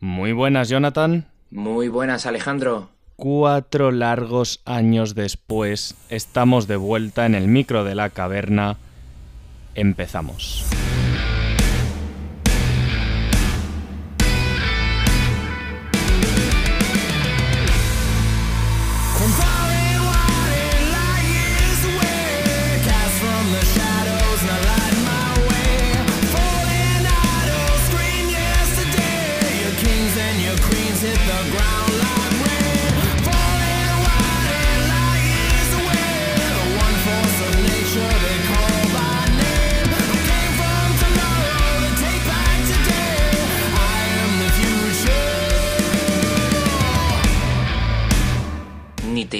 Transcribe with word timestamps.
Muy 0.00 0.32
buenas, 0.32 0.68
Jonathan. 0.68 1.26
Muy 1.50 1.88
buenas, 1.88 2.26
Alejandro. 2.26 2.90
Cuatro 3.16 3.92
largos 3.92 4.60
años 4.66 5.14
después, 5.14 5.94
estamos 6.10 6.66
de 6.66 6.76
vuelta 6.76 7.24
en 7.24 7.34
el 7.34 7.48
micro 7.48 7.82
de 7.82 7.94
la 7.94 8.10
caverna. 8.10 8.76
Empezamos. 9.74 10.66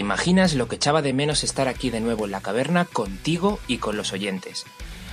Imaginas 0.06 0.55
lo 0.55 0.69
que 0.69 0.77
echaba 0.77 1.02
de 1.02 1.12
menos 1.12 1.42
estar 1.42 1.66
aquí 1.66 1.91
de 1.91 1.98
nuevo 1.98 2.27
en 2.27 2.30
la 2.30 2.41
caverna 2.41 2.84
contigo 2.84 3.59
y 3.66 3.78
con 3.78 3.96
los 3.96 4.12
oyentes. 4.12 4.65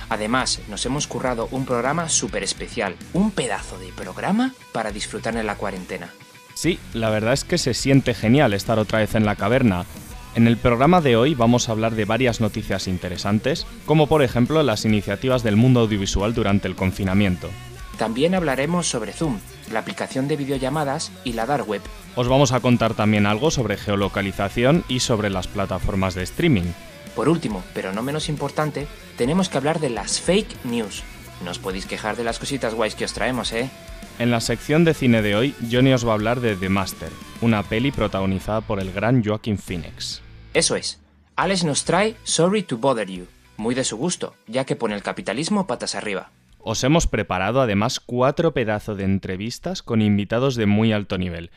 Además, 0.08 0.60
nos 0.68 0.86
hemos 0.86 1.08
currado 1.08 1.48
un 1.50 1.66
programa 1.66 2.08
súper 2.08 2.44
especial, 2.44 2.94
un 3.12 3.32
pedazo 3.32 3.76
de 3.80 3.88
programa 3.88 4.54
para 4.70 4.92
disfrutar 4.92 5.36
en 5.36 5.46
la 5.46 5.56
cuarentena. 5.56 6.10
Sí, 6.54 6.78
la 6.92 7.10
verdad 7.10 7.32
es 7.32 7.42
que 7.42 7.58
se 7.58 7.74
siente 7.74 8.14
genial 8.14 8.54
estar 8.54 8.78
otra 8.78 9.00
vez 9.00 9.16
en 9.16 9.24
la 9.24 9.34
caverna. 9.34 9.84
En 10.36 10.46
el 10.46 10.58
programa 10.58 11.00
de 11.00 11.16
hoy 11.16 11.34
vamos 11.34 11.68
a 11.68 11.72
hablar 11.72 11.96
de 11.96 12.04
varias 12.04 12.40
noticias 12.40 12.86
interesantes, 12.86 13.66
como 13.86 14.06
por 14.06 14.22
ejemplo 14.22 14.62
las 14.62 14.84
iniciativas 14.84 15.42
del 15.42 15.56
mundo 15.56 15.80
audiovisual 15.80 16.34
durante 16.34 16.68
el 16.68 16.76
confinamiento. 16.76 17.50
También 17.98 18.34
hablaremos 18.34 18.88
sobre 18.88 19.12
Zoom, 19.12 19.38
la 19.70 19.80
aplicación 19.80 20.26
de 20.28 20.36
videollamadas 20.36 21.12
y 21.22 21.32
la 21.34 21.46
dark 21.46 21.68
web. 21.68 21.82
Os 22.16 22.28
vamos 22.28 22.52
a 22.52 22.60
contar 22.60 22.94
también 22.94 23.26
algo 23.26 23.50
sobre 23.50 23.76
geolocalización 23.76 24.84
y 24.88 25.00
sobre 25.00 25.30
las 25.30 25.46
plataformas 25.46 26.14
de 26.14 26.22
streaming. 26.24 26.72
Por 27.14 27.28
último, 27.28 27.62
pero 27.74 27.92
no 27.92 28.02
menos 28.02 28.28
importante, 28.28 28.88
tenemos 29.16 29.48
que 29.48 29.58
hablar 29.58 29.78
de 29.78 29.90
las 29.90 30.20
fake 30.20 30.64
news. 30.64 31.04
No 31.44 31.52
os 31.52 31.58
podéis 31.58 31.86
quejar 31.86 32.16
de 32.16 32.24
las 32.24 32.38
cositas 32.38 32.74
guays 32.74 32.96
que 32.96 33.04
os 33.04 33.12
traemos, 33.12 33.52
¿eh? 33.52 33.70
En 34.18 34.30
la 34.30 34.40
sección 34.40 34.84
de 34.84 34.94
cine 34.94 35.22
de 35.22 35.36
hoy, 35.36 35.54
Johnny 35.70 35.92
os 35.92 36.06
va 36.06 36.12
a 36.12 36.14
hablar 36.14 36.40
de 36.40 36.56
The 36.56 36.68
Master, 36.68 37.10
una 37.40 37.62
peli 37.62 37.90
protagonizada 37.90 38.60
por 38.60 38.80
el 38.80 38.92
gran 38.92 39.24
Joaquin 39.24 39.58
Phoenix. 39.58 40.22
Eso 40.52 40.76
es. 40.76 41.00
Alex 41.36 41.64
nos 41.64 41.84
trae 41.84 42.16
Sorry 42.22 42.62
to 42.62 42.78
Bother 42.78 43.08
You, 43.08 43.26
muy 43.56 43.74
de 43.74 43.82
su 43.82 43.96
gusto, 43.96 44.34
ya 44.46 44.64
que 44.64 44.76
pone 44.76 44.94
el 44.94 45.02
capitalismo 45.02 45.66
patas 45.66 45.96
arriba. 45.96 46.30
Os 46.66 46.82
hemos 46.82 47.06
preparado 47.06 47.60
además 47.60 48.00
cuatro 48.00 48.54
pedazos 48.54 48.96
de 48.96 49.04
entrevistas 49.04 49.82
con 49.82 50.00
invitados 50.00 50.56
de 50.56 50.64
muy 50.64 50.94
alto 50.94 51.18
nivel, 51.18 51.50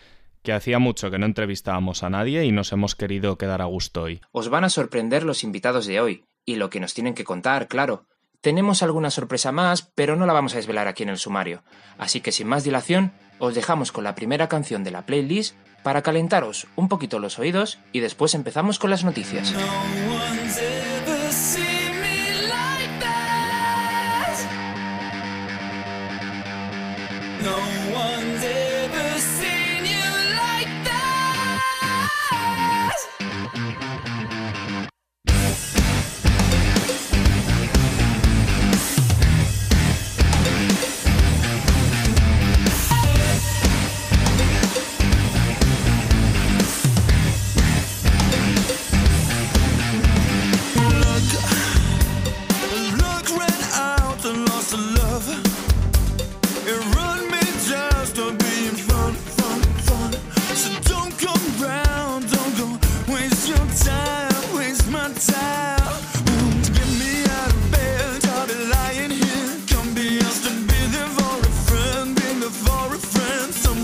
que 0.44 0.52
hacía 0.52 0.80
mucho 0.80 1.10
que 1.10 1.18
no 1.18 1.26
entrevistábamos 1.26 2.04
a 2.04 2.10
nadie 2.10 2.44
y 2.44 2.52
nos 2.52 2.74
hemos 2.74 2.94
querido 2.96 3.38
quedar 3.38 3.62
a 3.62 3.66
gusto 3.66 4.02
hoy. 4.02 4.20
Os 4.34 4.50
van 4.50 4.66
a 4.66 4.70
sorprender 4.70 5.24
los 5.24 5.46
invitados 5.46 5.86
de 5.86 6.02
hoy, 6.02 6.26
y 6.46 6.58
lo 6.58 6.70
que 6.70 6.82
nos 6.82 6.94
tienen 6.94 7.14
que 7.14 7.24
contar, 7.24 7.70
claro. 7.70 8.06
Tenemos 8.42 8.84
alguna 8.84 9.10
sorpresa 9.10 9.54
más, 9.54 9.82
pero 9.96 10.18
no 10.18 10.26
la 10.26 10.34
vamos 10.34 10.54
a 10.54 10.58
desvelar 10.58 10.90
aquí 10.90 11.04
en 11.04 11.10
el 11.10 11.18
sumario. 11.18 11.64
Así 11.98 12.20
que 12.20 12.34
sin 12.34 12.48
más 12.48 12.66
dilación, 12.66 13.14
os 13.40 13.56
dejamos 13.56 13.94
con 13.94 14.04
la 14.04 14.14
primera 14.14 14.50
canción 14.50 14.84
de 14.84 14.92
la 14.92 15.06
playlist 15.06 15.56
para 15.84 16.02
calentaros 16.02 16.68
un 16.76 16.90
poquito 16.90 17.20
los 17.20 17.40
oídos 17.40 17.80
y 17.94 18.02
después 18.02 18.36
empezamos 18.36 18.78
con 18.78 18.90
las 18.90 19.06
noticias. 19.06 19.56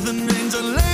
the 0.03 0.11
names 0.11 0.53
are 0.53 0.61
laid 0.61 0.92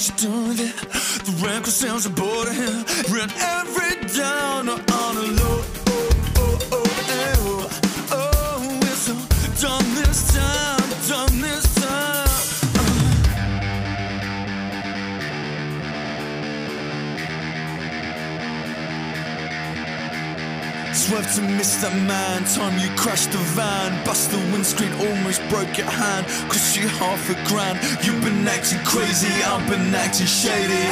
should 0.00 0.16
do 0.16 0.54
that. 0.54 0.74
The 1.26 1.46
record 1.46 1.66
sounds 1.66 2.06
a 2.06 2.10
border 2.10 2.52
hill. 2.52 2.84
Run 3.10 3.30
every 3.36 4.08
down 4.08 4.70
on 4.70 5.16
a 5.16 5.42
low. 5.42 5.79
Swerve 21.10 21.34
to 21.34 21.42
miss 21.58 21.74
that 21.82 21.90
man. 22.06 22.46
Time 22.46 22.78
you 22.78 22.86
crashed 22.94 23.34
oh, 23.34 23.42
the 23.42 23.42
van. 23.58 23.90
Bust 24.06 24.30
the 24.30 24.38
windscreen, 24.54 24.94
almost 24.94 25.42
broke 25.50 25.74
your 25.74 25.90
hand. 25.90 26.22
Cost 26.46 26.78
you 26.78 26.86
half 26.86 27.26
a 27.26 27.34
grand. 27.50 27.82
You've 28.06 28.22
been 28.22 28.46
acting 28.46 28.78
crazy, 28.86 29.26
I've 29.42 29.66
been 29.66 29.90
acting 29.90 30.30
shady. 30.30 30.86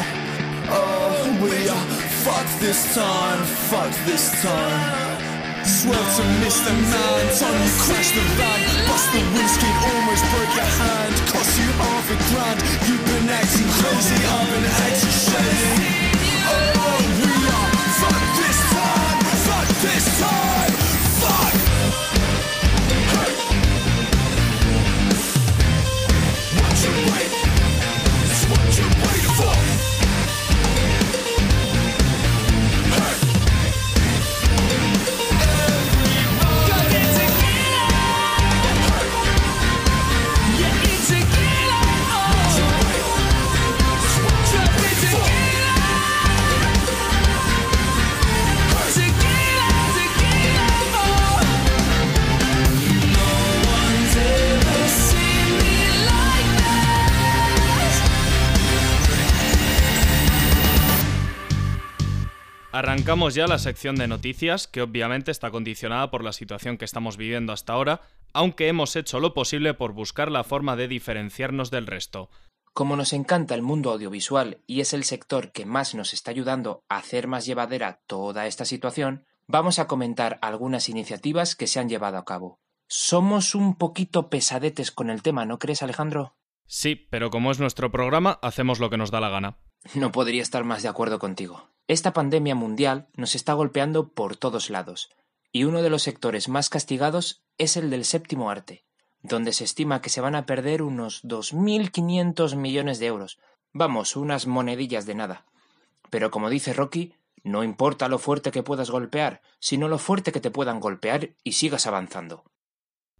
Oh, 0.74 1.22
we 1.38 1.70
are 1.70 1.86
fucked 2.26 2.50
this 2.58 2.82
time, 2.98 3.46
fucked 3.70 3.94
this 4.10 4.34
time. 4.42 5.62
Swerve 5.62 6.10
to 6.18 6.24
miss 6.42 6.66
the 6.66 6.74
man. 6.74 7.22
Time 7.38 7.54
you 7.54 7.70
crashed 7.86 8.18
the 8.18 8.26
van. 8.34 8.58
Bust 8.90 9.06
the 9.14 9.22
windscreen, 9.22 9.76
almost 9.86 10.26
broke 10.34 10.50
your 10.58 10.70
hand. 10.82 11.14
Cost 11.30 11.54
you 11.62 11.70
half 11.78 12.10
a 12.10 12.18
grand. 12.34 12.58
You've 12.90 13.06
been 13.06 13.30
acting 13.30 13.70
crazy, 13.70 14.18
I've 14.18 14.50
been 14.50 14.66
acting 14.82 15.14
shady. 15.30 16.10
Oh, 16.42 17.06
we 17.22 17.30
are 17.54 17.70
fucked 18.02 18.34
this 18.34 18.58
time, 18.74 18.98
fuck 18.98 19.17
this 19.80 20.18
time, 20.18 20.77
Arrancamos 62.78 63.34
ya 63.34 63.48
la 63.48 63.58
sección 63.58 63.96
de 63.96 64.06
noticias, 64.06 64.68
que 64.68 64.82
obviamente 64.82 65.32
está 65.32 65.50
condicionada 65.50 66.12
por 66.12 66.22
la 66.22 66.32
situación 66.32 66.78
que 66.78 66.84
estamos 66.84 67.16
viviendo 67.16 67.52
hasta 67.52 67.72
ahora, 67.72 68.02
aunque 68.32 68.68
hemos 68.68 68.94
hecho 68.94 69.18
lo 69.18 69.34
posible 69.34 69.74
por 69.74 69.94
buscar 69.94 70.30
la 70.30 70.44
forma 70.44 70.76
de 70.76 70.86
diferenciarnos 70.86 71.72
del 71.72 71.88
resto. 71.88 72.30
Como 72.72 72.94
nos 72.94 73.12
encanta 73.14 73.56
el 73.56 73.62
mundo 73.62 73.90
audiovisual 73.90 74.62
y 74.68 74.80
es 74.80 74.92
el 74.92 75.02
sector 75.02 75.50
que 75.50 75.66
más 75.66 75.96
nos 75.96 76.14
está 76.14 76.30
ayudando 76.30 76.84
a 76.88 76.98
hacer 76.98 77.26
más 77.26 77.46
llevadera 77.46 78.00
toda 78.06 78.46
esta 78.46 78.64
situación, 78.64 79.26
vamos 79.48 79.80
a 79.80 79.88
comentar 79.88 80.38
algunas 80.40 80.88
iniciativas 80.88 81.56
que 81.56 81.66
se 81.66 81.80
han 81.80 81.88
llevado 81.88 82.16
a 82.16 82.24
cabo. 82.24 82.60
Somos 82.86 83.56
un 83.56 83.74
poquito 83.74 84.30
pesadetes 84.30 84.92
con 84.92 85.10
el 85.10 85.22
tema, 85.22 85.44
¿no 85.46 85.58
crees, 85.58 85.82
Alejandro? 85.82 86.36
Sí, 86.64 86.94
pero 86.94 87.30
como 87.30 87.50
es 87.50 87.58
nuestro 87.58 87.90
programa, 87.90 88.38
hacemos 88.40 88.78
lo 88.78 88.88
que 88.88 88.98
nos 88.98 89.10
da 89.10 89.18
la 89.18 89.30
gana. 89.30 89.58
No 89.94 90.12
podría 90.12 90.42
estar 90.42 90.64
más 90.64 90.82
de 90.82 90.88
acuerdo 90.88 91.18
contigo. 91.18 91.70
Esta 91.86 92.12
pandemia 92.12 92.54
mundial 92.54 93.08
nos 93.14 93.34
está 93.34 93.54
golpeando 93.54 94.08
por 94.12 94.36
todos 94.36 94.68
lados, 94.68 95.10
y 95.52 95.64
uno 95.64 95.82
de 95.82 95.90
los 95.90 96.02
sectores 96.02 96.48
más 96.48 96.68
castigados 96.68 97.42
es 97.56 97.76
el 97.76 97.90
del 97.90 98.04
séptimo 98.04 98.50
arte, 98.50 98.84
donde 99.22 99.52
se 99.52 99.64
estima 99.64 100.02
que 100.02 100.10
se 100.10 100.20
van 100.20 100.34
a 100.34 100.46
perder 100.46 100.82
unos 100.82 101.24
2.500 101.24 102.56
millones 102.56 102.98
de 102.98 103.06
euros. 103.06 103.38
Vamos, 103.72 104.16
unas 104.16 104.46
monedillas 104.46 105.06
de 105.06 105.14
nada. 105.14 105.46
Pero 106.10 106.30
como 106.30 106.50
dice 106.50 106.72
Rocky, 106.72 107.14
no 107.42 107.64
importa 107.64 108.08
lo 108.08 108.18
fuerte 108.18 108.50
que 108.50 108.62
puedas 108.62 108.90
golpear, 108.90 109.40
sino 109.60 109.88
lo 109.88 109.98
fuerte 109.98 110.32
que 110.32 110.40
te 110.40 110.50
puedan 110.50 110.80
golpear 110.80 111.30
y 111.44 111.52
sigas 111.52 111.86
avanzando. 111.86 112.44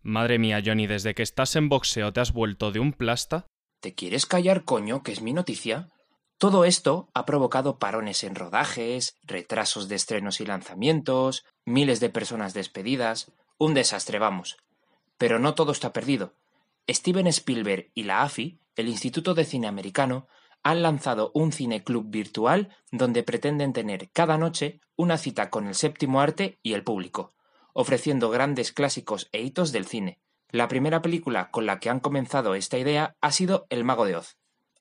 Madre 0.02 0.38
mía, 0.38 0.62
Johnny, 0.64 0.87
desde 0.87 1.14
que 1.14 1.22
estás 1.22 1.56
en 1.56 1.69
boxeo 1.69 2.12
te 2.12 2.20
has 2.20 2.32
vuelto 2.32 2.70
de 2.70 2.81
un 2.81 2.93
plasta. 2.93 3.46
¿Te 3.81 3.94
quieres 3.94 4.26
callar, 4.26 4.64
coño, 4.64 5.02
que 5.02 5.12
es 5.12 5.22
mi 5.22 5.32
noticia? 5.32 5.90
Todo 6.38 6.64
esto 6.64 7.08
ha 7.14 7.26
provocado 7.26 7.81
parones 7.81 8.23
en 8.23 8.37
rodajes, 8.37 9.17
retrasos 9.25 9.88
de 9.88 9.96
estrenos 9.96 10.40
y 10.40 10.46
lanzamientos, 10.46 11.44
miles 11.64 11.99
de 11.99 12.11
personas 12.11 12.55
despedidas, 12.55 13.32
un 13.58 13.75
desastre, 13.75 14.20
vamos. 14.20 14.56
Pero 15.17 15.40
no 15.40 15.56
todo 15.56 15.73
está 15.73 15.93
perdido. 15.93 16.35
Steven 16.88 17.26
Spielberg 17.26 17.90
y 17.93 18.05
la 18.05 18.23
AFI, 18.23 18.61
el 18.76 18.87
Instituto 18.87 19.35
de 19.35 19.44
Cine 19.44 19.67
Americano, 19.67 20.29
han 20.62 20.82
lanzado 20.82 21.32
un 21.35 21.50
cineclub 21.50 22.08
virtual 22.08 22.69
donde 22.93 23.25
pretenden 23.25 23.73
tener 23.73 24.08
cada 24.11 24.38
noche 24.38 24.81
una 24.94 25.19
cita 25.19 25.50
con 25.50 25.67
el 25.67 25.75
séptimo 25.75 26.20
arte 26.20 26.61
y 26.62 26.75
el 26.75 26.85
público, 26.85 27.32
ofreciendo 27.73 28.31
grandes 28.31 28.73
clásicos 28.73 29.29
e 29.32 29.43
hitos 29.43 29.73
del 29.73 29.87
cine. 29.87 30.20
La 30.50 30.69
primera 30.69 31.02
película 31.02 31.50
con 31.50 31.67
la 31.67 31.81
que 31.81 31.90
han 31.90 31.99
comenzado 31.99 32.55
esta 32.55 32.79
idea 32.79 33.17
ha 33.20 33.32
sido 33.32 33.67
El 33.70 33.82
Mago 33.82 34.06
de 34.06 34.17
Oz. 34.17 34.37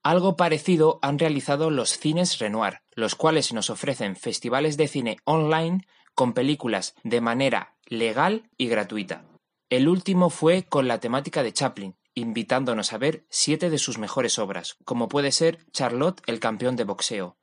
Algo 0.08 0.38
parecido 0.38 1.00
han 1.02 1.20
realizado 1.20 1.70
los 1.70 2.00
cines 2.00 2.40
Renoir, 2.40 2.80
los 2.94 3.16
cuales 3.16 3.52
nos 3.52 3.70
ofrecen 3.70 4.16
festivales 4.16 4.78
de 4.78 4.88
cine 4.88 5.18
online 5.26 5.86
con 6.16 6.32
películas 6.32 6.96
de 7.04 7.20
manera 7.20 7.76
legal 7.88 8.50
y 8.56 8.70
gratuita. 8.70 9.26
El 9.70 9.90
último 9.90 10.30
fue 10.30 10.64
con 10.64 10.88
la 10.88 11.02
temática 11.02 11.44
de 11.44 11.52
Chaplin, 11.52 11.98
invitándonos 12.14 12.94
a 12.94 12.98
ver 12.98 13.26
siete 13.30 13.70
de 13.70 13.78
sus 13.78 13.98
mejores 13.98 14.40
obras, 14.40 14.78
como 14.86 15.10
puede 15.10 15.34
ser 15.34 15.66
Charlotte 15.74 16.22
el 16.26 16.40
campeón 16.40 16.78
de 16.78 16.86
boxeo. 16.86 17.36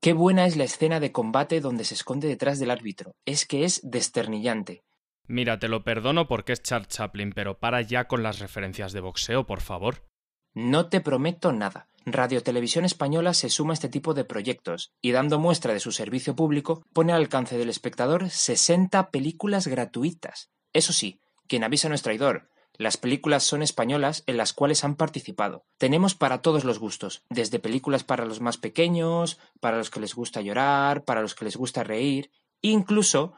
Qué 0.00 0.14
buena 0.14 0.46
es 0.46 0.56
la 0.56 0.64
escena 0.64 1.00
de 1.00 1.12
combate 1.12 1.60
donde 1.60 1.84
se 1.84 1.92
esconde 1.92 2.28
detrás 2.28 2.58
del 2.58 2.70
árbitro, 2.70 3.14
es 3.26 3.44
que 3.44 3.66
es 3.66 3.82
desternillante. 3.84 4.84
Mira, 5.26 5.58
te 5.58 5.68
lo 5.68 5.84
perdono 5.84 6.28
porque 6.28 6.54
es 6.54 6.62
Charles 6.62 6.88
Chaplin, 6.88 7.32
pero 7.34 7.58
para 7.58 7.82
ya 7.82 8.08
con 8.08 8.22
las 8.22 8.38
referencias 8.38 8.94
de 8.94 9.00
boxeo, 9.00 9.46
por 9.46 9.60
favor. 9.60 10.06
No 10.54 10.88
te 10.88 11.02
prometo 11.02 11.52
nada. 11.52 11.90
Radio 12.08 12.40
Televisión 12.40 12.84
Española 12.84 13.34
se 13.34 13.50
suma 13.50 13.72
a 13.72 13.74
este 13.74 13.88
tipo 13.88 14.14
de 14.14 14.24
proyectos 14.24 14.92
y 15.02 15.10
dando 15.10 15.40
muestra 15.40 15.72
de 15.72 15.80
su 15.80 15.90
servicio 15.90 16.36
público 16.36 16.84
pone 16.92 17.12
al 17.12 17.20
alcance 17.20 17.58
del 17.58 17.68
espectador 17.68 18.30
60 18.30 19.10
películas 19.10 19.66
gratuitas. 19.66 20.52
Eso 20.72 20.92
sí, 20.92 21.20
quien 21.48 21.64
avisa 21.64 21.88
no 21.88 21.96
es 21.96 22.02
traidor. 22.02 22.48
Las 22.74 22.96
películas 22.96 23.42
son 23.42 23.60
españolas 23.60 24.22
en 24.28 24.36
las 24.36 24.52
cuales 24.52 24.84
han 24.84 24.94
participado. 24.94 25.64
Tenemos 25.78 26.14
para 26.14 26.42
todos 26.42 26.62
los 26.62 26.78
gustos, 26.78 27.24
desde 27.28 27.58
películas 27.58 28.04
para 28.04 28.24
los 28.24 28.40
más 28.40 28.56
pequeños, 28.56 29.40
para 29.58 29.76
los 29.76 29.90
que 29.90 29.98
les 29.98 30.14
gusta 30.14 30.42
llorar, 30.42 31.04
para 31.04 31.22
los 31.22 31.34
que 31.34 31.44
les 31.44 31.56
gusta 31.56 31.82
reír. 31.82 32.30
Incluso 32.62 33.32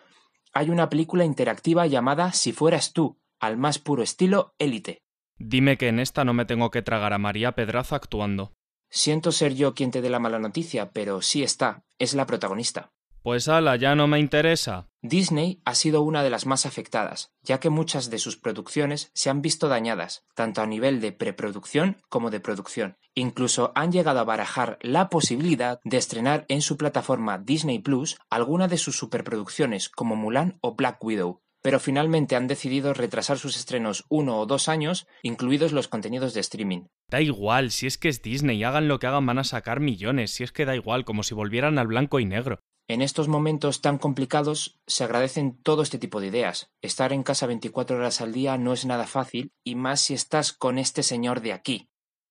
hay 0.53 0.69
una 0.69 0.91
película 0.91 1.25
interactiva 1.25 1.87
llamada 1.87 2.33
Si 2.33 2.53
fueras 2.53 2.93
tú, 2.93 3.19
al 3.41 3.57
más 3.57 3.79
puro 3.79 4.03
estilo 4.03 4.55
élite. 4.59 5.01
Dime 5.39 5.79
que 5.79 5.89
en 5.89 6.01
esta 6.01 6.25
no 6.27 6.35
me 6.35 6.45
tengo 6.45 6.71
que 6.71 6.83
tragar 6.83 7.15
a 7.15 7.19
María 7.19 7.53
Pedraza 7.53 7.97
actuando. 7.97 8.58
Siento 8.91 9.33
ser 9.33 9.55
yo 9.55 9.75
quien 9.75 9.91
te 9.91 10.01
dé 10.01 10.11
la 10.11 10.19
mala 10.19 10.39
noticia, 10.39 10.91
pero 10.93 11.23
sí 11.23 11.43
está, 11.43 11.85
es 11.99 12.15
la 12.15 12.27
protagonista. 12.27 12.93
Pues 13.23 13.49
ala, 13.49 13.77
ya 13.77 13.95
no 13.95 14.07
me 14.07 14.21
interesa. 14.21 14.89
Disney 15.03 15.61
ha 15.65 15.75
sido 15.75 16.03
una 16.03 16.23
de 16.23 16.31
las 16.31 16.47
más 16.47 16.67
afectadas, 16.67 17.31
ya 17.43 17.61
que 17.61 17.69
muchas 17.69 18.11
de 18.11 18.19
sus 18.19 18.37
producciones 18.37 19.11
se 19.13 19.29
han 19.29 19.43
visto 19.43 19.69
dañadas, 19.69 20.25
tanto 20.35 20.63
a 20.63 20.67
nivel 20.67 21.01
de 21.01 21.13
preproducción 21.13 21.99
como 22.09 22.31
de 22.31 22.41
producción. 22.41 22.97
Incluso 23.15 23.73
han 23.75 23.93
llegado 23.93 24.21
a 24.21 24.25
barajar 24.25 24.79
la 24.81 25.11
posibilidad 25.11 25.79
de 25.85 25.99
estrenar 25.99 26.47
en 26.49 26.63
su 26.63 26.77
plataforma 26.77 27.39
Disney 27.39 27.81
Plus 27.81 28.19
alguna 28.31 28.67
de 28.67 28.79
sus 28.79 28.97
superproducciones 28.97 29.89
como 29.89 30.17
Mulan 30.17 30.59
o 30.63 30.75
Black 30.75 31.03
Widow, 31.05 31.43
pero 31.63 31.81
finalmente 31.81 32.37
han 32.37 32.47
decidido 32.47 32.95
retrasar 32.95 33.39
sus 33.39 33.57
estrenos 33.57 34.05
uno 34.09 34.39
o 34.39 34.47
dos 34.47 34.69
años, 34.69 35.07
incluidos 35.23 35.73
los 35.73 35.89
contenidos 35.89 36.35
de 36.35 36.41
streaming. 36.41 36.87
Da 37.11 37.21
igual, 37.21 37.71
si 37.71 37.87
es 37.87 37.99
que 37.99 38.09
es 38.09 38.23
Disney, 38.23 38.63
hagan 38.65 38.89
lo 38.89 38.99
que 38.99 39.07
hagan 39.07 39.27
van 39.27 39.39
a 39.39 39.45
sacar 39.45 39.81
millones, 39.81 40.33
si 40.33 40.45
es 40.45 40.53
que 40.53 40.65
da 40.65 40.77
igual, 40.77 41.05
como 41.05 41.23
si 41.23 41.35
volvieran 41.35 41.79
al 41.79 41.87
blanco 41.87 42.21
y 42.21 42.25
negro. 42.25 42.61
En 42.91 43.03
estos 43.03 43.29
momentos 43.29 43.83
tan 43.83 43.99
complicados 43.99 44.81
se 44.87 45.05
agradecen 45.05 45.63
todo 45.63 45.83
este 45.83 45.99
tipo 45.99 46.21
de 46.21 46.29
ideas. 46.29 46.71
Estar 46.81 47.13
en 47.13 47.23
casa 47.23 47.47
24 47.47 47.99
horas 47.99 48.23
al 48.23 48.33
día 48.33 48.57
no 48.57 48.73
es 48.73 48.87
nada 48.87 49.07
fácil, 49.07 49.53
y 49.63 49.75
más 49.75 50.01
si 50.01 50.15
estás 50.15 50.55
con 50.55 50.79
este 50.79 51.03
señor 51.03 51.43
de 51.43 51.53
aquí. 51.53 51.91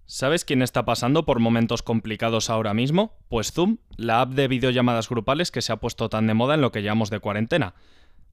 ¿Sabes 0.10 0.46
quién 0.46 0.62
está 0.62 0.86
pasando 0.86 1.26
por 1.26 1.40
momentos 1.40 1.84
complicados 1.84 2.50
ahora 2.50 2.74
mismo? 2.74 3.18
Pues 3.28 3.52
Zoom, 3.52 3.78
la 3.98 4.22
app 4.22 4.32
de 4.32 4.48
videollamadas 4.48 5.10
grupales 5.10 5.52
que 5.52 5.62
se 5.62 5.74
ha 5.74 5.82
puesto 5.82 6.10
tan 6.10 6.28
de 6.28 6.34
moda 6.34 6.56
en 6.56 6.62
lo 6.62 6.72
que 6.72 6.82
llamamos 6.82 7.10
de 7.10 7.20
cuarentena. 7.20 7.76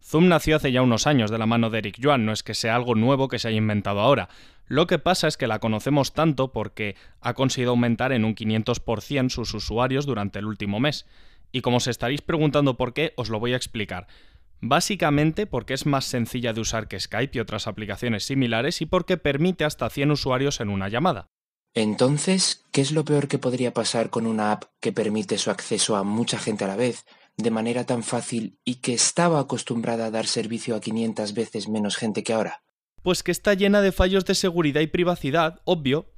Zoom 0.05 0.29
nació 0.29 0.57
hace 0.57 0.71
ya 0.71 0.83
unos 0.83 1.07
años 1.07 1.31
de 1.31 1.39
la 1.39 1.47
mano 1.47 1.71
de 1.71 1.79
Eric 1.79 1.99
Yuan, 1.99 2.27
no 2.27 2.33
es 2.33 2.43
que 2.43 2.53
sea 2.53 2.77
algo 2.77 2.95
nuevo 2.95 3.29
que 3.29 3.39
se 3.39 3.49
haya 3.49 3.57
inventado 3.57 4.01
ahora. 4.01 4.29
Lo 4.67 4.87
que 4.87 4.99
pasa 4.99 5.29
es 5.29 5.39
que 5.39 5.47
la 5.47 5.61
conocemos 5.61 6.13
tanto 6.13 6.53
porque 6.53 6.95
ha 7.21 7.33
conseguido 7.33 7.71
aumentar 7.71 8.13
en 8.13 8.27
un 8.27 8.35
500% 8.35 9.31
sus 9.31 9.55
usuarios 9.55 10.05
durante 10.05 10.39
el 10.39 10.47
último 10.47 10.79
mes. 10.79 11.07
Y 11.53 11.63
como 11.63 11.79
os 11.79 11.87
estaréis 11.87 12.21
preguntando 12.21 12.77
por 12.77 12.93
qué, 12.93 13.15
os 13.17 13.31
lo 13.31 13.41
voy 13.41 13.55
a 13.55 13.57
explicar. 13.57 14.07
Básicamente 14.61 15.47
porque 15.47 15.73
es 15.73 15.87
más 15.87 16.05
sencilla 16.05 16.53
de 16.53 16.61
usar 16.61 16.87
que 16.87 17.01
Skype 17.01 17.39
y 17.39 17.41
otras 17.41 17.67
aplicaciones 17.67 18.25
similares 18.25 18.83
y 18.83 18.87
porque 18.87 19.17
permite 19.17 19.65
hasta 19.65 19.89
100 19.89 20.11
usuarios 20.11 20.61
en 20.61 20.69
una 20.69 20.89
llamada. 20.91 21.29
Entonces, 21.75 22.65
¿qué 22.73 22.83
es 22.83 22.93
lo 22.93 23.05
peor 23.05 23.27
que 23.27 23.39
podría 23.39 23.73
pasar 23.73 24.11
con 24.11 24.27
una 24.27 24.53
app 24.53 24.65
que 24.81 24.93
permite 24.93 25.39
su 25.39 25.51
acceso 25.51 25.97
a 25.97 26.05
mucha 26.05 26.39
gente 26.39 26.65
a 26.65 26.69
la 26.69 26.77
vez, 26.77 27.05
de 27.37 27.51
manera 27.51 27.85
tan 27.85 28.03
fácil 28.03 28.59
y 28.65 28.77
que 28.77 28.95
estaba 28.95 29.41
acostumbrada 29.41 30.07
a 30.07 30.11
dar 30.11 30.27
servicio 30.27 30.77
a 30.77 30.81
500 30.81 31.35
veces 31.35 31.69
menos 31.69 31.97
gente 31.97 32.23
que 32.23 32.33
ahora? 32.33 32.63
Pues 33.03 33.23
que 33.23 33.33
está 33.33 33.55
llena 33.55 33.83
de 33.83 33.93
fallos 33.93 34.25
de 34.25 34.35
seguridad 34.35 34.81
y 34.81 34.87
privacidad, 34.87 35.61
obvio. 35.65 36.11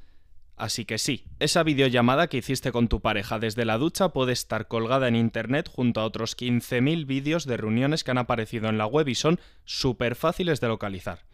Así 0.56 0.84
que 0.84 0.98
sí, 0.98 1.24
esa 1.38 1.62
videollamada 1.62 2.28
que 2.28 2.38
hiciste 2.38 2.72
con 2.72 2.88
tu 2.88 3.00
pareja 3.00 3.38
desde 3.38 3.64
la 3.66 3.76
ducha 3.76 4.10
puede 4.10 4.32
estar 4.32 4.68
colgada 4.68 5.06
en 5.08 5.16
internet 5.16 5.68
junto 5.68 6.00
a 6.00 6.04
otros 6.04 6.36
15.000 6.36 7.04
vídeos 7.06 7.44
de 7.44 7.58
reuniones 7.58 8.04
que 8.04 8.12
han 8.12 8.18
aparecido 8.18 8.68
en 8.68 8.78
la 8.78 8.86
web 8.86 9.08
y 9.08 9.14
son 9.14 9.38
súper 9.64 10.14
fáciles 10.14 10.60
de 10.60 10.68
localizar. 10.68 11.26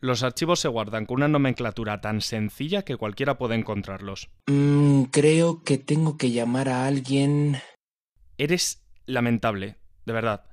Los 0.00 0.22
archivos 0.22 0.60
se 0.60 0.68
guardan 0.68 1.06
con 1.06 1.16
una 1.16 1.28
nomenclatura 1.28 2.02
tan 2.02 2.20
sencilla 2.20 2.82
que 2.82 2.96
cualquiera 2.98 3.38
puede 3.38 3.54
encontrarlos. 3.54 4.28
Mm, 4.46 5.04
creo 5.04 5.62
que 5.64 5.78
tengo 5.78 6.18
que 6.18 6.30
llamar 6.30 6.68
a 6.68 6.86
alguien. 6.86 7.56
Eres 8.36 8.83
lamentable, 9.06 9.76
de 10.06 10.12
verdad. 10.12 10.44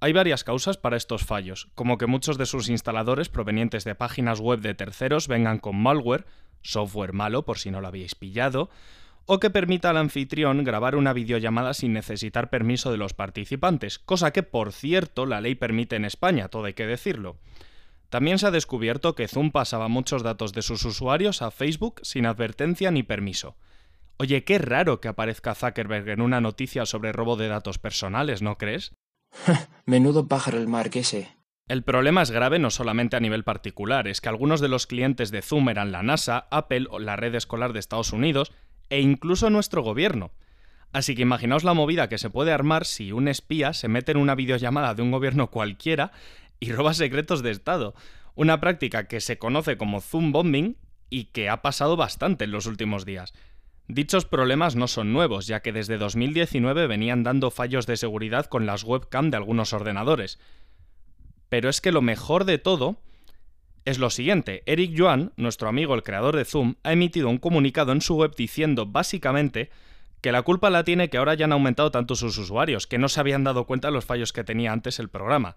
Hay 0.00 0.12
varias 0.12 0.44
causas 0.44 0.78
para 0.78 0.96
estos 0.96 1.24
fallos, 1.24 1.68
como 1.74 1.98
que 1.98 2.06
muchos 2.06 2.38
de 2.38 2.46
sus 2.46 2.70
instaladores 2.70 3.28
provenientes 3.28 3.84
de 3.84 3.94
páginas 3.94 4.40
web 4.40 4.60
de 4.60 4.74
terceros 4.74 5.28
vengan 5.28 5.58
con 5.58 5.76
malware, 5.76 6.24
software 6.62 7.12
malo 7.12 7.44
por 7.44 7.58
si 7.58 7.70
no 7.70 7.80
lo 7.80 7.88
habíais 7.88 8.14
pillado, 8.14 8.70
o 9.26 9.38
que 9.38 9.50
permita 9.50 9.90
al 9.90 9.98
anfitrión 9.98 10.64
grabar 10.64 10.96
una 10.96 11.12
videollamada 11.12 11.74
sin 11.74 11.92
necesitar 11.92 12.50
permiso 12.50 12.90
de 12.90 12.96
los 12.96 13.12
participantes, 13.12 13.98
cosa 13.98 14.32
que 14.32 14.42
por 14.42 14.72
cierto 14.72 15.26
la 15.26 15.40
ley 15.40 15.54
permite 15.54 15.96
en 15.96 16.04
España, 16.04 16.48
todo 16.48 16.64
hay 16.64 16.74
que 16.74 16.86
decirlo. 16.86 17.36
También 18.08 18.38
se 18.38 18.46
ha 18.46 18.50
descubierto 18.50 19.14
que 19.14 19.28
Zoom 19.28 19.52
pasaba 19.52 19.88
muchos 19.88 20.22
datos 20.22 20.52
de 20.52 20.62
sus 20.62 20.84
usuarios 20.84 21.42
a 21.42 21.50
Facebook 21.50 22.00
sin 22.02 22.26
advertencia 22.26 22.90
ni 22.90 23.02
permiso. 23.02 23.56
Oye, 24.20 24.44
qué 24.44 24.58
raro 24.58 25.00
que 25.00 25.08
aparezca 25.08 25.54
Zuckerberg 25.54 26.06
en 26.10 26.20
una 26.20 26.42
noticia 26.42 26.84
sobre 26.84 27.10
robo 27.10 27.36
de 27.36 27.48
datos 27.48 27.78
personales, 27.78 28.42
¿no 28.42 28.58
crees? 28.58 28.92
Menudo 29.86 30.28
pájaro 30.28 30.58
el 30.58 30.68
mar 30.68 30.90
que 30.90 30.98
ese. 30.98 31.34
El 31.68 31.84
problema 31.84 32.20
es 32.20 32.30
grave 32.30 32.58
no 32.58 32.68
solamente 32.68 33.16
a 33.16 33.20
nivel 33.20 33.44
particular, 33.44 34.06
es 34.06 34.20
que 34.20 34.28
algunos 34.28 34.60
de 34.60 34.68
los 34.68 34.86
clientes 34.86 35.30
de 35.30 35.40
Zoom 35.40 35.70
eran 35.70 35.90
la 35.90 36.02
NASA, 36.02 36.48
Apple 36.50 36.86
o 36.90 36.98
la 36.98 37.16
red 37.16 37.34
escolar 37.34 37.72
de 37.72 37.78
Estados 37.78 38.12
Unidos 38.12 38.52
e 38.90 39.00
incluso 39.00 39.48
nuestro 39.48 39.80
gobierno. 39.80 40.32
Así 40.92 41.14
que 41.14 41.22
imaginaos 41.22 41.64
la 41.64 41.72
movida 41.72 42.10
que 42.10 42.18
se 42.18 42.28
puede 42.28 42.52
armar 42.52 42.84
si 42.84 43.12
un 43.12 43.26
espía 43.26 43.72
se 43.72 43.88
mete 43.88 44.12
en 44.12 44.18
una 44.18 44.34
videollamada 44.34 44.94
de 44.94 45.00
un 45.00 45.12
gobierno 45.12 45.50
cualquiera 45.50 46.12
y 46.58 46.72
roba 46.72 46.92
secretos 46.92 47.42
de 47.42 47.52
Estado. 47.52 47.94
Una 48.34 48.60
práctica 48.60 49.08
que 49.08 49.22
se 49.22 49.38
conoce 49.38 49.78
como 49.78 50.02
Zoom 50.02 50.30
bombing 50.30 50.76
y 51.08 51.24
que 51.32 51.48
ha 51.48 51.62
pasado 51.62 51.96
bastante 51.96 52.44
en 52.44 52.50
los 52.50 52.66
últimos 52.66 53.06
días. 53.06 53.32
Dichos 53.92 54.24
problemas 54.24 54.76
no 54.76 54.86
son 54.86 55.12
nuevos, 55.12 55.48
ya 55.48 55.62
que 55.62 55.72
desde 55.72 55.98
2019 55.98 56.86
venían 56.86 57.24
dando 57.24 57.50
fallos 57.50 57.86
de 57.86 57.96
seguridad 57.96 58.46
con 58.46 58.64
las 58.64 58.84
webcam 58.84 59.30
de 59.30 59.36
algunos 59.36 59.72
ordenadores. 59.72 60.38
Pero 61.48 61.68
es 61.68 61.80
que 61.80 61.90
lo 61.90 62.00
mejor 62.00 62.44
de 62.44 62.58
todo 62.58 62.98
es 63.84 63.98
lo 63.98 64.10
siguiente. 64.10 64.62
Eric 64.66 64.92
Yuan, 64.92 65.32
nuestro 65.36 65.68
amigo 65.68 65.96
el 65.96 66.04
creador 66.04 66.36
de 66.36 66.44
Zoom, 66.44 66.76
ha 66.84 66.92
emitido 66.92 67.28
un 67.28 67.38
comunicado 67.38 67.90
en 67.90 68.00
su 68.00 68.14
web 68.14 68.32
diciendo 68.36 68.86
básicamente 68.86 69.70
que 70.20 70.30
la 70.30 70.42
culpa 70.42 70.70
la 70.70 70.84
tiene 70.84 71.10
que 71.10 71.18
ahora 71.18 71.34
ya 71.34 71.46
han 71.46 71.52
aumentado 71.52 71.90
tanto 71.90 72.14
sus 72.14 72.38
usuarios, 72.38 72.86
que 72.86 72.98
no 72.98 73.08
se 73.08 73.18
habían 73.18 73.42
dado 73.42 73.66
cuenta 73.66 73.88
de 73.88 73.94
los 73.94 74.04
fallos 74.04 74.32
que 74.32 74.44
tenía 74.44 74.70
antes 74.70 75.00
el 75.00 75.08
programa. 75.08 75.56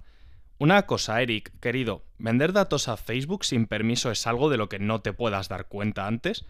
Una 0.58 0.88
cosa, 0.88 1.22
Eric, 1.22 1.52
querido, 1.60 2.04
¿vender 2.18 2.52
datos 2.52 2.88
a 2.88 2.98
Facebook 2.98 3.46
sin 3.46 3.68
permiso 3.68 4.10
es 4.10 4.26
algo 4.26 4.50
de 4.50 4.58
lo 4.58 4.70
que 4.70 4.80
no 4.80 5.02
te 5.02 5.14
puedas 5.14 5.50
dar 5.50 5.68
cuenta 5.68 6.08
antes? 6.08 6.48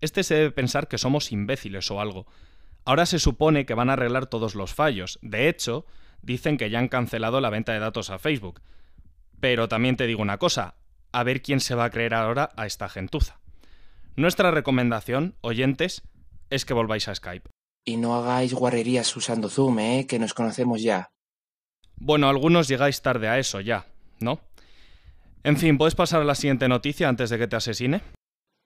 Este 0.00 0.22
se 0.22 0.34
debe 0.34 0.50
pensar 0.50 0.88
que 0.88 0.98
somos 0.98 1.32
imbéciles 1.32 1.90
o 1.90 2.00
algo. 2.00 2.26
Ahora 2.84 3.06
se 3.06 3.18
supone 3.18 3.66
que 3.66 3.74
van 3.74 3.90
a 3.90 3.94
arreglar 3.94 4.26
todos 4.26 4.54
los 4.54 4.74
fallos. 4.74 5.18
De 5.22 5.48
hecho, 5.48 5.84
dicen 6.22 6.56
que 6.56 6.70
ya 6.70 6.78
han 6.78 6.88
cancelado 6.88 7.40
la 7.40 7.50
venta 7.50 7.72
de 7.72 7.78
datos 7.78 8.10
a 8.10 8.18
Facebook. 8.18 8.60
Pero 9.40 9.68
también 9.68 9.96
te 9.96 10.06
digo 10.06 10.22
una 10.22 10.38
cosa, 10.38 10.74
a 11.12 11.22
ver 11.22 11.42
quién 11.42 11.60
se 11.60 11.74
va 11.74 11.84
a 11.84 11.90
creer 11.90 12.14
ahora 12.14 12.50
a 12.56 12.66
esta 12.66 12.88
gentuza. 12.88 13.40
Nuestra 14.16 14.50
recomendación, 14.50 15.36
oyentes, 15.40 16.02
es 16.50 16.64
que 16.64 16.74
volváis 16.74 17.08
a 17.08 17.14
Skype. 17.14 17.48
Y 17.84 17.96
no 17.96 18.14
hagáis 18.14 18.52
guarrerías 18.52 19.14
usando 19.16 19.48
Zoom, 19.48 19.78
¿eh? 19.78 20.06
Que 20.06 20.18
nos 20.18 20.34
conocemos 20.34 20.82
ya. 20.82 21.10
Bueno, 21.96 22.28
algunos 22.28 22.68
llegáis 22.68 23.02
tarde 23.02 23.28
a 23.28 23.38
eso 23.38 23.60
ya, 23.60 23.86
¿no? 24.20 24.40
En 25.42 25.56
fin, 25.56 25.78
¿puedes 25.78 25.94
pasar 25.94 26.20
a 26.20 26.24
la 26.24 26.34
siguiente 26.34 26.68
noticia 26.68 27.08
antes 27.08 27.30
de 27.30 27.38
que 27.38 27.46
te 27.46 27.56
asesine? 27.56 28.02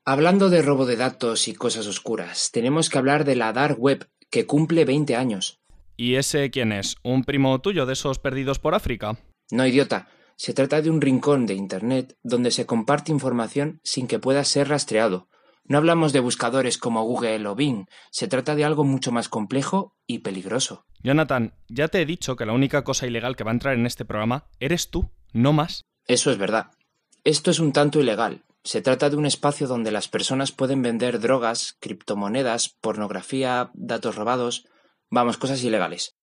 Hablando 0.07 0.51
de 0.51 0.61
robo 0.61 0.85
de 0.85 0.97
datos 0.97 1.49
y 1.49 1.55
cosas 1.55 1.87
oscuras, 1.87 2.51
tenemos 2.53 2.91
que 2.91 2.99
hablar 2.99 3.25
de 3.25 3.37
la 3.37 3.55
Dark 3.55 3.81
Web, 3.81 4.11
que 4.31 4.45
cumple 4.45 4.85
20 4.85 5.17
años. 5.17 5.63
¿Y 5.97 6.17
ese 6.17 6.51
quién 6.51 6.73
es? 6.73 6.97
¿Un 7.03 7.25
primo 7.25 7.59
tuyo 7.63 7.87
de 7.87 7.95
esos 7.95 8.19
perdidos 8.19 8.59
por 8.59 8.75
África? 8.75 9.17
No, 9.51 9.67
idiota. 9.67 10.09
Se 10.37 10.53
trata 10.53 10.83
de 10.83 10.91
un 10.91 11.01
rincón 11.01 11.47
de 11.47 11.55
Internet 11.55 12.19
donde 12.23 12.51
se 12.51 12.67
comparte 12.67 13.13
información 13.13 13.81
sin 13.83 14.07
que 14.07 14.19
pueda 14.19 14.45
ser 14.45 14.69
rastreado. 14.69 15.31
No 15.65 15.79
hablamos 15.79 16.13
de 16.13 16.21
buscadores 16.21 16.77
como 16.77 17.05
Google 17.05 17.47
o 17.47 17.55
Bing, 17.55 17.87
se 18.11 18.29
trata 18.29 18.55
de 18.55 18.67
algo 18.67 18.85
mucho 18.85 19.11
más 19.11 19.31
complejo 19.31 19.97
y 20.07 20.19
peligroso. 20.19 20.85
Jonathan, 21.03 21.55
ya 21.71 21.89
te 21.89 22.03
he 22.03 22.05
dicho 22.05 22.37
que 22.37 22.45
la 22.45 22.53
única 22.53 22.85
cosa 22.85 23.07
ilegal 23.07 23.37
que 23.37 23.45
va 23.45 23.53
a 23.53 23.55
entrar 23.55 23.73
en 23.73 23.87
este 23.87 24.05
programa 24.05 24.51
eres 24.61 24.91
tú, 24.91 25.11
no 25.33 25.55
más. 25.55 25.87
Eso 26.07 26.31
es 26.31 26.37
verdad. 26.37 26.73
Esto 27.23 27.51
es 27.51 27.59
un 27.59 27.73
tanto 27.73 28.01
ilegal. 28.01 28.45
Se 28.65 28.81
trata 28.81 29.11
de 29.11 29.17
un 29.17 29.27
espacio 29.27 29.67
donde 29.69 29.93
las 29.93 30.09
personas 30.09 30.51
pueden 30.51 30.81
vender 30.81 31.21
drogas, 31.21 31.77
criptomonedas, 31.81 32.71
pornografía, 32.81 33.71
datos 33.75 34.17
robados, 34.17 34.65
vamos, 35.11 35.37
cosas 35.37 35.63
ilegales. 35.63 36.17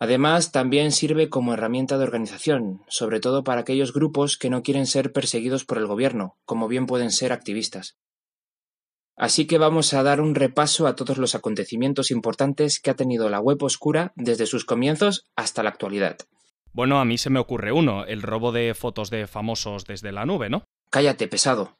Además, 0.00 0.50
también 0.50 0.90
sirve 0.90 1.28
como 1.28 1.54
herramienta 1.54 1.96
de 1.96 2.02
organización, 2.02 2.80
sobre 2.88 3.20
todo 3.20 3.44
para 3.44 3.60
aquellos 3.60 3.92
grupos 3.92 4.36
que 4.36 4.50
no 4.50 4.62
quieren 4.62 4.86
ser 4.86 5.12
perseguidos 5.12 5.64
por 5.64 5.78
el 5.78 5.86
gobierno, 5.86 6.38
como 6.44 6.66
bien 6.66 6.86
pueden 6.86 7.12
ser 7.12 7.32
activistas. 7.32 7.98
Así 9.16 9.46
que 9.46 9.58
vamos 9.58 9.94
a 9.94 10.02
dar 10.02 10.20
un 10.20 10.34
repaso 10.34 10.88
a 10.88 10.96
todos 10.96 11.18
los 11.18 11.36
acontecimientos 11.36 12.10
importantes 12.10 12.80
que 12.80 12.90
ha 12.90 12.96
tenido 12.96 13.28
la 13.28 13.38
web 13.38 13.62
oscura 13.62 14.12
desde 14.16 14.46
sus 14.46 14.64
comienzos 14.64 15.30
hasta 15.36 15.62
la 15.62 15.68
actualidad. 15.68 16.16
Bueno, 16.72 16.98
a 16.98 17.04
mí 17.04 17.16
se 17.18 17.30
me 17.30 17.38
ocurre 17.38 17.70
uno, 17.70 18.06
el 18.06 18.22
robo 18.22 18.50
de 18.50 18.74
fotos 18.74 19.10
de 19.10 19.26
famosos 19.26 19.84
desde 19.84 20.10
la 20.10 20.24
nube, 20.24 20.48
¿no? 20.48 20.64
Cállate, 20.90 21.28
pesado. 21.28 21.76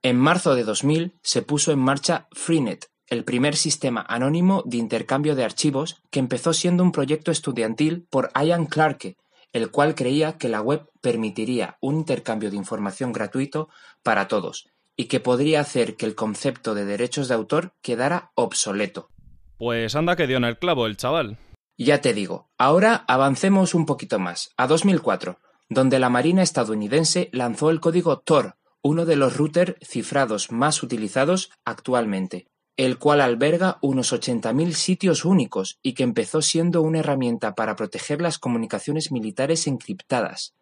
En 0.00 0.18
marzo 0.18 0.54
de 0.54 0.64
2000 0.64 1.18
se 1.22 1.42
puso 1.42 1.70
en 1.70 1.78
marcha 1.78 2.28
Freenet, 2.32 2.86
el 3.08 3.24
primer 3.24 3.56
sistema 3.56 4.04
anónimo 4.08 4.62
de 4.64 4.78
intercambio 4.78 5.36
de 5.36 5.44
archivos 5.44 6.02
que 6.10 6.18
empezó 6.18 6.54
siendo 6.54 6.82
un 6.82 6.92
proyecto 6.92 7.30
estudiantil 7.30 8.06
por 8.08 8.30
Ian 8.34 8.64
Clarke, 8.64 9.18
el 9.52 9.70
cual 9.70 9.94
creía 9.94 10.38
que 10.38 10.48
la 10.48 10.62
web 10.62 10.88
permitiría 11.02 11.76
un 11.82 11.96
intercambio 11.96 12.50
de 12.50 12.56
información 12.56 13.12
gratuito 13.12 13.68
para 14.02 14.28
todos 14.28 14.66
y 14.96 15.08
que 15.08 15.20
podría 15.20 15.60
hacer 15.60 15.96
que 15.96 16.06
el 16.06 16.14
concepto 16.14 16.74
de 16.74 16.86
derechos 16.86 17.28
de 17.28 17.34
autor 17.34 17.74
quedara 17.82 18.32
obsoleto. 18.34 19.10
Pues 19.58 19.94
anda 19.94 20.16
que 20.16 20.26
dio 20.26 20.38
en 20.38 20.44
el 20.44 20.58
clavo 20.58 20.86
el 20.86 20.96
chaval. 20.96 21.38
Ya 21.76 22.00
te 22.00 22.14
digo, 22.14 22.48
ahora 22.56 23.04
avancemos 23.08 23.74
un 23.74 23.84
poquito 23.84 24.18
más, 24.18 24.50
a 24.56 24.66
2004, 24.66 25.38
donde 25.74 25.98
la 25.98 26.08
Marina 26.08 26.42
estadounidense 26.42 27.28
lanzó 27.32 27.70
el 27.70 27.80
código 27.80 28.18
Tor, 28.18 28.56
uno 28.82 29.04
de 29.04 29.16
los 29.16 29.36
routers 29.36 29.74
cifrados 29.86 30.50
más 30.50 30.82
utilizados 30.82 31.50
actualmente, 31.64 32.46
el 32.76 32.98
cual 32.98 33.20
alberga 33.20 33.78
unos 33.80 34.12
80.000 34.12 34.72
sitios 34.72 35.24
únicos 35.24 35.78
y 35.82 35.92
que 35.94 36.02
empezó 36.02 36.42
siendo 36.42 36.82
una 36.82 37.00
herramienta 37.00 37.54
para 37.54 37.76
proteger 37.76 38.20
las 38.20 38.38
comunicaciones 38.38 39.12
militares 39.12 39.66
encriptadas. 39.66 40.54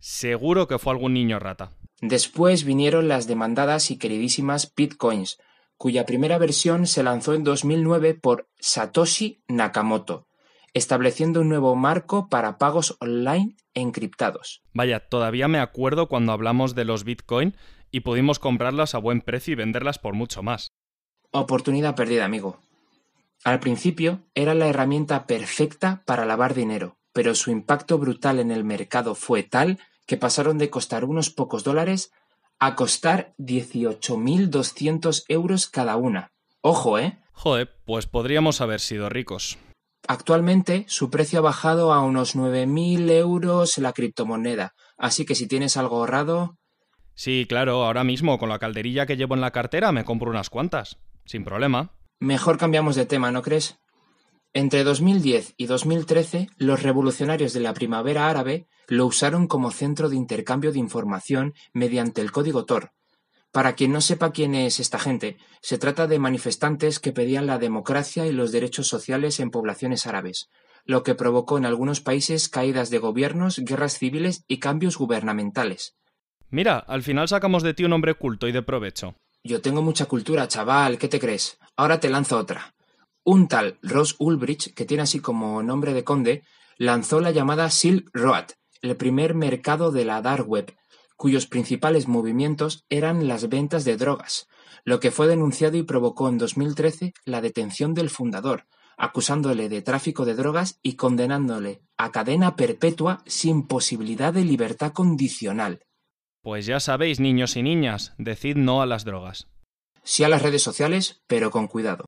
Seguro 0.00 0.66
que 0.66 0.78
fue 0.78 0.92
algún 0.92 1.14
niño 1.14 1.38
rata. 1.38 1.72
Después 2.00 2.64
vinieron 2.64 3.08
las 3.08 3.26
demandadas 3.26 3.90
y 3.90 3.98
queridísimas 3.98 4.72
Bitcoins, 4.74 5.38
cuya 5.76 6.06
primera 6.06 6.38
versión 6.38 6.86
se 6.86 7.02
lanzó 7.02 7.34
en 7.34 7.44
2009 7.44 8.14
por 8.14 8.48
Satoshi 8.58 9.42
Nakamoto, 9.48 10.26
estableciendo 10.74 11.40
un 11.40 11.48
nuevo 11.48 11.74
marco 11.76 12.28
para 12.28 12.58
pagos 12.58 12.96
online 13.00 13.56
encriptados. 13.74 14.62
Vaya, 14.72 15.08
todavía 15.08 15.48
me 15.48 15.58
acuerdo 15.58 16.08
cuando 16.08 16.32
hablamos 16.32 16.74
de 16.74 16.84
los 16.84 17.04
Bitcoin 17.04 17.56
y 17.90 18.00
pudimos 18.00 18.38
comprarlas 18.38 18.94
a 18.94 18.98
buen 18.98 19.20
precio 19.20 19.52
y 19.52 19.56
venderlas 19.56 19.98
por 19.98 20.14
mucho 20.14 20.42
más. 20.42 20.68
Oportunidad 21.32 21.94
perdida, 21.94 22.24
amigo. 22.24 22.60
Al 23.44 23.60
principio 23.60 24.20
era 24.34 24.54
la 24.54 24.66
herramienta 24.68 25.26
perfecta 25.26 26.02
para 26.04 26.26
lavar 26.26 26.54
dinero, 26.54 26.96
pero 27.12 27.34
su 27.34 27.50
impacto 27.50 27.98
brutal 27.98 28.38
en 28.38 28.50
el 28.50 28.64
mercado 28.64 29.14
fue 29.14 29.42
tal 29.42 29.78
que 30.06 30.16
pasaron 30.16 30.58
de 30.58 30.70
costar 30.70 31.04
unos 31.04 31.30
pocos 31.30 31.64
dólares 31.64 32.12
a 32.58 32.74
costar 32.74 33.32
18.200 33.38 35.24
euros 35.28 35.68
cada 35.68 35.96
una. 35.96 36.32
Ojo, 36.60 36.98
¿eh? 36.98 37.18
Joder, 37.32 37.74
pues 37.86 38.06
podríamos 38.06 38.60
haber 38.60 38.80
sido 38.80 39.08
ricos. 39.08 39.56
Actualmente 40.08 40.84
su 40.88 41.10
precio 41.10 41.38
ha 41.38 41.42
bajado 41.42 41.92
a 41.92 42.00
unos 42.00 42.34
9.000 42.34 43.10
euros 43.10 43.78
la 43.78 43.92
criptomoneda, 43.92 44.74
así 44.96 45.24
que 45.24 45.34
si 45.34 45.46
tienes 45.46 45.76
algo 45.76 45.98
ahorrado... 45.98 46.56
Sí, 47.14 47.46
claro, 47.48 47.84
ahora 47.84 48.02
mismo 48.02 48.38
con 48.38 48.48
la 48.48 48.58
calderilla 48.58 49.06
que 49.06 49.16
llevo 49.16 49.34
en 49.34 49.40
la 49.40 49.50
cartera 49.50 49.92
me 49.92 50.04
compro 50.04 50.30
unas 50.30 50.50
cuantas. 50.50 50.98
Sin 51.26 51.44
problema. 51.44 51.92
Mejor 52.18 52.58
cambiamos 52.58 52.96
de 52.96 53.06
tema, 53.06 53.30
¿no 53.30 53.42
crees? 53.42 53.78
Entre 54.52 54.82
2010 54.82 55.54
y 55.56 55.66
2013, 55.66 56.48
los 56.56 56.82
revolucionarios 56.82 57.52
de 57.52 57.60
la 57.60 57.72
primavera 57.72 58.28
árabe 58.28 58.66
lo 58.88 59.06
usaron 59.06 59.46
como 59.46 59.70
centro 59.70 60.08
de 60.08 60.16
intercambio 60.16 60.72
de 60.72 60.80
información 60.80 61.54
mediante 61.72 62.20
el 62.20 62.32
código 62.32 62.64
Tor. 62.64 62.90
Para 63.52 63.74
quien 63.74 63.92
no 63.92 64.00
sepa 64.00 64.30
quién 64.30 64.54
es 64.54 64.78
esta 64.78 64.98
gente, 64.98 65.36
se 65.60 65.76
trata 65.76 66.06
de 66.06 66.20
manifestantes 66.20 67.00
que 67.00 67.12
pedían 67.12 67.46
la 67.46 67.58
democracia 67.58 68.26
y 68.26 68.32
los 68.32 68.52
derechos 68.52 68.86
sociales 68.86 69.40
en 69.40 69.50
poblaciones 69.50 70.06
árabes, 70.06 70.48
lo 70.84 71.02
que 71.02 71.16
provocó 71.16 71.58
en 71.58 71.66
algunos 71.66 72.00
países 72.00 72.48
caídas 72.48 72.90
de 72.90 72.98
gobiernos, 72.98 73.58
guerras 73.58 73.98
civiles 73.98 74.44
y 74.46 74.58
cambios 74.58 74.96
gubernamentales. 74.96 75.96
Mira, 76.48 76.78
al 76.78 77.02
final 77.02 77.28
sacamos 77.28 77.62
de 77.62 77.74
ti 77.74 77.84
un 77.84 77.92
hombre 77.92 78.14
culto 78.14 78.46
y 78.46 78.52
de 78.52 78.62
provecho. 78.62 79.16
Yo 79.42 79.60
tengo 79.60 79.82
mucha 79.82 80.06
cultura, 80.06 80.46
chaval, 80.46 80.98
¿qué 80.98 81.08
te 81.08 81.18
crees? 81.18 81.58
Ahora 81.76 81.98
te 81.98 82.08
lanzo 82.08 82.38
otra. 82.38 82.74
Un 83.24 83.48
tal 83.48 83.78
Ross 83.82 84.14
Ulbricht, 84.18 84.74
que 84.74 84.84
tiene 84.84 85.02
así 85.02 85.20
como 85.20 85.62
nombre 85.62 85.92
de 85.92 86.04
conde, 86.04 86.42
lanzó 86.76 87.20
la 87.20 87.30
llamada 87.30 87.68
Silk 87.70 88.10
Road, 88.12 88.46
el 88.80 88.96
primer 88.96 89.34
mercado 89.34 89.92
de 89.92 90.04
la 90.04 90.22
dark 90.22 90.48
web, 90.48 90.74
cuyos 91.20 91.46
principales 91.46 92.08
movimientos 92.08 92.86
eran 92.88 93.28
las 93.28 93.50
ventas 93.50 93.84
de 93.84 93.98
drogas, 93.98 94.48
lo 94.84 95.00
que 95.00 95.10
fue 95.10 95.26
denunciado 95.26 95.76
y 95.76 95.82
provocó 95.82 96.30
en 96.30 96.38
2013 96.38 97.12
la 97.26 97.42
detención 97.42 97.92
del 97.92 98.08
fundador, 98.08 98.64
acusándole 98.96 99.68
de 99.68 99.82
tráfico 99.82 100.24
de 100.24 100.34
drogas 100.34 100.78
y 100.82 100.94
condenándole 100.94 101.82
a 101.98 102.10
cadena 102.10 102.56
perpetua 102.56 103.22
sin 103.26 103.66
posibilidad 103.66 104.32
de 104.32 104.46
libertad 104.46 104.94
condicional. 104.94 105.84
Pues 106.40 106.64
ya 106.64 106.80
sabéis, 106.80 107.20
niños 107.20 107.54
y 107.54 107.62
niñas, 107.62 108.14
decid 108.16 108.56
no 108.56 108.80
a 108.80 108.86
las 108.86 109.04
drogas. 109.04 109.46
Sí 110.02 110.24
a 110.24 110.30
las 110.30 110.40
redes 110.40 110.62
sociales, 110.62 111.22
pero 111.26 111.50
con 111.50 111.68
cuidado. 111.68 112.06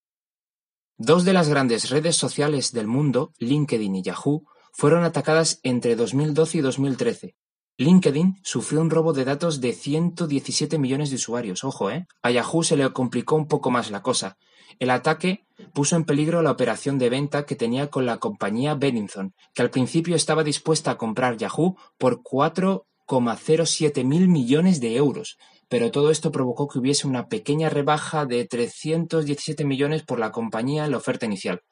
Dos 0.97 1.26
de 1.26 1.35
las 1.35 1.50
grandes 1.50 1.90
redes 1.90 2.16
sociales 2.16 2.73
del 2.73 2.87
mundo, 2.87 3.35
LinkedIn 3.40 3.95
y 3.95 4.02
Yahoo, 4.02 4.49
fueron 4.73 5.04
atacadas 5.04 5.61
entre 5.64 5.97
2012 5.97 6.57
y 6.57 6.61
2013. 6.62 7.37
LinkedIn 7.83 8.39
sufrió 8.43 8.81
un 8.81 8.91
robo 8.91 9.12
de 9.12 9.25
datos 9.25 9.61
de 9.61 9.73
117 9.73 10.79
millones 10.79 11.11
de 11.11 11.17
usuarios, 11.17 11.65
ojo, 11.65 11.91
¿eh? 11.91 12.07
A 12.23 12.31
Yahoo 12.31 12.62
se 12.62 12.77
le 12.77 12.91
complicó 12.93 13.37
un 13.37 13.47
poco 13.47 13.71
más 13.71 13.91
la 13.91 14.03
cosa, 14.03 14.37
El 14.79 14.91
ataque 14.91 15.45
puso 15.73 15.97
en 15.97 16.05
peligro 16.05 16.43
la 16.43 16.51
operación 16.51 16.99
de 16.99 17.11
venta 17.11 17.45
que 17.45 17.57
tenía 17.57 17.89
con 17.89 18.07
la 18.07 18.19
compañía 18.19 18.75
Bennington, 18.75 19.35
que 19.55 19.62
al 19.62 19.71
principio 19.71 20.17
estaba 20.17 20.45
dispuesta 20.45 20.93
a 20.93 20.99
comprar 20.99 21.37
Yahoo 21.37 21.77
por 21.99 22.23
4,07 22.23 24.05
mil 24.05 24.29
millones 24.29 24.81
de 24.81 24.97
euros, 24.97 25.37
pero 25.69 25.91
todo 25.91 26.11
esto 26.11 26.33
provocó 26.33 26.69
que 26.69 26.79
hubiese 26.79 27.07
una 27.07 27.29
pequeña 27.29 27.69
rebaja 27.69 28.27
de 28.27 28.47
317 28.47 29.65
millones 29.65 30.03
por 30.03 30.19
la 30.19 30.33
compañía 30.33 30.85
en 30.85 30.91
la 30.91 30.99
oferta 30.99 31.27
inicial. 31.27 31.62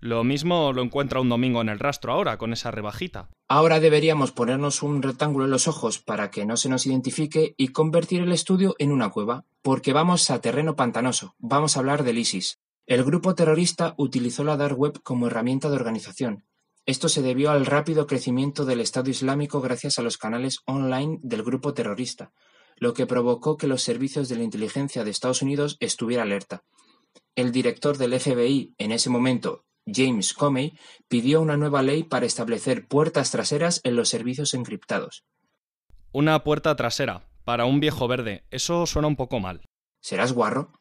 Lo 0.00 0.22
mismo 0.22 0.72
lo 0.72 0.82
encuentra 0.82 1.20
un 1.20 1.28
domingo 1.28 1.60
en 1.60 1.68
el 1.68 1.80
rastro 1.80 2.12
ahora, 2.12 2.38
con 2.38 2.52
esa 2.52 2.70
rebajita. 2.70 3.28
Ahora 3.48 3.80
deberíamos 3.80 4.30
ponernos 4.30 4.84
un 4.84 5.02
rectángulo 5.02 5.46
en 5.46 5.50
los 5.50 5.66
ojos 5.66 5.98
para 5.98 6.30
que 6.30 6.46
no 6.46 6.56
se 6.56 6.68
nos 6.68 6.86
identifique 6.86 7.54
y 7.56 7.68
convertir 7.68 8.22
el 8.22 8.30
estudio 8.30 8.76
en 8.78 8.92
una 8.92 9.10
cueva, 9.10 9.44
porque 9.60 9.92
vamos 9.92 10.30
a 10.30 10.40
terreno 10.40 10.76
pantanoso, 10.76 11.34
vamos 11.38 11.76
a 11.76 11.80
hablar 11.80 12.04
del 12.04 12.18
ISIS. 12.18 12.60
El 12.86 13.02
grupo 13.02 13.34
terrorista 13.34 13.94
utilizó 13.98 14.44
la 14.44 14.56
dark 14.56 14.78
web 14.78 15.02
como 15.02 15.26
herramienta 15.26 15.68
de 15.68 15.76
organización. 15.76 16.44
Esto 16.86 17.08
se 17.08 17.20
debió 17.20 17.50
al 17.50 17.66
rápido 17.66 18.06
crecimiento 18.06 18.64
del 18.64 18.80
Estado 18.80 19.10
Islámico 19.10 19.60
gracias 19.60 19.98
a 19.98 20.02
los 20.02 20.16
canales 20.16 20.60
online 20.64 21.18
del 21.22 21.42
grupo 21.42 21.74
terrorista, 21.74 22.32
lo 22.76 22.94
que 22.94 23.06
provocó 23.06 23.56
que 23.56 23.66
los 23.66 23.82
servicios 23.82 24.28
de 24.28 24.36
la 24.36 24.44
inteligencia 24.44 25.04
de 25.04 25.10
Estados 25.10 25.42
Unidos 25.42 25.76
estuviera 25.80 26.22
alerta. 26.22 26.62
El 27.34 27.52
director 27.52 27.98
del 27.98 28.18
FBI 28.18 28.74
en 28.78 28.92
ese 28.92 29.10
momento, 29.10 29.64
James 29.92 30.32
Comey, 30.34 30.78
pidió 31.08 31.40
una 31.40 31.56
nueva 31.56 31.82
ley 31.82 32.02
para 32.02 32.26
establecer 32.26 32.86
puertas 32.86 33.30
traseras 33.30 33.80
en 33.84 33.96
los 33.96 34.08
servicios 34.08 34.54
encriptados. 34.54 35.24
Una 36.12 36.42
puerta 36.44 36.74
trasera, 36.76 37.28
para 37.44 37.64
un 37.64 37.80
viejo 37.80 38.08
verde, 38.08 38.44
eso 38.50 38.86
suena 38.86 39.08
un 39.08 39.16
poco 39.16 39.40
mal. 39.40 39.62
¿Serás 40.00 40.32
guarro? 40.32 40.72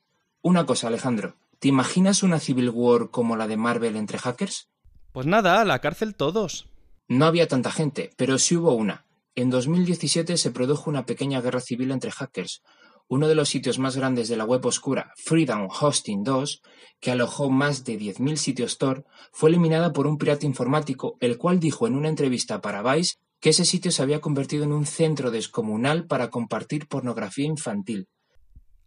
Una 0.42 0.66
cosa, 0.66 0.88
Alejandro. 0.88 1.36
¿Te 1.60 1.68
imaginas 1.68 2.24
una 2.24 2.40
Civil 2.40 2.70
War 2.70 3.10
como 3.10 3.36
la 3.36 3.48
de 3.48 3.58
Marvel 3.58 3.96
entre 3.96 4.20
hackers? 4.20 4.70
Pues 5.12 5.26
nada, 5.26 5.60
a 5.60 5.66
la 5.66 5.80
cárcel 5.80 6.16
todos. 6.16 6.68
No 7.08 7.26
había 7.26 7.48
tanta 7.48 7.72
gente, 7.72 8.12
pero 8.18 8.38
sí 8.38 8.56
hubo 8.56 8.74
una. 8.74 9.06
En 9.34 9.50
2017 9.50 10.38
se 10.38 10.52
produjo 10.52 10.90
una 10.90 11.06
pequeña 11.06 11.42
guerra 11.42 11.62
civil 11.62 11.92
entre 11.92 12.12
hackers. 12.12 12.62
Uno 13.10 13.28
de 13.28 13.36
los 13.36 13.50
sitios 13.50 13.80
más 13.80 13.96
grandes 13.96 14.28
de 14.28 14.36
la 14.36 14.44
web 14.44 14.66
oscura, 14.66 15.14
Freedom 15.16 15.70
Hosting 15.70 16.24
2, 16.24 16.62
que 17.00 17.12
alojó 17.12 17.50
más 17.50 17.86
de 17.86 17.98
10.000 17.98 18.36
sitios 18.36 18.78
Tor, 18.78 19.06
fue 19.32 19.50
eliminada 19.50 19.94
por 19.94 20.08
un 20.08 20.18
pirata 20.18 20.46
informático, 20.46 21.16
el 21.22 21.38
cual 21.38 21.60
dijo 21.60 21.88
en 21.88 21.96
una 21.96 22.10
entrevista 22.10 22.60
para 22.60 22.82
Vice 22.82 23.16
que 23.40 23.52
ese 23.52 23.66
sitio 23.66 23.92
se 23.92 24.02
había 24.02 24.20
convertido 24.20 24.66
en 24.66 24.74
un 24.74 24.86
centro 24.86 25.32
descomunal 25.32 26.06
para 26.06 26.30
compartir 26.30 26.88
pornografía 26.88 27.46
infantil. 27.46 28.08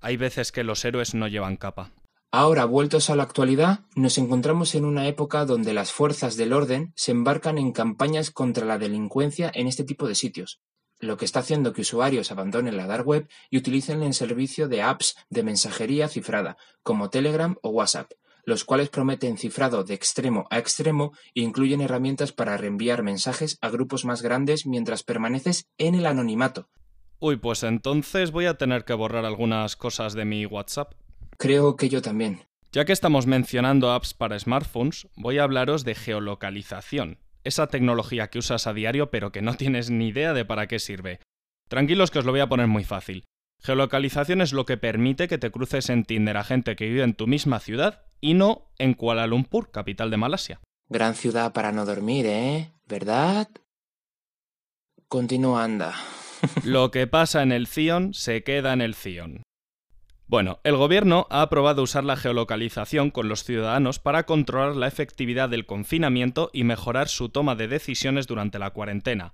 Hay 0.00 0.16
veces 0.16 0.52
que 0.52 0.64
los 0.64 0.84
héroes 0.84 1.14
no 1.14 1.28
llevan 1.28 1.56
capa. 1.56 1.92
Ahora, 2.32 2.64
vueltos 2.64 3.10
a 3.10 3.16
la 3.16 3.24
actualidad, 3.24 3.80
nos 3.96 4.16
encontramos 4.16 4.74
en 4.76 4.84
una 4.84 5.08
época 5.08 5.44
donde 5.44 5.74
las 5.74 5.90
fuerzas 5.90 6.36
del 6.36 6.52
orden 6.52 6.92
se 6.94 7.10
embarcan 7.10 7.58
en 7.58 7.72
campañas 7.72 8.30
contra 8.30 8.64
la 8.66 8.78
delincuencia 8.78 9.50
en 9.52 9.66
este 9.66 9.82
tipo 9.82 10.06
de 10.06 10.14
sitios, 10.14 10.60
lo 11.00 11.16
que 11.16 11.24
está 11.24 11.40
haciendo 11.40 11.72
que 11.72 11.80
usuarios 11.80 12.30
abandonen 12.30 12.76
la 12.76 12.86
dark 12.86 13.06
web 13.06 13.28
y 13.50 13.56
utilicen 13.56 14.02
el 14.02 14.14
servicio 14.14 14.68
de 14.68 14.82
apps 14.82 15.16
de 15.28 15.42
mensajería 15.42 16.08
cifrada, 16.08 16.56
como 16.82 17.10
Telegram 17.10 17.56
o 17.62 17.70
WhatsApp, 17.70 18.12
los 18.44 18.64
cuales 18.64 18.90
prometen 18.90 19.38
cifrado 19.38 19.84
de 19.84 19.94
extremo 19.94 20.46
a 20.50 20.58
extremo 20.58 21.12
e 21.34 21.40
incluyen 21.40 21.80
herramientas 21.80 22.32
para 22.32 22.56
reenviar 22.56 23.02
mensajes 23.02 23.58
a 23.60 23.70
grupos 23.70 24.04
más 24.04 24.22
grandes 24.22 24.66
mientras 24.66 25.02
permaneces 25.02 25.68
en 25.78 25.94
el 25.94 26.06
anonimato. 26.06 26.68
Uy, 27.18 27.36
pues 27.36 27.62
entonces 27.62 28.30
voy 28.30 28.46
a 28.46 28.56
tener 28.56 28.84
que 28.84 28.94
borrar 28.94 29.24
algunas 29.24 29.76
cosas 29.76 30.14
de 30.14 30.24
mi 30.24 30.46
WhatsApp. 30.46 30.94
Creo 31.36 31.76
que 31.76 31.88
yo 31.88 32.00
también. 32.00 32.42
Ya 32.72 32.84
que 32.84 32.92
estamos 32.92 33.26
mencionando 33.26 33.90
apps 33.90 34.14
para 34.14 34.38
smartphones, 34.38 35.08
voy 35.16 35.38
a 35.38 35.42
hablaros 35.42 35.84
de 35.84 35.94
geolocalización, 35.94 37.18
esa 37.44 37.66
tecnología 37.68 38.28
que 38.28 38.38
usas 38.38 38.66
a 38.66 38.74
diario 38.74 39.10
pero 39.10 39.32
que 39.32 39.42
no 39.42 39.54
tienes 39.56 39.90
ni 39.90 40.08
idea 40.08 40.32
de 40.32 40.44
para 40.44 40.66
qué 40.66 40.78
sirve. 40.78 41.20
Tranquilos 41.68 42.10
que 42.10 42.18
os 42.18 42.24
lo 42.24 42.32
voy 42.32 42.40
a 42.40 42.48
poner 42.48 42.66
muy 42.66 42.84
fácil. 42.84 43.24
Geolocalización 43.62 44.40
es 44.40 44.52
lo 44.52 44.64
que 44.64 44.76
permite 44.76 45.28
que 45.28 45.38
te 45.38 45.50
cruces 45.50 45.90
en 45.90 46.04
Tinder 46.04 46.36
a 46.36 46.44
gente 46.44 46.76
que 46.76 46.86
vive 46.86 47.02
en 47.02 47.14
tu 47.14 47.26
misma 47.26 47.60
ciudad 47.60 48.02
y 48.20 48.34
no 48.34 48.70
en 48.78 48.94
Kuala 48.94 49.26
Lumpur, 49.26 49.70
capital 49.70 50.10
de 50.10 50.16
Malasia. 50.16 50.60
Gran 50.88 51.14
ciudad 51.14 51.52
para 51.52 51.70
no 51.70 51.84
dormir, 51.84 52.26
¿eh? 52.26 52.72
¿Verdad? 52.86 53.48
Continúa, 55.08 55.64
anda. 55.64 55.94
Lo 56.64 56.90
que 56.90 57.06
pasa 57.06 57.42
en 57.42 57.52
el 57.52 57.66
Zion 57.66 58.14
se 58.14 58.42
queda 58.42 58.72
en 58.72 58.80
el 58.80 58.94
Zion. 58.94 59.42
Bueno, 60.30 60.60
el 60.62 60.76
gobierno 60.76 61.26
ha 61.28 61.42
aprobado 61.42 61.82
usar 61.82 62.04
la 62.04 62.14
geolocalización 62.14 63.10
con 63.10 63.28
los 63.28 63.42
ciudadanos 63.42 63.98
para 63.98 64.26
controlar 64.26 64.76
la 64.76 64.86
efectividad 64.86 65.48
del 65.48 65.66
confinamiento 65.66 66.50
y 66.52 66.62
mejorar 66.62 67.08
su 67.08 67.30
toma 67.30 67.56
de 67.56 67.66
decisiones 67.66 68.28
durante 68.28 68.60
la 68.60 68.70
cuarentena. 68.70 69.32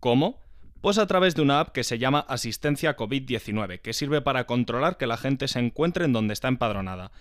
¿Cómo? 0.00 0.40
Pues 0.80 0.98
a 0.98 1.06
través 1.06 1.36
de 1.36 1.42
una 1.42 1.60
app 1.60 1.68
que 1.68 1.84
se 1.84 2.00
llama 2.00 2.26
Asistencia 2.28 2.96
COVID-19, 2.96 3.80
que 3.80 3.92
sirve 3.92 4.22
para 4.22 4.44
controlar 4.44 4.96
que 4.96 5.06
la 5.06 5.18
gente 5.18 5.46
se 5.46 5.60
encuentre 5.60 6.04
en 6.04 6.12
donde 6.12 6.34
está 6.34 6.48
empadronada. 6.48 7.12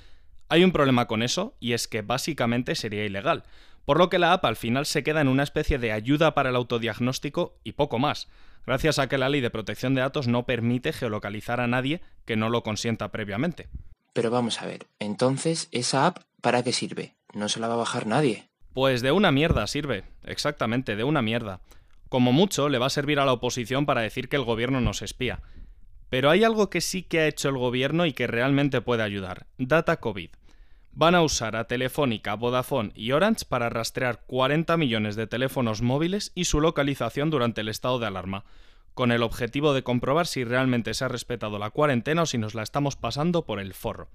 Hay 0.49 0.63
un 0.63 0.71
problema 0.71 1.05
con 1.05 1.21
eso, 1.21 1.55
y 1.59 1.73
es 1.73 1.87
que 1.87 2.01
básicamente 2.01 2.73
sería 2.73 3.05
ilegal, 3.05 3.43
por 3.85 3.97
lo 3.97 4.09
que 4.09 4.19
la 4.19 4.33
app 4.33 4.45
al 4.45 4.55
final 4.55 4.85
se 4.85 5.03
queda 5.03 5.21
en 5.21 5.27
una 5.27 5.43
especie 5.43 5.77
de 5.77 5.91
ayuda 5.91 6.33
para 6.33 6.49
el 6.49 6.55
autodiagnóstico 6.55 7.57
y 7.63 7.73
poco 7.73 7.99
más 7.99 8.27
gracias 8.65 8.99
a 8.99 9.07
que 9.07 9.17
la 9.17 9.29
ley 9.29 9.41
de 9.41 9.49
protección 9.49 9.93
de 9.93 10.01
datos 10.01 10.27
no 10.27 10.45
permite 10.45 10.93
geolocalizar 10.93 11.59
a 11.59 11.67
nadie 11.67 12.01
que 12.25 12.35
no 12.35 12.49
lo 12.49 12.63
consienta 12.63 13.11
previamente. 13.11 13.69
Pero 14.13 14.31
vamos 14.31 14.61
a 14.61 14.65
ver, 14.65 14.87
entonces, 14.99 15.69
¿esa 15.71 16.05
app 16.07 16.19
para 16.41 16.63
qué 16.63 16.71
sirve? 16.71 17.15
No 17.33 17.49
se 17.49 17.59
la 17.59 17.67
va 17.67 17.73
a 17.73 17.77
bajar 17.77 18.05
nadie. 18.05 18.47
Pues 18.73 19.01
de 19.01 19.11
una 19.11 19.31
mierda 19.31 19.65
sirve, 19.67 20.03
exactamente, 20.23 20.95
de 20.95 21.03
una 21.03 21.21
mierda. 21.21 21.61
Como 22.09 22.31
mucho 22.31 22.69
le 22.69 22.77
va 22.77 22.87
a 22.87 22.91
servir 22.91 23.19
a 23.19 23.25
la 23.25 23.33
oposición 23.33 23.85
para 23.85 24.01
decir 24.01 24.29
que 24.29 24.35
el 24.35 24.43
gobierno 24.43 24.81
nos 24.81 25.01
espía. 25.01 25.41
Pero 26.09 26.29
hay 26.29 26.43
algo 26.43 26.69
que 26.69 26.81
sí 26.81 27.01
que 27.01 27.21
ha 27.21 27.27
hecho 27.27 27.49
el 27.49 27.57
gobierno 27.57 28.05
y 28.05 28.13
que 28.13 28.27
realmente 28.27 28.81
puede 28.81 29.01
ayudar, 29.01 29.47
Data 29.57 29.97
COVID. 29.97 30.29
Van 30.95 31.15
a 31.15 31.23
usar 31.23 31.55
a 31.55 31.65
Telefónica, 31.65 32.35
Vodafone 32.35 32.91
y 32.93 33.13
Orange 33.13 33.45
para 33.49 33.69
rastrear 33.69 34.21
40 34.27 34.77
millones 34.77 35.15
de 35.15 35.25
teléfonos 35.25 35.81
móviles 35.81 36.31
y 36.35 36.45
su 36.45 36.61
localización 36.61 37.31
durante 37.31 37.61
el 37.61 37.69
estado 37.69 37.97
de 37.97 38.05
alarma, 38.05 38.45
con 38.93 39.11
el 39.11 39.23
objetivo 39.23 39.73
de 39.73 39.81
comprobar 39.81 40.27
si 40.27 40.43
realmente 40.43 40.93
se 40.93 41.03
ha 41.03 41.07
respetado 41.07 41.57
la 41.57 41.71
cuarentena 41.71 42.21
o 42.21 42.25
si 42.27 42.37
nos 42.37 42.53
la 42.53 42.61
estamos 42.61 42.95
pasando 42.95 43.43
por 43.43 43.59
el 43.59 43.73
forro. 43.73 44.11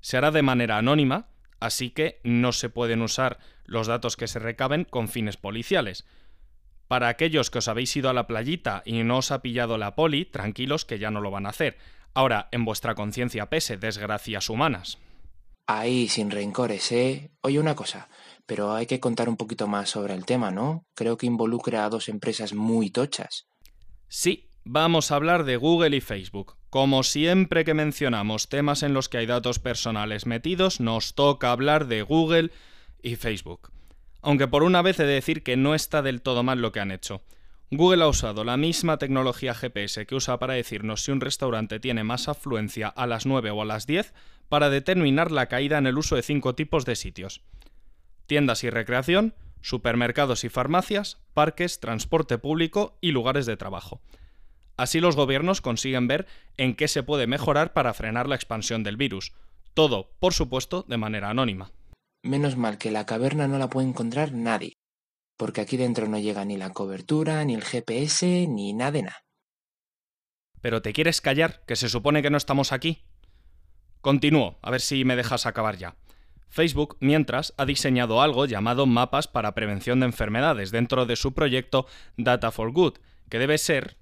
Se 0.00 0.16
hará 0.16 0.32
de 0.32 0.42
manera 0.42 0.76
anónima, 0.76 1.28
así 1.60 1.90
que 1.90 2.20
no 2.24 2.50
se 2.50 2.68
pueden 2.68 3.00
usar 3.00 3.38
los 3.64 3.86
datos 3.86 4.16
que 4.16 4.26
se 4.26 4.40
recaben 4.40 4.84
con 4.84 5.08
fines 5.08 5.36
policiales. 5.36 6.04
Para 6.88 7.06
aquellos 7.06 7.48
que 7.48 7.58
os 7.58 7.68
habéis 7.68 7.96
ido 7.96 8.10
a 8.10 8.12
la 8.12 8.26
playita 8.26 8.82
y 8.84 9.04
no 9.04 9.18
os 9.18 9.30
ha 9.30 9.40
pillado 9.40 9.78
la 9.78 9.94
poli, 9.94 10.24
tranquilos 10.24 10.84
que 10.84 10.98
ya 10.98 11.12
no 11.12 11.20
lo 11.20 11.30
van 11.30 11.46
a 11.46 11.50
hacer. 11.50 11.78
Ahora, 12.12 12.48
en 12.50 12.64
vuestra 12.64 12.96
conciencia 12.96 13.48
pese 13.48 13.76
desgracias 13.76 14.50
humanas. 14.50 14.98
Ahí, 15.66 16.08
sin 16.08 16.30
rencores, 16.30 16.90
¿eh? 16.92 17.30
Oye, 17.40 17.58
una 17.58 17.76
cosa, 17.76 18.08
pero 18.46 18.74
hay 18.74 18.86
que 18.86 19.00
contar 19.00 19.28
un 19.28 19.36
poquito 19.36 19.68
más 19.68 19.90
sobre 19.90 20.14
el 20.14 20.26
tema, 20.26 20.50
¿no? 20.50 20.84
Creo 20.94 21.16
que 21.16 21.26
involucra 21.26 21.84
a 21.84 21.88
dos 21.88 22.08
empresas 22.08 22.52
muy 22.54 22.90
tochas. 22.90 23.46
Sí, 24.08 24.50
vamos 24.64 25.10
a 25.10 25.16
hablar 25.16 25.44
de 25.44 25.56
Google 25.56 25.96
y 25.96 26.00
Facebook. 26.00 26.56
Como 26.68 27.02
siempre 27.02 27.64
que 27.64 27.74
mencionamos 27.74 28.48
temas 28.48 28.82
en 28.82 28.94
los 28.94 29.08
que 29.08 29.18
hay 29.18 29.26
datos 29.26 29.58
personales 29.58 30.26
metidos, 30.26 30.80
nos 30.80 31.14
toca 31.14 31.52
hablar 31.52 31.86
de 31.86 32.02
Google 32.02 32.50
y 33.02 33.16
Facebook. 33.16 33.70
Aunque 34.20 34.48
por 34.48 34.62
una 34.62 34.82
vez 34.82 34.98
he 35.00 35.04
de 35.04 35.14
decir 35.14 35.42
que 35.42 35.56
no 35.56 35.74
está 35.74 36.02
del 36.02 36.22
todo 36.22 36.42
mal 36.42 36.60
lo 36.60 36.72
que 36.72 36.80
han 36.80 36.90
hecho. 36.90 37.22
Google 37.70 38.04
ha 38.04 38.08
usado 38.08 38.44
la 38.44 38.58
misma 38.58 38.98
tecnología 38.98 39.54
GPS 39.54 40.04
que 40.04 40.14
usa 40.14 40.38
para 40.38 40.54
decirnos 40.54 41.04
si 41.04 41.10
un 41.10 41.22
restaurante 41.22 41.80
tiene 41.80 42.04
más 42.04 42.28
afluencia 42.28 42.88
a 42.88 43.06
las 43.06 43.24
9 43.24 43.50
o 43.50 43.62
a 43.62 43.64
las 43.64 43.86
10 43.86 44.12
para 44.52 44.68
determinar 44.68 45.32
la 45.32 45.46
caída 45.46 45.78
en 45.78 45.86
el 45.86 45.96
uso 45.96 46.14
de 46.14 46.20
cinco 46.20 46.54
tipos 46.54 46.84
de 46.84 46.94
sitios. 46.94 47.40
Tiendas 48.26 48.64
y 48.64 48.68
recreación, 48.68 49.34
supermercados 49.62 50.44
y 50.44 50.50
farmacias, 50.50 51.22
parques, 51.32 51.80
transporte 51.80 52.36
público 52.36 52.98
y 53.00 53.12
lugares 53.12 53.46
de 53.46 53.56
trabajo. 53.56 54.02
Así 54.76 55.00
los 55.00 55.16
gobiernos 55.16 55.62
consiguen 55.62 56.06
ver 56.06 56.26
en 56.58 56.76
qué 56.76 56.86
se 56.86 57.02
puede 57.02 57.26
mejorar 57.26 57.72
para 57.72 57.94
frenar 57.94 58.28
la 58.28 58.34
expansión 58.34 58.82
del 58.82 58.98
virus. 58.98 59.32
Todo, 59.72 60.10
por 60.18 60.34
supuesto, 60.34 60.84
de 60.86 60.98
manera 60.98 61.30
anónima. 61.30 61.72
Menos 62.22 62.58
mal 62.58 62.76
que 62.76 62.90
la 62.90 63.06
caverna 63.06 63.48
no 63.48 63.56
la 63.56 63.70
puede 63.70 63.88
encontrar 63.88 64.32
nadie, 64.34 64.74
porque 65.38 65.62
aquí 65.62 65.78
dentro 65.78 66.08
no 66.08 66.18
llega 66.18 66.44
ni 66.44 66.58
la 66.58 66.74
cobertura, 66.74 67.42
ni 67.46 67.54
el 67.54 67.64
GPS, 67.64 68.46
ni 68.48 68.74
nada 68.74 68.92
de 68.92 69.02
nada. 69.04 69.22
Pero 70.60 70.82
te 70.82 70.92
quieres 70.92 71.22
callar, 71.22 71.64
que 71.66 71.74
se 71.74 71.88
supone 71.88 72.20
que 72.20 72.28
no 72.28 72.36
estamos 72.36 72.70
aquí. 72.70 73.02
Continúo, 74.02 74.58
a 74.62 74.70
ver 74.70 74.80
si 74.80 75.04
me 75.04 75.16
dejas 75.16 75.46
acabar 75.46 75.76
ya. 75.78 75.94
Facebook, 76.48 76.98
mientras, 77.00 77.54
ha 77.56 77.64
diseñado 77.64 78.20
algo 78.20 78.44
llamado 78.44 78.84
mapas 78.84 79.26
para 79.26 79.54
prevención 79.54 80.00
de 80.00 80.06
enfermedades 80.06 80.70
dentro 80.70 81.06
de 81.06 81.16
su 81.16 81.32
proyecto 81.32 81.86
Data 82.18 82.50
for 82.50 82.72
Good, 82.72 82.98
que 83.30 83.38
debe 83.38 83.56
ser 83.56 83.96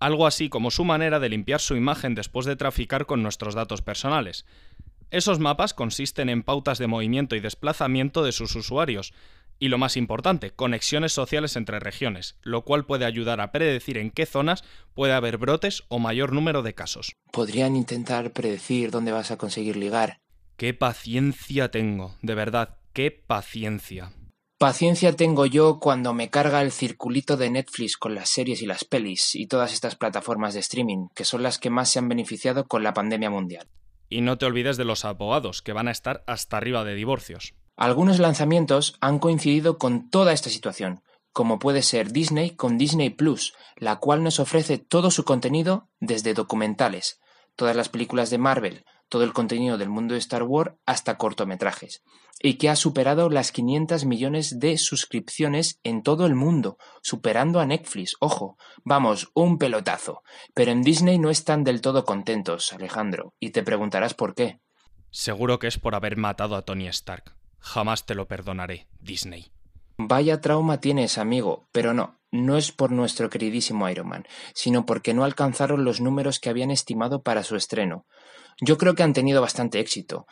algo 0.00 0.26
así 0.26 0.48
como 0.48 0.70
su 0.70 0.84
manera 0.84 1.20
de 1.20 1.28
limpiar 1.28 1.60
su 1.60 1.76
imagen 1.76 2.14
después 2.14 2.44
de 2.44 2.56
traficar 2.56 3.06
con 3.06 3.22
nuestros 3.22 3.54
datos 3.54 3.82
personales. 3.82 4.46
Esos 5.10 5.38
mapas 5.38 5.72
consisten 5.72 6.28
en 6.28 6.42
pautas 6.42 6.78
de 6.78 6.88
movimiento 6.88 7.36
y 7.36 7.40
desplazamiento 7.40 8.24
de 8.24 8.32
sus 8.32 8.56
usuarios, 8.56 9.12
y 9.58 9.68
lo 9.68 9.78
más 9.78 9.96
importante, 9.96 10.50
conexiones 10.50 11.12
sociales 11.12 11.56
entre 11.56 11.80
regiones, 11.80 12.36
lo 12.42 12.64
cual 12.64 12.84
puede 12.84 13.04
ayudar 13.04 13.40
a 13.40 13.52
predecir 13.52 13.98
en 13.98 14.10
qué 14.10 14.26
zonas 14.26 14.64
puede 14.94 15.12
haber 15.12 15.38
brotes 15.38 15.84
o 15.88 15.98
mayor 15.98 16.32
número 16.32 16.62
de 16.62 16.74
casos. 16.74 17.12
Podrían 17.32 17.76
intentar 17.76 18.32
predecir 18.32 18.90
dónde 18.90 19.12
vas 19.12 19.30
a 19.30 19.36
conseguir 19.36 19.76
ligar. 19.76 20.20
¡Qué 20.56 20.74
paciencia 20.74 21.70
tengo! 21.70 22.14
De 22.22 22.34
verdad, 22.34 22.78
qué 22.92 23.10
paciencia. 23.10 24.12
Paciencia 24.58 25.14
tengo 25.14 25.44
yo 25.44 25.80
cuando 25.80 26.14
me 26.14 26.30
carga 26.30 26.62
el 26.62 26.72
circulito 26.72 27.36
de 27.36 27.50
Netflix 27.50 27.98
con 27.98 28.14
las 28.14 28.30
series 28.30 28.62
y 28.62 28.66
las 28.66 28.84
pelis 28.84 29.34
y 29.34 29.46
todas 29.46 29.74
estas 29.74 29.96
plataformas 29.96 30.54
de 30.54 30.60
streaming, 30.60 31.08
que 31.14 31.26
son 31.26 31.42
las 31.42 31.58
que 31.58 31.68
más 31.68 31.90
se 31.90 31.98
han 31.98 32.08
beneficiado 32.08 32.64
con 32.64 32.82
la 32.82 32.94
pandemia 32.94 33.28
mundial. 33.28 33.68
Y 34.08 34.22
no 34.22 34.38
te 34.38 34.46
olvides 34.46 34.78
de 34.78 34.86
los 34.86 35.04
abogados, 35.04 35.60
que 35.60 35.74
van 35.74 35.88
a 35.88 35.90
estar 35.90 36.24
hasta 36.26 36.56
arriba 36.56 36.84
de 36.84 36.94
divorcios. 36.94 37.52
Algunos 37.76 38.18
lanzamientos 38.18 38.96
han 39.00 39.18
coincidido 39.18 39.76
con 39.76 40.08
toda 40.08 40.32
esta 40.32 40.48
situación, 40.48 41.02
como 41.32 41.58
puede 41.58 41.82
ser 41.82 42.10
Disney 42.10 42.52
con 42.52 42.78
Disney 42.78 43.10
Plus, 43.10 43.52
la 43.76 43.96
cual 43.96 44.22
nos 44.22 44.40
ofrece 44.40 44.78
todo 44.78 45.10
su 45.10 45.24
contenido 45.24 45.90
desde 46.00 46.32
documentales, 46.32 47.20
todas 47.54 47.76
las 47.76 47.90
películas 47.90 48.30
de 48.30 48.38
Marvel, 48.38 48.84
todo 49.10 49.24
el 49.24 49.34
contenido 49.34 49.76
del 49.76 49.90
mundo 49.90 50.14
de 50.14 50.20
Star 50.20 50.42
Wars 50.42 50.72
hasta 50.86 51.18
cortometrajes, 51.18 52.02
y 52.40 52.54
que 52.54 52.70
ha 52.70 52.76
superado 52.76 53.28
las 53.28 53.52
500 53.52 54.06
millones 54.06 54.58
de 54.58 54.78
suscripciones 54.78 55.78
en 55.82 56.02
todo 56.02 56.24
el 56.24 56.34
mundo, 56.34 56.78
superando 57.02 57.60
a 57.60 57.66
Netflix, 57.66 58.16
ojo, 58.20 58.56
vamos, 58.84 59.30
un 59.34 59.58
pelotazo. 59.58 60.22
Pero 60.54 60.72
en 60.72 60.82
Disney 60.82 61.18
no 61.18 61.28
están 61.28 61.64
del 61.64 61.82
todo 61.82 62.06
contentos, 62.06 62.72
Alejandro, 62.72 63.34
y 63.38 63.50
te 63.50 63.62
preguntarás 63.62 64.14
por 64.14 64.34
qué. 64.34 64.60
Seguro 65.10 65.58
que 65.58 65.66
es 65.66 65.78
por 65.78 65.94
haber 65.94 66.16
matado 66.16 66.56
a 66.56 66.62
Tony 66.62 66.88
Stark. 66.88 67.36
Jamás 67.58 68.06
te 68.06 68.14
lo 68.14 68.26
perdonaré, 68.28 68.86
Disney. 69.00 69.50
Vaya 69.98 70.40
trauma 70.40 70.80
tienes, 70.80 71.18
amigo, 71.18 71.68
pero 71.72 71.94
no, 71.94 72.18
no 72.30 72.56
es 72.56 72.70
por 72.70 72.92
nuestro 72.92 73.30
queridísimo 73.30 73.88
Iron 73.88 74.08
Man, 74.08 74.26
sino 74.54 74.84
porque 74.84 75.14
no 75.14 75.24
alcanzaron 75.24 75.84
los 75.84 76.00
números 76.00 76.38
que 76.38 76.50
habían 76.50 76.70
estimado 76.70 77.22
para 77.22 77.42
su 77.42 77.56
estreno. 77.56 78.06
Yo 78.60 78.78
creo 78.78 78.94
que 78.94 79.02
han 79.02 79.12
tenido 79.12 79.40
bastante 79.40 79.80
éxito. 79.80 80.26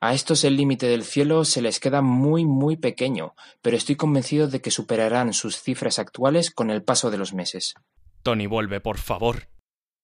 A 0.00 0.14
estos 0.14 0.42
el 0.42 0.56
límite 0.56 0.86
del 0.86 1.04
cielo 1.04 1.44
se 1.44 1.62
les 1.62 1.78
queda 1.78 2.02
muy 2.02 2.44
muy 2.44 2.76
pequeño, 2.76 3.34
pero 3.60 3.76
estoy 3.76 3.94
convencido 3.94 4.48
de 4.48 4.60
que 4.60 4.72
superarán 4.72 5.32
sus 5.32 5.60
cifras 5.60 5.98
actuales 5.98 6.50
con 6.50 6.70
el 6.70 6.82
paso 6.82 7.10
de 7.10 7.18
los 7.18 7.34
meses. 7.34 7.74
Tony, 8.22 8.46
vuelve, 8.46 8.80
por 8.80 8.98
favor. 8.98 9.48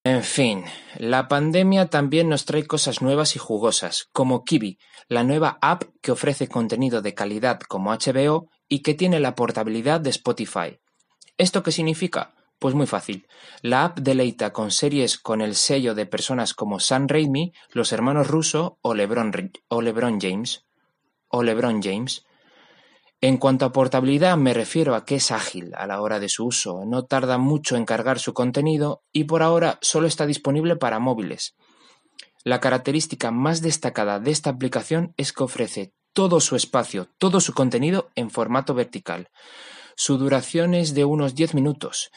En 0.08 0.22
fin, 0.22 0.64
la 0.96 1.28
pandemia 1.28 1.90
también 1.90 2.30
nos 2.30 2.46
trae 2.46 2.66
cosas 2.66 3.02
nuevas 3.02 3.36
y 3.36 3.38
jugosas, 3.38 4.08
como 4.10 4.42
Kiwi, 4.42 4.78
la 5.06 5.22
nueva 5.22 5.58
app 5.60 5.82
que 6.00 6.12
ofrece 6.12 6.48
contenido 6.48 7.02
de 7.02 7.12
calidad 7.12 7.60
como 7.60 7.92
HBO 7.92 8.48
y 8.70 8.80
que 8.80 8.94
tiene 8.94 9.20
la 9.20 9.34
portabilidad 9.34 10.00
de 10.00 10.08
Spotify. 10.08 10.80
¿Esto 11.36 11.62
qué 11.62 11.72
significa? 11.72 12.34
Pues 12.58 12.74
muy 12.74 12.86
fácil. 12.86 13.28
La 13.60 13.84
app 13.84 13.98
deleita 13.98 14.50
con 14.50 14.70
series 14.70 15.18
con 15.18 15.42
el 15.42 15.54
sello 15.54 15.94
de 15.94 16.06
personas 16.06 16.54
como 16.54 16.80
Sam 16.80 17.06
Raimi, 17.06 17.52
los 17.72 17.92
hermanos 17.92 18.28
Russo 18.28 18.78
o 18.80 18.94
LeBron, 18.94 19.52
o 19.68 19.82
LeBron 19.82 20.18
James. 20.22 20.64
O 21.28 21.42
LeBron 21.42 21.82
James. 21.82 22.24
En 23.20 23.36
cuanto 23.36 23.64
a 23.64 23.72
portabilidad 23.72 24.36
me 24.36 24.54
refiero 24.54 24.94
a 24.94 25.04
que 25.04 25.16
es 25.16 25.32
ágil 25.32 25.72
a 25.76 25.86
la 25.86 26.00
hora 26.00 26.20
de 26.20 26.28
su 26.28 26.46
uso, 26.46 26.84
no 26.86 27.04
tarda 27.04 27.36
mucho 27.36 27.76
en 27.76 27.84
cargar 27.84 28.20
su 28.20 28.32
contenido 28.32 29.02
y 29.12 29.24
por 29.24 29.42
ahora 29.42 29.78
solo 29.82 30.06
está 30.06 30.24
disponible 30.24 30.76
para 30.76 31.00
móviles. 31.00 31.54
La 32.44 32.60
característica 32.60 33.32
más 33.32 33.60
destacada 33.60 34.20
de 34.20 34.30
esta 34.30 34.50
aplicación 34.50 35.14
es 35.16 35.32
que 35.32 35.42
ofrece 35.42 35.92
todo 36.12 36.40
su 36.40 36.54
espacio, 36.54 37.08
todo 37.18 37.40
su 37.40 37.52
contenido 37.54 38.10
en 38.14 38.30
formato 38.30 38.72
vertical. 38.74 39.28
Su 39.96 40.16
duración 40.16 40.74
es 40.74 40.94
de 40.94 41.04
unos 41.04 41.34
10 41.34 41.54
minutos 41.54 42.10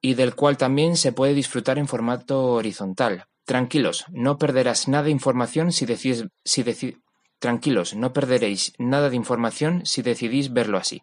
y 0.00 0.14
del 0.14 0.34
cual 0.34 0.56
también 0.56 0.96
se 0.96 1.12
puede 1.12 1.34
disfrutar 1.34 1.78
en 1.78 1.86
formato 1.86 2.44
horizontal. 2.54 3.26
Tranquilos, 3.44 4.04
no 4.10 4.38
perderás 4.38 4.88
nada 4.88 5.04
de 5.04 5.10
información 5.10 5.70
si 5.72 5.86
decides, 5.86 6.26
si 6.44 6.64
deci- 6.64 7.00
Tranquilos, 7.38 7.94
no 7.94 8.12
perderéis 8.12 8.72
nada 8.78 9.10
de 9.10 9.16
información 9.16 9.86
si 9.86 10.02
decidís 10.02 10.52
verlo 10.52 10.76
así. 10.78 11.02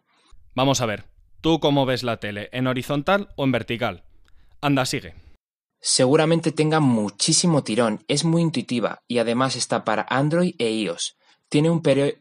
Vamos 0.54 0.80
a 0.80 0.86
ver, 0.86 1.04
¿tú 1.40 1.60
cómo 1.60 1.86
ves 1.86 2.02
la 2.02 2.18
tele? 2.18 2.48
¿En 2.52 2.66
horizontal 2.66 3.28
o 3.36 3.44
en 3.44 3.52
vertical? 3.52 4.04
Anda, 4.60 4.84
sigue. 4.84 5.14
Seguramente 5.80 6.52
tenga 6.52 6.80
muchísimo 6.80 7.62
tirón, 7.62 8.04
es 8.08 8.24
muy 8.24 8.42
intuitiva 8.42 9.02
y 9.06 9.18
además 9.18 9.56
está 9.56 9.84
para 9.84 10.06
Android 10.08 10.54
e 10.58 10.70
iOS. 10.72 11.16
Tiene 11.48 11.70
un, 11.70 11.82
perio- 11.82 12.16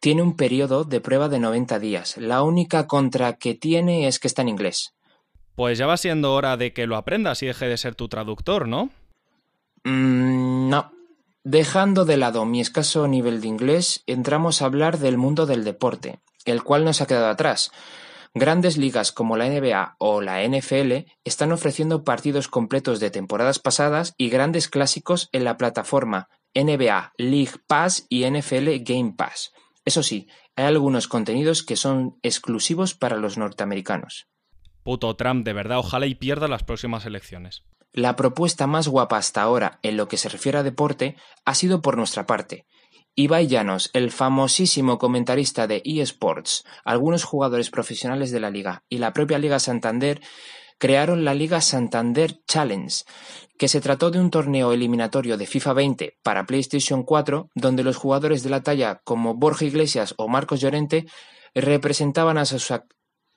tiene 0.00 0.22
un 0.22 0.36
periodo 0.36 0.84
de 0.84 1.00
prueba 1.00 1.28
de 1.28 1.38
90 1.38 1.78
días. 1.78 2.16
La 2.16 2.42
única 2.42 2.86
contra 2.86 3.34
que 3.36 3.54
tiene 3.54 4.06
es 4.08 4.18
que 4.18 4.28
está 4.28 4.42
en 4.42 4.48
inglés. 4.48 4.94
Pues 5.54 5.76
ya 5.78 5.86
va 5.86 5.96
siendo 5.96 6.32
hora 6.34 6.56
de 6.56 6.72
que 6.72 6.86
lo 6.86 6.96
aprendas 6.96 7.42
y 7.42 7.46
deje 7.46 7.66
de 7.68 7.76
ser 7.76 7.94
tu 7.94 8.08
traductor, 8.08 8.66
¿no? 8.66 8.90
Mm, 9.84 10.70
no. 10.70 10.92
Dejando 11.44 12.04
de 12.04 12.18
lado 12.18 12.44
mi 12.44 12.60
escaso 12.60 13.08
nivel 13.08 13.40
de 13.40 13.48
inglés, 13.48 14.02
entramos 14.06 14.60
a 14.60 14.66
hablar 14.66 14.98
del 14.98 15.16
mundo 15.16 15.46
del 15.46 15.64
deporte, 15.64 16.20
el 16.44 16.62
cual 16.62 16.84
nos 16.84 17.00
ha 17.00 17.06
quedado 17.06 17.28
atrás. 17.28 17.72
Grandes 18.34 18.76
ligas 18.76 19.10
como 19.10 19.38
la 19.38 19.48
NBA 19.48 19.96
o 19.98 20.20
la 20.20 20.46
NFL 20.46 21.10
están 21.24 21.52
ofreciendo 21.52 22.04
partidos 22.04 22.48
completos 22.48 23.00
de 23.00 23.10
temporadas 23.10 23.58
pasadas 23.58 24.12
y 24.18 24.28
grandes 24.28 24.68
clásicos 24.68 25.30
en 25.32 25.44
la 25.44 25.56
plataforma 25.56 26.28
NBA 26.54 27.14
League 27.16 27.54
Pass 27.66 28.04
y 28.10 28.28
NFL 28.28 28.68
Game 28.80 29.14
Pass. 29.16 29.52
Eso 29.86 30.02
sí, 30.02 30.28
hay 30.56 30.66
algunos 30.66 31.08
contenidos 31.08 31.62
que 31.62 31.76
son 31.76 32.18
exclusivos 32.22 32.94
para 32.94 33.16
los 33.16 33.38
norteamericanos. 33.38 34.28
Puto 34.82 35.16
Trump, 35.16 35.46
de 35.46 35.54
verdad, 35.54 35.78
ojalá 35.78 36.06
y 36.06 36.14
pierda 36.14 36.48
las 36.48 36.64
próximas 36.64 37.06
elecciones. 37.06 37.64
La 37.92 38.14
propuesta 38.14 38.66
más 38.66 38.86
guapa 38.86 39.16
hasta 39.16 39.42
ahora 39.42 39.80
en 39.82 39.96
lo 39.96 40.06
que 40.06 40.16
se 40.16 40.28
refiere 40.28 40.58
a 40.58 40.62
deporte 40.62 41.16
ha 41.44 41.54
sido 41.54 41.80
por 41.80 41.96
nuestra 41.96 42.26
parte. 42.26 42.66
Ibai 43.16 43.48
Llanos, 43.48 43.90
el 43.92 44.12
famosísimo 44.12 44.98
comentarista 44.98 45.66
de 45.66 45.82
eSports, 45.84 46.64
algunos 46.84 47.24
jugadores 47.24 47.70
profesionales 47.70 48.30
de 48.30 48.40
la 48.40 48.50
liga 48.50 48.84
y 48.88 48.98
la 48.98 49.12
propia 49.12 49.38
Liga 49.38 49.58
Santander 49.58 50.20
crearon 50.78 51.24
la 51.24 51.34
Liga 51.34 51.60
Santander 51.60 52.40
Challenge, 52.46 53.04
que 53.58 53.68
se 53.68 53.80
trató 53.80 54.10
de 54.10 54.18
un 54.20 54.30
torneo 54.30 54.72
eliminatorio 54.72 55.36
de 55.36 55.46
FIFA 55.46 55.72
20 55.74 56.18
para 56.22 56.46
PlayStation 56.46 57.02
4, 57.02 57.50
donde 57.54 57.82
los 57.82 57.96
jugadores 57.96 58.42
de 58.42 58.50
la 58.50 58.62
talla 58.62 59.02
como 59.04 59.34
Borja 59.34 59.66
Iglesias 59.66 60.14
o 60.16 60.28
Marcos 60.28 60.60
Llorente 60.60 61.06
representaban 61.54 62.38
a 62.38 62.46
sus, 62.46 62.72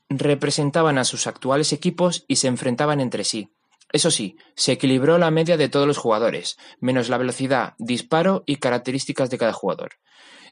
representaban 0.10 0.98
a 0.98 1.04
sus 1.04 1.28
actuales 1.28 1.74
equipos 1.74 2.24
y 2.28 2.38
se 2.38 2.48
enfrentaban 2.48 3.02
entre 3.02 3.26
sí. 3.26 3.50
Eso 3.94 4.10
sí, 4.10 4.38
se 4.56 4.72
equilibró 4.72 5.20
la 5.20 5.30
media 5.30 5.56
de 5.56 5.70
todos 5.70 5.86
los 5.86 6.00
jugadores, 6.00 6.58
menos 6.80 7.10
la 7.10 7.20
velocidad, 7.20 7.76
disparo 7.78 8.44
y 8.48 8.56
características 8.56 9.30
de 9.30 9.38
cada 9.38 9.54
jugador. 9.54 9.92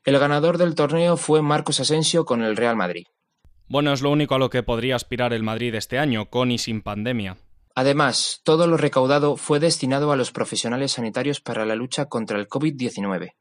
El 0.05 0.19
ganador 0.19 0.59
del 0.59 0.75
torneo 0.75 1.17
fue 1.17 1.41
Marcos 1.41 1.79
Asensio 1.79 2.23
con 2.23 2.43
el 2.43 2.55
Real 2.55 2.75
Madrid. 2.75 3.07
Bueno, 3.67 3.93
es 3.93 4.03
lo 4.03 4.11
único 4.11 4.35
a 4.35 4.39
lo 4.39 4.51
que 4.51 4.61
podría 4.61 4.95
aspirar 4.95 5.33
el 5.33 5.41
Madrid 5.41 5.73
este 5.73 5.97
año, 5.97 6.29
con 6.29 6.51
y 6.51 6.59
sin 6.59 6.83
pandemia. 6.83 7.37
Además, 7.73 8.41
todo 8.43 8.67
lo 8.67 8.77
recaudado 8.77 9.37
fue 9.37 9.59
destinado 9.59 10.11
a 10.11 10.17
los 10.17 10.31
profesionales 10.31 10.91
sanitarios 10.91 11.41
para 11.41 11.65
la 11.65 11.75
lucha 11.75 12.05
contra 12.05 12.37
el 12.37 12.47
COVID-19. 12.47 13.31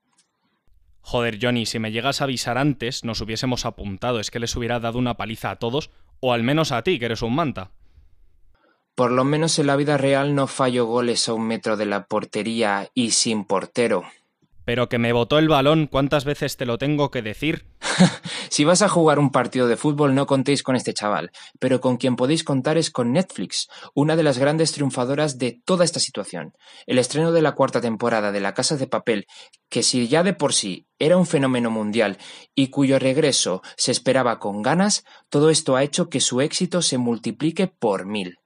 Joder, 1.02 1.38
Johnny, 1.42 1.66
si 1.66 1.78
me 1.78 1.92
llegas 1.92 2.20
a 2.20 2.24
avisar 2.24 2.56
antes, 2.56 3.04
nos 3.04 3.20
hubiésemos 3.20 3.66
apuntado. 3.66 4.18
Es 4.18 4.30
que 4.30 4.38
les 4.38 4.56
hubiera 4.56 4.80
dado 4.80 4.98
una 4.98 5.18
paliza 5.18 5.50
a 5.50 5.56
todos, 5.56 5.90
o 6.20 6.32
al 6.32 6.42
menos 6.42 6.72
a 6.72 6.82
ti, 6.82 6.98
que 6.98 7.06
eres 7.06 7.20
un 7.20 7.34
manta. 7.34 7.72
Por 9.00 9.12
lo 9.12 9.24
menos 9.24 9.58
en 9.58 9.66
la 9.66 9.76
vida 9.76 9.96
real 9.96 10.34
no 10.34 10.46
fallo 10.46 10.84
goles 10.84 11.26
a 11.26 11.32
un 11.32 11.46
metro 11.46 11.78
de 11.78 11.86
la 11.86 12.04
portería 12.04 12.90
y 12.92 13.12
sin 13.12 13.44
portero. 13.44 14.04
Pero 14.66 14.90
que 14.90 14.98
me 14.98 15.14
botó 15.14 15.38
el 15.38 15.48
balón, 15.48 15.86
¿cuántas 15.86 16.26
veces 16.26 16.58
te 16.58 16.66
lo 16.66 16.76
tengo 16.76 17.10
que 17.10 17.22
decir? 17.22 17.64
Si 18.50 18.64
vas 18.64 18.82
a 18.82 18.88
jugar 18.88 19.18
un 19.18 19.30
partido 19.30 19.68
de 19.68 19.76
fútbol 19.76 20.14
no 20.14 20.26
contéis 20.26 20.62
con 20.62 20.74
este 20.74 20.92
chaval, 20.92 21.30
pero 21.60 21.80
con 21.80 21.96
quien 21.96 22.16
podéis 22.16 22.42
contar 22.44 22.76
es 22.76 22.90
con 22.90 23.12
Netflix, 23.12 23.68
una 23.94 24.16
de 24.16 24.24
las 24.24 24.38
grandes 24.38 24.72
triunfadoras 24.72 25.38
de 25.38 25.58
toda 25.64 25.84
esta 25.84 26.00
situación. 26.00 26.52
El 26.86 26.98
estreno 26.98 27.32
de 27.32 27.40
la 27.40 27.52
cuarta 27.52 27.80
temporada 27.80 28.32
de 28.32 28.40
La 28.40 28.52
Casa 28.52 28.76
de 28.76 28.88
Papel, 28.88 29.26
que 29.70 29.82
si 29.82 30.08
ya 30.08 30.24
de 30.24 30.34
por 30.34 30.52
sí 30.52 30.88
era 30.98 31.16
un 31.16 31.26
fenómeno 31.26 31.70
mundial 31.70 32.18
y 32.54 32.68
cuyo 32.68 32.98
regreso 32.98 33.62
se 33.76 33.92
esperaba 33.92 34.40
con 34.40 34.62
ganas, 34.62 35.04
todo 35.30 35.48
esto 35.48 35.76
ha 35.76 35.84
hecho 35.84 36.10
que 36.10 36.20
su 36.20 36.40
éxito 36.40 36.82
se 36.82 36.98
multiplique 36.98 37.68
por 37.68 38.04
mil. 38.04 38.39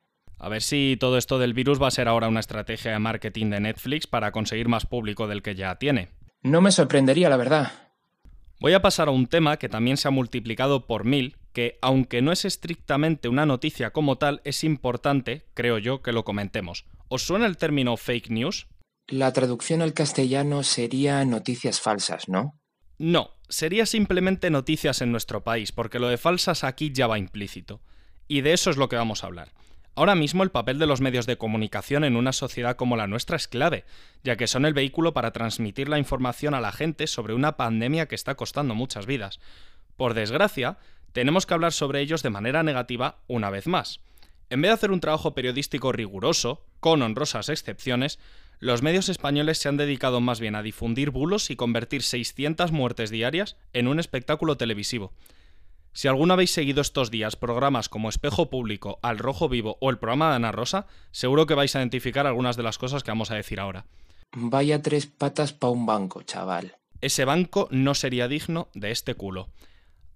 A 0.44 0.50
ver 0.50 0.60
si 0.60 0.98
todo 1.00 1.16
esto 1.16 1.38
del 1.38 1.54
virus 1.54 1.80
va 1.80 1.88
a 1.88 1.90
ser 1.90 2.06
ahora 2.06 2.28
una 2.28 2.40
estrategia 2.40 2.92
de 2.92 2.98
marketing 2.98 3.48
de 3.48 3.60
Netflix 3.60 4.06
para 4.06 4.30
conseguir 4.30 4.68
más 4.68 4.84
público 4.84 5.26
del 5.26 5.40
que 5.40 5.54
ya 5.54 5.76
tiene. 5.76 6.10
No 6.42 6.60
me 6.60 6.70
sorprendería, 6.70 7.30
la 7.30 7.38
verdad. 7.38 7.72
Voy 8.60 8.74
a 8.74 8.82
pasar 8.82 9.08
a 9.08 9.10
un 9.10 9.26
tema 9.26 9.56
que 9.56 9.70
también 9.70 9.96
se 9.96 10.06
ha 10.06 10.10
multiplicado 10.10 10.86
por 10.86 11.06
mil, 11.06 11.38
que 11.54 11.78
aunque 11.80 12.20
no 12.20 12.30
es 12.30 12.44
estrictamente 12.44 13.30
una 13.30 13.46
noticia 13.46 13.94
como 13.94 14.18
tal, 14.18 14.42
es 14.44 14.64
importante, 14.64 15.46
creo 15.54 15.78
yo, 15.78 16.02
que 16.02 16.12
lo 16.12 16.26
comentemos. 16.26 16.84
¿Os 17.08 17.22
suena 17.22 17.46
el 17.46 17.56
término 17.56 17.96
fake 17.96 18.28
news? 18.28 18.66
La 19.08 19.32
traducción 19.32 19.80
al 19.80 19.94
castellano 19.94 20.62
sería 20.62 21.24
noticias 21.24 21.80
falsas, 21.80 22.28
¿no? 22.28 22.60
No, 22.98 23.30
sería 23.48 23.86
simplemente 23.86 24.50
noticias 24.50 25.00
en 25.00 25.10
nuestro 25.10 25.42
país, 25.42 25.72
porque 25.72 25.98
lo 25.98 26.08
de 26.08 26.18
falsas 26.18 26.64
aquí 26.64 26.92
ya 26.92 27.06
va 27.06 27.18
implícito. 27.18 27.80
Y 28.28 28.42
de 28.42 28.52
eso 28.52 28.68
es 28.68 28.76
lo 28.76 28.90
que 28.90 28.96
vamos 28.96 29.24
a 29.24 29.28
hablar. 29.28 29.48
Ahora 29.96 30.16
mismo 30.16 30.42
el 30.42 30.50
papel 30.50 30.80
de 30.80 30.86
los 30.86 31.00
medios 31.00 31.26
de 31.26 31.38
comunicación 31.38 32.02
en 32.02 32.16
una 32.16 32.32
sociedad 32.32 32.74
como 32.74 32.96
la 32.96 33.06
nuestra 33.06 33.36
es 33.36 33.46
clave, 33.46 33.84
ya 34.24 34.36
que 34.36 34.48
son 34.48 34.64
el 34.64 34.74
vehículo 34.74 35.14
para 35.14 35.30
transmitir 35.30 35.88
la 35.88 36.00
información 36.00 36.54
a 36.54 36.60
la 36.60 36.72
gente 36.72 37.06
sobre 37.06 37.32
una 37.32 37.56
pandemia 37.56 38.06
que 38.06 38.16
está 38.16 38.34
costando 38.34 38.74
muchas 38.74 39.06
vidas. 39.06 39.38
Por 39.96 40.14
desgracia, 40.14 40.78
tenemos 41.12 41.46
que 41.46 41.54
hablar 41.54 41.72
sobre 41.72 42.00
ellos 42.00 42.24
de 42.24 42.30
manera 42.30 42.64
negativa 42.64 43.18
una 43.28 43.50
vez 43.50 43.68
más. 43.68 44.00
En 44.50 44.60
vez 44.62 44.70
de 44.70 44.74
hacer 44.74 44.90
un 44.90 44.98
trabajo 44.98 45.32
periodístico 45.32 45.92
riguroso, 45.92 46.64
con 46.80 47.00
honrosas 47.00 47.48
excepciones, 47.48 48.18
los 48.58 48.82
medios 48.82 49.08
españoles 49.08 49.58
se 49.58 49.68
han 49.68 49.76
dedicado 49.76 50.20
más 50.20 50.40
bien 50.40 50.56
a 50.56 50.62
difundir 50.62 51.10
bulos 51.10 51.50
y 51.50 51.56
convertir 51.56 52.02
600 52.02 52.72
muertes 52.72 53.10
diarias 53.10 53.56
en 53.72 53.86
un 53.86 54.00
espectáculo 54.00 54.56
televisivo. 54.56 55.12
Si 55.96 56.08
alguno 56.08 56.34
habéis 56.34 56.50
seguido 56.50 56.80
estos 56.80 57.12
días 57.12 57.36
programas 57.36 57.88
como 57.88 58.08
Espejo 58.08 58.50
Público, 58.50 58.98
Al 59.00 59.16
Rojo 59.16 59.48
Vivo 59.48 59.78
o 59.80 59.90
el 59.90 59.98
programa 59.98 60.30
de 60.30 60.36
Ana 60.36 60.50
Rosa, 60.50 60.88
seguro 61.12 61.46
que 61.46 61.54
vais 61.54 61.74
a 61.76 61.78
identificar 61.78 62.26
algunas 62.26 62.56
de 62.56 62.64
las 62.64 62.78
cosas 62.78 63.04
que 63.04 63.12
vamos 63.12 63.30
a 63.30 63.36
decir 63.36 63.60
ahora. 63.60 63.86
Vaya 64.32 64.82
tres 64.82 65.06
patas 65.06 65.52
pa' 65.52 65.68
un 65.68 65.86
banco, 65.86 66.22
chaval. 66.22 66.74
Ese 67.00 67.24
banco 67.24 67.68
no 67.70 67.94
sería 67.94 68.26
digno 68.26 68.70
de 68.74 68.90
este 68.90 69.14
culo. 69.14 69.50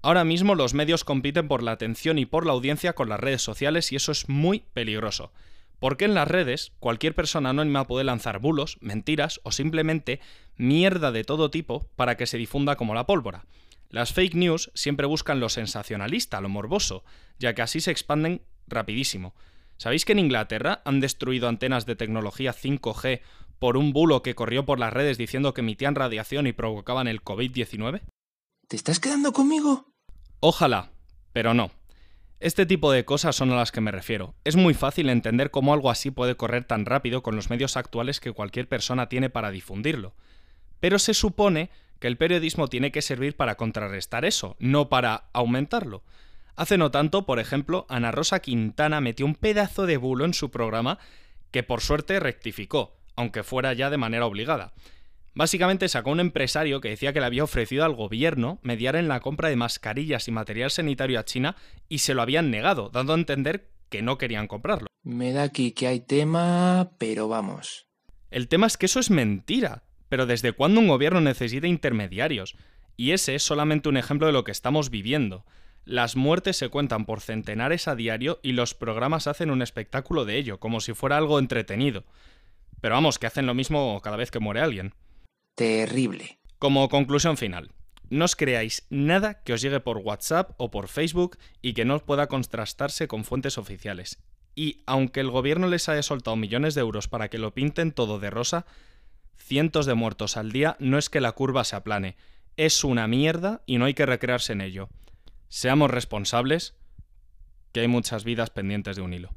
Ahora 0.03 0.25
mismo 0.25 0.57
los 0.57 0.75
medios 0.75 1.05
compiten 1.05 1.47
por 1.47 1.63
la 1.63 1.73
atención 1.73 2.19
y 2.19 2.27
por 2.27 2.45
la 2.45 2.55
audiencia 2.55 2.95
con 2.95 3.09
las 3.09 3.21
redes 3.21 3.43
sociales 3.43 3.93
y 3.93 3.97
eso 3.97 4.11
es 4.11 4.29
muy 4.29 4.65
peligroso. 4.73 5.33
Porque 5.79 6.07
en 6.07 6.15
las 6.15 6.27
redes 6.27 6.73
cualquier 6.81 7.15
persona 7.15 7.51
anónima 7.51 7.87
puede 7.87 8.03
lanzar 8.03 8.41
bulos, 8.41 8.79
mentiras 8.81 9.39
o 9.45 9.53
simplemente 9.53 10.19
mierda 10.57 11.13
de 11.13 11.23
todo 11.23 11.53
tipo 11.53 11.87
para 11.95 12.17
que 12.17 12.27
se 12.27 12.37
difunda 12.37 12.75
como 12.75 12.95
la 12.95 13.07
pólvora. 13.07 13.45
Las 13.91 14.13
fake 14.13 14.35
news 14.35 14.71
siempre 14.75 15.07
buscan 15.07 15.41
lo 15.41 15.49
sensacionalista, 15.49 16.41
lo 16.41 16.49
morboso, 16.49 17.05
ya 17.39 17.55
que 17.55 17.63
así 17.63 17.81
se 17.81 17.91
expanden 17.91 18.43
rapidísimo. 18.67 19.35
¿Sabéis 19.79 20.05
que 20.05 20.13
en 20.13 20.19
Inglaterra 20.19 20.83
han 20.85 21.01
destruido 21.01 21.49
antenas 21.49 21.87
de 21.87 21.97
tecnología 21.97 22.53
5G 22.53 23.21
por 23.59 23.77
un 23.77 23.93
bulo 23.93 24.23
que 24.23 24.35
corrió 24.35 24.67
por 24.67 24.79
las 24.79 24.93
redes 24.93 25.19
diciendo 25.19 25.55
que 25.55 25.63
emitían 25.63 25.95
radiación 25.95 26.47
y 26.47 26.53
provocaban 26.53 27.09
el 27.09 27.23
COVID-19? 27.23 28.03
¿Te 28.67 28.77
estás 28.77 29.01
quedando 29.01 29.33
conmigo? 29.33 29.87
Ojalá, 30.41 30.91
pero 31.33 31.55
no. 31.55 31.71
Este 32.41 32.67
tipo 32.67 32.93
de 32.93 33.05
cosas 33.05 33.35
son 33.35 33.51
a 33.51 33.57
las 33.57 33.73
que 33.73 33.81
me 33.81 33.91
refiero. 33.91 34.35
Es 34.45 34.55
muy 34.55 34.75
fácil 34.75 35.09
entender 35.09 35.51
cómo 35.51 35.73
algo 35.73 35.91
así 35.91 36.11
puede 36.11 36.37
correr 36.37 36.65
tan 36.65 36.85
rápido 36.85 37.23
con 37.23 37.35
los 37.35 37.51
medios 37.51 37.77
actuales 37.77 38.21
que 38.21 38.33
cualquier 38.33 38.69
persona 38.69 39.09
tiene 39.09 39.31
para 39.31 39.51
difundirlo. 39.51 40.15
Pero 40.79 40.99
se 40.99 41.15
supone 41.15 41.71
que 41.99 42.07
el 42.07 42.17
periodismo 42.17 42.69
tiene 42.69 42.93
que 42.93 43.03
servir 43.03 43.37
para 43.37 43.57
contrarrestar 43.57 44.25
eso, 44.25 44.57
no 44.59 44.89
para 44.89 45.25
aumentarlo. 45.33 46.03
Hace 46.57 46.79
no 46.79 46.91
tanto, 46.91 47.25
por 47.25 47.39
ejemplo, 47.39 47.87
Ana 47.89 48.11
Rosa 48.11 48.41
Quintana 48.41 49.01
metió 49.01 49.27
un 49.27 49.35
pedazo 49.35 49.87
de 49.87 49.97
bulo 49.97 50.25
en 50.25 50.35
su 50.35 50.51
programa 50.51 50.99
que 51.51 51.63
por 51.63 51.81
suerte 51.81 52.21
rectificó, 52.21 52.97
aunque 53.17 53.43
fuera 53.43 53.73
ya 53.73 53.91
de 53.91 53.97
manera 53.97 54.27
obligada. 54.27 54.73
Básicamente 55.35 55.89
sacó 55.89 56.11
un 56.11 56.19
empresario 56.19 56.81
que 56.81 56.89
decía 56.89 57.13
que 57.13 57.21
le 57.21 57.27
había 57.27 57.45
ofrecido 57.45 57.85
al 57.85 57.95
gobierno 57.95 58.59
mediar 58.63 58.97
en 58.97 59.07
la 59.07 59.21
compra 59.21 59.49
de 59.49 59.57
mascarillas 59.57 60.27
y 60.27 60.33
material 60.33 60.73
sanitario 60.73 61.21
a 61.21 61.25
China 61.25 61.55
y 61.89 61.99
se 61.99 62.15
lo 62.15 62.23
habían 62.23 62.51
negado, 62.51 62.91
dando 62.91 63.13
a 63.13 63.17
entender 63.17 63.71
que 63.89 64.03
no 64.03 64.19
querían 64.19 64.49
comprarlo. 64.49 64.89
Me 65.05 65.33
da 65.33 65.45
aquí 65.45 65.71
que 65.71 65.87
hay 65.87 66.01
tema, 66.01 66.91
pero 66.99 67.29
vamos. 67.29 67.87
El 68.31 68.49
tema 68.49 68.67
es 68.67 68.77
que 68.77 68.87
eso 68.87 68.99
es 69.01 69.11
mentira. 69.11 69.85
Pero 70.09 70.27
¿desde 70.27 70.53
cuándo 70.53 70.81
un 70.81 70.89
gobierno 70.89 71.21
necesita 71.21 71.67
intermediarios? 71.67 72.57
Y 72.97 73.13
ese 73.13 73.35
es 73.35 73.43
solamente 73.43 73.89
un 73.89 73.97
ejemplo 73.97 74.27
de 74.27 74.33
lo 74.33 74.45
que 74.45 74.53
estamos 74.53 74.91
viviendo. 74.91 75.45
Las 75.85 76.17
muertes 76.17 76.57
se 76.57 76.69
cuentan 76.69 77.07
por 77.07 77.21
centenares 77.21 77.89
a 77.89 77.95
diario 77.95 78.41
y 78.43 78.53
los 78.53 78.75
programas 78.75 79.27
hacen 79.27 79.51
un 79.51 79.63
espectáculo 79.63 80.25
de 80.25 80.37
ello, 80.37 80.61
como 80.61 80.81
si 80.81 80.93
fuera 80.93 81.17
algo 81.17 81.39
entretenido. 81.39 82.05
Pero 82.81 82.95
vamos, 82.95 83.19
que 83.19 83.27
hacen 83.27 83.47
lo 83.47 83.55
mismo 83.55 84.01
cada 84.03 84.17
vez 84.17 84.31
que 84.31 84.39
muere 84.39 84.61
alguien. 84.61 84.95
Terrible. 85.55 86.39
Como 86.59 86.89
conclusión 86.89 87.37
final, 87.37 87.71
no 88.11 88.25
os 88.25 88.37
creáis 88.37 88.87
nada 88.91 89.43
que 89.43 89.53
os 89.53 89.61
llegue 89.61 89.81
por 89.81 89.99
WhatsApp 89.99 90.53
o 90.59 90.71
por 90.71 90.89
Facebook 90.89 91.39
y 91.63 91.75
que 91.75 91.85
no 91.85 91.99
pueda 92.01 92.27
contrastarse 92.27 93.09
con 93.09 93.25
fuentes 93.25 93.59
oficiales. 93.59 94.19
Y 94.55 94.83
aunque 94.87 95.21
el 95.21 95.31
gobierno 95.31 95.69
les 95.69 95.89
haya 95.89 96.03
soltado 96.03 96.37
millones 96.37 96.75
de 96.75 96.81
euros 96.81 97.07
para 97.07 97.29
que 97.29 97.39
lo 97.39 97.55
pinten 97.55 97.93
todo 97.93 98.19
de 98.19 98.31
rosa, 98.31 98.67
cientos 99.39 99.87
de 99.87 99.95
muertos 99.95 100.37
al 100.37 100.53
día 100.53 100.77
no 100.79 100.99
es 100.99 101.09
que 101.09 101.21
la 101.21 101.33
curva 101.33 101.65
se 101.65 101.77
aplane, 101.77 102.17
es 102.57 102.85
una 102.85 103.07
mierda 103.07 103.63
y 103.67 103.79
no 103.79 103.87
hay 103.87 103.95
que 103.95 104.07
recrearse 104.07 104.53
en 104.53 104.61
ello. 104.61 104.89
Seamos 105.49 105.91
responsables, 105.91 106.75
que 107.73 107.81
hay 107.81 107.89
muchas 107.89 108.25
vidas 108.25 108.51
pendientes 108.51 108.97
de 108.97 109.03
un 109.03 109.15
hilo. 109.15 109.31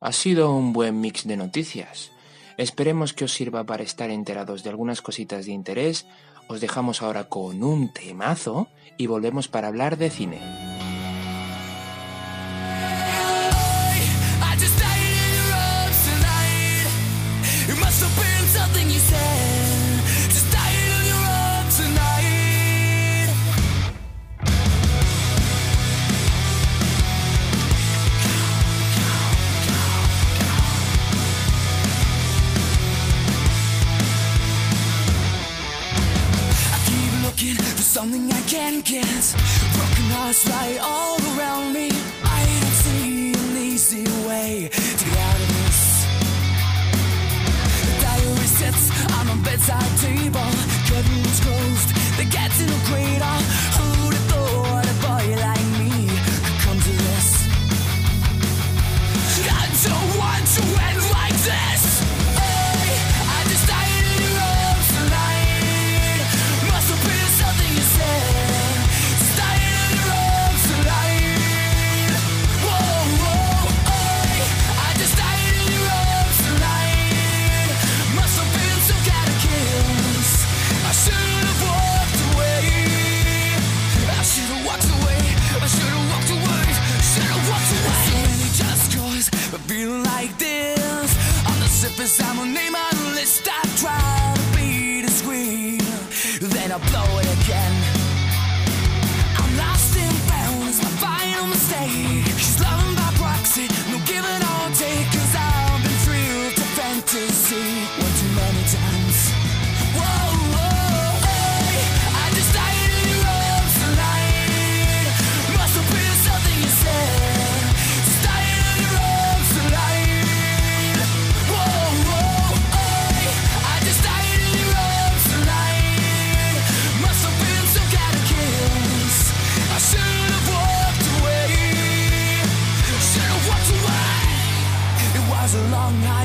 Ha 0.00 0.12
sido 0.12 0.54
un 0.54 0.72
buen 0.72 1.00
mix 1.00 1.26
de 1.26 1.36
noticias. 1.36 2.12
Esperemos 2.58 3.12
que 3.12 3.24
os 3.24 3.32
sirva 3.32 3.64
para 3.64 3.82
estar 3.82 4.10
enterados 4.10 4.62
de 4.62 4.70
algunas 4.70 5.00
cositas 5.00 5.46
de 5.46 5.52
interés. 5.52 6.06
Os 6.48 6.60
dejamos 6.60 7.02
ahora 7.02 7.28
con 7.28 7.62
un 7.62 7.92
temazo 7.92 8.68
y 8.98 9.06
volvemos 9.06 9.48
para 9.48 9.68
hablar 9.68 9.96
de 9.96 10.10
cine. 10.10 10.71
Can't. 38.92 39.34
Broken 39.72 40.08
hearts 40.12 40.46
lie 40.50 40.76
all 40.82 41.16
around 41.32 41.72
me. 41.72 41.88
I 42.28 42.40
don't 42.60 42.76
see 42.84 43.32
an 43.32 43.56
easy 43.56 44.04
way 44.28 44.68
to 44.68 45.04
get 45.08 45.16
out 45.16 45.40
of 45.40 45.48
this. 45.56 46.04
The 47.88 47.94
diary 48.04 48.48
sits 48.60 48.92
on 49.16 49.28
my 49.28 49.36
bedside 49.48 49.96
table. 49.96 50.44
Curtains 50.84 51.40
closed, 51.40 51.88
the 52.20 52.28
cat's 52.28 52.60
in 52.60 52.68
a 52.68 52.80
cradle. 52.84 53.40
Surface, 91.92 92.22
I'm 92.22 92.38
a 92.38 92.46
name 92.46 92.74
on 92.74 92.94
the 92.96 93.14
list. 93.16 93.46
I 93.46 93.60
try 93.76 94.32
to 94.34 94.56
be 94.56 95.02
discreet, 95.02 95.82
then 96.40 96.72
I 96.72 96.78
blow 96.88 97.18
it 97.18 97.28
again. 97.36 97.74
I'm 99.36 99.56
lost 99.58 99.94
and 99.98 100.16
found, 100.24 100.68
it's 100.70 100.82
my 100.82 100.88
final 101.04 101.46
mistake. 101.48 102.24
She's 102.38 102.58
loving 102.60 102.94
by 102.94 103.12
proxy, 103.16 103.68
no 103.90 103.98
giving 104.06 104.24
or 104.24 104.70
take. 104.74 105.11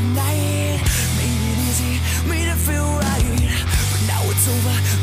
night. 0.01 0.81
Made 1.17 1.41
it 1.49 1.57
easy, 1.67 1.93
made 2.29 2.47
it 2.47 2.57
feel 2.57 2.85
right. 2.85 3.25
But 3.91 4.01
now 4.07 4.21
it's 4.29 4.47
over. 4.47 4.96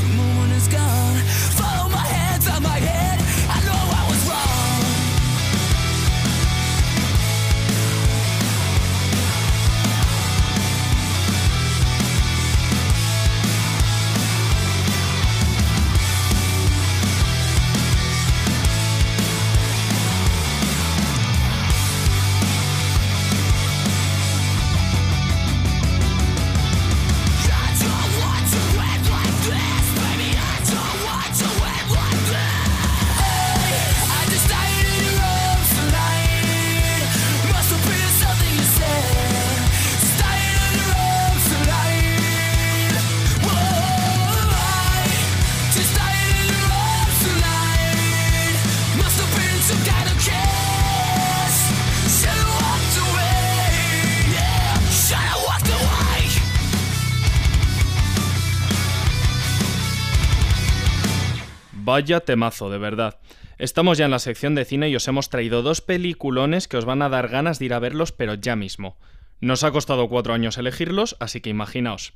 Vaya 61.95 62.19
temazo, 62.19 62.71
de 62.71 62.79
verdad. 62.79 63.21
Estamos 63.57 63.99
ya 63.99 64.07
en 64.07 64.11
la 64.11 64.19
sección 64.19 64.57
de 64.57 64.65
cine 64.65 64.89
y 64.89 64.97
os 64.97 65.07
hemos 65.07 65.31
traído 65.31 65.63
dos 65.63 65.81
peliculones 65.81 66.67
que 66.67 66.77
os 66.77 66.85
van 66.85 67.03
a 67.03 67.09
dar 67.09 67.29
ganas 67.29 67.61
de 67.61 67.67
ir 67.67 67.73
a 67.73 67.79
verlos, 67.79 68.11
pero 68.11 68.35
ya 68.35 68.57
mismo. 68.57 68.97
Nos 69.41 69.63
ha 69.63 69.71
costado 69.71 70.09
cuatro 70.09 70.35
años 70.35 70.59
elegirlos, 70.59 71.17
así 71.21 71.41
que 71.41 71.51
imaginaos. 71.51 72.15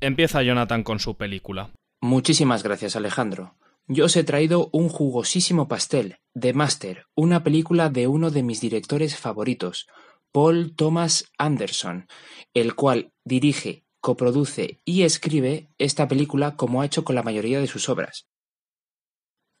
Empieza 0.00 0.42
Jonathan 0.42 0.82
con 0.82 0.98
su 0.98 1.18
película. 1.18 1.72
Muchísimas 2.00 2.62
gracias, 2.62 2.96
Alejandro. 2.96 3.58
Yo 3.86 4.06
os 4.06 4.16
he 4.16 4.24
traído 4.24 4.70
un 4.72 4.88
jugosísimo 4.88 5.68
pastel, 5.68 6.16
The 6.32 6.54
Master, 6.54 7.04
una 7.14 7.44
película 7.44 7.90
de 7.90 8.06
uno 8.06 8.30
de 8.30 8.42
mis 8.42 8.62
directores 8.62 9.18
favoritos, 9.18 9.88
Paul 10.32 10.74
Thomas 10.74 11.30
Anderson, 11.36 12.06
el 12.54 12.74
cual 12.74 13.12
dirige, 13.26 13.84
coproduce 14.00 14.80
y 14.86 15.02
escribe 15.02 15.68
esta 15.76 16.08
película 16.08 16.56
como 16.56 16.80
ha 16.80 16.86
hecho 16.86 17.04
con 17.04 17.14
la 17.14 17.22
mayoría 17.22 17.60
de 17.60 17.66
sus 17.66 17.90
obras. 17.90 18.31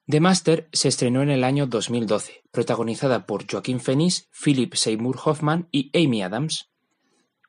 The 0.08 0.18
Master 0.18 0.68
se 0.72 0.88
estrenó 0.88 1.22
en 1.22 1.30
el 1.30 1.44
año 1.44 1.66
2012, 1.66 2.42
protagonizada 2.50 3.24
por 3.24 3.48
Joaquín 3.48 3.78
Phoenix, 3.78 4.28
Philip 4.32 4.74
Seymour 4.74 5.16
Hoffman 5.24 5.68
y 5.70 5.90
Amy 5.94 6.22
Adams. 6.22 6.70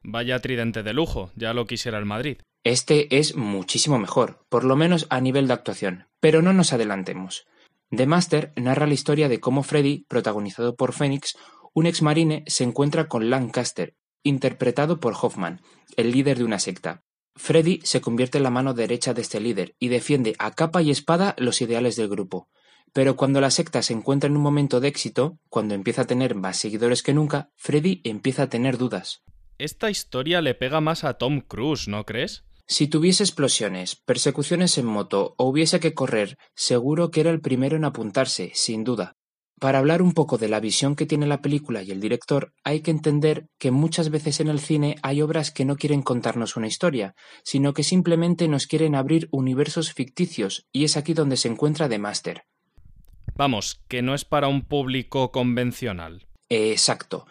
Vaya 0.03 0.39
tridente 0.39 0.83
de 0.83 0.93
lujo, 0.93 1.31
ya 1.35 1.53
lo 1.53 1.65
quisiera 1.65 1.97
el 1.97 2.05
Madrid. 2.05 2.37
Este 2.63 3.17
es 3.17 3.35
muchísimo 3.35 3.97
mejor, 3.97 4.45
por 4.49 4.65
lo 4.65 4.75
menos 4.75 5.07
a 5.09 5.19
nivel 5.19 5.47
de 5.47 5.53
actuación, 5.53 6.05
pero 6.19 6.43
no 6.43 6.53
nos 6.53 6.73
adelantemos. 6.73 7.47
The 7.89 8.05
Master 8.05 8.53
narra 8.55 8.85
la 8.85 8.93
historia 8.93 9.29
de 9.29 9.39
cómo 9.39 9.63
Freddy, 9.63 10.05
protagonizado 10.07 10.75
por 10.75 10.93
Phoenix, 10.93 11.35
un 11.73 11.87
ex 11.87 12.03
marine, 12.03 12.43
se 12.45 12.63
encuentra 12.63 13.07
con 13.07 13.31
Lancaster, 13.31 13.95
interpretado 14.21 14.99
por 14.99 15.15
Hoffman, 15.19 15.61
el 15.97 16.11
líder 16.11 16.37
de 16.37 16.43
una 16.43 16.59
secta. 16.59 17.02
Freddy 17.35 17.79
se 17.83 18.01
convierte 18.01 18.37
en 18.37 18.43
la 18.43 18.49
mano 18.49 18.73
derecha 18.73 19.13
de 19.13 19.21
este 19.21 19.39
líder 19.39 19.75
y 19.79 19.87
defiende 19.87 20.35
a 20.39 20.51
capa 20.51 20.81
y 20.81 20.91
espada 20.91 21.35
los 21.37 21.61
ideales 21.61 21.95
del 21.95 22.09
grupo. 22.09 22.47
Pero 22.93 23.15
cuando 23.15 23.41
la 23.41 23.49
secta 23.49 23.81
se 23.81 23.93
encuentra 23.93 24.29
en 24.29 24.37
un 24.37 24.43
momento 24.43 24.79
de 24.79 24.87
éxito, 24.87 25.39
cuando 25.49 25.73
empieza 25.73 26.03
a 26.03 26.07
tener 26.07 26.35
más 26.35 26.57
seguidores 26.57 27.01
que 27.01 27.13
nunca, 27.13 27.49
Freddy 27.55 28.01
empieza 28.03 28.43
a 28.43 28.49
tener 28.49 28.77
dudas. 28.77 29.23
Esta 29.57 29.89
historia 29.89 30.41
le 30.41 30.53
pega 30.53 30.79
más 30.79 31.03
a 31.03 31.15
Tom 31.15 31.41
Cruise, 31.41 31.87
¿no 31.87 32.05
crees? 32.05 32.43
Si 32.67 32.87
tuviese 32.87 33.23
explosiones, 33.23 33.95
persecuciones 33.95 34.77
en 34.77 34.85
moto 34.85 35.35
o 35.37 35.45
hubiese 35.45 35.79
que 35.79 35.93
correr, 35.93 36.37
seguro 36.55 37.11
que 37.11 37.21
era 37.21 37.31
el 37.31 37.41
primero 37.41 37.75
en 37.75 37.85
apuntarse, 37.85 38.51
sin 38.53 38.83
duda. 38.83 39.15
Para 39.59 39.79
hablar 39.79 40.01
un 40.01 40.11
poco 40.11 40.37
de 40.37 40.49
la 40.49 40.59
visión 40.59 40.95
que 40.95 41.05
tiene 41.05 41.25
la 41.25 41.41
película 41.41 41.83
y 41.83 41.91
el 41.91 42.01
director, 42.01 42.53
hay 42.63 42.81
que 42.81 42.91
entender 42.91 43.47
que 43.57 43.71
muchas 43.71 44.09
veces 44.09 44.39
en 44.39 44.49
el 44.49 44.59
cine 44.59 44.95
hay 45.03 45.21
obras 45.21 45.51
que 45.51 45.63
no 45.63 45.77
quieren 45.77 46.01
contarnos 46.01 46.57
una 46.57 46.67
historia, 46.67 47.15
sino 47.43 47.73
que 47.73 47.83
simplemente 47.83 48.47
nos 48.47 48.67
quieren 48.67 48.95
abrir 48.95 49.29
universos 49.31 49.93
ficticios, 49.93 50.67
y 50.71 50.83
es 50.83 50.97
aquí 50.97 51.13
donde 51.13 51.37
se 51.37 51.47
encuentra 51.47 51.87
The 51.87 51.99
Master. 51.99 52.43
Vamos, 53.35 53.81
que 53.87 54.01
no 54.01 54.13
es 54.13 54.25
para 54.25 54.47
un 54.47 54.63
público 54.63 55.31
convencional. 55.31 56.27
Exacto. 56.49 57.25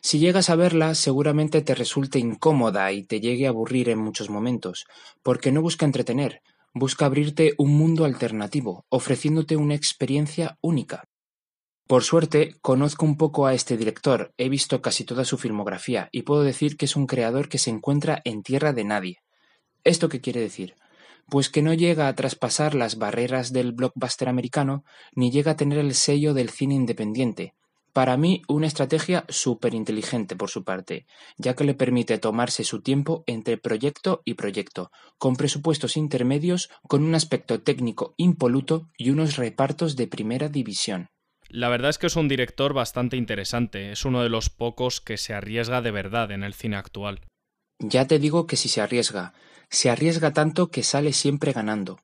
Si 0.00 0.18
llegas 0.18 0.50
a 0.50 0.56
verla, 0.56 0.94
seguramente 0.94 1.62
te 1.62 1.74
resulte 1.74 2.18
incómoda 2.18 2.92
y 2.92 3.02
te 3.02 3.20
llegue 3.20 3.46
a 3.46 3.50
aburrir 3.50 3.88
en 3.88 3.98
muchos 3.98 4.30
momentos, 4.30 4.86
porque 5.22 5.50
no 5.50 5.62
busca 5.62 5.86
entretener, 5.86 6.42
busca 6.74 7.06
abrirte 7.06 7.54
un 7.58 7.76
mundo 7.76 8.04
alternativo, 8.04 8.84
ofreciéndote 8.88 9.56
una 9.56 9.74
experiencia 9.74 10.56
única. 10.60 11.04
Por 11.88 12.04
suerte, 12.04 12.54
conozco 12.60 13.06
un 13.06 13.16
poco 13.16 13.46
a 13.46 13.54
este 13.54 13.78
director, 13.78 14.34
he 14.36 14.50
visto 14.50 14.82
casi 14.82 15.04
toda 15.04 15.24
su 15.24 15.38
filmografía 15.38 16.10
y 16.12 16.20
puedo 16.20 16.42
decir 16.42 16.76
que 16.76 16.84
es 16.84 16.96
un 16.96 17.06
creador 17.06 17.48
que 17.48 17.56
se 17.56 17.70
encuentra 17.70 18.20
en 18.26 18.42
tierra 18.42 18.74
de 18.74 18.84
nadie. 18.84 19.22
¿Esto 19.84 20.10
qué 20.10 20.20
quiere 20.20 20.42
decir? 20.42 20.74
Pues 21.30 21.48
que 21.48 21.62
no 21.62 21.72
llega 21.72 22.06
a 22.06 22.14
traspasar 22.14 22.74
las 22.74 22.98
barreras 22.98 23.54
del 23.54 23.72
blockbuster 23.72 24.28
americano 24.28 24.84
ni 25.14 25.30
llega 25.30 25.52
a 25.52 25.56
tener 25.56 25.78
el 25.78 25.94
sello 25.94 26.34
del 26.34 26.50
cine 26.50 26.74
independiente. 26.74 27.54
Para 27.94 28.18
mí, 28.18 28.42
una 28.48 28.66
estrategia 28.66 29.24
súper 29.30 29.72
inteligente 29.72 30.36
por 30.36 30.50
su 30.50 30.64
parte, 30.64 31.06
ya 31.38 31.54
que 31.54 31.64
le 31.64 31.72
permite 31.72 32.18
tomarse 32.18 32.64
su 32.64 32.82
tiempo 32.82 33.24
entre 33.26 33.56
proyecto 33.56 34.20
y 34.26 34.34
proyecto, 34.34 34.90
con 35.16 35.36
presupuestos 35.36 35.96
intermedios, 35.96 36.68
con 36.86 37.02
un 37.02 37.14
aspecto 37.14 37.62
técnico 37.62 38.12
impoluto 38.18 38.90
y 38.98 39.08
unos 39.08 39.36
repartos 39.36 39.96
de 39.96 40.06
primera 40.06 40.50
división. 40.50 41.08
La 41.48 41.68
verdad 41.68 41.90
es 41.90 41.98
que 41.98 42.08
es 42.08 42.16
un 42.16 42.28
director 42.28 42.74
bastante 42.74 43.16
interesante, 43.16 43.90
es 43.90 44.04
uno 44.04 44.22
de 44.22 44.28
los 44.28 44.50
pocos 44.50 45.00
que 45.00 45.16
se 45.16 45.32
arriesga 45.32 45.80
de 45.80 45.90
verdad 45.90 46.30
en 46.30 46.42
el 46.42 46.52
cine 46.52 46.76
actual. 46.76 47.20
Ya 47.78 48.06
te 48.06 48.18
digo 48.18 48.46
que 48.46 48.56
si 48.56 48.68
se 48.68 48.82
arriesga, 48.82 49.32
se 49.70 49.88
arriesga 49.88 50.32
tanto 50.32 50.70
que 50.70 50.82
sale 50.82 51.12
siempre 51.12 51.52
ganando. 51.52 52.00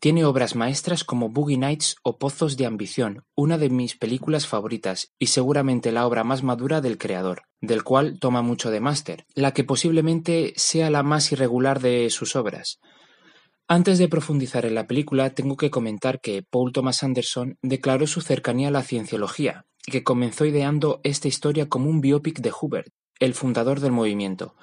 Tiene 0.00 0.24
obras 0.24 0.54
maestras 0.56 1.04
como 1.04 1.30
Boogie 1.30 1.56
Nights 1.56 1.96
o 2.02 2.18
Pozos 2.18 2.56
de 2.56 2.66
Ambición, 2.66 3.24
una 3.36 3.58
de 3.58 3.70
mis 3.70 3.96
películas 3.96 4.46
favoritas 4.46 5.12
y 5.18 5.28
seguramente 5.28 5.92
la 5.92 6.06
obra 6.06 6.24
más 6.24 6.42
madura 6.42 6.80
del 6.80 6.98
creador, 6.98 7.42
del 7.60 7.84
cual 7.84 8.18
toma 8.18 8.42
mucho 8.42 8.70
de 8.70 8.80
máster, 8.80 9.24
la 9.34 9.54
que 9.54 9.64
posiblemente 9.64 10.52
sea 10.56 10.90
la 10.90 11.02
más 11.02 11.32
irregular 11.32 11.80
de 11.80 12.10
sus 12.10 12.34
obras. 12.34 12.80
Antes 13.66 13.96
de 13.96 14.08
profundizar 14.08 14.66
en 14.66 14.74
la 14.74 14.86
película, 14.86 15.30
tengo 15.30 15.56
que 15.56 15.70
comentar 15.70 16.20
que 16.20 16.42
Paul 16.42 16.72
Thomas 16.72 17.02
Anderson 17.02 17.56
declaró 17.62 18.06
su 18.06 18.20
cercanía 18.20 18.68
a 18.68 18.70
la 18.70 18.82
cienciología 18.82 19.64
y 19.86 19.90
que 19.90 20.04
comenzó 20.04 20.44
ideando 20.44 21.00
esta 21.02 21.28
historia 21.28 21.66
como 21.70 21.88
un 21.88 22.02
biopic 22.02 22.40
de 22.40 22.52
Hubert, 22.52 22.92
el 23.20 23.32
fundador 23.32 23.80
del 23.80 23.92
movimiento, 23.92 24.54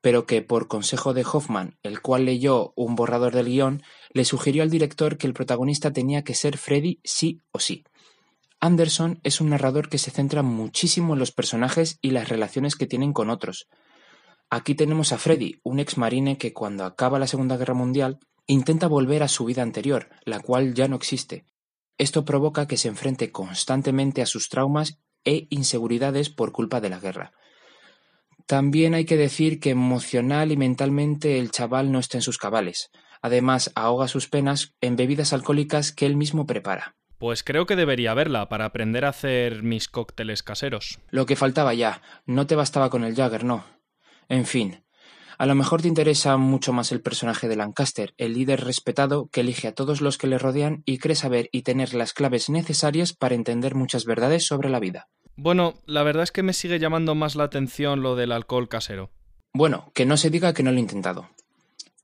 pero 0.00 0.26
que 0.26 0.42
por 0.42 0.68
consejo 0.68 1.12
de 1.12 1.24
Hoffman, 1.24 1.76
el 1.82 2.00
cual 2.00 2.24
leyó 2.24 2.72
un 2.76 2.94
borrador 2.94 3.34
del 3.34 3.46
guion, 3.46 3.82
le 4.12 4.24
sugirió 4.24 4.62
al 4.62 4.70
director 4.70 5.18
que 5.18 5.26
el 5.26 5.34
protagonista 5.34 5.92
tenía 5.92 6.22
que 6.22 6.34
ser 6.34 6.56
Freddy 6.56 7.00
sí 7.02 7.42
o 7.50 7.58
sí. 7.58 7.82
Anderson 8.60 9.18
es 9.24 9.40
un 9.40 9.50
narrador 9.50 9.88
que 9.88 9.98
se 9.98 10.12
centra 10.12 10.42
muchísimo 10.42 11.14
en 11.14 11.18
los 11.18 11.32
personajes 11.32 11.98
y 12.00 12.10
las 12.10 12.28
relaciones 12.28 12.76
que 12.76 12.86
tienen 12.86 13.12
con 13.12 13.28
otros. 13.28 13.66
Aquí 14.50 14.76
tenemos 14.76 15.12
a 15.12 15.18
Freddy, 15.18 15.58
un 15.64 15.80
ex 15.80 15.98
marine 15.98 16.38
que 16.38 16.52
cuando 16.52 16.84
acaba 16.84 17.18
la 17.18 17.26
Segunda 17.26 17.56
Guerra 17.56 17.74
Mundial 17.74 18.20
intenta 18.46 18.86
volver 18.86 19.22
a 19.22 19.28
su 19.28 19.44
vida 19.44 19.62
anterior, 19.62 20.08
la 20.24 20.40
cual 20.40 20.74
ya 20.74 20.88
no 20.88 20.96
existe. 20.96 21.46
Esto 21.98 22.24
provoca 22.24 22.66
que 22.66 22.76
se 22.76 22.88
enfrente 22.88 23.32
constantemente 23.32 24.22
a 24.22 24.26
sus 24.26 24.48
traumas 24.48 25.00
e 25.24 25.46
inseguridades 25.50 26.30
por 26.30 26.52
culpa 26.52 26.80
de 26.80 26.90
la 26.90 27.00
guerra. 27.00 27.32
También 28.46 28.94
hay 28.94 29.04
que 29.04 29.16
decir 29.16 29.58
que 29.58 29.70
emocional 29.70 30.52
y 30.52 30.56
mentalmente 30.56 31.38
el 31.38 31.50
chaval 31.50 31.90
no 31.90 31.98
está 31.98 32.18
en 32.18 32.22
sus 32.22 32.38
cabales. 32.38 32.90
Además, 33.20 33.72
ahoga 33.74 34.06
sus 34.06 34.28
penas 34.28 34.76
en 34.80 34.94
bebidas 34.94 35.32
alcohólicas 35.32 35.90
que 35.90 36.06
él 36.06 36.16
mismo 36.16 36.46
prepara. 36.46 36.94
Pues 37.18 37.42
creo 37.42 37.66
que 37.66 37.76
debería 37.76 38.14
verla 38.14 38.48
para 38.48 38.66
aprender 38.66 39.04
a 39.04 39.08
hacer 39.08 39.62
mis 39.62 39.88
cócteles 39.88 40.42
caseros. 40.42 41.00
Lo 41.08 41.26
que 41.26 41.34
faltaba 41.34 41.74
ya, 41.74 42.02
no 42.26 42.46
te 42.46 42.54
bastaba 42.54 42.90
con 42.90 43.04
el 43.04 43.16
Jagger, 43.16 43.42
no. 43.42 43.64
En 44.28 44.44
fin, 44.44 44.84
a 45.38 45.46
lo 45.46 45.54
mejor 45.54 45.82
te 45.82 45.88
interesa 45.88 46.36
mucho 46.36 46.72
más 46.72 46.92
el 46.92 47.02
personaje 47.02 47.48
de 47.48 47.56
Lancaster, 47.56 48.14
el 48.16 48.34
líder 48.34 48.64
respetado 48.64 49.28
que 49.28 49.42
elige 49.42 49.68
a 49.68 49.74
todos 49.74 50.00
los 50.00 50.18
que 50.18 50.26
le 50.26 50.38
rodean 50.38 50.82
y 50.86 50.98
cree 50.98 51.16
saber 51.16 51.48
y 51.52 51.62
tener 51.62 51.94
las 51.94 52.12
claves 52.12 52.48
necesarias 52.48 53.12
para 53.12 53.34
entender 53.34 53.74
muchas 53.74 54.04
verdades 54.04 54.46
sobre 54.46 54.70
la 54.70 54.80
vida. 54.80 55.08
Bueno, 55.36 55.74
la 55.84 56.02
verdad 56.02 56.22
es 56.22 56.32
que 56.32 56.42
me 56.42 56.54
sigue 56.54 56.78
llamando 56.78 57.14
más 57.14 57.36
la 57.36 57.44
atención 57.44 58.02
lo 58.02 58.16
del 58.16 58.32
alcohol 58.32 58.68
casero. 58.68 59.10
Bueno, 59.52 59.90
que 59.94 60.06
no 60.06 60.16
se 60.16 60.30
diga 60.30 60.54
que 60.54 60.62
no 60.62 60.70
lo 60.70 60.78
he 60.78 60.80
intentado. 60.80 61.28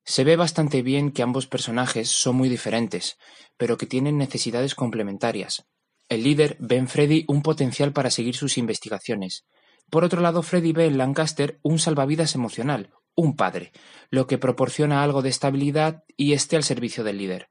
Se 0.04 0.24
ve 0.24 0.36
bastante 0.36 0.82
bien 0.82 1.12
que 1.12 1.22
ambos 1.22 1.46
personajes 1.46 2.10
son 2.10 2.36
muy 2.36 2.48
diferentes, 2.48 3.18
pero 3.56 3.78
que 3.78 3.86
tienen 3.86 4.18
necesidades 4.18 4.74
complementarias. 4.74 5.64
El 6.08 6.24
líder 6.24 6.56
ve 6.60 6.76
en 6.76 6.88
Freddy 6.88 7.24
un 7.28 7.40
potencial 7.42 7.92
para 7.92 8.10
seguir 8.10 8.34
sus 8.34 8.58
investigaciones. 8.58 9.46
Por 9.88 10.04
otro 10.04 10.20
lado, 10.20 10.42
Freddy 10.42 10.72
ve 10.72 10.86
en 10.86 10.98
Lancaster 10.98 11.58
un 11.62 11.78
salvavidas 11.78 12.34
emocional, 12.34 12.90
un 13.14 13.36
padre, 13.36 13.72
lo 14.10 14.26
que 14.26 14.38
proporciona 14.38 15.02
algo 15.02 15.22
de 15.22 15.28
estabilidad 15.28 16.04
y 16.16 16.32
esté 16.32 16.56
al 16.56 16.64
servicio 16.64 17.04
del 17.04 17.18
líder. 17.18 17.48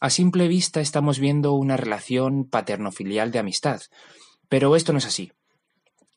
A 0.00 0.10
simple 0.10 0.48
vista 0.48 0.80
estamos 0.80 1.18
viendo 1.18 1.52
una 1.52 1.76
relación 1.76 2.48
paterno-filial 2.48 3.32
de 3.32 3.40
amistad, 3.40 3.80
pero 4.48 4.76
esto 4.76 4.92
no 4.92 4.98
es 4.98 5.06
así. 5.06 5.32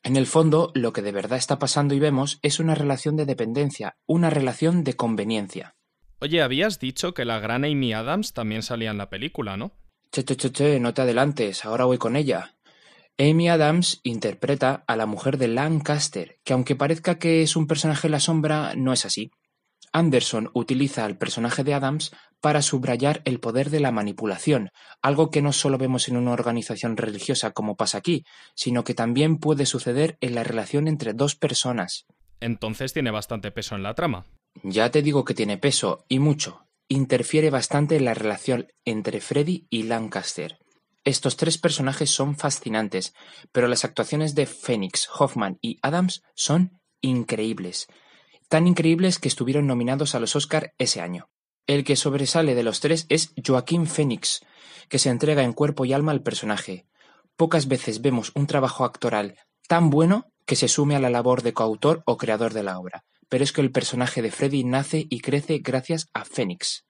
En 0.04 0.16
el 0.16 0.26
fondo, 0.26 0.72
lo 0.74 0.92
que 0.92 1.02
de 1.02 1.12
verdad 1.12 1.38
está 1.38 1.58
pasando 1.58 1.94
y 1.94 2.00
vemos 2.00 2.38
es 2.42 2.58
una 2.58 2.74
relación 2.74 3.16
de 3.16 3.26
dependencia, 3.26 3.96
una 4.06 4.30
relación 4.30 4.82
de 4.82 4.94
conveniencia. 4.94 5.76
Oye, 6.20 6.42
habías 6.42 6.78
dicho 6.78 7.14
que 7.14 7.24
la 7.24 7.40
gran 7.40 7.64
Amy 7.64 7.92
Adams 7.92 8.32
también 8.32 8.62
salía 8.62 8.90
en 8.90 8.98
la 8.98 9.10
película, 9.10 9.56
¿no? 9.56 9.72
Che, 10.10 10.24
che, 10.24 10.36
che, 10.36 10.52
che, 10.52 10.78
no 10.78 10.92
te 10.92 11.02
adelantes, 11.02 11.64
ahora 11.64 11.84
voy 11.84 11.98
con 11.98 12.16
ella. 12.16 12.51
Amy 13.18 13.48
Adams 13.48 14.00
interpreta 14.02 14.84
a 14.86 14.96
la 14.96 15.06
mujer 15.06 15.38
de 15.38 15.48
Lancaster, 15.48 16.38
que 16.44 16.52
aunque 16.52 16.76
parezca 16.76 17.18
que 17.18 17.42
es 17.42 17.56
un 17.56 17.66
personaje 17.66 18.08
en 18.08 18.12
la 18.12 18.20
sombra, 18.20 18.74
no 18.74 18.92
es 18.92 19.04
así. 19.04 19.30
Anderson 19.92 20.50
utiliza 20.54 21.04
al 21.04 21.18
personaje 21.18 21.64
de 21.64 21.74
Adams 21.74 22.12
para 22.40 22.62
subrayar 22.62 23.20
el 23.24 23.40
poder 23.40 23.70
de 23.70 23.80
la 23.80 23.92
manipulación, 23.92 24.70
algo 25.02 25.30
que 25.30 25.42
no 25.42 25.52
solo 25.52 25.78
vemos 25.78 26.08
en 26.08 26.16
una 26.16 26.32
organización 26.32 26.96
religiosa 26.96 27.52
como 27.52 27.76
pasa 27.76 27.98
aquí, 27.98 28.24
sino 28.54 28.84
que 28.84 28.94
también 28.94 29.38
puede 29.38 29.66
suceder 29.66 30.16
en 30.20 30.34
la 30.34 30.42
relación 30.42 30.88
entre 30.88 31.12
dos 31.12 31.36
personas. 31.36 32.06
Entonces 32.40 32.92
tiene 32.92 33.10
bastante 33.10 33.52
peso 33.52 33.76
en 33.76 33.82
la 33.82 33.94
trama. 33.94 34.26
Ya 34.62 34.90
te 34.90 35.02
digo 35.02 35.24
que 35.24 35.34
tiene 35.34 35.58
peso, 35.58 36.04
y 36.08 36.18
mucho. 36.18 36.66
Interfiere 36.88 37.50
bastante 37.50 37.96
en 37.96 38.04
la 38.04 38.14
relación 38.14 38.66
entre 38.84 39.20
Freddy 39.20 39.66
y 39.70 39.84
Lancaster. 39.84 40.58
Estos 41.04 41.36
tres 41.36 41.58
personajes 41.58 42.10
son 42.10 42.36
fascinantes, 42.36 43.12
pero 43.50 43.66
las 43.66 43.84
actuaciones 43.84 44.34
de 44.36 44.46
Phoenix, 44.46 45.08
Hoffman 45.18 45.58
y 45.60 45.78
Adams 45.82 46.22
son 46.34 46.80
increíbles. 47.00 47.88
Tan 48.48 48.68
increíbles 48.68 49.18
que 49.18 49.28
estuvieron 49.28 49.66
nominados 49.66 50.14
a 50.14 50.20
los 50.20 50.36
Oscar 50.36 50.74
ese 50.78 51.00
año. 51.00 51.28
El 51.66 51.84
que 51.84 51.96
sobresale 51.96 52.54
de 52.54 52.62
los 52.62 52.80
tres 52.80 53.06
es 53.08 53.32
Joaquín 53.44 53.86
Phoenix, 53.86 54.40
que 54.88 54.98
se 54.98 55.10
entrega 55.10 55.42
en 55.42 55.52
cuerpo 55.52 55.84
y 55.84 55.92
alma 55.92 56.12
al 56.12 56.22
personaje. 56.22 56.86
Pocas 57.36 57.66
veces 57.66 58.00
vemos 58.00 58.30
un 58.34 58.46
trabajo 58.46 58.84
actoral 58.84 59.36
tan 59.68 59.90
bueno 59.90 60.26
que 60.46 60.56
se 60.56 60.68
sume 60.68 60.96
a 60.96 61.00
la 61.00 61.10
labor 61.10 61.42
de 61.42 61.52
coautor 61.52 62.02
o 62.06 62.16
creador 62.16 62.52
de 62.52 62.62
la 62.62 62.78
obra, 62.78 63.04
pero 63.28 63.42
es 63.42 63.52
que 63.52 63.60
el 63.60 63.72
personaje 63.72 64.22
de 64.22 64.30
Freddy 64.30 64.64
nace 64.64 65.06
y 65.08 65.20
crece 65.20 65.58
gracias 65.58 66.08
a 66.12 66.24
Phoenix. 66.24 66.84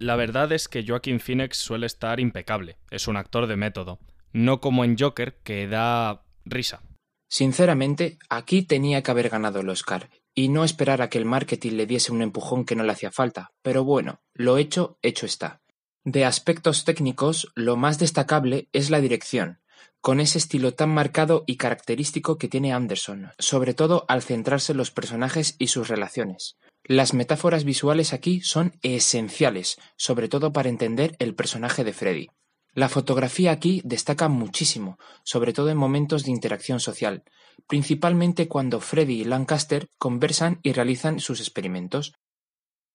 La 0.00 0.16
verdad 0.16 0.50
es 0.52 0.66
que 0.66 0.82
Joaquin 0.82 1.20
Phoenix 1.20 1.58
suele 1.58 1.84
estar 1.84 2.20
impecable, 2.20 2.78
es 2.90 3.06
un 3.06 3.18
actor 3.18 3.46
de 3.46 3.56
método, 3.56 3.98
no 4.32 4.58
como 4.58 4.82
en 4.82 4.96
Joker 4.96 5.36
que 5.42 5.66
da 5.66 6.24
risa. 6.46 6.80
Sinceramente, 7.28 8.18
aquí 8.30 8.62
tenía 8.62 9.02
que 9.02 9.10
haber 9.10 9.28
ganado 9.28 9.60
el 9.60 9.68
Oscar, 9.68 10.08
y 10.34 10.48
no 10.48 10.64
esperar 10.64 11.02
a 11.02 11.10
que 11.10 11.18
el 11.18 11.26
marketing 11.26 11.72
le 11.72 11.84
diese 11.84 12.12
un 12.12 12.22
empujón 12.22 12.64
que 12.64 12.76
no 12.76 12.82
le 12.82 12.92
hacía 12.92 13.12
falta, 13.12 13.52
pero 13.60 13.84
bueno, 13.84 14.22
lo 14.32 14.56
hecho, 14.56 14.98
hecho 15.02 15.26
está. 15.26 15.60
De 16.02 16.24
aspectos 16.24 16.86
técnicos, 16.86 17.52
lo 17.54 17.76
más 17.76 17.98
destacable 17.98 18.70
es 18.72 18.88
la 18.88 19.02
dirección, 19.02 19.59
con 20.00 20.20
ese 20.20 20.38
estilo 20.38 20.74
tan 20.74 20.90
marcado 20.90 21.44
y 21.46 21.56
característico 21.56 22.38
que 22.38 22.48
tiene 22.48 22.72
Anderson, 22.72 23.30
sobre 23.38 23.74
todo 23.74 24.04
al 24.08 24.22
centrarse 24.22 24.72
en 24.72 24.78
los 24.78 24.90
personajes 24.90 25.56
y 25.58 25.68
sus 25.68 25.88
relaciones. 25.88 26.56
Las 26.84 27.14
metáforas 27.14 27.64
visuales 27.64 28.12
aquí 28.12 28.40
son 28.40 28.72
esenciales, 28.82 29.78
sobre 29.96 30.28
todo 30.28 30.52
para 30.52 30.70
entender 30.70 31.16
el 31.18 31.34
personaje 31.34 31.84
de 31.84 31.92
Freddy. 31.92 32.28
La 32.72 32.88
fotografía 32.88 33.50
aquí 33.50 33.82
destaca 33.84 34.28
muchísimo, 34.28 34.98
sobre 35.24 35.52
todo 35.52 35.70
en 35.70 35.76
momentos 35.76 36.24
de 36.24 36.30
interacción 36.30 36.80
social, 36.80 37.24
principalmente 37.66 38.48
cuando 38.48 38.80
Freddy 38.80 39.20
y 39.20 39.24
Lancaster 39.24 39.88
conversan 39.98 40.60
y 40.62 40.72
realizan 40.72 41.20
sus 41.20 41.40
experimentos, 41.40 42.14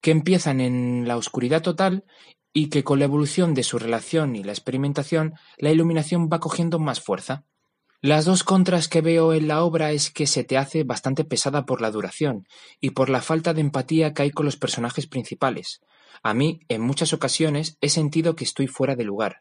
que 0.01 0.11
empiezan 0.11 0.61
en 0.61 1.07
la 1.07 1.17
oscuridad 1.17 1.61
total 1.61 2.05
y 2.53 2.69
que 2.69 2.83
con 2.83 2.99
la 2.99 3.05
evolución 3.05 3.53
de 3.53 3.63
su 3.63 3.79
relación 3.79 4.35
y 4.35 4.43
la 4.43 4.51
experimentación, 4.51 5.33
la 5.57 5.71
iluminación 5.71 6.29
va 6.31 6.39
cogiendo 6.39 6.79
más 6.79 7.01
fuerza. 7.01 7.43
Las 8.01 8.25
dos 8.25 8.43
contras 8.43 8.87
que 8.87 9.01
veo 9.01 9.33
en 9.33 9.47
la 9.47 9.63
obra 9.63 9.91
es 9.91 10.11
que 10.11 10.27
se 10.27 10.43
te 10.43 10.57
hace 10.57 10.83
bastante 10.83 11.23
pesada 11.23 11.65
por 11.65 11.81
la 11.81 11.91
duración 11.91 12.47
y 12.79 12.91
por 12.91 13.09
la 13.09 13.21
falta 13.21 13.53
de 13.53 13.61
empatía 13.61 14.13
que 14.13 14.23
hay 14.23 14.31
con 14.31 14.45
los 14.45 14.57
personajes 14.57 15.07
principales. 15.07 15.81
A 16.21 16.33
mí, 16.33 16.59
en 16.69 16.81
muchas 16.81 17.13
ocasiones, 17.13 17.77
he 17.81 17.89
sentido 17.89 18.35
que 18.35 18.43
estoy 18.43 18.67
fuera 18.67 18.95
de 18.95 19.03
lugar. 19.03 19.39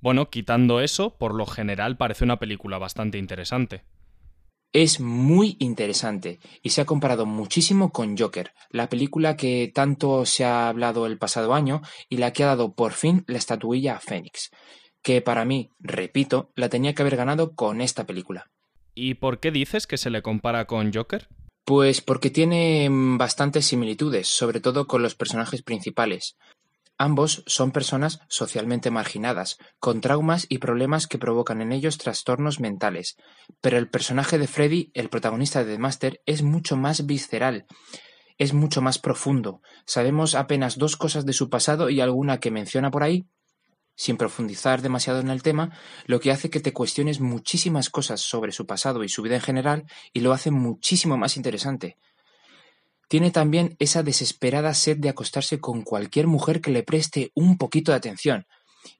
Bueno, 0.00 0.30
quitando 0.30 0.80
eso, 0.80 1.16
por 1.16 1.34
lo 1.34 1.46
general 1.46 1.96
parece 1.96 2.24
una 2.24 2.38
película 2.38 2.78
bastante 2.78 3.18
interesante. 3.18 3.84
Es 4.72 5.00
muy 5.00 5.56
interesante 5.58 6.40
y 6.62 6.70
se 6.70 6.80
ha 6.80 6.86
comparado 6.86 7.26
muchísimo 7.26 7.92
con 7.92 8.16
Joker, 8.16 8.52
la 8.70 8.88
película 8.88 9.36
que 9.36 9.70
tanto 9.74 10.24
se 10.24 10.44
ha 10.44 10.68
hablado 10.68 11.04
el 11.04 11.18
pasado 11.18 11.52
año 11.52 11.82
y 12.08 12.16
la 12.16 12.32
que 12.32 12.42
ha 12.42 12.46
dado 12.46 12.74
por 12.74 12.92
fin 12.92 13.22
la 13.26 13.36
estatuilla 13.36 13.96
a 13.96 14.00
Phoenix, 14.00 14.50
que 15.02 15.20
para 15.20 15.44
mí, 15.44 15.68
repito, 15.78 16.52
la 16.56 16.70
tenía 16.70 16.94
que 16.94 17.02
haber 17.02 17.16
ganado 17.16 17.54
con 17.54 17.82
esta 17.82 18.06
película. 18.06 18.50
¿Y 18.94 19.14
por 19.14 19.40
qué 19.40 19.50
dices 19.50 19.86
que 19.86 19.98
se 19.98 20.08
le 20.08 20.22
compara 20.22 20.64
con 20.64 20.90
Joker? 20.90 21.28
Pues 21.66 22.00
porque 22.00 22.30
tiene 22.30 22.88
bastantes 22.90 23.66
similitudes, 23.66 24.26
sobre 24.28 24.60
todo 24.60 24.86
con 24.86 25.02
los 25.02 25.14
personajes 25.14 25.62
principales. 25.62 26.36
Ambos 26.98 27.42
son 27.46 27.72
personas 27.72 28.20
socialmente 28.28 28.90
marginadas, 28.90 29.58
con 29.80 30.00
traumas 30.00 30.46
y 30.48 30.58
problemas 30.58 31.06
que 31.06 31.18
provocan 31.18 31.60
en 31.60 31.72
ellos 31.72 31.98
trastornos 31.98 32.60
mentales, 32.60 33.16
pero 33.60 33.78
el 33.78 33.88
personaje 33.88 34.38
de 34.38 34.46
Freddy, 34.46 34.90
el 34.94 35.08
protagonista 35.08 35.64
de 35.64 35.72
The 35.72 35.78
Master, 35.78 36.20
es 36.26 36.42
mucho 36.42 36.76
más 36.76 37.06
visceral, 37.06 37.66
es 38.38 38.52
mucho 38.52 38.82
más 38.82 38.98
profundo. 38.98 39.62
Sabemos 39.86 40.34
apenas 40.34 40.78
dos 40.78 40.96
cosas 40.96 41.26
de 41.26 41.32
su 41.32 41.50
pasado 41.50 41.90
y 41.90 42.00
alguna 42.00 42.38
que 42.38 42.50
menciona 42.50 42.90
por 42.90 43.02
ahí, 43.02 43.26
sin 43.94 44.16
profundizar 44.16 44.82
demasiado 44.82 45.20
en 45.20 45.30
el 45.30 45.42
tema, 45.42 45.76
lo 46.06 46.20
que 46.20 46.30
hace 46.30 46.50
que 46.50 46.60
te 46.60 46.72
cuestiones 46.72 47.20
muchísimas 47.20 47.90
cosas 47.90 48.20
sobre 48.20 48.52
su 48.52 48.66
pasado 48.66 49.04
y 49.04 49.08
su 49.08 49.22
vida 49.22 49.36
en 49.36 49.42
general 49.42 49.84
y 50.12 50.20
lo 50.20 50.32
hace 50.32 50.50
muchísimo 50.50 51.16
más 51.16 51.36
interesante. 51.36 51.98
Tiene 53.12 53.30
también 53.30 53.76
esa 53.78 54.02
desesperada 54.02 54.72
sed 54.72 54.96
de 54.96 55.10
acostarse 55.10 55.60
con 55.60 55.82
cualquier 55.82 56.28
mujer 56.28 56.62
que 56.62 56.70
le 56.70 56.82
preste 56.82 57.30
un 57.34 57.58
poquito 57.58 57.92
de 57.92 57.98
atención. 57.98 58.46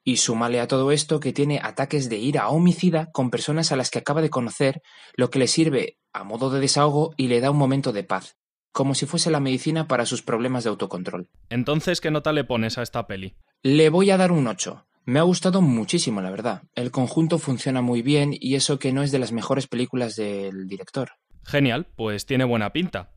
Y 0.04 0.18
súmale 0.18 0.60
a 0.60 0.68
todo 0.68 0.92
esto 0.92 1.18
que 1.18 1.32
tiene 1.32 1.60
ataques 1.62 2.10
de 2.10 2.18
ira 2.18 2.50
homicida 2.50 3.08
con 3.10 3.30
personas 3.30 3.72
a 3.72 3.76
las 3.76 3.88
que 3.88 4.00
acaba 4.00 4.20
de 4.20 4.28
conocer, 4.28 4.82
lo 5.16 5.30
que 5.30 5.38
le 5.38 5.46
sirve 5.46 5.96
a 6.12 6.24
modo 6.24 6.50
de 6.50 6.60
desahogo 6.60 7.14
y 7.16 7.28
le 7.28 7.40
da 7.40 7.50
un 7.50 7.56
momento 7.56 7.90
de 7.90 8.04
paz, 8.04 8.36
como 8.70 8.94
si 8.94 9.06
fuese 9.06 9.30
la 9.30 9.40
medicina 9.40 9.88
para 9.88 10.04
sus 10.04 10.20
problemas 10.20 10.64
de 10.64 10.68
autocontrol. 10.68 11.30
Entonces, 11.48 12.02
¿qué 12.02 12.10
nota 12.10 12.34
le 12.34 12.44
pones 12.44 12.76
a 12.76 12.82
esta 12.82 13.06
peli? 13.06 13.38
Le 13.62 13.88
voy 13.88 14.10
a 14.10 14.18
dar 14.18 14.30
un 14.30 14.46
8. 14.46 14.84
Me 15.06 15.20
ha 15.20 15.22
gustado 15.22 15.62
muchísimo, 15.62 16.20
la 16.20 16.30
verdad. 16.30 16.64
El 16.74 16.90
conjunto 16.90 17.38
funciona 17.38 17.80
muy 17.80 18.02
bien 18.02 18.36
y 18.38 18.56
eso 18.56 18.78
que 18.78 18.92
no 18.92 19.02
es 19.02 19.10
de 19.10 19.20
las 19.20 19.32
mejores 19.32 19.68
películas 19.68 20.16
del 20.16 20.68
director. 20.68 21.12
Genial, 21.46 21.86
pues 21.96 22.26
tiene 22.26 22.44
buena 22.44 22.74
pinta. 22.74 23.08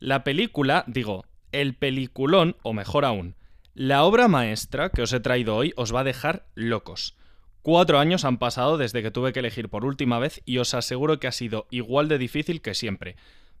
La 0.00 0.24
película, 0.24 0.84
digo, 0.86 1.26
el 1.52 1.74
peliculón, 1.74 2.56
o 2.62 2.72
mejor 2.72 3.04
aún, 3.04 3.36
la 3.74 4.02
obra 4.04 4.28
maestra 4.28 4.88
que 4.88 5.02
os 5.02 5.12
he 5.12 5.20
traído 5.20 5.54
hoy 5.54 5.74
os 5.76 5.94
va 5.94 6.00
a 6.00 6.04
dejar 6.04 6.46
locos. 6.54 7.18
Cuatro 7.60 7.98
años 7.98 8.24
han 8.24 8.38
pasado 8.38 8.78
desde 8.78 9.02
que 9.02 9.10
tuve 9.10 9.34
que 9.34 9.40
elegir 9.40 9.68
por 9.68 9.84
última 9.84 10.18
vez 10.18 10.40
y 10.46 10.56
os 10.56 10.72
aseguro 10.72 11.20
que 11.20 11.26
ha 11.26 11.32
sido 11.32 11.66
igual 11.70 12.08
de 12.08 12.16
difícil 12.16 12.62
que 12.62 12.74
siempre. 12.74 13.16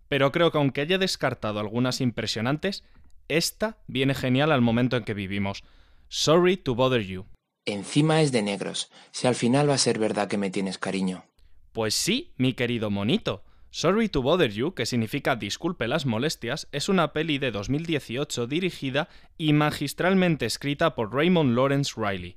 Pero 0.08 0.32
creo 0.32 0.50
que 0.50 0.56
aunque 0.56 0.80
haya 0.80 0.96
descartado 0.96 1.60
algunas 1.60 2.00
impresionantes, 2.00 2.84
esta 3.28 3.76
viene 3.86 4.14
genial 4.14 4.50
al 4.50 4.62
momento 4.62 4.96
en 4.96 5.04
que 5.04 5.12
vivimos. 5.12 5.62
Sorry 6.08 6.56
to 6.56 6.74
bother 6.74 7.02
you. 7.02 7.26
Encima 7.66 8.22
es 8.22 8.32
de 8.32 8.40
negros. 8.40 8.90
Si 9.10 9.26
al 9.26 9.34
final 9.34 9.68
va 9.68 9.74
a 9.74 9.78
ser 9.78 9.98
verdad 9.98 10.26
que 10.26 10.38
me 10.38 10.50
tienes 10.50 10.78
cariño. 10.78 11.24
Pues 11.72 11.94
sí, 11.94 12.32
mi 12.38 12.54
querido 12.54 12.88
monito. 12.88 13.44
Sorry 13.72 14.08
to 14.08 14.20
Bother 14.20 14.50
You, 14.50 14.74
que 14.74 14.84
significa 14.84 15.36
Disculpe 15.36 15.86
las 15.86 16.04
molestias, 16.04 16.66
es 16.72 16.88
una 16.88 17.12
peli 17.12 17.38
de 17.38 17.52
2018 17.52 18.48
dirigida 18.48 19.08
y 19.38 19.52
magistralmente 19.52 20.44
escrita 20.44 20.96
por 20.96 21.14
Raymond 21.14 21.54
Lawrence 21.54 21.92
Riley, 21.96 22.36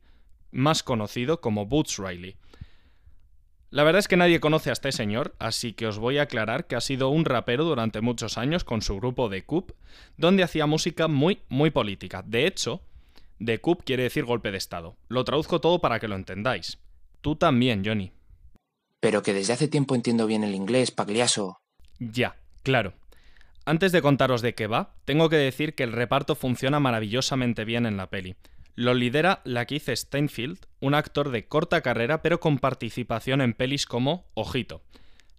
más 0.51 0.83
conocido 0.83 1.41
como 1.41 1.65
Boots 1.65 1.97
Riley. 1.97 2.35
La 3.71 3.83
verdad 3.83 4.01
es 4.01 4.07
que 4.07 4.15
nadie 4.15 4.39
conoce 4.39 4.69
a 4.69 4.73
este 4.73 4.91
señor, 4.91 5.33
así 5.39 5.73
que 5.73 5.87
os 5.87 5.97
voy 5.97 6.19
a 6.19 6.23
aclarar 6.23 6.67
que 6.67 6.75
ha 6.75 6.81
sido 6.81 7.09
un 7.09 7.25
rapero 7.25 7.63
durante 7.63 8.01
muchos 8.01 8.37
años 8.37 8.63
con 8.63 8.83
su 8.83 8.97
grupo 8.97 9.27
The 9.27 9.43
Coop, 9.43 9.71
donde 10.17 10.43
hacía 10.43 10.67
música 10.67 11.07
muy, 11.07 11.39
muy 11.49 11.71
política. 11.71 12.21
De 12.23 12.45
hecho, 12.45 12.83
The 13.43 13.59
Coop 13.59 13.83
quiere 13.83 14.03
decir 14.03 14.25
golpe 14.25 14.51
de 14.51 14.59
Estado. 14.59 14.95
Lo 15.07 15.23
traduzco 15.23 15.59
todo 15.59 15.81
para 15.81 15.99
que 15.99 16.07
lo 16.07 16.15
entendáis. 16.15 16.77
Tú 17.21 17.35
también, 17.35 17.83
Johnny. 17.83 18.11
Pero 19.03 19.21
que 19.21 19.33
desde 19.33 19.51
hace 19.51 19.67
tiempo 19.67 19.95
entiendo 19.95 20.27
bien 20.27 20.45
el 20.45 20.55
inglés, 20.55 20.91
Pagliaso. 20.91 21.59
Ya, 21.99 22.37
claro. 22.63 22.93
Antes 23.65 23.91
de 23.91 24.01
contaros 24.01 24.41
de 24.41 24.55
qué 24.55 24.67
va, 24.67 24.95
tengo 25.03 25.27
que 25.27 25.35
decir 25.35 25.75
que 25.75 25.83
el 25.83 25.91
reparto 25.91 26.35
funciona 26.35 26.79
maravillosamente 26.79 27.65
bien 27.65 27.85
en 27.85 27.97
la 27.97 28.09
peli. 28.09 28.37
Lo 28.75 28.93
lidera 28.93 29.41
Lakeith 29.43 29.89
Steinfield, 29.89 30.67
un 30.79 30.93
actor 30.93 31.31
de 31.31 31.49
corta 31.49 31.81
carrera 31.81 32.21
pero 32.21 32.39
con 32.39 32.59
participación 32.59 33.41
en 33.41 33.55
pelis 33.55 33.85
como 33.87 34.23
Ojito, 34.35 34.83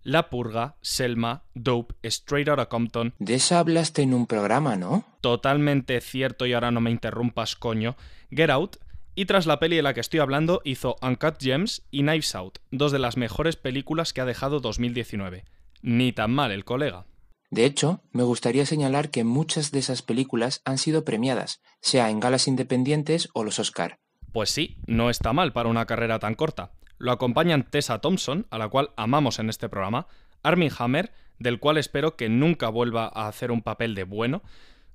La 0.03 0.29
Purga, 0.29 0.77
Selma, 0.83 1.45
Dope, 1.55 1.95
Straight 2.03 2.49
Outta 2.49 2.67
Compton. 2.67 3.15
De 3.19 3.37
esa 3.37 3.61
hablaste 3.61 4.03
en 4.03 4.13
un 4.13 4.27
programa, 4.27 4.77
¿no? 4.77 5.07
Totalmente 5.23 6.03
cierto 6.03 6.45
y 6.45 6.53
ahora 6.53 6.71
no 6.71 6.83
me 6.83 6.91
interrumpas, 6.91 7.57
coño. 7.57 7.97
Get 8.31 8.51
Out. 8.51 8.77
Y 9.17 9.27
tras 9.27 9.47
la 9.47 9.61
peli 9.61 9.77
de 9.77 9.83
la 9.83 9.95
que 9.95 10.01
estoy 10.01 10.19
hablando, 10.19 10.61
hizo 10.65 10.97
Uncut 11.01 11.37
Gems 11.41 11.87
y 11.93 12.01
Knives 12.01 12.35
Out, 12.35 12.59
dos 12.73 12.91
de 12.91 12.99
las 12.99 13.17
mejores 13.17 13.55
películas 13.55 14.13
que 14.13 14.21
ha 14.21 14.25
dejado 14.25 14.59
2019. 14.59 15.45
Ni 15.83 16.13
tan 16.13 16.33
mal 16.33 16.51
el 16.51 16.65
colega. 16.65 17.07
De 17.51 17.65
hecho, 17.65 18.01
me 18.11 18.25
gustaría 18.25 18.67
señalar 18.67 19.11
que 19.11 19.23
muchas 19.23 19.71
de 19.71 19.79
esas 19.79 20.03
películas 20.03 20.63
han 20.65 20.79
sido 20.79 21.05
premiadas, 21.05 21.61
sea 21.81 22.11
en 22.11 22.19
galas 22.19 22.49
independientes 22.49 23.29
o 23.35 23.45
los 23.45 23.61
Oscar. 23.61 24.01
Pues 24.33 24.51
sí, 24.51 24.79
no 24.89 25.11
está 25.11 25.33
mal 25.33 25.53
para 25.53 25.69
una 25.69 25.87
carrera 25.87 26.19
tan 26.19 26.35
corta. 26.35 26.73
Lo 26.99 27.13
acompañan 27.13 27.71
Tessa 27.71 28.01
Thompson, 28.01 28.49
a 28.51 28.59
la 28.59 28.69
cual 28.69 28.91
amamos 28.97 29.39
en 29.39 29.49
este 29.49 29.69
programa, 29.69 30.09
Armie 30.43 30.73
Hammer, 30.77 31.13
del 31.39 31.61
cual 31.61 31.79
espero 31.79 32.17
que 32.17 32.29
nunca 32.29 32.69
vuelva 32.69 33.13
a 33.15 33.29
hacer 33.29 33.53
un 33.53 33.63
papel 33.63 33.95
de 33.95 34.03
bueno, 34.03 34.43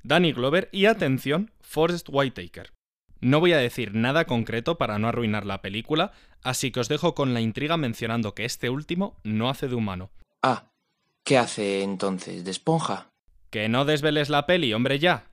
Danny 0.04 0.34
Glover 0.34 0.68
y, 0.74 0.88
atención, 0.88 1.52
Forrest 1.62 2.10
Whitaker. 2.12 2.72
No 3.22 3.40
voy 3.40 3.54
a 3.54 3.58
decir 3.58 3.96
nada 3.96 4.26
concreto 4.26 4.78
para 4.78 4.98
no 4.98 5.08
arruinar 5.08 5.46
la 5.46 5.62
película, 5.62 6.12
así 6.42 6.72
que 6.72 6.80
os 6.80 6.88
dejo 6.88 7.16
con 7.16 7.34
la 7.34 7.42
intriga 7.42 7.78
mencionando 7.78 8.34
que 8.34 8.46
este 8.46 8.70
último 8.70 9.18
no 9.24 9.50
hace 9.50 9.68
de 9.68 9.76
humano. 9.76 10.12
Ah, 10.42 10.72
¿qué 11.24 11.38
hace 11.38 11.84
entonces? 11.84 12.46
¿De 12.46 12.52
esponja? 12.52 13.10
Que 13.50 13.68
no 13.68 13.84
desveles 13.84 14.30
la 14.30 14.46
peli, 14.46 14.74
hombre 14.74 15.00
ya. 15.00 15.26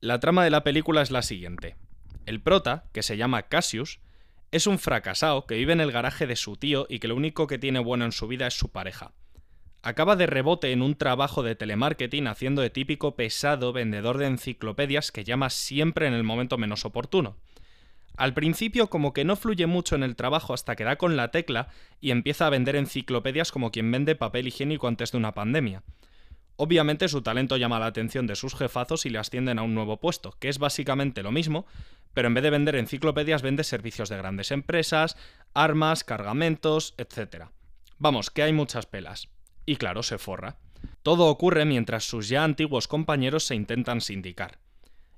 La 0.00 0.20
trama 0.20 0.44
de 0.44 0.50
la 0.50 0.62
película 0.62 1.02
es 1.02 1.10
la 1.10 1.22
siguiente. 1.22 1.76
El 2.26 2.40
prota, 2.40 2.84
que 2.92 3.02
se 3.02 3.16
llama 3.16 3.42
Cassius, 3.44 4.00
es 4.52 4.66
un 4.66 4.78
fracasado 4.78 5.46
que 5.46 5.56
vive 5.56 5.72
en 5.72 5.80
el 5.80 5.90
garaje 5.90 6.26
de 6.26 6.36
su 6.36 6.56
tío 6.56 6.86
y 6.88 7.00
que 7.00 7.08
lo 7.08 7.16
único 7.16 7.46
que 7.46 7.58
tiene 7.58 7.80
bueno 7.80 8.04
en 8.04 8.12
su 8.12 8.28
vida 8.28 8.46
es 8.46 8.54
su 8.54 8.70
pareja. 8.70 9.12
Acaba 9.84 10.16
de 10.16 10.26
rebote 10.26 10.72
en 10.72 10.80
un 10.80 10.94
trabajo 10.94 11.42
de 11.42 11.56
telemarketing 11.56 12.26
haciendo 12.26 12.62
de 12.62 12.70
típico 12.70 13.16
pesado 13.16 13.74
vendedor 13.74 14.16
de 14.16 14.24
enciclopedias 14.24 15.12
que 15.12 15.24
llama 15.24 15.50
siempre 15.50 16.06
en 16.06 16.14
el 16.14 16.24
momento 16.24 16.56
menos 16.56 16.86
oportuno. 16.86 17.36
Al 18.16 18.32
principio 18.32 18.88
como 18.88 19.12
que 19.12 19.26
no 19.26 19.36
fluye 19.36 19.66
mucho 19.66 19.94
en 19.94 20.02
el 20.02 20.16
trabajo 20.16 20.54
hasta 20.54 20.74
que 20.74 20.84
da 20.84 20.96
con 20.96 21.18
la 21.18 21.30
tecla 21.30 21.68
y 22.00 22.12
empieza 22.12 22.46
a 22.46 22.50
vender 22.50 22.76
enciclopedias 22.76 23.52
como 23.52 23.72
quien 23.72 23.92
vende 23.92 24.16
papel 24.16 24.48
higiénico 24.48 24.88
antes 24.88 25.12
de 25.12 25.18
una 25.18 25.34
pandemia. 25.34 25.82
Obviamente 26.56 27.06
su 27.08 27.20
talento 27.20 27.58
llama 27.58 27.78
la 27.78 27.84
atención 27.84 28.26
de 28.26 28.36
sus 28.36 28.54
jefazos 28.54 29.04
y 29.04 29.10
le 29.10 29.18
ascienden 29.18 29.58
a 29.58 29.64
un 29.64 29.74
nuevo 29.74 30.00
puesto, 30.00 30.34
que 30.40 30.48
es 30.48 30.58
básicamente 30.58 31.22
lo 31.22 31.30
mismo, 31.30 31.66
pero 32.14 32.28
en 32.28 32.32
vez 32.32 32.42
de 32.42 32.48
vender 32.48 32.76
enciclopedias 32.76 33.42
vende 33.42 33.64
servicios 33.64 34.08
de 34.08 34.16
grandes 34.16 34.50
empresas, 34.50 35.18
armas, 35.52 36.04
cargamentos, 36.04 36.94
etc. 36.96 37.48
Vamos, 37.98 38.30
que 38.30 38.44
hay 38.44 38.54
muchas 38.54 38.86
pelas. 38.86 39.28
Y 39.66 39.76
claro, 39.76 40.02
se 40.02 40.18
forra. 40.18 40.56
Todo 41.02 41.26
ocurre 41.26 41.64
mientras 41.64 42.04
sus 42.04 42.28
ya 42.28 42.44
antiguos 42.44 42.88
compañeros 42.88 43.44
se 43.44 43.54
intentan 43.54 44.00
sindicar. 44.00 44.58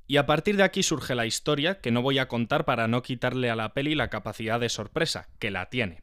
Y 0.09 0.19
a 0.19 0.27
partir 0.27 0.57
de 0.57 0.63
aquí 0.63 0.83
surge 0.83 1.15
la 1.15 1.27
historia 1.27 1.81
que 1.81 1.91
no 1.91 2.03
voy 2.03 2.19
a 2.19 2.29
contar 2.29 2.65
para 2.65 2.87
no 2.87 3.03
quitarle 3.03 3.51
a 3.51 3.57
la 3.57 3.75
peli 3.75 3.95
la 3.95 4.09
capacidad 4.09 4.61
de 4.61 4.69
sorpresa, 4.69 5.29
que 5.39 5.51
la 5.51 5.67
tiene. 5.67 6.03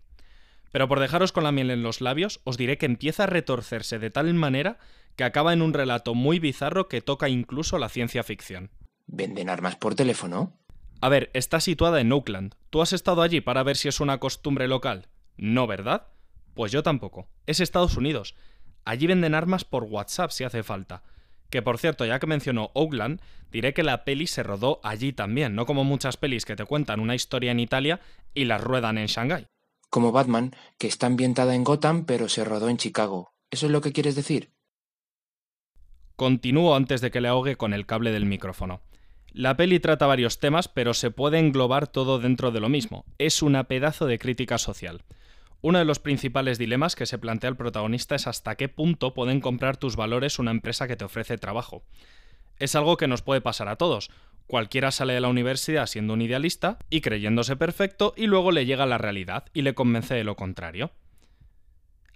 Pero 0.72 0.88
por 0.88 1.00
dejaros 1.00 1.32
con 1.32 1.44
la 1.44 1.52
miel 1.52 1.70
en 1.70 1.84
los 1.84 2.02
labios, 2.02 2.42
os 2.44 2.58
diré 2.58 2.78
que 2.78 2.86
empieza 2.86 3.24
a 3.24 3.28
retorcerse 3.28 4.00
de 4.00 4.10
tal 4.10 4.34
manera 4.34 4.80
que 5.16 5.24
acaba 5.24 5.54
en 5.54 5.62
un 5.62 5.74
relato 5.74 6.16
muy 6.16 6.40
bizarro 6.40 6.88
que 6.88 7.02
toca 7.02 7.30
incluso 7.30 7.78
la 7.78 7.90
ciencia 7.90 8.24
ficción. 8.24 8.72
¿Venden 9.06 9.50
armas 9.50 9.76
por 9.76 9.96
teléfono? 9.96 10.58
A 11.00 11.10
ver, 11.10 11.30
está 11.34 11.60
situada 11.60 12.02
en 12.02 12.12
Oakland. 12.12 12.56
¿Tú 12.70 12.82
has 12.82 12.94
estado 12.94 13.22
allí 13.22 13.42
para 13.42 13.64
ver 13.64 13.78
si 13.78 13.88
es 13.88 14.00
una 14.00 14.20
costumbre 14.20 14.68
local? 14.68 15.10
No, 15.38 15.68
¿verdad? 15.68 16.08
Pues 16.54 16.72
yo 16.72 16.84
tampoco. 16.84 17.28
Es 17.46 17.60
Estados 17.60 17.98
Unidos. 17.98 18.36
Allí 18.86 19.08
venden 19.08 19.36
armas 19.36 19.64
por 19.64 19.84
WhatsApp 19.84 20.32
si 20.32 20.44
hace 20.44 20.64
falta. 20.64 21.04
Que 21.50 21.62
por 21.62 21.78
cierto, 21.78 22.06
ya 22.06 22.20
que 22.20 22.28
mencionó 22.28 22.72
Oakland, 22.74 23.22
diré 23.52 23.74
que 23.74 23.84
la 23.84 24.04
peli 24.04 24.28
se 24.28 24.44
rodó 24.44 24.80
allí 24.84 25.14
también, 25.14 25.56
no 25.56 25.66
como 25.66 25.84
muchas 25.84 26.18
pelis 26.18 26.46
que 26.46 26.56
te 26.56 26.66
cuentan 26.66 27.00
una 27.00 27.16
historia 27.16 27.52
en 27.52 27.60
Italia 27.60 28.02
y 28.34 28.46
las 28.46 28.62
ruedan 28.62 28.98
en 28.98 29.08
Shanghái. 29.08 29.48
Como 29.90 30.12
Batman, 30.12 30.56
que 30.80 30.88
está 30.88 31.06
ambientada 31.06 31.54
en 31.54 31.64
Gotham 31.64 32.06
pero 32.06 32.28
se 32.28 32.44
rodó 32.44 32.70
en 32.70 32.78
Chicago. 32.78 33.34
¿Eso 33.52 33.68
es 33.68 33.72
lo 33.72 33.82
que 33.82 33.94
quieres 33.94 34.16
decir? 34.16 34.52
Continúo 36.16 36.76
antes 36.76 37.02
de 37.02 37.12
que 37.12 37.22
le 37.22 37.28
ahogue 37.28 37.56
con 37.56 37.74
el 37.74 37.86
cable 37.86 38.12
del 38.12 38.26
micrófono. 38.26 38.82
La 39.32 39.58
peli 39.58 39.80
trata 39.80 40.08
varios 40.08 40.40
temas, 40.40 40.68
pero 40.68 40.94
se 40.94 41.12
puede 41.12 41.40
englobar 41.40 41.88
todo 41.88 42.20
dentro 42.20 42.52
de 42.52 42.60
lo 42.60 42.70
mismo. 42.70 43.06
Es 43.18 43.42
una 43.42 43.66
pedazo 43.66 44.06
de 44.06 44.20
crítica 44.20 44.58
social. 44.58 45.04
Uno 45.64 45.80
de 45.80 45.86
los 45.86 46.00
principales 46.00 46.58
dilemas 46.58 46.94
que 46.94 47.06
se 47.06 47.18
plantea 47.18 47.50
el 47.50 47.56
protagonista 47.56 48.16
es 48.16 48.28
hasta 48.28 48.56
qué 48.56 48.68
punto 48.68 49.14
pueden 49.14 49.40
comprar 49.40 49.78
tus 49.78 49.96
valores 49.96 50.38
una 50.38 50.52
empresa 50.52 50.90
que 50.90 50.98
te 50.98 51.06
ofrece 51.06 51.38
trabajo. 51.38 51.86
Es 52.60 52.76
algo 52.76 52.98
que 52.98 53.08
nos 53.08 53.22
puede 53.22 53.40
pasar 53.40 53.70
a 53.70 53.78
todos. 53.78 54.12
Cualquiera 54.46 54.92
sale 54.92 55.14
de 55.14 55.22
la 55.22 55.30
universidad 55.30 55.88
siendo 55.88 56.16
un 56.16 56.22
idealista 56.22 56.80
y 56.90 57.00
creyéndose 57.00 57.56
perfecto 57.56 58.14
y 58.18 58.28
luego 58.28 58.52
le 58.52 58.66
llega 58.66 58.86
la 58.86 58.98
realidad 58.98 59.46
y 59.54 59.62
le 59.62 59.74
convence 59.74 60.14
de 60.14 60.26
lo 60.26 60.36
contrario. 60.36 60.92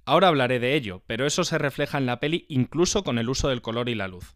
Ahora 0.04 0.28
hablaré 0.28 0.60
de 0.60 0.76
ello, 0.76 1.02
pero 1.08 1.26
eso 1.26 1.46
se 1.46 1.58
refleja 1.58 1.98
en 1.98 2.06
la 2.06 2.20
peli 2.20 2.46
incluso 2.50 3.06
con 3.06 3.18
el 3.18 3.30
uso 3.30 3.48
del 3.48 3.62
color 3.62 3.88
y 3.88 3.96
la 3.96 4.10
luz. 4.10 4.36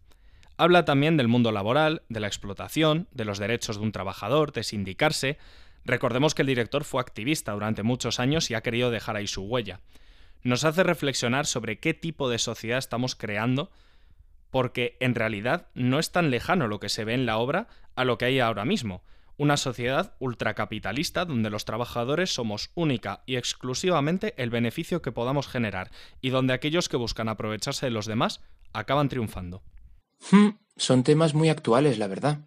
Habla 0.56 0.86
también 0.86 1.18
del 1.18 1.28
mundo 1.28 1.52
laboral, 1.52 2.00
de 2.08 2.20
la 2.20 2.28
explotación, 2.28 3.08
de 3.12 3.26
los 3.26 3.38
derechos 3.38 3.76
de 3.76 3.82
un 3.82 3.92
trabajador, 3.92 4.52
de 4.52 4.62
sindicarse. 4.62 5.36
Recordemos 5.84 6.34
que 6.34 6.42
el 6.42 6.48
director 6.48 6.84
fue 6.84 7.00
activista 7.00 7.52
durante 7.52 7.82
muchos 7.82 8.20
años 8.20 8.50
y 8.50 8.54
ha 8.54 8.62
querido 8.62 8.90
dejar 8.90 9.16
ahí 9.16 9.26
su 9.26 9.42
huella. 9.42 9.80
Nos 10.42 10.64
hace 10.64 10.82
reflexionar 10.82 11.46
sobre 11.46 11.78
qué 11.78 11.94
tipo 11.94 12.28
de 12.28 12.38
sociedad 12.38 12.78
estamos 12.78 13.14
creando, 13.14 13.70
porque 14.50 14.96
en 15.00 15.14
realidad 15.14 15.68
no 15.74 15.98
es 15.98 16.12
tan 16.12 16.30
lejano 16.30 16.68
lo 16.68 16.80
que 16.80 16.88
se 16.88 17.04
ve 17.04 17.14
en 17.14 17.26
la 17.26 17.38
obra 17.38 17.68
a 17.94 18.04
lo 18.04 18.18
que 18.18 18.26
hay 18.26 18.40
ahora 18.40 18.64
mismo. 18.64 19.02
Una 19.36 19.56
sociedad 19.56 20.14
ultracapitalista 20.18 21.24
donde 21.24 21.50
los 21.50 21.64
trabajadores 21.64 22.32
somos 22.34 22.70
única 22.74 23.22
y 23.26 23.36
exclusivamente 23.36 24.34
el 24.36 24.50
beneficio 24.50 25.00
que 25.00 25.10
podamos 25.10 25.48
generar 25.48 25.90
y 26.20 26.30
donde 26.30 26.52
aquellos 26.52 26.88
que 26.88 26.96
buscan 26.96 27.28
aprovecharse 27.28 27.86
de 27.86 27.90
los 27.90 28.06
demás 28.06 28.40
acaban 28.72 29.08
triunfando. 29.08 29.62
Hmm, 30.30 30.50
son 30.76 31.02
temas 31.02 31.34
muy 31.34 31.48
actuales, 31.48 31.98
la 31.98 32.06
verdad. 32.06 32.40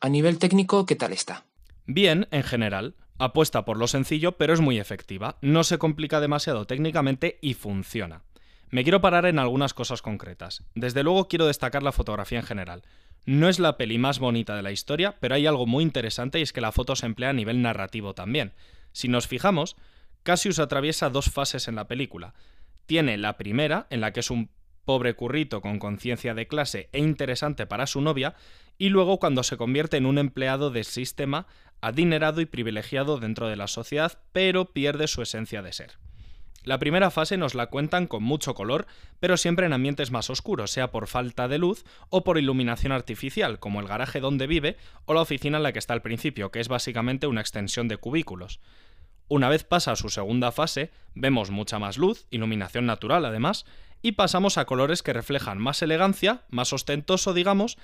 A 0.00 0.08
nivel 0.08 0.38
técnico, 0.38 0.86
¿qué 0.86 0.96
tal 0.96 1.12
está? 1.12 1.47
Bien, 1.90 2.28
en 2.32 2.42
general. 2.42 2.96
Apuesta 3.18 3.64
por 3.64 3.78
lo 3.78 3.88
sencillo, 3.88 4.32
pero 4.32 4.52
es 4.52 4.60
muy 4.60 4.78
efectiva. 4.78 5.38
No 5.40 5.64
se 5.64 5.78
complica 5.78 6.20
demasiado 6.20 6.66
técnicamente 6.66 7.38
y 7.40 7.54
funciona. 7.54 8.24
Me 8.68 8.82
quiero 8.82 9.00
parar 9.00 9.24
en 9.24 9.38
algunas 9.38 9.72
cosas 9.72 10.02
concretas. 10.02 10.62
Desde 10.74 11.02
luego 11.02 11.28
quiero 11.28 11.46
destacar 11.46 11.82
la 11.82 11.92
fotografía 11.92 12.40
en 12.40 12.44
general. 12.44 12.82
No 13.24 13.48
es 13.48 13.58
la 13.58 13.78
peli 13.78 13.96
más 13.96 14.18
bonita 14.18 14.54
de 14.54 14.62
la 14.62 14.70
historia, 14.70 15.16
pero 15.18 15.34
hay 15.34 15.46
algo 15.46 15.64
muy 15.64 15.82
interesante 15.82 16.38
y 16.38 16.42
es 16.42 16.52
que 16.52 16.60
la 16.60 16.72
foto 16.72 16.94
se 16.94 17.06
emplea 17.06 17.30
a 17.30 17.32
nivel 17.32 17.62
narrativo 17.62 18.12
también. 18.14 18.52
Si 18.92 19.08
nos 19.08 19.26
fijamos, 19.26 19.74
Cassius 20.24 20.58
atraviesa 20.58 21.08
dos 21.08 21.30
fases 21.30 21.68
en 21.68 21.74
la 21.74 21.88
película. 21.88 22.34
Tiene 22.84 23.16
la 23.16 23.38
primera, 23.38 23.86
en 23.88 24.02
la 24.02 24.12
que 24.12 24.20
es 24.20 24.30
un 24.30 24.50
pobre 24.88 25.12
currito 25.12 25.60
con 25.60 25.78
conciencia 25.78 26.32
de 26.32 26.48
clase 26.48 26.88
e 26.92 26.98
interesante 26.98 27.66
para 27.66 27.86
su 27.86 28.00
novia, 28.00 28.34
y 28.78 28.88
luego 28.88 29.18
cuando 29.18 29.42
se 29.42 29.58
convierte 29.58 29.98
en 29.98 30.06
un 30.06 30.16
empleado 30.16 30.70
del 30.70 30.86
sistema, 30.86 31.46
adinerado 31.80 32.40
y 32.40 32.46
privilegiado 32.46 33.18
dentro 33.18 33.48
de 33.48 33.56
la 33.56 33.66
sociedad, 33.66 34.20
pero 34.32 34.72
pierde 34.72 35.06
su 35.08 35.22
esencia 35.22 35.62
de 35.62 35.72
ser. 35.72 35.98
La 36.64 36.78
primera 36.78 37.10
fase 37.10 37.36
nos 37.38 37.54
la 37.54 37.68
cuentan 37.68 38.06
con 38.06 38.22
mucho 38.22 38.54
color, 38.54 38.86
pero 39.20 39.36
siempre 39.36 39.66
en 39.66 39.72
ambientes 39.72 40.10
más 40.10 40.28
oscuros, 40.28 40.70
sea 40.70 40.90
por 40.90 41.06
falta 41.06 41.48
de 41.48 41.56
luz 41.56 41.84
o 42.10 42.24
por 42.24 42.36
iluminación 42.36 42.92
artificial, 42.92 43.58
como 43.58 43.80
el 43.80 43.86
garaje 43.86 44.20
donde 44.20 44.46
vive 44.46 44.76
o 45.06 45.14
la 45.14 45.22
oficina 45.22 45.56
en 45.56 45.62
la 45.62 45.72
que 45.72 45.78
está 45.78 45.94
al 45.94 46.02
principio, 46.02 46.50
que 46.50 46.60
es 46.60 46.68
básicamente 46.68 47.26
una 47.26 47.40
extensión 47.40 47.88
de 47.88 47.96
cubículos. 47.96 48.60
Una 49.28 49.48
vez 49.48 49.64
pasa 49.64 49.92
a 49.92 49.96
su 49.96 50.08
segunda 50.08 50.52
fase, 50.52 50.90
vemos 51.14 51.50
mucha 51.50 51.78
más 51.78 51.96
luz, 51.96 52.26
iluminación 52.30 52.86
natural 52.86 53.24
además, 53.24 53.64
y 54.02 54.12
pasamos 54.12 54.58
a 54.58 54.64
colores 54.64 55.02
que 55.02 55.12
reflejan 55.12 55.58
más 55.58 55.82
elegancia, 55.82 56.42
más 56.50 56.72
ostentoso 56.72 57.34
digamos, 57.34 57.78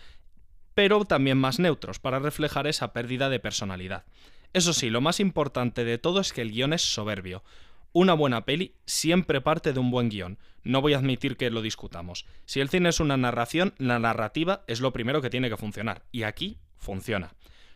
pero 0.75 1.05
también 1.05 1.39
más 1.39 1.59
neutros 1.59 1.99
para 1.99 2.19
reflejar 2.19 2.67
esa 2.67 2.93
pérdida 2.93 3.29
de 3.29 3.41
personalidad. 3.41 4.05
Eso 4.53 4.73
sí, 4.73 4.91
lo 4.91 5.01
más 5.01 5.21
importante 5.21 5.85
de 5.85 5.99
todo 5.99 6.21
es 6.21 6.33
que 6.33 6.43
el 6.43 6.53
guion 6.53 6.73
es 6.73 6.83
soberbio. 6.83 7.43
Una 7.93 8.15
buena 8.15 8.45
peli 8.45 8.75
siempre 8.87 9.41
parte 9.41 9.73
de 9.73 9.81
un 9.81 9.91
buen 9.91 10.09
guion. 10.09 10.39
No 10.63 10.81
voy 10.81 10.95
a 10.95 10.99
admitir 10.99 11.37
que 11.37 11.51
lo 11.51 11.63
discutamos. 11.63 12.27
Si 12.45 12.61
el 12.61 12.69
cine 12.69 12.89
es 12.89 13.01
una 13.01 13.17
narración, 13.17 13.75
la 13.79 13.99
narrativa 13.99 14.65
es 14.67 14.81
lo 14.81 14.93
primero 14.93 15.23
que 15.23 15.31
tiene 15.31 15.49
que 15.49 15.57
funcionar. 15.57 16.03
Y 16.11 16.25
aquí 16.25 16.59
funciona. 16.77 17.35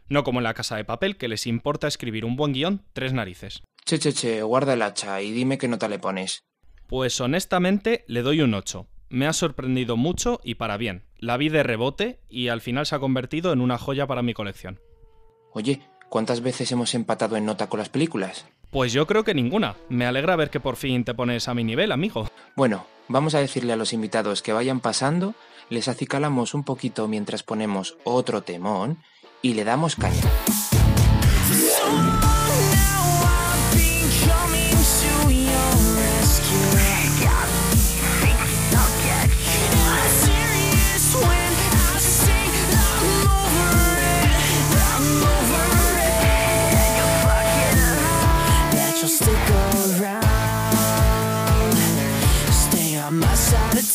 No 0.08 0.24
como 0.24 0.40
en 0.40 0.44
la 0.44 0.54
casa 0.54 0.76
de 0.76 0.84
papel, 0.84 1.16
que 1.16 1.28
les 1.28 1.46
importa 1.46 1.86
escribir 1.86 2.24
un 2.24 2.36
buen 2.36 2.52
guion 2.52 2.82
tres 2.94 3.12
narices. 3.12 3.62
Che, 3.84 3.98
che, 3.98 4.12
che, 4.12 4.42
guarda 4.42 4.74
el 4.74 4.82
hacha 4.82 5.22
y 5.22 5.30
dime 5.32 5.58
qué 5.58 5.68
nota 5.68 5.88
le 5.88 5.98
pones. 5.98 6.40
Pues 6.86 7.20
honestamente 7.20 8.04
le 8.08 8.22
doy 8.22 8.40
un 8.40 8.54
8. 8.54 8.86
Me 9.10 9.26
ha 9.26 9.32
sorprendido 9.32 9.96
mucho 9.96 10.40
y 10.44 10.56
para 10.56 10.76
bien. 10.76 11.04
La 11.18 11.36
vi 11.36 11.48
de 11.48 11.62
rebote 11.62 12.20
y 12.28 12.48
al 12.48 12.60
final 12.60 12.86
se 12.86 12.94
ha 12.94 12.98
convertido 12.98 13.52
en 13.52 13.60
una 13.60 13.78
joya 13.78 14.06
para 14.06 14.22
mi 14.22 14.34
colección. 14.34 14.80
Oye, 15.52 15.80
¿cuántas 16.08 16.42
veces 16.42 16.70
hemos 16.72 16.94
empatado 16.94 17.36
en 17.36 17.46
nota 17.46 17.68
con 17.68 17.78
las 17.78 17.88
películas? 17.88 18.46
Pues 18.70 18.92
yo 18.92 19.06
creo 19.06 19.24
que 19.24 19.34
ninguna. 19.34 19.76
Me 19.88 20.06
alegra 20.06 20.36
ver 20.36 20.50
que 20.50 20.60
por 20.60 20.76
fin 20.76 21.04
te 21.04 21.14
pones 21.14 21.48
a 21.48 21.54
mi 21.54 21.64
nivel, 21.64 21.90
amigo. 21.90 22.28
Bueno, 22.54 22.86
vamos 23.08 23.34
a 23.34 23.40
decirle 23.40 23.72
a 23.72 23.76
los 23.76 23.94
invitados 23.94 24.42
que 24.42 24.52
vayan 24.52 24.80
pasando, 24.80 25.34
les 25.70 25.88
acicalamos 25.88 26.52
un 26.52 26.64
poquito 26.64 27.08
mientras 27.08 27.42
ponemos 27.42 27.96
otro 28.04 28.42
temón 28.42 28.98
y 29.40 29.54
le 29.54 29.64
damos 29.64 29.96
caña. 29.96 30.20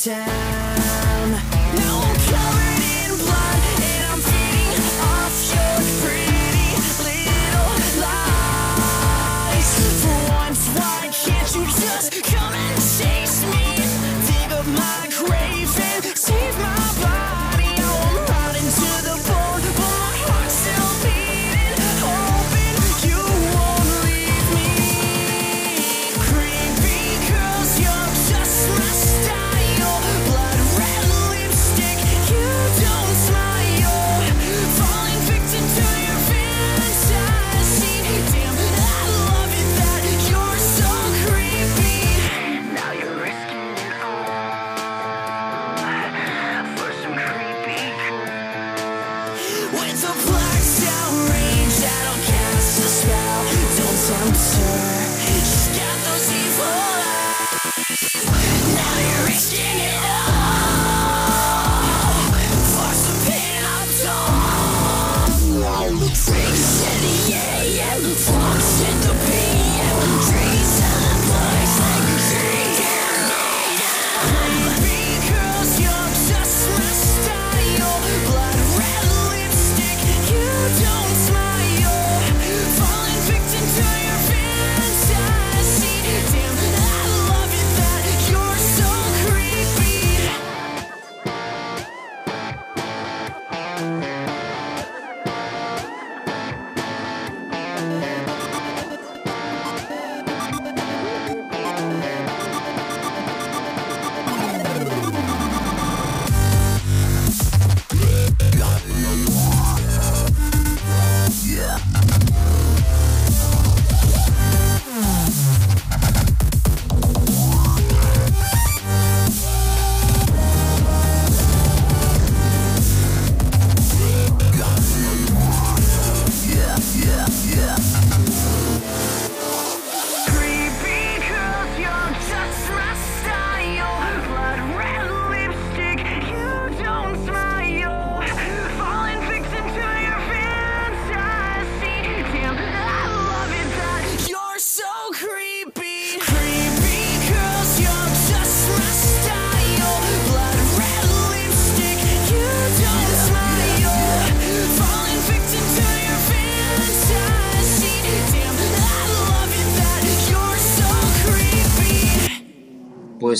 time 0.03 0.32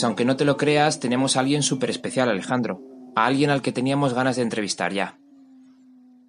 Pues 0.03 0.09
aunque 0.09 0.25
no 0.25 0.35
te 0.35 0.43
lo 0.43 0.57
creas, 0.57 0.99
tenemos 0.99 1.37
a 1.37 1.39
alguien 1.39 1.63
súper 1.63 1.89
especial, 1.89 2.27
Alejandro. 2.29 2.81
A 3.15 3.25
alguien 3.25 3.49
al 3.49 3.61
que 3.61 3.71
teníamos 3.71 4.13
ganas 4.13 4.35
de 4.35 4.41
entrevistar 4.41 4.91
ya. 4.91 5.17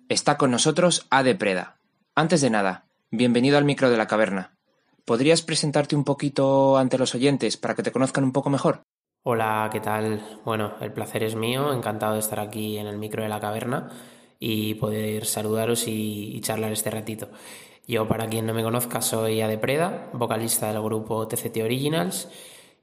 Está 0.09 0.37
con 0.37 0.53
nosotros 0.53 1.09
A 1.11 1.25
de 1.25 1.35
Preda. 1.35 1.81
Antes 2.15 2.41
de 2.41 2.51
nada, 2.51 2.87
bienvenido 3.11 3.59
al 3.59 3.65
micro 3.65 3.91
de 3.91 3.97
la 3.97 4.07
caverna. 4.07 4.55
¿Podrías 5.05 5.43
presentarte 5.43 5.97
un 5.97 6.05
poquito 6.05 6.79
ante 6.79 6.99
los 6.99 7.17
oyentes 7.17 7.57
para 7.57 7.75
que 7.75 7.83
te 7.83 7.91
conozcan 7.91 8.23
un 8.23 8.31
poco 8.31 8.49
mejor? 8.49 8.85
Hola, 9.25 9.69
¿qué 9.73 9.81
tal? 9.81 10.25
Bueno, 10.45 10.75
el 10.81 10.93
placer 10.93 11.25
es 11.25 11.35
mío, 11.35 11.73
encantado 11.73 12.13
de 12.13 12.21
estar 12.21 12.39
aquí 12.39 12.79
en 12.79 12.87
el 12.87 12.99
micro 12.99 13.25
de 13.25 13.29
la 13.29 13.41
caverna 13.41 13.91
y 14.39 14.75
poder 14.75 15.27
saludaros 15.27 15.89
y, 15.89 16.31
y 16.33 16.41
charlar 16.43 16.71
este 16.71 16.93
ratito. 16.93 17.29
Yo, 17.89 18.07
para 18.07 18.29
quien 18.29 18.47
no 18.47 18.55
me 18.55 18.63
conozca, 18.63 19.01
soy 19.03 19.41
Ade 19.41 19.59
Preda, 19.59 20.11
vocalista 20.13 20.73
del 20.73 20.81
grupo 20.81 21.27
TCT 21.27 21.57
Originals 21.57 22.29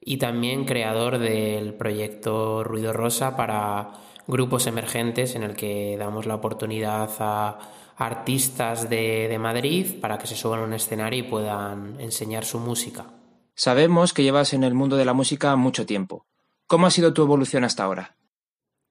y 0.02 0.18
también 0.18 0.66
creador 0.66 1.20
del 1.20 1.76
proyecto 1.76 2.64
Ruido 2.64 2.92
Rosa 2.92 3.38
para 3.38 3.92
grupos 4.28 4.68
emergentes 4.68 5.36
en 5.36 5.44
el 5.44 5.56
que 5.56 5.96
damos 5.98 6.26
la 6.26 6.36
oportunidad 6.36 7.10
a 7.20 7.60
artistas 7.98 8.90
de, 8.90 9.28
de 9.30 9.40
Madrid 9.40 10.00
para 10.02 10.18
que 10.18 10.28
se 10.28 10.36
suban 10.36 10.62
a 10.62 10.64
un 10.64 10.74
escenario 10.74 11.20
y 11.20 11.30
puedan 11.30 12.00
enseñar 12.00 12.46
su 12.46 12.60
música. 12.60 13.06
Sabemos 13.54 14.14
que 14.14 14.24
llevas 14.24 14.54
en 14.54 14.64
el 14.64 14.74
mundo 14.74 14.98
de 14.98 15.06
la 15.06 15.14
música 15.14 15.56
mucho 15.56 15.86
tiempo. 15.86 16.26
¿Cómo 16.66 16.88
ha 16.88 16.92
sido 16.92 17.14
tu 17.14 17.22
evolución 17.22 17.64
hasta 17.64 17.84
ahora? 17.84 18.16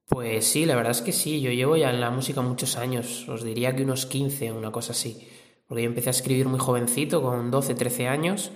Pues 0.07 0.45
sí, 0.45 0.65
la 0.65 0.75
verdad 0.75 0.91
es 0.91 1.01
que 1.01 1.13
sí, 1.13 1.41
yo 1.41 1.51
llevo 1.51 1.77
ya 1.77 1.89
en 1.89 2.01
la 2.01 2.09
música 2.09 2.41
muchos 2.41 2.77
años, 2.77 3.27
os 3.27 3.43
diría 3.43 3.75
que 3.75 3.83
unos 3.83 4.05
15, 4.05 4.51
una 4.51 4.71
cosa 4.71 4.91
así, 4.91 5.27
porque 5.67 5.83
yo 5.83 5.89
empecé 5.89 6.09
a 6.09 6.11
escribir 6.11 6.47
muy 6.47 6.59
jovencito, 6.59 7.21
con 7.21 7.49
12, 7.49 7.75
13 7.75 8.07
años, 8.07 8.51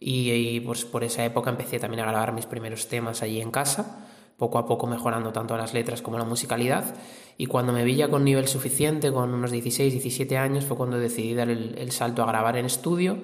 y, 0.00 0.30
y, 0.30 0.60
pues 0.60 0.84
por 0.84 1.04
esa 1.04 1.24
época 1.24 1.50
empecé 1.50 1.78
también 1.78 2.00
a 2.00 2.10
grabar 2.10 2.32
mis 2.32 2.46
primeros 2.46 2.88
temas 2.88 3.22
allí 3.22 3.40
en 3.40 3.50
casa, 3.50 4.08
poco 4.36 4.58
a 4.58 4.66
poco 4.66 4.86
mejorando 4.86 5.32
tanto 5.32 5.56
las 5.56 5.74
letras 5.74 6.02
como 6.02 6.18
la 6.18 6.24
musicalidad, 6.24 6.96
y 7.36 7.46
cuando 7.46 7.72
me 7.72 7.84
vi 7.84 7.96
ya 7.96 8.08
con 8.08 8.24
nivel 8.24 8.48
suficiente, 8.48 9.12
con 9.12 9.32
unos 9.32 9.50
16, 9.50 9.92
17 9.92 10.36
años, 10.38 10.64
fue 10.64 10.76
cuando 10.76 10.98
decidí 10.98 11.34
dar 11.34 11.50
el, 11.50 11.76
el 11.78 11.92
salto 11.92 12.22
a 12.22 12.26
grabar 12.26 12.56
en 12.56 12.64
estudio, 12.64 13.18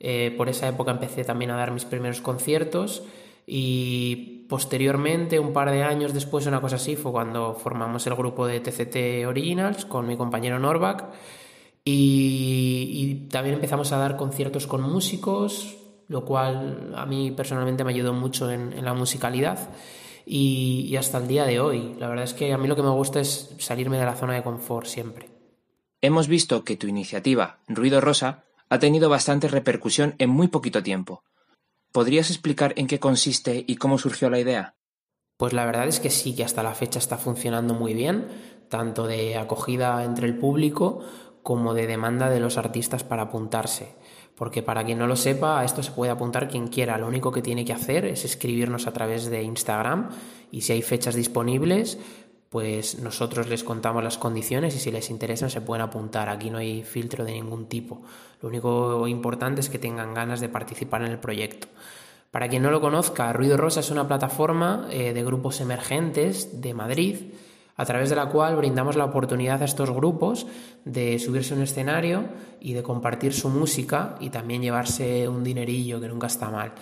eh, 0.00 0.34
por 0.36 0.48
esa 0.48 0.68
época 0.68 0.90
empecé 0.90 1.24
también 1.24 1.52
a 1.52 1.56
dar 1.56 1.70
mis 1.70 1.84
primeros 1.84 2.20
conciertos, 2.20 3.04
y 3.46 4.44
posteriormente, 4.48 5.38
un 5.38 5.52
par 5.52 5.70
de 5.70 5.82
años 5.84 6.12
después, 6.12 6.46
una 6.46 6.60
cosa 6.60 6.76
así, 6.76 6.96
fue 6.96 7.12
cuando 7.12 7.54
formamos 7.54 8.06
el 8.06 8.14
grupo 8.14 8.46
de 8.46 8.60
TCT 8.60 9.26
Originals 9.26 9.84
con 9.84 10.06
mi 10.06 10.16
compañero 10.16 10.58
Norback. 10.58 11.04
Y, 11.84 12.90
y, 12.92 13.28
también 13.28 13.54
empezamos 13.54 13.92
a 13.92 13.98
dar 13.98 14.16
conciertos 14.16 14.66
con 14.66 14.82
músicos, 14.82 15.76
lo 16.08 16.24
cual 16.24 16.92
a 16.96 17.06
mí 17.06 17.30
personalmente 17.32 17.84
me 17.84 17.92
ayudó 17.92 18.12
mucho 18.12 18.50
en, 18.50 18.72
en 18.72 18.84
la 18.84 18.94
musicalidad. 18.94 19.58
y, 20.26 20.86
y 20.90 20.96
hasta 20.96 21.18
el 21.18 21.28
día 21.28 21.44
de 21.44 21.60
hoy. 21.60 21.94
La 21.98 22.08
verdad 22.08 22.24
es 22.24 22.34
que 22.34 22.52
a 22.52 22.58
mí 22.58 22.66
lo 22.68 22.74
que 22.76 22.82
me 22.82 22.90
gusta 22.90 23.20
es 23.20 23.54
salirme 23.58 23.98
de 23.98 24.04
la 24.04 24.16
zona 24.16 24.34
de 24.34 24.42
confort 24.42 24.86
siempre. 24.86 25.28
Hemos 26.02 26.26
visto 26.28 26.64
que 26.64 26.76
tu 26.76 26.88
iniciativa, 26.88 27.58
Ruido 27.68 28.00
Rosa, 28.00 28.44
ha 28.68 28.78
tenido 28.78 29.08
bastante 29.08 29.48
repercusión 29.48 30.14
en 30.18 30.30
muy 30.30 30.48
poquito 30.48 30.82
tiempo. 30.82 31.22
¿Podrías 31.92 32.30
explicar 32.30 32.74
en 32.76 32.88
qué 32.88 32.98
consiste 32.98 33.64
y 33.66 33.76
cómo 33.76 33.98
surgió 33.98 34.28
la 34.28 34.40
idea? 34.40 34.74
Pues 35.36 35.52
la 35.52 35.64
verdad 35.64 35.86
es 35.86 36.00
que 36.00 36.10
sí, 36.10 36.34
que 36.34 36.44
hasta 36.44 36.62
la 36.62 36.74
fecha 36.74 36.98
está 36.98 37.16
funcionando 37.18 37.74
muy 37.74 37.94
bien, 37.94 38.26
tanto 38.68 39.06
de 39.06 39.36
acogida 39.36 40.02
entre 40.04 40.26
el 40.26 40.36
público 40.36 41.04
como 41.42 41.74
de 41.74 41.86
demanda 41.86 42.28
de 42.28 42.40
los 42.40 42.58
artistas 42.58 43.04
para 43.04 43.22
apuntarse. 43.22 43.94
Porque 44.36 44.62
para 44.62 44.84
quien 44.84 44.98
no 44.98 45.06
lo 45.06 45.16
sepa, 45.16 45.60
a 45.60 45.64
esto 45.64 45.82
se 45.82 45.92
puede 45.92 46.12
apuntar 46.12 46.48
quien 46.48 46.68
quiera. 46.68 46.98
Lo 46.98 47.08
único 47.08 47.32
que 47.32 47.42
tiene 47.42 47.64
que 47.64 47.72
hacer 47.72 48.04
es 48.04 48.24
escribirnos 48.24 48.86
a 48.86 48.92
través 48.92 49.30
de 49.30 49.42
Instagram 49.42 50.10
y 50.52 50.60
si 50.60 50.72
hay 50.74 50.82
fechas 50.82 51.14
disponibles, 51.14 51.98
pues 52.50 53.00
nosotros 53.00 53.48
les 53.48 53.64
contamos 53.64 54.04
las 54.04 54.18
condiciones 54.18 54.76
y 54.76 54.78
si 54.78 54.90
les 54.90 55.08
interesa 55.10 55.48
se 55.48 55.62
pueden 55.62 55.82
apuntar. 55.82 56.28
Aquí 56.28 56.50
no 56.50 56.58
hay 56.58 56.82
filtro 56.82 57.24
de 57.24 57.32
ningún 57.32 57.66
tipo. 57.66 58.02
Lo 58.42 58.48
único 58.48 59.08
importante 59.08 59.62
es 59.62 59.70
que 59.70 59.78
tengan 59.78 60.12
ganas 60.12 60.40
de 60.40 60.50
participar 60.50 61.02
en 61.02 61.12
el 61.12 61.18
proyecto. 61.18 61.68
Para 62.30 62.48
quien 62.48 62.62
no 62.62 62.70
lo 62.70 62.82
conozca, 62.82 63.32
Ruido 63.32 63.56
Rosa 63.56 63.80
es 63.80 63.90
una 63.90 64.06
plataforma 64.06 64.86
eh, 64.90 65.14
de 65.14 65.24
grupos 65.24 65.62
emergentes 65.62 66.60
de 66.60 66.74
Madrid 66.74 67.16
a 67.76 67.84
través 67.84 68.10
de 68.10 68.16
la 68.16 68.26
cual 68.26 68.56
brindamos 68.56 68.96
la 68.96 69.04
oportunidad 69.04 69.62
a 69.62 69.66
estos 69.66 69.90
grupos 69.90 70.46
de 70.84 71.18
subirse 71.18 71.54
a 71.54 71.56
un 71.56 71.62
escenario 71.62 72.24
y 72.60 72.72
de 72.72 72.82
compartir 72.82 73.32
su 73.32 73.48
música 73.48 74.16
y 74.20 74.30
también 74.30 74.62
llevarse 74.62 75.28
un 75.28 75.44
dinerillo 75.44 76.00
que 76.00 76.08
nunca 76.08 76.26
está 76.26 76.50
mal. 76.50 76.72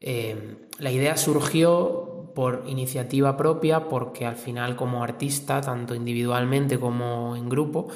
Eh, 0.00 0.56
la 0.78 0.92
idea 0.92 1.16
surgió 1.16 2.30
por 2.34 2.62
iniciativa 2.68 3.36
propia 3.36 3.88
porque 3.88 4.24
al 4.24 4.36
final 4.36 4.76
como 4.76 5.02
artista, 5.02 5.60
tanto 5.60 5.96
individualmente 5.96 6.78
como 6.78 7.34
en 7.34 7.48
grupo, 7.48 7.88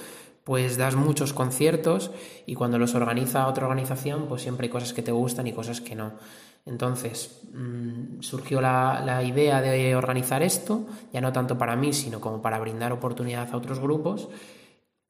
pues 0.43 0.77
das 0.77 0.97
muchos 0.97 1.33
conciertos 1.33 2.11
y 2.45 2.55
cuando 2.55 2.79
los 2.79 2.97
organiza 2.97 3.47
otra 3.47 3.67
organización, 3.67 4.27
pues 4.29 4.43
siempre 4.43 4.67
hay 4.67 4.71
cosas 4.71 4.93
que 4.93 5.03
te 5.03 5.13
gustan 5.13 5.47
y 5.47 5.53
cosas 5.53 5.81
que 5.81 5.95
no. 5.95 6.15
Entonces 6.65 7.43
mmm, 7.53 8.21
surgió 8.21 8.61
la, 8.61 9.23
idea 9.25 9.61
de 9.61 9.97
organizar 9.97 10.43
esto, 10.43 10.87
ya 11.13 11.21
no 11.21 11.33
tanto 11.33 11.59
para 11.59 11.77
mí, 11.77 11.93
sino 11.93 12.21
como 12.21 12.41
para 12.41 12.59
brindar 12.59 12.93
oportunidad 12.93 13.49
a 13.53 13.57
otros 13.57 13.81
grupos. 13.81 14.29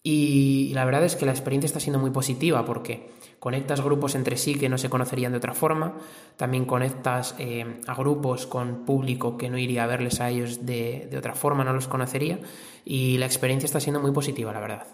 Y, 0.02 0.68
y 0.70 0.74
la 0.74 0.84
verdad 0.84 1.04
es 1.04 1.14
que 1.14 1.26
la 1.26 1.32
experiencia 1.32 1.66
está 1.66 1.78
siendo 1.78 2.00
muy 2.00 2.10
positiva 2.10 2.64
porque 2.64 3.10
conectas 3.42 3.80
grupos 3.80 4.14
entre 4.14 4.36
sí 4.36 4.54
que 4.54 4.68
no 4.68 4.78
se 4.78 4.88
conocerían 4.88 5.32
de 5.32 5.38
otra 5.38 5.52
forma, 5.52 5.94
también 6.36 6.64
conectas 6.64 7.34
eh, 7.40 7.80
a 7.88 7.94
grupos 7.96 8.46
con 8.46 8.84
público 8.84 9.36
que 9.36 9.50
no 9.50 9.58
iría 9.58 9.82
a 9.82 9.88
verles 9.88 10.20
a 10.20 10.30
ellos 10.30 10.64
de, 10.64 11.08
de 11.10 11.18
otra 11.18 11.34
forma, 11.34 11.64
no 11.64 11.72
los 11.72 11.88
conocería, 11.88 12.38
y 12.84 13.18
la 13.18 13.26
experiencia 13.26 13.66
está 13.66 13.80
siendo 13.80 13.98
muy 13.98 14.12
positiva, 14.12 14.52
la 14.52 14.60
verdad. 14.60 14.86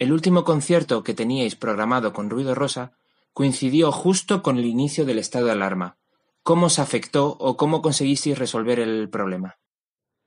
El 0.00 0.12
último 0.12 0.42
concierto 0.42 1.04
que 1.04 1.14
teníais 1.14 1.54
programado 1.54 2.12
con 2.12 2.28
Ruido 2.28 2.56
Rosa 2.56 2.90
coincidió 3.32 3.92
justo 3.92 4.42
con 4.42 4.58
el 4.58 4.64
inicio 4.64 5.04
del 5.04 5.20
estado 5.20 5.46
de 5.46 5.52
alarma. 5.52 5.96
¿Cómo 6.42 6.66
os 6.66 6.78
afectó 6.78 7.36
o 7.38 7.56
cómo 7.56 7.82
conseguisteis 7.82 8.38
resolver 8.38 8.80
el 8.80 9.08
problema? 9.08 9.58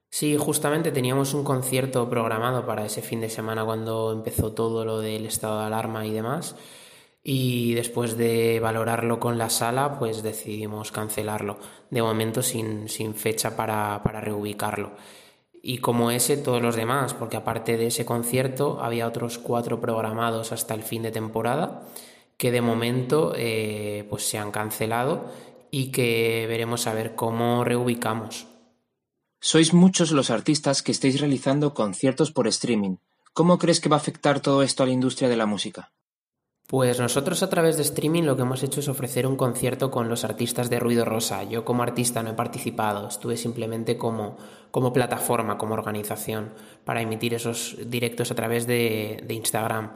Sí, 0.10 0.38
justamente 0.38 0.94
teníamos 0.94 1.34
un 1.34 1.44
concierto 1.44 2.10
programado 2.10 2.66
para 2.66 2.86
ese 2.86 3.02
fin 3.02 3.20
de 3.20 3.30
semana 3.30 3.66
cuando 3.66 4.14
empezó 4.14 4.54
todo 4.54 4.86
lo 4.86 5.00
del 5.00 5.26
estado 5.26 5.60
de 5.60 5.66
alarma 5.66 6.06
y 6.06 6.14
demás. 6.14 6.56
Y 7.22 7.74
después 7.74 8.16
de 8.16 8.62
valorarlo 8.62 9.20
con 9.20 9.38
la 9.38 9.50
sala, 9.50 10.00
pues 10.00 10.24
decidimos 10.24 10.94
cancelarlo. 10.94 11.58
De 11.90 12.02
momento 12.02 12.42
sin, 12.42 12.88
sin 12.88 13.14
fecha 13.14 13.58
para, 13.58 14.02
para 14.04 14.22
reubicarlo. 14.22 14.92
Y 15.62 15.80
como 15.80 16.12
ese, 16.12 16.38
todos 16.38 16.62
los 16.62 16.78
demás, 16.78 17.14
porque 17.14 17.36
aparte 17.36 17.76
de 17.76 17.88
ese 17.88 18.06
concierto 18.06 18.80
había 18.82 19.08
otros 19.08 19.38
cuatro 19.38 19.82
programados 19.82 20.54
hasta 20.54 20.76
el 20.76 20.84
fin 20.84 21.02
de 21.04 21.12
temporada 21.12 21.82
que 22.38 22.52
de 22.52 22.62
momento 22.62 23.34
eh, 23.36 24.06
pues 24.10 24.28
se 24.28 24.38
han 24.38 24.52
cancelado 24.52 25.26
y 25.78 25.92
que 25.92 26.46
veremos 26.48 26.88
a 26.88 26.94
ver 26.94 27.16
cómo 27.16 27.66
reubicamos. 27.66 28.48
Sois 29.42 29.74
muchos 29.74 30.12
los 30.12 30.30
artistas 30.30 30.82
que 30.82 30.94
estáis 30.94 31.20
realizando 31.20 31.74
conciertos 31.74 32.32
por 32.32 32.48
streaming. 32.48 32.96
¿Cómo 33.34 33.58
crees 33.58 33.82
que 33.82 33.90
va 33.90 33.98
a 33.98 34.00
afectar 34.00 34.40
todo 34.40 34.64
esto 34.64 34.84
a 34.84 34.86
la 34.86 34.94
industria 34.94 35.28
de 35.28 35.36
la 35.36 35.46
música? 35.46 35.92
Pues 36.66 36.98
nosotros 37.02 37.44
a 37.44 37.50
través 37.50 37.76
de 37.76 37.84
streaming 37.84 38.24
lo 38.24 38.38
que 38.38 38.44
hemos 38.44 38.64
hecho 38.64 38.80
es 38.80 38.88
ofrecer 38.88 39.28
un 39.28 39.36
concierto 39.36 39.92
con 39.92 40.08
los 40.08 40.24
artistas 40.24 40.70
de 40.70 40.80
Ruido 40.80 41.04
Rosa. 41.04 41.44
Yo 41.44 41.66
como 41.66 41.84
artista 41.84 42.24
no 42.24 42.30
he 42.30 42.36
participado, 42.36 43.10
estuve 43.10 43.36
simplemente 43.36 43.98
como, 43.98 44.38
como 44.72 44.94
plataforma, 44.94 45.58
como 45.58 45.74
organización, 45.74 46.54
para 46.86 47.02
emitir 47.02 47.34
esos 47.34 47.76
directos 47.86 48.32
a 48.32 48.36
través 48.36 48.66
de, 48.66 49.22
de 49.28 49.34
Instagram. 49.34 49.92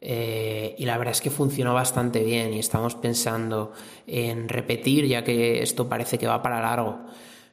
Eh, 0.00 0.74
y 0.78 0.84
la 0.84 0.98
verdad 0.98 1.12
es 1.12 1.20
que 1.20 1.30
funcionó 1.30 1.74
bastante 1.74 2.22
bien 2.22 2.52
y 2.52 2.58
estamos 2.58 2.94
pensando 2.94 3.72
en 4.06 4.48
repetir 4.48 5.06
ya 5.06 5.24
que 5.24 5.62
esto 5.62 5.88
parece 5.88 6.18
que 6.18 6.26
va 6.26 6.42
para 6.42 6.60
largo. 6.60 6.98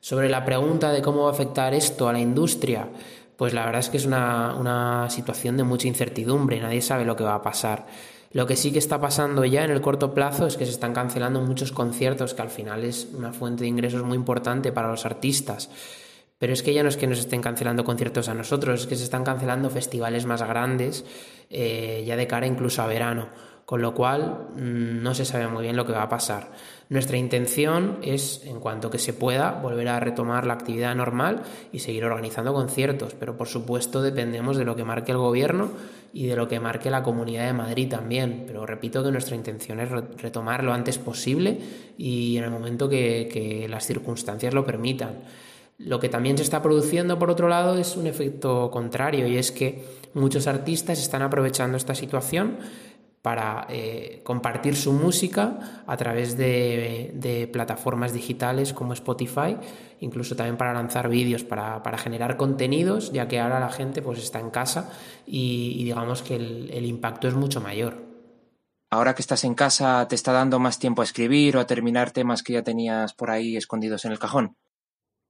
Sobre 0.02 0.30
la 0.30 0.44
pregunta 0.44 0.91
de 0.91 1.02
cómo 1.02 1.24
va 1.24 1.30
a 1.30 1.34
afectar 1.34 1.74
esto 1.74 2.10
a 2.10 2.14
la 2.14 2.20
industria, 2.20 2.89
pues 3.38 3.54
la 3.54 3.66
verdad 3.66 3.80
es 3.80 3.89
que 3.89 3.98
es 3.98 4.06
una, 4.06 4.56
una 4.60 5.10
situación 5.10 5.58
de 5.58 5.64
mucha 5.64 5.88
incertidumbre, 5.88 6.60
nadie 6.60 6.82
sabe 6.82 7.06
lo 7.06 7.16
que 7.16 7.24
va 7.24 7.36
a 7.36 7.41
pasar. 7.41 7.86
Lo 8.34 8.48
que 8.48 8.56
sí 8.56 8.72
que 8.72 8.80
está 8.80 9.00
pasando 9.00 9.46
ya 9.46 9.64
en 9.64 9.70
el 9.70 9.80
corto 9.80 10.14
plazo 10.14 10.48
es 10.48 10.58
que 10.58 10.66
se 10.66 10.72
están 10.72 10.94
cancelando 10.94 11.39
muchos 11.39 11.72
conciertos, 11.72 12.34
que 12.34 12.41
al 12.41 12.50
final 12.50 12.84
es 12.84 13.08
una 13.14 13.32
fuente 13.32 13.64
de 13.64 13.70
ingresos 13.70 14.04
muy 14.04 14.18
importante 14.18 14.72
para 14.72 14.89
los 14.89 15.06
artistas. 15.06 15.70
Pero 16.38 16.54
es 16.54 16.64
que 16.64 16.74
ya 16.74 16.84
no 16.84 16.90
es 16.90 16.98
que 16.98 17.08
nos 17.08 17.20
estén 17.20 17.42
cancelando 17.42 17.84
conciertos 17.84 18.28
a 18.28 18.34
nosotros, 18.34 18.82
es 18.82 18.88
que 18.88 18.96
se 18.96 19.04
están 19.04 19.24
cancelando 19.24 19.70
festivales 19.70 20.26
más 20.26 20.42
grandes, 20.42 21.06
eh, 21.50 22.04
ya 22.06 22.16
de 22.16 22.28
cara 22.28 22.48
incluso 22.48 22.82
a 22.82 22.88
verano. 22.88 23.30
Con 23.66 23.82
lo 23.82 23.94
cual 23.94 24.50
mmm, 24.56 25.02
no 25.02 25.16
se 25.16 25.24
sabe 25.24 25.48
muy 25.48 25.64
bien 25.64 25.78
lo 25.78 25.86
que 25.86 25.94
va 25.94 26.04
a 26.04 26.10
pasar. 26.10 26.52
Nuestra 26.90 27.16
intención 27.16 28.00
es, 28.02 28.42
en 28.46 28.60
cuanto 28.60 28.90
que 28.90 29.00
se 29.00 29.14
pueda, 29.14 29.52
volver 29.52 29.88
a 29.88 30.02
retomar 30.02 30.46
la 30.46 30.54
actividad 30.54 30.94
normal 30.96 31.44
y 31.72 31.80
seguir 31.80 32.04
organizando 32.04 32.54
conciertos, 32.54 33.16
pero 33.18 33.38
por 33.38 33.48
supuesto 33.48 34.02
dependemos 34.02 34.58
de 34.58 34.66
lo 34.66 34.76
que 34.76 34.84
marque 34.84 35.14
el 35.14 35.18
gobierno 35.18 35.72
y 36.12 36.28
de 36.28 36.36
lo 36.36 36.50
que 36.50 36.60
marque 36.60 36.92
la 36.92 37.04
Comunidad 37.04 37.46
de 37.46 37.54
Madrid 37.54 37.90
también. 37.90 38.44
Pero 38.46 38.66
repito 38.66 39.02
que 39.02 39.12
nuestra 39.12 39.38
intención 39.38 39.80
es 39.80 39.90
retomar 39.90 40.62
lo 40.62 40.74
antes 40.74 40.98
posible 40.98 41.58
y 41.98 42.36
en 42.36 42.44
el 42.44 42.52
momento 42.52 42.90
que 42.90 43.66
las 43.70 43.88
circunstancias 43.88 44.54
lo 44.54 44.66
permitan. 44.66 45.22
Lo 45.86 46.00
que 46.00 46.10
también 46.10 46.38
se 46.38 46.44
está 46.44 46.62
produciendo, 46.62 47.20
por 47.20 47.30
otro 47.30 47.50
lado, 47.50 47.78
es 47.78 47.98
un 47.98 48.08
efecto 48.08 48.72
contrario 48.72 49.28
y 49.28 49.38
es 49.38 49.52
que 49.52 49.84
muchos 50.14 50.48
artistas 50.48 51.00
están 51.00 51.22
aprovechando 51.22 51.76
esta 51.76 51.94
situación 51.94 52.58
para 53.22 53.68
eh, 53.70 54.22
compartir 54.24 54.76
su 54.76 54.92
música 54.94 55.84
a 55.88 55.96
través 55.98 56.38
de, 56.38 57.50
plataformas 57.52 58.14
digitales 58.14 58.74
como 58.74 58.94
Spotify, 58.94 59.58
incluso 60.00 60.36
también 60.36 60.58
para 60.58 60.74
lanzar 60.74 61.10
vídeos, 61.10 61.44
para, 61.44 61.98
generar 61.98 62.38
contenidos, 62.38 63.12
ya 63.12 63.28
que 63.28 63.40
ahora 63.40 63.60
la 63.60 63.70
gente 63.70 64.02
pues 64.02 64.20
está 64.20 64.40
en 64.40 64.52
casa 64.52 64.90
y, 65.26 65.84
digamos 65.84 66.22
que 66.22 66.36
el 66.36 66.86
impacto 66.86 67.28
es 67.28 67.34
mucho 67.34 67.62
mayor. 67.62 68.14
Ahora 68.90 69.16
que 69.16 69.22
estás 69.22 69.44
en 69.44 69.56
casa, 69.56 70.08
¿te 70.08 70.16
está 70.16 70.34
dando 70.34 70.60
más 70.60 70.78
tiempo 70.78 71.02
a 71.02 71.06
escribir 71.06 71.58
o 71.58 71.60
a 71.60 71.66
terminar 71.66 72.12
temas 72.12 72.44
que 72.44 72.54
ya 72.54 72.62
tenías 72.62 73.14
por 73.14 73.32
ahí 73.32 73.58
escondidos 73.58 74.06
en 74.06 74.12
el 74.12 74.20
cajón? 74.20 74.56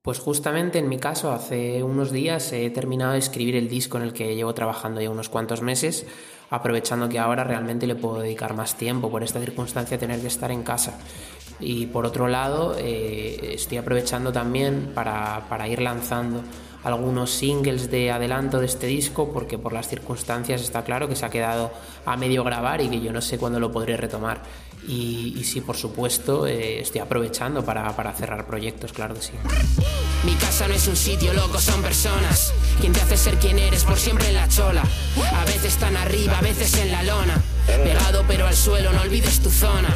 Pues 0.03 0.19
justamente 0.19 0.79
en 0.79 0.89
mi 0.89 0.97
caso, 0.97 1.31
hace 1.31 1.81
unos 1.81 2.11
días 2.11 2.51
he 2.51 2.69
terminado 2.71 3.13
de 3.13 3.19
escribir 3.19 3.55
el 3.55 3.69
disco 3.69 3.95
en 3.95 4.03
el 4.03 4.11
que 4.11 4.35
llevo 4.35 4.53
trabajando 4.53 4.99
ya 4.99 5.09
unos 5.09 5.29
cuantos 5.29 5.61
meses, 5.61 6.05
aprovechando 6.49 7.07
que 7.07 7.19
ahora 7.19 7.45
realmente 7.45 7.87
le 7.87 7.95
puedo 7.95 8.19
dedicar 8.19 8.53
más 8.53 8.75
tiempo 8.75 9.09
por 9.09 9.23
esta 9.23 9.39
circunstancia 9.39 9.97
tener 9.97 10.19
que 10.19 10.27
estar 10.27 10.51
en 10.51 10.63
casa. 10.63 10.99
Y 11.61 11.85
por 11.85 12.05
otro 12.05 12.27
lado, 12.27 12.75
eh, 12.77 13.53
estoy 13.53 13.77
aprovechando 13.77 14.33
también 14.33 14.91
para, 14.93 15.45
para 15.47 15.69
ir 15.69 15.81
lanzando 15.81 16.43
algunos 16.83 17.31
singles 17.31 17.89
de 17.89 18.11
adelanto 18.11 18.59
de 18.59 18.65
este 18.65 18.87
disco 18.87 19.31
porque 19.31 19.57
por 19.57 19.71
las 19.71 19.87
circunstancias 19.87 20.61
está 20.61 20.83
claro 20.83 21.07
que 21.07 21.15
se 21.15 21.25
ha 21.25 21.29
quedado 21.29 21.71
a 22.05 22.17
medio 22.17 22.43
grabar 22.43 22.81
y 22.81 22.89
que 22.89 22.99
yo 22.99 23.13
no 23.13 23.21
sé 23.21 23.37
cuándo 23.37 23.57
lo 23.57 23.71
podré 23.71 23.95
retomar. 23.95 24.41
Y, 24.87 25.35
y 25.37 25.43
sí, 25.43 25.61
por 25.61 25.77
supuesto, 25.77 26.45
eh, 26.45 26.81
estoy 26.81 27.01
aprovechando 27.01 27.63
para, 27.63 27.95
para, 27.95 28.13
cerrar 28.13 28.45
proyectos, 28.45 28.91
claro 28.91 29.15
que 29.15 29.21
sí. 29.21 29.31
Mi 30.25 30.33
casa 30.35 30.67
no 30.67 30.73
es 30.73 30.87
un 30.87 30.95
sitio, 30.95 31.33
loco, 31.33 31.59
son 31.59 31.81
personas. 31.81 32.53
Quien 32.79 32.91
te 32.93 33.01
hace 33.01 33.17
ser 33.17 33.35
quien 33.35 33.59
eres 33.59 33.83
por 33.83 33.97
siempre 33.97 34.27
en 34.27 34.35
la 34.35 34.47
chola. 34.47 34.83
A 35.35 35.45
veces 35.45 35.77
tan 35.77 35.95
arriba, 35.95 36.37
a 36.37 36.41
veces 36.41 36.73
en 36.75 36.91
la 36.91 37.03
lona. 37.03 37.41
Pegado 37.65 38.23
pero 38.27 38.47
al 38.47 38.55
suelo, 38.55 38.91
no 38.91 39.01
olvides 39.01 39.39
tu 39.39 39.49
zona. 39.49 39.95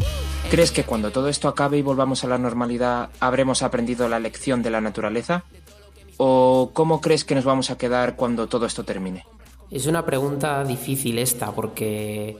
¿Crees 0.51 0.73
que 0.73 0.83
cuando 0.83 1.11
todo 1.11 1.29
esto 1.29 1.47
acabe 1.47 1.77
y 1.77 1.81
volvamos 1.81 2.25
a 2.25 2.27
la 2.27 2.37
normalidad 2.37 3.09
habremos 3.21 3.63
aprendido 3.63 4.09
la 4.09 4.19
lección 4.19 4.61
de 4.61 4.69
la 4.69 4.81
naturaleza? 4.81 5.45
¿O 6.17 6.71
cómo 6.73 6.99
crees 6.99 7.23
que 7.23 7.35
nos 7.35 7.45
vamos 7.45 7.71
a 7.71 7.77
quedar 7.77 8.17
cuando 8.17 8.47
todo 8.47 8.65
esto 8.65 8.83
termine? 8.83 9.25
Es 9.71 9.87
una 9.87 10.05
pregunta 10.05 10.61
difícil 10.65 11.19
esta 11.19 11.53
porque 11.53 12.35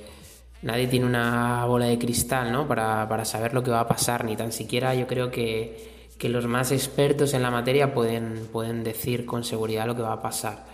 nadie 0.62 0.88
tiene 0.88 1.06
una 1.06 1.64
bola 1.64 1.86
de 1.86 1.98
cristal 1.98 2.52
¿no? 2.52 2.68
para, 2.68 3.08
para 3.08 3.24
saber 3.24 3.54
lo 3.54 3.64
que 3.64 3.72
va 3.72 3.80
a 3.80 3.88
pasar, 3.88 4.26
ni 4.26 4.36
tan 4.36 4.52
siquiera 4.52 4.94
yo 4.94 5.08
creo 5.08 5.32
que, 5.32 6.10
que 6.18 6.28
los 6.28 6.48
más 6.48 6.74
expertos 6.74 7.34
en 7.34 7.42
la 7.42 7.50
materia 7.50 7.94
pueden, 7.94 8.50
pueden 8.52 8.84
decir 8.84 9.26
con 9.26 9.46
seguridad 9.46 9.88
lo 9.88 9.96
que 9.96 10.02
va 10.02 10.12
a 10.12 10.22
pasar. 10.22 10.66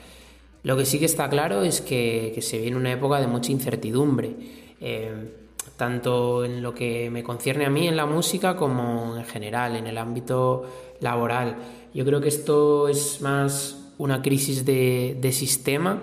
Lo 0.63 0.75
que 0.75 0.88
sí 0.88 0.97
que 0.97 1.05
está 1.05 1.29
claro 1.29 1.61
es 1.61 1.81
que, 1.81 2.31
que 2.33 2.41
se 2.41 2.57
viene 2.57 2.77
una 2.77 2.91
época 2.93 3.21
de 3.21 3.27
mucha 3.27 3.51
incertidumbre. 3.51 4.35
Eh, 4.81 5.46
tanto 5.78 6.43
en 6.43 6.61
lo 6.61 6.73
que 6.73 7.09
me 7.09 7.23
concierne 7.23 7.65
a 7.65 7.69
mí 7.69 7.88
en 7.88 7.95
la 7.95 8.07
música 8.07 8.57
como 8.57 9.15
en 9.15 9.25
general, 9.25 9.75
en 9.75 9.88
el 9.88 9.97
ámbito 9.97 10.65
laboral. 10.99 11.55
Yo 11.93 12.03
creo 12.03 12.19
que 12.19 12.28
esto 12.28 12.88
es 12.88 13.21
más 13.21 13.93
una 13.99 14.21
crisis 14.21 14.65
de, 14.65 15.30
sistema 15.32 16.01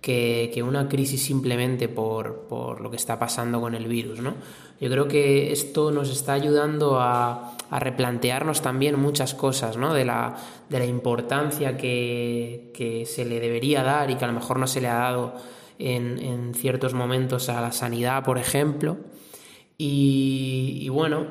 que, 0.00 0.50
que, 0.52 0.62
una 0.62 0.88
crisis 0.88 1.22
simplemente 1.22 1.88
por, 1.88 2.42
por, 2.48 2.80
lo 2.80 2.90
que 2.90 2.96
está 2.96 3.18
pasando 3.18 3.60
con 3.60 3.74
el 3.74 3.86
virus. 3.86 4.20
¿no? 4.20 4.34
Yo 4.80 4.90
creo 4.90 5.08
que 5.08 5.50
esto 5.50 5.90
nos 5.90 6.10
está 6.10 6.34
ayudando 6.34 7.00
a, 7.00 7.56
a 7.70 7.78
replantearnos 7.78 8.60
también 8.60 8.98
muchas 8.98 9.34
cosas, 9.34 9.76
¿no? 9.76 9.94
de, 9.94 10.04
la, 10.04 10.36
de 10.68 10.78
la 10.78 10.86
importancia 10.86 11.76
que, 11.76 12.70
que 12.74 13.06
se 13.06 13.24
le 13.24 13.40
debería 13.40 13.82
dar 13.82 14.10
y 14.10 14.16
que 14.16 14.24
a 14.24 14.28
lo 14.28 14.34
mejor 14.34 14.58
no 14.58 14.66
se 14.66 14.80
le 14.80 14.88
ha 14.88 14.94
dado 14.94 15.34
en, 15.80 16.18
en 16.18 16.54
ciertos 16.54 16.94
momentos 16.94 17.48
a 17.48 17.60
la 17.60 17.72
sanidad, 17.72 18.22
por 18.22 18.38
ejemplo. 18.38 18.98
Y, 19.78 20.78
y, 20.82 20.88
bueno, 20.90 21.26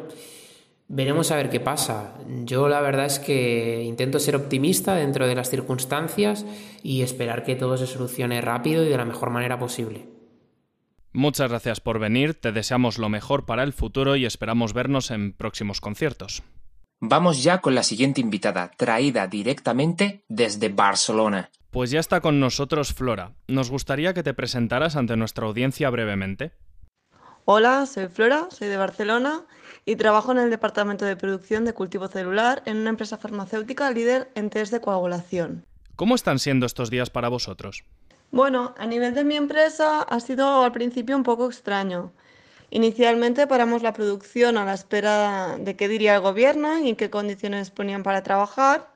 veremos 0.88 1.32
a 1.32 1.36
ver 1.36 1.50
qué 1.50 1.60
pasa. 1.60 2.16
Yo 2.46 2.68
la 2.68 2.82
verdad 2.82 3.06
es 3.06 3.20
que 3.20 3.84
intento 3.84 4.20
ser 4.20 4.36
optimista 4.36 4.96
dentro 4.96 5.28
de 5.28 5.36
las 5.36 5.50
circunstancias 5.50 6.46
y 6.84 7.04
esperar 7.04 7.44
que 7.44 7.56
todo 7.56 7.78
se 7.78 7.88
solucione 7.88 8.42
rápido 8.42 8.84
y 8.84 8.90
de 8.90 8.98
la 8.98 9.06
mejor 9.06 9.30
manera 9.30 9.60
posible. 9.60 10.08
Muchas 11.12 11.50
gracias 11.50 11.80
por 11.80 12.00
venir, 12.00 12.36
te 12.36 12.52
deseamos 12.52 13.00
lo 13.00 13.10
mejor 13.10 13.46
para 13.46 13.64
el 13.64 13.74
futuro 13.74 14.16
y 14.16 14.26
esperamos 14.26 14.74
vernos 14.74 15.10
en 15.10 15.34
próximos 15.34 15.82
conciertos. 15.82 16.44
Vamos 17.02 17.44
ya 17.44 17.62
con 17.62 17.76
la 17.76 17.84
siguiente 17.84 18.22
invitada, 18.22 18.72
traída 18.78 19.26
directamente 19.26 20.24
desde 20.28 20.70
Barcelona. 20.70 21.50
Pues 21.72 21.92
ya 21.92 22.00
está 22.00 22.20
con 22.20 22.40
nosotros 22.40 22.94
Flora. 22.94 23.34
Nos 23.48 23.70
gustaría 23.70 24.16
que 24.16 24.24
te 24.24 24.34
presentaras 24.34 24.96
ante 24.96 25.16
nuestra 25.16 25.46
audiencia 25.46 25.88
brevemente. 25.92 26.52
Hola, 27.46 27.86
soy 27.86 28.08
Flora, 28.08 28.48
soy 28.50 28.70
de 28.70 28.78
Barcelona 28.78 29.46
y 29.86 29.96
trabajo 29.96 30.32
en 30.32 30.40
el 30.40 30.50
departamento 30.50 31.06
de 31.06 31.16
producción 31.16 31.66
de 31.66 31.74
cultivo 31.74 32.08
celular 32.08 32.64
en 32.66 32.78
una 32.78 32.90
empresa 32.90 33.20
farmacéutica 33.20 33.92
líder 33.92 34.32
en 34.34 34.50
test 34.50 34.72
de 34.72 34.82
coagulación. 34.82 35.64
¿Cómo 35.96 36.16
están 36.16 36.40
siendo 36.40 36.66
estos 36.66 36.90
días 36.90 37.12
para 37.12 37.30
vosotros? 37.30 37.84
Bueno, 38.32 38.74
a 38.80 38.88
nivel 38.88 39.14
de 39.14 39.24
mi 39.24 39.36
empresa 39.36 40.02
ha 40.02 40.20
sido 40.20 40.64
al 40.64 40.72
principio 40.72 41.16
un 41.16 41.24
poco 41.24 41.46
extraño. 41.48 42.14
Inicialmente 42.72 43.46
paramos 43.46 43.84
la 43.84 43.94
producción 43.94 44.58
a 44.58 44.66
la 44.66 44.74
espera 44.74 45.58
de 45.60 45.76
qué 45.76 45.88
diría 45.88 46.16
el 46.16 46.22
gobierno 46.22 46.80
y 46.80 46.90
en 46.90 46.96
qué 46.96 47.12
condiciones 47.12 47.70
ponían 47.70 48.02
para 48.02 48.24
trabajar 48.24 48.90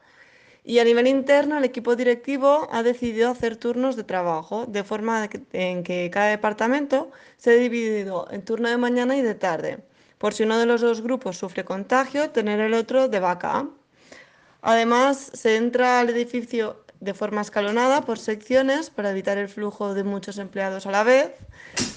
y 0.66 0.80
a 0.80 0.86
nivel 0.86 1.08
interno, 1.08 1.58
el 1.58 1.66
equipo 1.66 1.96
directivo 1.96 2.70
ha 2.72 2.84
decidido 2.84 3.30
hacer 3.30 3.58
turnos 3.58 3.98
de 3.98 4.06
trabajo, 4.06 4.66
de 4.66 4.84
forma 4.86 5.30
en 5.52 5.84
que 5.84 6.10
cada 6.10 6.28
departamento 6.28 7.12
se 7.38 7.52
ha 7.52 7.54
dividido 7.56 8.28
en 8.32 8.46
turno 8.46 8.70
de 8.70 8.78
mañana 8.78 9.18
y 9.18 9.22
de 9.22 9.36
tarde. 9.36 9.84
Por 10.18 10.34
si 10.34 10.44
uno 10.44 10.58
de 10.58 10.66
los 10.66 10.80
dos 10.80 11.02
grupos 11.02 11.38
sufre 11.38 11.66
contagio, 11.66 12.30
tener 12.30 12.62
el 12.62 12.74
otro 12.76 13.10
de 13.10 13.20
vaca. 13.20 13.68
Además, 14.62 15.32
se 15.34 15.58
entra 15.58 16.00
al 16.00 16.10
edificio 16.10 16.86
de 17.02 17.14
forma 17.14 17.42
escalonada 17.42 18.06
por 18.06 18.18
secciones 18.18 18.90
para 18.90 19.12
evitar 19.12 19.38
el 19.38 19.50
flujo 19.50 19.94
de 19.94 20.06
muchos 20.06 20.38
empleados 20.38 20.86
a 20.86 20.92
la 20.92 21.04
vez. 21.04 21.34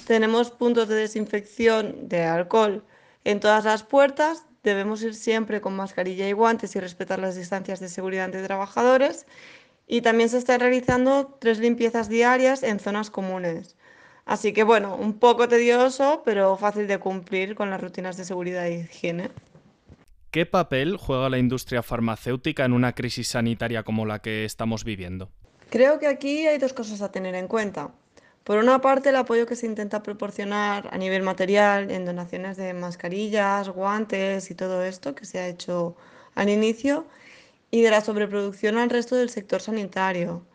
Tenemos 0.08 0.50
puntos 0.50 0.88
de 0.88 0.96
desinfección 0.96 2.08
de 2.08 2.24
alcohol 2.24 2.84
en 3.22 3.38
todas 3.38 3.64
las 3.64 3.84
puertas, 3.84 4.44
Debemos 4.66 5.00
ir 5.04 5.14
siempre 5.14 5.60
con 5.60 5.76
mascarilla 5.76 6.28
y 6.28 6.32
guantes 6.32 6.74
y 6.74 6.80
respetar 6.80 7.20
las 7.20 7.36
distancias 7.36 7.78
de 7.78 7.88
seguridad 7.88 8.24
entre 8.24 8.42
trabajadores. 8.42 9.24
Y 9.86 10.00
también 10.00 10.28
se 10.28 10.38
están 10.38 10.58
realizando 10.58 11.38
tres 11.38 11.60
limpiezas 11.60 12.08
diarias 12.08 12.64
en 12.64 12.80
zonas 12.80 13.08
comunes. 13.08 13.76
Así 14.24 14.52
que 14.52 14.64
bueno, 14.64 14.96
un 14.96 15.20
poco 15.20 15.46
tedioso, 15.46 16.22
pero 16.24 16.56
fácil 16.56 16.88
de 16.88 16.98
cumplir 16.98 17.54
con 17.54 17.70
las 17.70 17.80
rutinas 17.80 18.16
de 18.16 18.24
seguridad 18.24 18.66
e 18.66 18.80
higiene. 18.80 19.30
¿Qué 20.32 20.46
papel 20.46 20.96
juega 20.96 21.30
la 21.30 21.38
industria 21.38 21.84
farmacéutica 21.84 22.64
en 22.64 22.72
una 22.72 22.92
crisis 22.92 23.28
sanitaria 23.28 23.84
como 23.84 24.04
la 24.04 24.18
que 24.18 24.44
estamos 24.44 24.82
viviendo? 24.82 25.30
Creo 25.70 26.00
que 26.00 26.08
aquí 26.08 26.44
hay 26.48 26.58
dos 26.58 26.72
cosas 26.72 27.02
a 27.02 27.12
tener 27.12 27.36
en 27.36 27.46
cuenta. 27.46 27.92
Por 28.46 28.58
una 28.58 28.80
parte, 28.80 29.08
el 29.08 29.16
apoyo 29.16 29.44
que 29.44 29.56
se 29.56 29.66
intenta 29.66 30.04
proporcionar 30.04 30.88
a 30.92 30.98
nivel 30.98 31.24
material 31.24 31.90
en 31.90 32.04
donaciones 32.04 32.56
de 32.56 32.74
mascarillas, 32.74 33.68
guantes 33.70 34.52
y 34.52 34.54
todo 34.54 34.84
esto 34.84 35.16
que 35.16 35.24
se 35.24 35.40
ha 35.40 35.48
hecho 35.48 35.96
al 36.36 36.48
inicio, 36.48 37.08
y 37.72 37.82
de 37.82 37.90
la 37.90 38.02
sobreproducción 38.02 38.78
al 38.78 38.88
resto 38.90 39.16
del 39.16 39.30
sector 39.30 39.60
sanitario. 39.60 40.46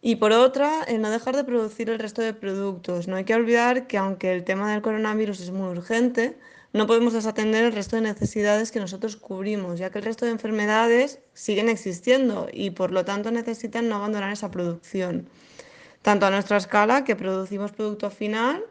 Y 0.00 0.16
por 0.16 0.32
otra, 0.32 0.82
el 0.84 1.02
no 1.02 1.10
dejar 1.10 1.36
de 1.36 1.44
producir 1.44 1.90
el 1.90 1.98
resto 1.98 2.22
de 2.22 2.32
productos. 2.32 3.06
No 3.06 3.16
hay 3.16 3.24
que 3.24 3.34
olvidar 3.34 3.86
que 3.86 3.98
aunque 3.98 4.32
el 4.32 4.44
tema 4.44 4.72
del 4.72 4.80
coronavirus 4.80 5.40
es 5.40 5.50
muy 5.50 5.68
urgente, 5.68 6.38
no 6.72 6.86
podemos 6.86 7.12
desatender 7.12 7.64
el 7.64 7.72
resto 7.72 7.96
de 7.96 8.02
necesidades 8.02 8.72
que 8.72 8.80
nosotros 8.80 9.16
cubrimos, 9.16 9.78
ya 9.78 9.90
que 9.90 9.98
el 9.98 10.04
resto 10.06 10.24
de 10.24 10.32
enfermedades 10.32 11.20
siguen 11.34 11.68
existiendo 11.68 12.48
y 12.50 12.70
por 12.70 12.92
lo 12.92 13.04
tanto 13.04 13.30
necesitan 13.30 13.90
no 13.90 13.96
abandonar 13.96 14.32
esa 14.32 14.50
producción 14.50 15.28
tanto 16.02 16.26
a 16.26 16.30
nuestra 16.30 16.56
escala, 16.56 17.04
que 17.04 17.16
producimos 17.16 17.72
producto 17.72 18.10
final, 18.10 18.62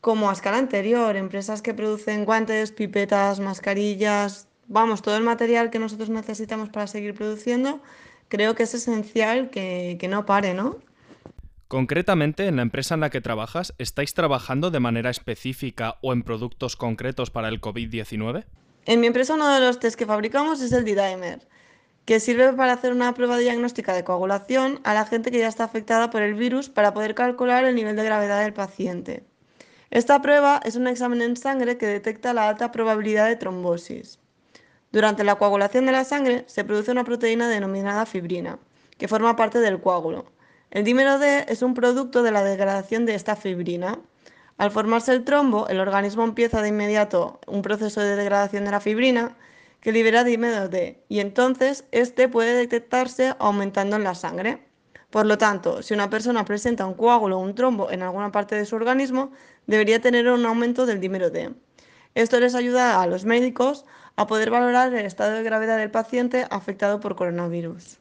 como 0.00 0.28
a 0.28 0.32
escala 0.32 0.58
anterior, 0.58 1.16
empresas 1.16 1.62
que 1.62 1.74
producen 1.74 2.24
guantes, 2.24 2.72
pipetas, 2.72 3.40
mascarillas, 3.40 4.48
vamos, 4.66 5.02
todo 5.02 5.16
el 5.16 5.22
material 5.22 5.70
que 5.70 5.78
nosotros 5.78 6.08
necesitamos 6.10 6.68
para 6.70 6.86
seguir 6.86 7.14
produciendo, 7.14 7.80
creo 8.28 8.54
que 8.54 8.64
es 8.64 8.74
esencial 8.74 9.50
que, 9.50 9.96
que 9.98 10.08
no 10.08 10.26
pare, 10.26 10.54
¿no? 10.54 10.78
Concretamente, 11.68 12.46
en 12.46 12.56
la 12.56 12.62
empresa 12.62 12.94
en 12.94 13.00
la 13.00 13.10
que 13.10 13.20
trabajas, 13.20 13.74
¿estáis 13.78 14.14
trabajando 14.14 14.70
de 14.70 14.80
manera 14.80 15.10
específica 15.10 15.96
o 16.02 16.12
en 16.12 16.22
productos 16.22 16.76
concretos 16.76 17.30
para 17.30 17.48
el 17.48 17.60
COVID-19? 17.60 18.44
En 18.86 19.00
mi 19.00 19.06
empresa 19.06 19.34
uno 19.34 19.52
de 19.52 19.60
los 19.60 19.80
test 19.80 19.98
que 19.98 20.06
fabricamos 20.06 20.60
es 20.60 20.72
el 20.72 20.84
D-Dimer 20.84 21.40
que 22.04 22.20
sirve 22.20 22.52
para 22.52 22.74
hacer 22.74 22.92
una 22.92 23.14
prueba 23.14 23.38
diagnóstica 23.38 23.94
de 23.94 24.04
coagulación 24.04 24.80
a 24.84 24.94
la 24.94 25.06
gente 25.06 25.30
que 25.30 25.38
ya 25.38 25.48
está 25.48 25.64
afectada 25.64 26.10
por 26.10 26.22
el 26.22 26.34
virus 26.34 26.68
para 26.68 26.92
poder 26.92 27.14
calcular 27.14 27.64
el 27.64 27.74
nivel 27.74 27.96
de 27.96 28.04
gravedad 28.04 28.42
del 28.42 28.52
paciente. 28.52 29.24
Esta 29.90 30.20
prueba 30.20 30.60
es 30.64 30.76
un 30.76 30.86
examen 30.86 31.22
en 31.22 31.36
sangre 31.36 31.78
que 31.78 31.86
detecta 31.86 32.34
la 32.34 32.48
alta 32.48 32.72
probabilidad 32.72 33.26
de 33.28 33.36
trombosis. 33.36 34.18
Durante 34.92 35.24
la 35.24 35.36
coagulación 35.36 35.86
de 35.86 35.92
la 35.92 36.04
sangre 36.04 36.44
se 36.46 36.64
produce 36.64 36.90
una 36.90 37.04
proteína 37.04 37.48
denominada 37.48 38.04
fibrina, 38.04 38.58
que 38.98 39.08
forma 39.08 39.36
parte 39.36 39.60
del 39.60 39.80
coágulo. 39.80 40.26
El 40.70 40.84
dímero 40.84 41.18
D 41.18 41.46
es 41.48 41.62
un 41.62 41.74
producto 41.74 42.22
de 42.22 42.32
la 42.32 42.44
degradación 42.44 43.06
de 43.06 43.14
esta 43.14 43.34
fibrina. 43.34 43.98
Al 44.58 44.70
formarse 44.70 45.12
el 45.12 45.24
trombo, 45.24 45.68
el 45.68 45.80
organismo 45.80 46.24
empieza 46.24 46.60
de 46.60 46.68
inmediato 46.68 47.40
un 47.46 47.62
proceso 47.62 48.00
de 48.00 48.16
degradación 48.16 48.64
de 48.64 48.70
la 48.72 48.80
fibrina 48.80 49.36
que 49.84 49.92
libera 49.92 50.24
dímero 50.24 50.68
D 50.70 51.04
y 51.10 51.20
entonces 51.20 51.84
este 51.92 52.26
puede 52.26 52.54
detectarse 52.54 53.34
aumentando 53.38 53.96
en 53.96 54.04
la 54.04 54.14
sangre. 54.14 54.66
Por 55.10 55.26
lo 55.26 55.36
tanto, 55.36 55.82
si 55.82 55.92
una 55.92 56.08
persona 56.08 56.46
presenta 56.46 56.86
un 56.86 56.94
coágulo 56.94 57.36
o 57.36 57.42
un 57.42 57.54
trombo 57.54 57.90
en 57.90 58.02
alguna 58.02 58.32
parte 58.32 58.56
de 58.56 58.64
su 58.64 58.76
organismo, 58.76 59.30
debería 59.66 60.00
tener 60.00 60.26
un 60.28 60.46
aumento 60.46 60.86
del 60.86 61.00
dímero 61.00 61.28
D. 61.28 61.54
Esto 62.14 62.40
les 62.40 62.54
ayuda 62.54 63.02
a 63.02 63.06
los 63.06 63.26
médicos 63.26 63.84
a 64.16 64.26
poder 64.26 64.50
valorar 64.50 64.94
el 64.94 65.04
estado 65.04 65.32
de 65.32 65.42
gravedad 65.42 65.76
del 65.76 65.90
paciente 65.90 66.46
afectado 66.50 66.98
por 66.98 67.14
coronavirus. 67.14 67.98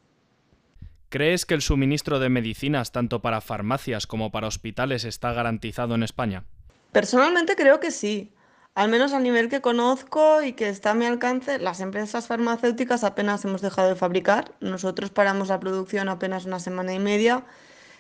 ¿Crees 1.10 1.46
que 1.46 1.54
el 1.54 1.62
suministro 1.62 2.18
de 2.20 2.30
medicinas 2.30 2.94
tanto 2.94 3.22
para 3.22 3.42
farmacias 3.42 4.08
como 4.08 4.32
para 4.32 4.48
hospitales 4.48 5.04
está 5.04 5.34
garantizado 5.34 5.96
en 5.96 6.04
España? 6.04 6.46
Personalmente 6.94 7.56
creo 7.58 7.82
que 7.82 7.92
sí. 7.92 8.33
Al 8.76 8.90
menos 8.90 9.14
a 9.14 9.20
nivel 9.20 9.50
que 9.50 9.62
conozco 9.62 10.42
y 10.42 10.54
que 10.54 10.68
está 10.70 10.92
a 10.92 10.94
mi 10.96 11.06
alcance, 11.06 11.60
las 11.60 11.80
empresas 11.80 12.28
farmacéuticas 12.28 13.04
apenas 13.04 13.46
hemos 13.46 13.62
dejado 13.62 13.90
de 13.90 13.96
fabricar. 13.96 14.56
Nosotros 14.62 15.12
paramos 15.12 15.50
la 15.50 15.60
producción 15.60 16.10
apenas 16.10 16.46
una 16.46 16.60
semana 16.60 16.94
y 16.94 17.00
media, 17.00 17.46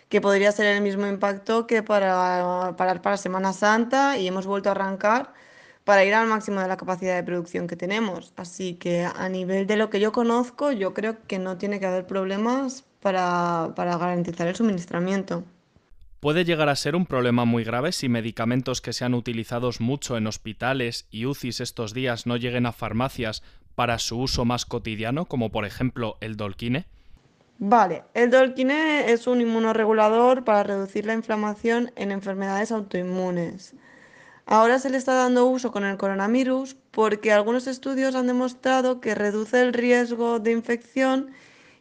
que 0.09 0.21
podría 0.21 0.51
ser 0.51 0.67
el 0.67 0.81
mismo 0.81 1.07
impacto 1.07 1.67
que 1.67 1.83
para 1.83 2.75
parar 2.77 3.01
para 3.03 3.17
Semana 3.17 3.53
Santa 3.53 4.17
y 4.17 4.27
hemos 4.27 4.47
vuelto 4.47 4.69
a 4.69 4.73
arrancar, 4.73 5.33
para 5.83 6.05
ir 6.05 6.13
al 6.15 6.27
máximo 6.27 6.61
de 6.61 6.67
la 6.67 6.77
capacidad 6.77 7.15
de 7.15 7.23
producción 7.23 7.67
que 7.67 7.75
tenemos. 7.75 8.33
Así 8.37 8.75
que 8.75 9.05
a 9.05 9.29
nivel 9.29 9.67
de 9.67 9.77
lo 9.77 9.89
que 9.91 9.99
yo 9.99 10.11
conozco, 10.11 10.71
yo 10.71 10.93
creo 10.93 11.17
que 11.27 11.39
no 11.39 11.57
tiene 11.57 11.79
que 11.79 11.85
haber 11.87 12.07
problemas 12.07 12.85
para, 13.01 13.73
para 13.75 13.97
garantizar 13.97 14.47
el 14.47 14.55
suministramiento. 14.55 15.43
Puede 16.23 16.45
llegar 16.45 16.69
a 16.69 16.77
ser 16.77 16.95
un 16.95 17.05
problema 17.05 17.43
muy 17.43 17.65
grave 17.65 17.91
si 17.91 18.07
medicamentos 18.07 18.79
que 18.79 18.93
sean 18.93 19.13
utilizados 19.13 19.81
mucho 19.81 20.15
en 20.15 20.25
hospitales 20.25 21.05
y 21.11 21.25
UCIs 21.25 21.59
estos 21.59 21.93
días 21.93 22.25
no 22.25 22.37
lleguen 22.37 22.65
a 22.65 22.71
farmacias 22.71 23.43
para 23.75 23.99
su 23.99 24.17
uso 24.17 24.45
más 24.45 24.65
cotidiano, 24.65 25.25
como 25.25 25.51
por 25.51 25.65
ejemplo 25.65 26.15
el 26.21 26.37
Dolquine. 26.37 26.85
Vale, 27.57 28.05
el 28.13 28.29
Dolquine 28.29 29.11
es 29.11 29.27
un 29.27 29.41
inmunoregulador 29.41 30.45
para 30.45 30.63
reducir 30.63 31.05
la 31.05 31.13
inflamación 31.13 31.91
en 31.97 32.13
enfermedades 32.13 32.71
autoinmunes. 32.71 33.75
Ahora 34.45 34.79
se 34.79 34.89
le 34.89 34.95
está 34.95 35.15
dando 35.15 35.45
uso 35.47 35.73
con 35.73 35.83
el 35.83 35.97
coronavirus 35.97 36.77
porque 36.91 37.33
algunos 37.33 37.67
estudios 37.67 38.15
han 38.15 38.27
demostrado 38.27 39.01
que 39.01 39.13
reduce 39.13 39.61
el 39.61 39.73
riesgo 39.73 40.39
de 40.39 40.53
infección 40.53 41.31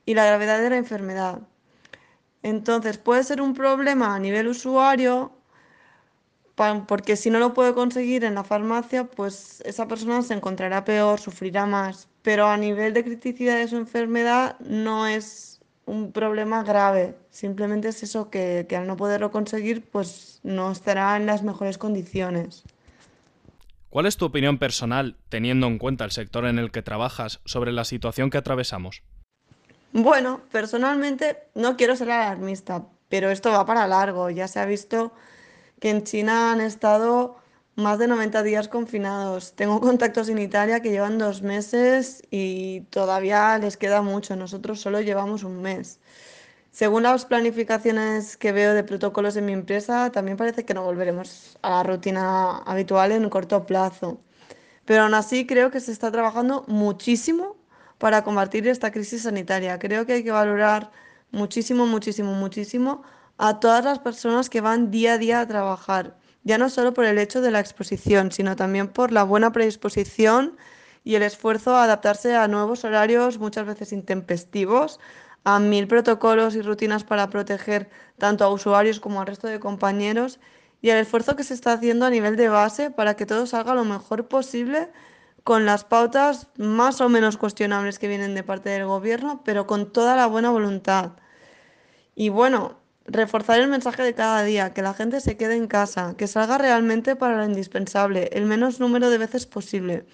y 0.04 0.14
la 0.14 0.26
gravedad 0.26 0.60
de 0.60 0.70
la 0.70 0.78
enfermedad. 0.78 1.42
Entonces 2.42 2.98
puede 2.98 3.24
ser 3.24 3.40
un 3.40 3.54
problema 3.54 4.14
a 4.14 4.18
nivel 4.18 4.48
usuario 4.48 5.32
porque 6.86 7.16
si 7.16 7.30
no 7.30 7.38
lo 7.38 7.54
puede 7.54 7.74
conseguir 7.74 8.24
en 8.24 8.34
la 8.34 8.44
farmacia, 8.44 9.04
pues 9.04 9.62
esa 9.66 9.88
persona 9.88 10.22
se 10.22 10.34
encontrará 10.34 10.84
peor, 10.84 11.18
sufrirá 11.18 11.66
más. 11.66 12.08
Pero 12.22 12.46
a 12.46 12.56
nivel 12.56 12.94
de 12.94 13.04
criticidad 13.04 13.56
de 13.56 13.68
su 13.68 13.76
enfermedad 13.76 14.58
no 14.60 15.06
es 15.06 15.60
un 15.86 16.12
problema 16.12 16.62
grave. 16.62 17.16
Simplemente 17.30 17.88
es 17.88 18.02
eso 18.02 18.30
que, 18.30 18.66
que 18.68 18.76
al 18.76 18.86
no 18.86 18.96
poderlo 18.96 19.30
conseguir, 19.30 19.82
pues 19.90 20.40
no 20.44 20.70
estará 20.70 21.16
en 21.16 21.26
las 21.26 21.42
mejores 21.42 21.78
condiciones. 21.78 22.62
¿Cuál 23.90 24.06
es 24.06 24.16
tu 24.16 24.24
opinión 24.24 24.58
personal, 24.58 25.16
teniendo 25.28 25.66
en 25.66 25.78
cuenta 25.78 26.04
el 26.04 26.12
sector 26.12 26.46
en 26.46 26.58
el 26.58 26.70
que 26.70 26.82
trabajas, 26.82 27.40
sobre 27.44 27.72
la 27.72 27.84
situación 27.84 28.30
que 28.30 28.38
atravesamos? 28.38 29.02
Bueno, 29.92 30.40
personalmente 30.50 31.38
no 31.54 31.76
quiero 31.76 31.96
ser 31.96 32.10
alarmista, 32.10 32.86
pero 33.08 33.30
esto 33.30 33.50
va 33.50 33.66
para 33.66 33.86
largo. 33.86 34.30
Ya 34.30 34.48
se 34.48 34.58
ha 34.58 34.64
visto 34.66 35.12
que 35.80 35.90
en 35.90 36.04
China 36.04 36.52
han 36.52 36.60
estado 36.62 37.36
más 37.76 37.98
de 37.98 38.06
90 38.08 38.42
días 38.42 38.68
confinados. 38.68 39.54
Tengo 39.54 39.80
contactos 39.80 40.28
en 40.30 40.38
Italia 40.38 40.80
que 40.80 40.90
llevan 40.90 41.18
dos 41.18 41.42
meses 41.42 42.22
y 42.30 42.82
todavía 42.90 43.58
les 43.58 43.76
queda 43.76 44.02
mucho. 44.02 44.34
Nosotros 44.36 44.80
solo 44.80 45.00
llevamos 45.02 45.44
un 45.44 45.60
mes. 45.62 46.00
Según 46.70 47.02
las 47.04 47.26
planificaciones 47.26 48.36
que 48.38 48.52
veo 48.52 48.74
de 48.74 48.84
protocolos 48.84 49.36
en 49.36 49.46
mi 49.46 49.52
empresa, 49.52 50.10
también 50.10 50.38
parece 50.38 50.64
que 50.64 50.74
no 50.74 50.84
volveremos 50.84 51.58
a 51.62 51.70
la 51.70 51.82
rutina 51.82 52.58
habitual 52.60 53.12
en 53.12 53.28
corto 53.28 53.66
plazo. 53.66 54.20
Pero 54.86 55.02
aún 55.04 55.14
así 55.14 55.46
creo 55.46 55.70
que 55.70 55.80
se 55.80 55.92
está 55.92 56.10
trabajando 56.10 56.64
muchísimo 56.68 57.56
para 58.02 58.24
combatir 58.24 58.66
esta 58.66 58.90
crisis 58.90 59.22
sanitaria. 59.22 59.78
Creo 59.78 60.04
que 60.04 60.14
hay 60.14 60.24
que 60.24 60.32
valorar 60.32 60.90
muchísimo, 61.30 61.86
muchísimo, 61.86 62.32
muchísimo 62.34 63.04
a 63.38 63.60
todas 63.60 63.84
las 63.84 64.00
personas 64.00 64.50
que 64.50 64.60
van 64.60 64.90
día 64.90 65.12
a 65.12 65.18
día 65.18 65.38
a 65.38 65.46
trabajar, 65.46 66.16
ya 66.42 66.58
no 66.58 66.68
solo 66.68 66.94
por 66.94 67.04
el 67.04 67.16
hecho 67.16 67.40
de 67.40 67.52
la 67.52 67.60
exposición, 67.60 68.32
sino 68.32 68.56
también 68.56 68.88
por 68.88 69.12
la 69.12 69.22
buena 69.22 69.52
predisposición 69.52 70.56
y 71.04 71.14
el 71.14 71.22
esfuerzo 71.22 71.76
a 71.76 71.84
adaptarse 71.84 72.34
a 72.34 72.48
nuevos 72.48 72.82
horarios, 72.82 73.38
muchas 73.38 73.66
veces 73.66 73.92
intempestivos, 73.92 74.98
a 75.44 75.60
mil 75.60 75.86
protocolos 75.86 76.56
y 76.56 76.62
rutinas 76.62 77.04
para 77.04 77.30
proteger 77.30 77.88
tanto 78.18 78.42
a 78.44 78.48
usuarios 78.48 78.98
como 78.98 79.20
al 79.20 79.28
resto 79.28 79.46
de 79.46 79.60
compañeros 79.60 80.40
y 80.80 80.90
el 80.90 80.98
esfuerzo 80.98 81.36
que 81.36 81.44
se 81.44 81.54
está 81.54 81.74
haciendo 81.74 82.06
a 82.06 82.10
nivel 82.10 82.34
de 82.34 82.48
base 82.48 82.90
para 82.90 83.14
que 83.14 83.26
todo 83.26 83.46
salga 83.46 83.76
lo 83.76 83.84
mejor 83.84 84.26
posible 84.26 84.88
con 85.44 85.66
las 85.66 85.84
pautas 85.84 86.48
más 86.56 87.00
o 87.00 87.08
menos 87.08 87.36
cuestionables 87.36 87.98
que 87.98 88.08
vienen 88.08 88.34
de 88.34 88.42
parte 88.42 88.70
del 88.70 88.86
gobierno, 88.86 89.42
pero 89.44 89.66
con 89.66 89.92
toda 89.92 90.16
la 90.16 90.26
buena 90.26 90.50
voluntad. 90.50 91.12
Y 92.14 92.28
bueno, 92.28 92.76
reforzar 93.06 93.60
el 93.60 93.68
mensaje 93.68 94.02
de 94.02 94.14
cada 94.14 94.42
día, 94.42 94.72
que 94.72 94.82
la 94.82 94.94
gente 94.94 95.20
se 95.20 95.36
quede 95.36 95.56
en 95.56 95.66
casa, 95.66 96.14
que 96.16 96.26
salga 96.26 96.58
realmente 96.58 97.16
para 97.16 97.38
lo 97.38 97.44
indispensable, 97.44 98.30
el 98.32 98.46
menos 98.46 98.80
número 98.80 99.10
de 99.10 99.18
veces 99.18 99.46
posible. 99.46 100.06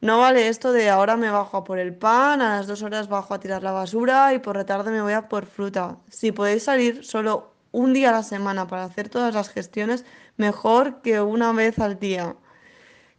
No 0.00 0.18
vale 0.18 0.48
esto 0.48 0.72
de 0.72 0.90
ahora 0.90 1.16
me 1.16 1.30
bajo 1.30 1.56
a 1.56 1.64
por 1.64 1.78
el 1.78 1.94
pan, 1.94 2.42
a 2.42 2.56
las 2.56 2.66
dos 2.66 2.82
horas 2.82 3.08
bajo 3.08 3.34
a 3.34 3.40
tirar 3.40 3.62
la 3.62 3.72
basura 3.72 4.34
y 4.34 4.40
por 4.40 4.56
la 4.56 4.66
tarde 4.66 4.90
me 4.90 5.00
voy 5.00 5.12
a 5.12 5.28
por 5.28 5.46
fruta. 5.46 5.98
Si 6.08 6.32
podéis 6.32 6.64
salir 6.64 7.04
solo 7.04 7.52
un 7.70 7.92
día 7.92 8.10
a 8.10 8.12
la 8.12 8.22
semana 8.24 8.66
para 8.66 8.84
hacer 8.84 9.08
todas 9.08 9.32
las 9.34 9.48
gestiones, 9.48 10.04
mejor 10.36 11.02
que 11.02 11.20
una 11.20 11.52
vez 11.52 11.78
al 11.78 11.98
día. 11.98 12.36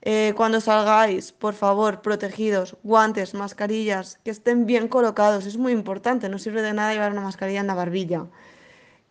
Eh, 0.05 0.33
cuando 0.35 0.59
salgáis, 0.59 1.31
por 1.31 1.53
favor, 1.53 2.01
protegidos, 2.01 2.75
guantes, 2.83 3.33
mascarillas, 3.33 4.19
que 4.25 4.31
estén 4.31 4.65
bien 4.65 4.89
colocados, 4.89 5.45
es 5.45 5.57
muy 5.57 5.71
importante, 5.71 6.27
no 6.27 6.39
sirve 6.39 6.61
de 6.61 6.73
nada 6.73 6.93
llevar 6.93 7.13
una 7.13 7.21
mascarilla 7.21 7.61
en 7.61 7.67
la 7.67 7.73
barbilla 7.75 8.27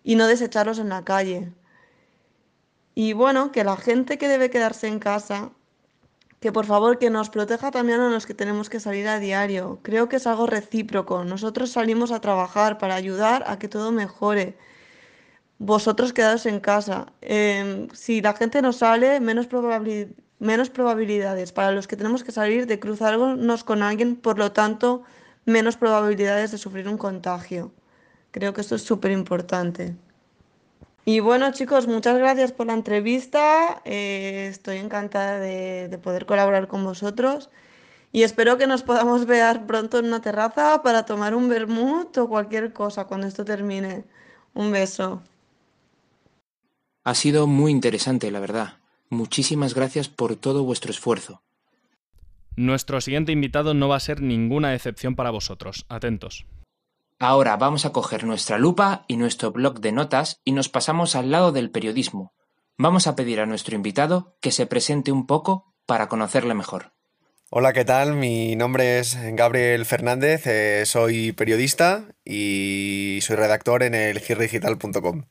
y 0.05 0.17
no 0.17 0.27
desecharlos 0.27 0.79
en 0.79 0.91
la 0.91 1.03
calle. 1.05 1.51
Y 2.95 3.15
bueno, 3.15 3.53
que 3.53 3.65
la 3.65 3.77
gente 3.77 4.19
que 4.19 4.29
debe 4.29 4.51
quedarse 4.51 4.87
en 4.87 4.99
casa, 4.99 5.51
que 6.41 6.53
por 6.53 6.67
favor 6.67 6.99
que 6.99 7.09
nos 7.11 7.31
proteja 7.31 7.71
también 7.71 8.01
a 8.01 8.11
los 8.11 8.27
que 8.27 8.35
tenemos 8.35 8.69
que 8.69 8.81
salir 8.81 9.09
a 9.09 9.19
diario. 9.19 9.79
Creo 9.83 10.09
que 10.09 10.17
es 10.17 10.27
algo 10.27 10.47
recíproco. 10.47 11.25
Nosotros 11.25 11.71
salimos 11.71 12.13
a 12.13 12.21
trabajar 12.21 12.79
para 12.79 12.97
ayudar 12.97 13.45
a 13.47 13.59
que 13.59 13.69
todo 13.69 13.93
mejore. 13.93 14.59
Vosotros 15.59 16.13
quedaos 16.13 16.45
en 16.47 16.61
casa. 16.61 17.07
Em, 17.21 17.89
si 17.95 18.21
la 18.21 18.35
gente 18.35 18.61
no 18.63 18.73
sale, 18.73 19.21
menos 19.21 19.49
probabili- 19.49 20.15
menos 20.43 20.71
probabilidades 20.71 21.53
para 21.53 21.71
los 21.71 21.87
que 21.87 21.97
tenemos 21.97 22.25
que 22.25 22.33
salir 22.33 22.67
de 22.67 22.81
cruzarnos 22.81 23.63
con 23.63 23.81
alguien, 23.81 24.17
por 24.17 24.39
lo 24.39 24.51
tanto, 24.51 25.05
menos 25.45 25.77
probabilidades 25.77 26.51
de 26.51 26.59
sufrir 26.59 26.89
un 26.89 26.99
contagio. 26.99 27.71
Creo 28.33 28.53
que 28.53 28.61
esto 28.61 28.75
es 28.75 28.83
súper 28.83 29.13
importante. 29.13 29.95
Y 31.05 31.21
bueno, 31.21 31.53
chicos, 31.53 31.87
muchas 31.87 32.19
gracias 32.19 32.51
por 32.51 32.67
la 32.67 32.75
entrevista. 32.75 33.81
eh, 33.85 34.49
estoy 34.51 34.79
encantada 34.79 35.39
de, 35.39 35.89
de 35.89 35.99
poder 35.99 36.27
colaborar 36.27 36.67
con 36.67 36.83
vosotros. 36.83 37.49
Y 38.11 38.25
espero 38.25 38.59
que 38.59 38.67
nos 38.67 38.83
podamos 38.83 39.27
ver 39.27 39.65
pronto 39.67 40.01
en 40.01 40.07
una 40.07 40.21
terraza 40.21 40.83
para 40.83 41.05
tomar 41.05 41.37
un 41.37 41.49
vermut 41.49 42.19
o 42.19 42.29
cualquier 42.29 42.73
cosa 42.73 43.05
cuando 43.05 43.29
esto 43.29 43.45
termine. 43.45 44.05
Un 44.55 44.73
beso. 44.73 45.23
Ha 47.05 47.15
sido 47.15 47.47
muy 47.47 47.71
interesante, 47.71 48.31
la 48.33 48.41
verdad. 48.41 48.82
Muchísimas 49.13 49.75
gracias 49.75 50.09
por 50.09 50.37
todo 50.37 50.65
vuestro 50.65 50.91
esfuerzo. 50.91 51.43
Nuestro 52.57 52.99
siguiente 53.03 53.31
invitado 53.31 53.75
no 53.75 53.87
va 53.87 53.97
a 53.97 54.01
ser 54.01 54.23
ninguna 54.23 54.75
excepción 54.75 55.17
para 55.17 55.31
vosotros. 55.31 55.85
Atentos. 55.91 56.47
Ahora 57.19 57.59
vamos 57.59 57.85
a 57.85 57.93
coger 57.93 58.25
nuestra 58.25 58.57
lupa 58.57 59.05
y 59.09 59.19
nuestro 59.19 59.53
bloc 59.53 59.81
de 59.81 59.93
notas 59.93 60.41
y 60.47 60.53
nos 60.53 60.71
pasamos 60.71 61.15
al 61.15 61.31
lado 61.31 61.53
del 61.53 61.71
periodismo. 61.71 62.33
Vamos 62.79 63.07
a 63.07 63.15
pedir 63.15 63.41
a 63.41 63.45
nuestro 63.45 63.77
invitado 63.77 64.35
que 64.41 64.51
se 64.51 64.65
presente 64.65 65.13
un 65.13 65.27
poco 65.27 65.75
para 65.85 66.09
conocerle 66.09 66.55
mejor. 66.55 66.95
Hola, 67.51 67.75
¿qué 67.75 67.85
tal? 67.85 68.15
Mi 68.15 68.57
nombre 68.57 68.99
es 68.99 69.19
Gabriel 69.35 69.85
Fernández, 69.85 70.47
eh, 70.47 70.85
soy 70.87 71.33
periodista 71.33 72.15
y 72.25 73.19
soy 73.21 73.37
redactor 73.37 73.83
en 73.83 73.95
el 73.95 74.21
girdigital.com. 74.21 75.25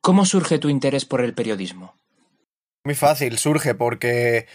¿Cómo 0.00 0.24
surge 0.24 0.58
tu 0.58 0.70
interés 0.70 1.04
por 1.04 1.20
el 1.20 1.34
periodismo? 1.34 2.00
Muy 2.84 2.94
fácil, 2.94 3.38
surge 3.38 3.74
porque 3.74 4.46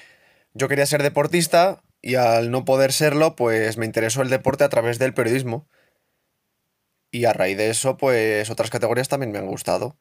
yo 0.53 0.67
quería 0.67 0.85
ser 0.85 1.03
deportista 1.03 1.83
y 2.01 2.15
al 2.15 2.51
no 2.51 2.65
poder 2.65 2.91
serlo, 2.91 3.35
pues 3.35 3.77
me 3.77 3.85
interesó 3.85 4.21
el 4.21 4.29
deporte 4.29 4.63
a 4.63 4.69
través 4.69 4.99
del 4.99 5.13
periodismo. 5.13 5.67
Y 7.11 7.25
a 7.25 7.33
raíz 7.33 7.57
de 7.57 7.69
eso, 7.69 7.97
pues 7.97 8.49
otras 8.49 8.69
categorías 8.69 9.09
también 9.09 9.31
me 9.31 9.37
han 9.37 9.47
gustado. 9.47 9.97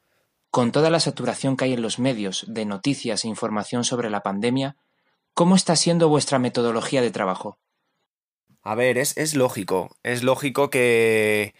Con 0.50 0.72
toda 0.72 0.90
la 0.90 1.00
saturación 1.00 1.56
que 1.56 1.66
hay 1.66 1.72
en 1.74 1.82
los 1.82 1.98
medios 1.98 2.44
de 2.48 2.64
noticias 2.64 3.24
e 3.24 3.28
información 3.28 3.84
sobre 3.84 4.10
la 4.10 4.22
pandemia, 4.22 4.76
¿cómo 5.34 5.56
está 5.56 5.76
siendo 5.76 6.08
vuestra 6.08 6.38
metodología 6.38 7.02
de 7.02 7.10
trabajo? 7.10 7.58
A 8.62 8.74
ver, 8.74 8.96
es, 8.96 9.16
es 9.16 9.34
lógico, 9.34 9.96
es 10.02 10.22
lógico 10.22 10.70
que, 10.70 11.54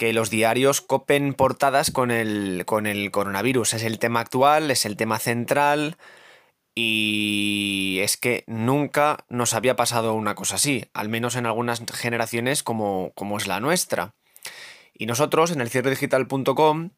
que 0.00 0.14
los 0.14 0.30
diarios 0.30 0.80
copen 0.80 1.34
portadas 1.34 1.90
con 1.90 2.10
el, 2.10 2.62
con 2.64 2.86
el 2.86 3.10
coronavirus. 3.10 3.74
Es 3.74 3.82
el 3.82 3.98
tema 3.98 4.20
actual, 4.20 4.70
es 4.70 4.86
el 4.86 4.96
tema 4.96 5.18
central 5.18 5.98
y 6.74 7.98
es 8.00 8.16
que 8.16 8.42
nunca 8.46 9.26
nos 9.28 9.52
había 9.52 9.76
pasado 9.76 10.14
una 10.14 10.34
cosa 10.34 10.54
así, 10.54 10.86
al 10.94 11.10
menos 11.10 11.36
en 11.36 11.44
algunas 11.44 11.82
generaciones 11.92 12.62
como, 12.62 13.12
como 13.14 13.36
es 13.36 13.46
la 13.46 13.60
nuestra. 13.60 14.14
Y 14.94 15.04
nosotros 15.04 15.50
en 15.50 15.60
el 15.60 15.68
cierredigital.com 15.68 16.92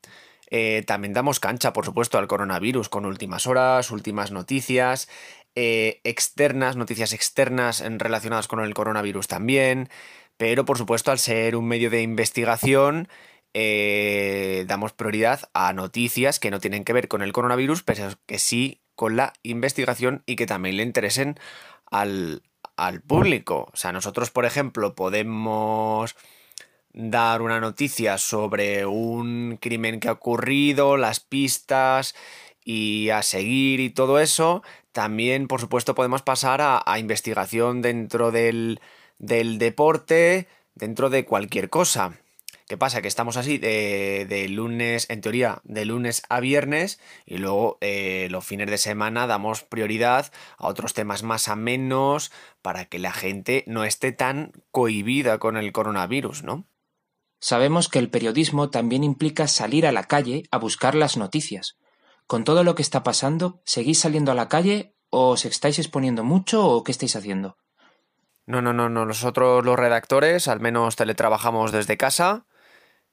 eh, 0.50 0.84
también 0.86 1.12
damos 1.12 1.40
cancha, 1.40 1.72
por 1.72 1.84
supuesto, 1.84 2.18
al 2.18 2.28
coronavirus 2.28 2.88
con 2.88 3.05
últimas 3.05 3.48
horas, 3.48 3.90
últimas 3.90 4.30
noticias, 4.30 5.09
eh, 5.57 6.00
externas, 6.05 6.76
noticias 6.76 7.12
externas 7.12 7.82
relacionadas 7.84 8.46
con 8.46 8.61
el 8.61 8.74
coronavirus 8.74 9.26
también, 9.26 9.88
pero 10.37 10.64
por 10.64 10.78
supuesto 10.78 11.11
al 11.11 11.18
ser 11.18 11.57
un 11.57 11.66
medio 11.66 11.91
de 11.91 12.03
investigación 12.03 13.09
eh, 13.55 14.64
damos 14.66 14.93
prioridad 14.93 15.51
a 15.53 15.72
noticias 15.72 16.41
que 16.41 16.51
no 16.51 16.59
tienen 16.61 16.85
que 16.85 16.95
ver 16.95 17.09
con 17.09 17.22
el 17.22 17.33
coronavirus, 17.33 17.83
pero 17.83 18.09
que 18.26 18.39
sí 18.39 18.80
con 18.95 19.16
la 19.16 19.35
investigación 19.43 20.22
y 20.26 20.37
que 20.37 20.47
también 20.47 20.76
le 20.76 20.83
interesen 20.83 21.39
al, 21.91 22.43
al 22.76 23.03
público. 23.03 23.68
O 23.72 23.76
sea, 23.76 23.93
nosotros, 23.93 24.30
por 24.30 24.45
ejemplo, 24.47 24.95
podemos 24.95 26.16
dar 26.95 27.43
una 27.43 27.61
noticia 27.61 28.18
sobre 28.18 28.87
un 28.87 29.59
crimen 29.61 30.01
que 30.01 30.09
ha 30.09 30.12
ocurrido, 30.12 30.97
las 30.97 31.20
pistas 31.20 32.14
y 32.64 33.11
a 33.11 33.22
seguir 33.22 33.80
y 33.80 33.91
todo 33.91 34.18
eso. 34.18 34.62
También, 34.93 35.49
por 35.49 35.61
supuesto, 35.61 35.95
podemos 35.95 36.22
pasar 36.22 36.61
a, 36.61 36.83
a 36.85 36.99
investigación 36.99 37.83
dentro 37.83 38.30
del, 38.30 38.80
del 39.18 39.58
deporte, 39.58 40.48
dentro 40.74 41.10
de 41.10 41.24
cualquier 41.24 41.70
cosa. 41.70 42.18
¿Qué 42.68 42.78
pasa? 42.78 43.02
Que 43.02 43.08
estamos 43.08 43.36
así 43.36 43.58
de, 43.58 44.24
de 44.28 44.48
lunes, 44.48 45.06
en 45.10 45.20
teoría, 45.20 45.60
de 45.64 45.84
lunes 45.84 46.22
a 46.28 46.40
viernes 46.40 47.00
y 47.26 47.36
luego 47.38 47.76
eh, 47.80 48.28
los 48.30 48.46
fines 48.46 48.70
de 48.70 48.78
semana 48.78 49.26
damos 49.26 49.62
prioridad 49.62 50.32
a 50.56 50.68
otros 50.68 50.94
temas 50.94 51.22
más 51.22 51.48
amenos 51.48 52.32
para 52.62 52.86
que 52.86 52.98
la 52.98 53.12
gente 53.12 53.64
no 53.66 53.84
esté 53.84 54.12
tan 54.12 54.52
cohibida 54.70 55.38
con 55.38 55.56
el 55.56 55.72
coronavirus, 55.72 56.44
¿no? 56.44 56.66
Sabemos 57.40 57.88
que 57.88 57.98
el 57.98 58.08
periodismo 58.08 58.70
también 58.70 59.02
implica 59.02 59.48
salir 59.48 59.84
a 59.84 59.92
la 59.92 60.04
calle 60.04 60.44
a 60.52 60.58
buscar 60.58 60.94
las 60.94 61.16
noticias. 61.16 61.76
Con 62.28 62.44
todo 62.44 62.62
lo 62.64 62.74
que 62.74 62.82
está 62.82 63.02
pasando, 63.02 63.60
¿seguís 63.64 63.98
saliendo 63.98 64.30
a 64.32 64.36
la 64.36 64.48
calle 64.48 64.94
o 65.10 65.30
os 65.30 65.44
estáis 65.44 65.78
exponiendo 65.78 66.22
mucho 66.24 66.66
o 66.66 66.84
qué 66.84 66.92
estáis 66.92 67.16
haciendo? 67.16 67.58
No, 68.47 68.61
no, 68.61 68.72
no, 68.72 68.88
no. 68.88 69.07
Nosotros 69.07 69.64
los 69.64 69.78
redactores 69.78 70.49
al 70.49 70.61
menos 70.61 70.97
teletrabajamos 70.97 71.72
desde 71.72 71.97
casa, 71.97 72.47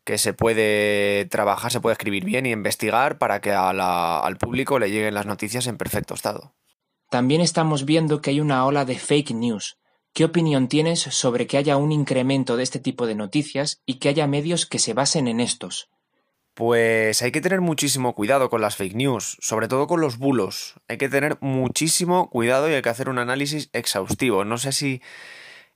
que 0.03 0.17
se 0.17 0.33
puede 0.33 1.25
trabajar, 1.25 1.71
se 1.71 1.81
puede 1.81 1.93
escribir 1.93 2.25
bien 2.25 2.45
y 2.45 2.51
investigar 2.51 3.17
para 3.17 3.41
que 3.41 3.51
al 3.51 4.37
público 4.37 4.79
le 4.79 4.89
lleguen 4.89 5.13
las 5.13 5.25
noticias 5.25 5.67
en 5.67 5.77
perfecto 5.77 6.13
estado. 6.13 6.55
También 7.09 7.41
estamos 7.41 7.85
viendo 7.85 8.21
que 8.21 8.31
hay 8.31 8.39
una 8.39 8.65
ola 8.65 8.85
de 8.85 8.97
fake 8.97 9.31
news. 9.31 9.77
¿Qué 10.13 10.25
opinión 10.25 10.67
tienes 10.67 10.99
sobre 10.99 11.47
que 11.47 11.57
haya 11.57 11.77
un 11.77 11.91
incremento 11.91 12.57
de 12.57 12.63
este 12.63 12.79
tipo 12.79 13.05
de 13.05 13.15
noticias 13.15 13.81
y 13.85 13.95
que 13.95 14.09
haya 14.09 14.27
medios 14.27 14.65
que 14.65 14.79
se 14.79 14.93
basen 14.93 15.27
en 15.27 15.39
estos? 15.39 15.89
Pues 16.59 17.21
hay 17.21 17.31
que 17.31 17.39
tener 17.39 17.61
muchísimo 17.61 18.13
cuidado 18.13 18.49
con 18.49 18.59
las 18.59 18.75
fake 18.75 18.93
news, 18.93 19.37
sobre 19.39 19.69
todo 19.69 19.87
con 19.87 20.01
los 20.01 20.17
bulos. 20.17 20.75
Hay 20.89 20.97
que 20.97 21.07
tener 21.07 21.37
muchísimo 21.39 22.29
cuidado 22.29 22.69
y 22.69 22.73
hay 22.73 22.81
que 22.81 22.89
hacer 22.89 23.07
un 23.07 23.17
análisis 23.17 23.69
exhaustivo. 23.71 24.43
No 24.43 24.57
sé 24.57 24.73
si 24.73 25.01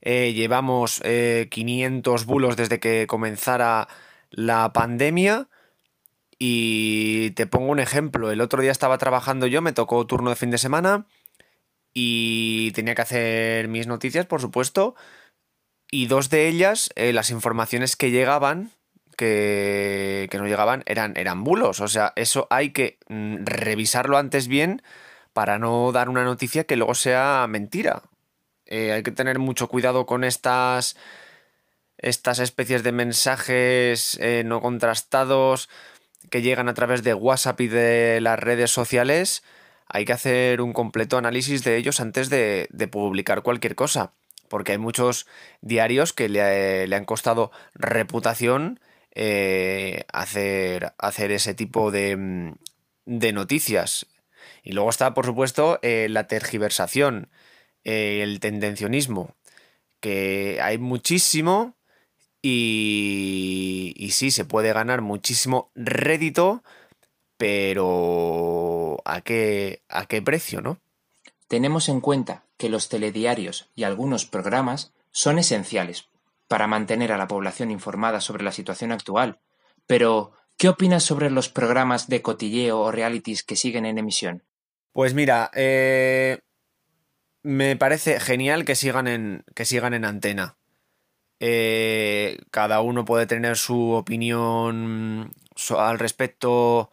eh, 0.02 0.34
llevamos 0.34 1.00
eh, 1.02 1.48
500 1.50 2.26
bulos 2.26 2.58
desde 2.58 2.80
que 2.80 3.06
comenzara 3.06 3.88
la 4.28 4.74
pandemia. 4.74 5.48
Y 6.38 7.30
te 7.30 7.46
pongo 7.46 7.72
un 7.72 7.80
ejemplo. 7.80 8.30
El 8.30 8.42
otro 8.42 8.60
día 8.60 8.70
estaba 8.70 8.98
trabajando 8.98 9.46
yo, 9.46 9.62
me 9.62 9.72
tocó 9.72 10.06
turno 10.06 10.28
de 10.28 10.36
fin 10.36 10.50
de 10.50 10.58
semana 10.58 11.06
y 11.94 12.72
tenía 12.72 12.94
que 12.94 13.00
hacer 13.00 13.68
mis 13.68 13.86
noticias, 13.86 14.26
por 14.26 14.42
supuesto. 14.42 14.96
Y 15.90 16.08
dos 16.08 16.28
de 16.28 16.46
ellas, 16.46 16.90
eh, 16.94 17.14
las 17.14 17.30
informaciones 17.30 17.96
que 17.96 18.10
llegaban, 18.10 18.70
que, 19.14 20.28
que 20.30 20.38
nos 20.38 20.48
llegaban, 20.48 20.82
eran, 20.86 21.16
eran 21.16 21.44
bulos. 21.44 21.80
O 21.80 21.88
sea, 21.88 22.12
eso 22.16 22.46
hay 22.50 22.70
que 22.70 22.98
mm, 23.08 23.44
revisarlo 23.44 24.18
antes 24.18 24.48
bien 24.48 24.82
para 25.32 25.58
no 25.58 25.92
dar 25.92 26.08
una 26.08 26.24
noticia 26.24 26.64
que 26.64 26.76
luego 26.76 26.94
sea 26.94 27.46
mentira. 27.48 28.02
Eh, 28.66 28.92
hay 28.92 29.02
que 29.02 29.10
tener 29.10 29.38
mucho 29.38 29.68
cuidado 29.68 30.06
con 30.06 30.24
estas, 30.24 30.96
estas 31.98 32.38
especies 32.38 32.82
de 32.82 32.92
mensajes 32.92 34.18
eh, 34.20 34.42
no 34.46 34.60
contrastados 34.62 35.68
que 36.30 36.40
llegan 36.42 36.68
a 36.68 36.74
través 36.74 37.02
de 37.02 37.14
WhatsApp 37.14 37.60
y 37.60 37.68
de 37.68 38.20
las 38.20 38.38
redes 38.38 38.70
sociales. 38.70 39.42
Hay 39.86 40.04
que 40.04 40.14
hacer 40.14 40.60
un 40.60 40.72
completo 40.72 41.18
análisis 41.18 41.62
de 41.64 41.76
ellos 41.76 42.00
antes 42.00 42.30
de, 42.30 42.68
de 42.70 42.88
publicar 42.88 43.42
cualquier 43.42 43.74
cosa. 43.74 44.12
Porque 44.48 44.72
hay 44.72 44.78
muchos 44.78 45.26
diarios 45.60 46.12
que 46.12 46.28
le, 46.28 46.86
le 46.86 46.96
han 46.96 47.04
costado 47.04 47.50
reputación 47.74 48.80
eh, 49.14 50.04
hacer, 50.12 50.94
hacer 50.98 51.30
ese 51.30 51.54
tipo 51.54 51.90
de, 51.90 52.16
mm, 52.16 52.54
de 53.06 53.32
noticias. 53.32 54.06
Y 54.62 54.72
luego 54.72 54.90
está, 54.90 55.14
por 55.14 55.26
supuesto, 55.26 55.78
eh, 55.82 56.08
la 56.10 56.26
tergiversación, 56.26 57.28
eh, 57.84 58.20
el 58.22 58.40
tendencionismo, 58.40 59.36
que 60.00 60.58
hay 60.60 60.78
muchísimo 60.78 61.76
y, 62.42 63.94
y 63.96 64.10
sí, 64.10 64.30
se 64.30 64.44
puede 64.44 64.72
ganar 64.72 65.00
muchísimo 65.00 65.70
rédito, 65.74 66.62
pero 67.36 69.00
¿a 69.04 69.20
qué, 69.20 69.82
a 69.88 70.06
qué 70.06 70.22
precio, 70.22 70.60
no? 70.60 70.80
Tenemos 71.48 71.88
en 71.88 72.00
cuenta 72.00 72.44
que 72.56 72.68
los 72.68 72.88
telediarios 72.88 73.70
y 73.74 73.84
algunos 73.84 74.26
programas 74.26 74.92
son 75.10 75.38
esenciales 75.38 76.08
para 76.48 76.66
mantener 76.66 77.12
a 77.12 77.18
la 77.18 77.28
población 77.28 77.70
informada 77.70 78.20
sobre 78.20 78.44
la 78.44 78.52
situación 78.52 78.92
actual. 78.92 79.40
Pero, 79.86 80.32
¿qué 80.56 80.68
opinas 80.68 81.02
sobre 81.04 81.30
los 81.30 81.48
programas 81.48 82.08
de 82.08 82.22
cotilleo 82.22 82.80
o 82.80 82.92
realities 82.92 83.42
que 83.42 83.56
siguen 83.56 83.86
en 83.86 83.98
emisión? 83.98 84.42
Pues 84.92 85.14
mira, 85.14 85.50
eh, 85.54 86.40
me 87.42 87.76
parece 87.76 88.20
genial 88.20 88.64
que 88.64 88.74
sigan 88.74 89.06
en, 89.08 89.44
que 89.54 89.64
sigan 89.64 89.94
en 89.94 90.04
antena. 90.04 90.56
Eh, 91.40 92.38
cada 92.50 92.80
uno 92.80 93.04
puede 93.04 93.26
tener 93.26 93.56
su 93.56 93.90
opinión 93.92 95.32
so- 95.56 95.80
al 95.80 95.98
respecto 95.98 96.90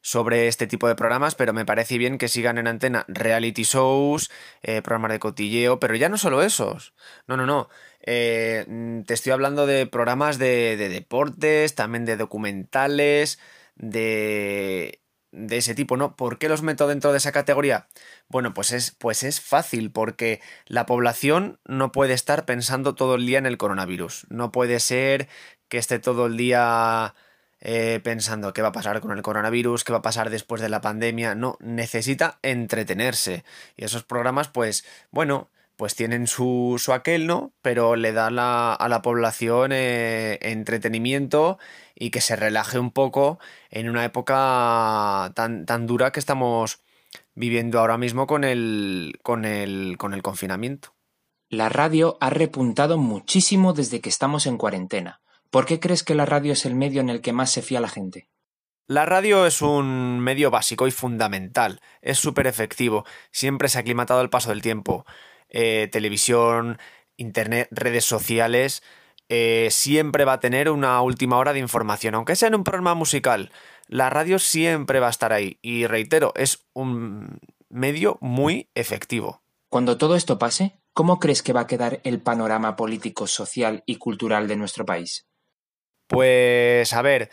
sobre 0.00 0.48
este 0.48 0.66
tipo 0.66 0.88
de 0.88 0.94
programas, 0.96 1.34
pero 1.34 1.52
me 1.52 1.64
parece 1.64 1.96
bien 1.96 2.18
que 2.18 2.28
sigan 2.28 2.58
en 2.58 2.66
antena 2.66 3.04
reality 3.08 3.62
shows, 3.62 4.30
eh, 4.62 4.82
programas 4.82 5.12
de 5.12 5.20
cotilleo, 5.20 5.78
pero 5.80 5.94
ya 5.94 6.08
no 6.08 6.18
solo 6.18 6.42
esos. 6.42 6.92
No, 7.26 7.36
no, 7.36 7.46
no. 7.46 7.68
Eh, 8.02 8.64
mm, 8.68 9.02
te 9.02 9.14
estoy 9.14 9.32
hablando 9.32 9.66
de 9.66 9.86
programas 9.86 10.38
de, 10.38 10.76
de 10.76 10.88
deportes, 10.88 11.74
también 11.74 12.04
de 12.04 12.16
documentales, 12.16 13.38
de, 13.76 15.00
de 15.32 15.56
ese 15.56 15.74
tipo, 15.74 15.96
¿no? 15.96 16.16
¿Por 16.16 16.38
qué 16.38 16.48
los 16.48 16.62
meto 16.62 16.86
dentro 16.86 17.12
de 17.12 17.18
esa 17.18 17.32
categoría? 17.32 17.88
Bueno, 18.28 18.54
pues 18.54 18.72
es, 18.72 18.90
pues 18.92 19.22
es 19.22 19.40
fácil, 19.40 19.90
porque 19.92 20.40
la 20.66 20.86
población 20.86 21.58
no 21.64 21.92
puede 21.92 22.14
estar 22.14 22.44
pensando 22.44 22.94
todo 22.94 23.14
el 23.16 23.26
día 23.26 23.38
en 23.38 23.46
el 23.46 23.58
coronavirus. 23.58 24.26
No 24.30 24.52
puede 24.52 24.80
ser 24.80 25.28
que 25.68 25.78
esté 25.78 25.98
todo 25.98 26.26
el 26.26 26.36
día 26.36 27.14
eh, 27.60 28.00
pensando 28.02 28.52
qué 28.52 28.60
va 28.60 28.68
a 28.68 28.72
pasar 28.72 29.00
con 29.00 29.12
el 29.12 29.22
coronavirus, 29.22 29.84
qué 29.84 29.92
va 29.92 30.00
a 30.00 30.02
pasar 30.02 30.30
después 30.30 30.60
de 30.60 30.68
la 30.68 30.80
pandemia. 30.80 31.36
No, 31.36 31.56
necesita 31.60 32.40
entretenerse. 32.42 33.44
Y 33.76 33.84
esos 33.84 34.02
programas, 34.02 34.48
pues, 34.48 34.84
bueno, 35.12 35.51
pues 35.76 35.94
tienen 35.94 36.26
su, 36.26 36.76
su 36.78 36.92
aquel, 36.92 37.26
¿no? 37.26 37.52
Pero 37.62 37.96
le 37.96 38.12
dan 38.12 38.36
la- 38.36 38.74
a 38.74 38.88
la 38.88 39.02
población 39.02 39.70
eh, 39.72 40.38
entretenimiento 40.42 41.58
y 41.94 42.10
que 42.10 42.20
se 42.20 42.36
relaje 42.36 42.78
un 42.78 42.90
poco 42.90 43.38
en 43.70 43.88
una 43.88 44.04
época 44.04 45.32
tan, 45.34 45.66
tan 45.66 45.86
dura 45.86 46.12
que 46.12 46.20
estamos 46.20 46.80
viviendo 47.34 47.80
ahora 47.80 47.98
mismo 47.98 48.26
con 48.26 48.44
el, 48.44 49.18
con 49.22 49.44
el, 49.44 49.96
con 49.98 50.14
el 50.14 50.22
confinamiento. 50.22 50.94
La 51.48 51.68
radio 51.68 52.16
ha 52.20 52.30
repuntado 52.30 52.96
muchísimo 52.96 53.72
desde 53.72 54.00
que 54.00 54.08
estamos 54.08 54.46
en 54.46 54.56
cuarentena. 54.56 55.20
¿Por 55.50 55.66
qué 55.66 55.80
crees 55.80 56.02
que 56.02 56.14
la 56.14 56.24
radio 56.24 56.54
es 56.54 56.64
el 56.64 56.74
medio 56.74 57.00
en 57.02 57.10
el 57.10 57.20
que 57.20 57.34
más 57.34 57.50
se 57.50 57.60
fía 57.60 57.80
la 57.80 57.88
gente? 57.90 58.28
La 58.86 59.06
radio 59.06 59.46
es 59.46 59.62
un 59.62 60.18
medio 60.20 60.50
básico 60.50 60.86
y 60.86 60.90
fundamental, 60.90 61.80
es 62.00 62.18
súper 62.18 62.46
efectivo, 62.46 63.04
siempre 63.30 63.68
se 63.68 63.78
ha 63.78 63.82
aclimatado 63.82 64.20
al 64.20 64.28
paso 64.30 64.50
del 64.50 64.60
tiempo. 64.60 65.06
Eh, 65.54 65.88
televisión, 65.92 66.78
internet, 67.18 67.68
redes 67.70 68.06
sociales, 68.06 68.82
eh, 69.28 69.68
siempre 69.70 70.24
va 70.24 70.34
a 70.34 70.40
tener 70.40 70.70
una 70.70 71.00
última 71.02 71.36
hora 71.36 71.52
de 71.52 71.58
información, 71.58 72.14
aunque 72.14 72.36
sea 72.36 72.48
en 72.48 72.54
un 72.54 72.64
programa 72.64 72.94
musical. 72.94 73.52
La 73.86 74.08
radio 74.08 74.38
siempre 74.38 74.98
va 74.98 75.08
a 75.08 75.10
estar 75.10 75.32
ahí 75.32 75.58
y 75.60 75.86
reitero, 75.86 76.32
es 76.36 76.66
un 76.72 77.38
medio 77.68 78.16
muy 78.22 78.70
efectivo. 78.74 79.42
Cuando 79.68 79.98
todo 79.98 80.16
esto 80.16 80.38
pase, 80.38 80.78
¿cómo 80.94 81.18
crees 81.18 81.42
que 81.42 81.52
va 81.52 81.60
a 81.60 81.66
quedar 81.66 82.00
el 82.04 82.20
panorama 82.20 82.74
político, 82.74 83.26
social 83.26 83.82
y 83.84 83.96
cultural 83.96 84.48
de 84.48 84.56
nuestro 84.56 84.86
país? 84.86 85.28
Pues 86.06 86.92
a 86.94 87.02
ver, 87.02 87.30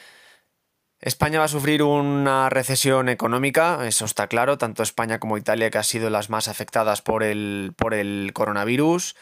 España 1.01 1.39
va 1.39 1.45
a 1.45 1.47
sufrir 1.47 1.81
una 1.81 2.49
recesión 2.49 3.07
económica, 3.07 3.87
eso 3.87 4.03
está 4.03 4.27
claro, 4.27 4.57
tanto 4.57 4.83
España 4.83 5.17
como 5.17 5.37
Italia 5.37 5.69
que 5.69 5.77
han 5.77 5.85
sido 5.85 6.09
las 6.09 6.29
más 6.29 6.49
afectadas 6.49 7.01
por 7.01 7.23
el, 7.23 7.73
por 7.77 7.93
el 7.93 8.31
coronavirus. 8.33 9.15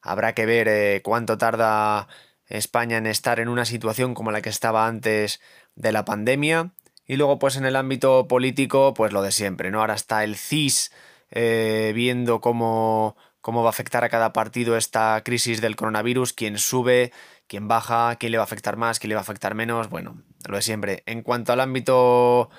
Habrá 0.00 0.34
que 0.34 0.46
ver 0.46 0.68
eh, 0.68 1.02
cuánto 1.04 1.36
tarda 1.36 2.08
España 2.46 2.96
en 2.96 3.06
estar 3.06 3.40
en 3.40 3.48
una 3.48 3.66
situación 3.66 4.14
como 4.14 4.30
la 4.30 4.40
que 4.40 4.48
estaba 4.48 4.86
antes 4.86 5.40
de 5.74 5.92
la 5.92 6.06
pandemia. 6.06 6.72
Y 7.06 7.16
luego, 7.16 7.38
pues 7.38 7.56
en 7.56 7.66
el 7.66 7.76
ámbito 7.76 8.26
político, 8.26 8.94
pues 8.94 9.12
lo 9.12 9.20
de 9.20 9.32
siempre, 9.32 9.70
¿no? 9.70 9.80
Ahora 9.80 9.94
está 9.94 10.24
el 10.24 10.36
CIS 10.36 10.92
eh, 11.30 11.92
viendo 11.94 12.40
cómo, 12.40 13.16
cómo 13.42 13.62
va 13.62 13.68
a 13.68 13.70
afectar 13.70 14.02
a 14.02 14.08
cada 14.08 14.32
partido 14.32 14.78
esta 14.78 15.20
crisis 15.24 15.60
del 15.60 15.76
coronavirus, 15.76 16.32
quién 16.32 16.56
sube, 16.58 17.12
quién 17.46 17.68
baja, 17.68 18.16
quién 18.16 18.32
le 18.32 18.38
va 18.38 18.44
a 18.44 18.46
afectar 18.46 18.76
más, 18.76 18.98
quién 18.98 19.10
le 19.10 19.14
va 19.14 19.20
a 19.20 19.22
afectar 19.22 19.54
menos. 19.54 19.90
Bueno, 19.90 20.22
lo 20.48 20.56
de 20.56 20.62
siempre. 20.62 21.02
En 21.06 21.22
cuanto 21.22 21.52
al 21.52 21.60
ámbito 21.60 22.50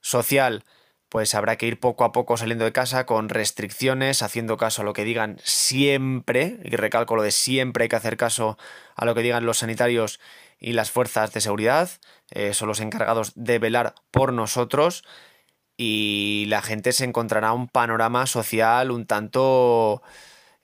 social, 0.00 0.64
pues 1.08 1.34
habrá 1.34 1.56
que 1.56 1.66
ir 1.66 1.80
poco 1.80 2.04
a 2.04 2.12
poco 2.12 2.36
saliendo 2.36 2.64
de 2.64 2.72
casa 2.72 3.06
con 3.06 3.28
restricciones, 3.28 4.22
haciendo 4.22 4.56
caso 4.56 4.82
a 4.82 4.84
lo 4.84 4.92
que 4.92 5.04
digan 5.04 5.38
siempre, 5.44 6.58
y 6.64 6.76
recalco 6.76 7.16
lo 7.16 7.22
de 7.22 7.30
siempre 7.30 7.84
hay 7.84 7.88
que 7.88 7.96
hacer 7.96 8.16
caso 8.16 8.58
a 8.96 9.04
lo 9.04 9.14
que 9.14 9.22
digan 9.22 9.46
los 9.46 9.58
sanitarios 9.58 10.20
y 10.58 10.72
las 10.72 10.90
fuerzas 10.90 11.32
de 11.32 11.40
seguridad, 11.40 11.90
eh, 12.30 12.54
son 12.54 12.68
los 12.68 12.80
encargados 12.80 13.32
de 13.36 13.58
velar 13.58 13.94
por 14.10 14.32
nosotros 14.32 15.04
y 15.76 16.46
la 16.48 16.62
gente 16.62 16.92
se 16.92 17.04
encontrará 17.04 17.52
un 17.52 17.68
panorama 17.68 18.26
social 18.26 18.90
un 18.90 19.06
tanto 19.06 20.02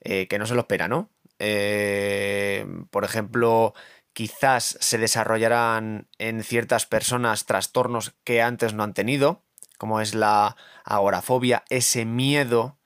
eh, 0.01 0.27
que 0.27 0.39
no 0.39 0.45
se 0.45 0.55
lo 0.55 0.61
espera, 0.61 0.87
¿no? 0.87 1.09
Eh, 1.39 2.65
por 2.89 3.03
ejemplo, 3.03 3.73
quizás 4.13 4.77
se 4.79 4.97
desarrollarán 4.97 6.07
en 6.17 6.43
ciertas 6.43 6.85
personas 6.85 7.45
trastornos 7.45 8.13
que 8.23 8.41
antes 8.41 8.73
no 8.73 8.83
han 8.83 8.93
tenido, 8.93 9.43
como 9.77 10.01
es 10.01 10.13
la 10.13 10.55
agorafobia, 10.83 11.63
ese 11.69 12.05
miedo 12.05 12.77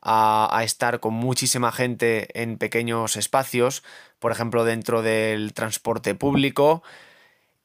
a, 0.00 0.60
estar 0.64 1.00
con 1.00 1.14
muchísima 1.14 1.72
gente 1.72 2.40
en 2.40 2.58
pequeños 2.58 3.16
espacios, 3.16 3.82
por 4.18 4.32
ejemplo 4.32 4.64
dentro 4.64 5.02
del 5.02 5.52
transporte 5.52 6.14
público. 6.14 6.82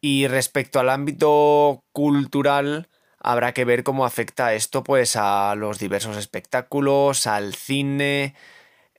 Y 0.02 0.27
respecto 0.27 0.80
al 0.80 0.90
ámbito 0.90 1.85
cultural, 1.94 2.90
habrá 3.19 3.53
que 3.53 3.64
ver 3.64 3.84
cómo 3.84 4.06
afecta 4.06 4.53
esto 4.53 4.84
pues 4.84 5.15
a 5.15 5.56
los 5.56 5.80
diversos 5.80 6.18
espectáculos, 6.18 7.26
al 7.27 7.56
cine, 7.56 8.35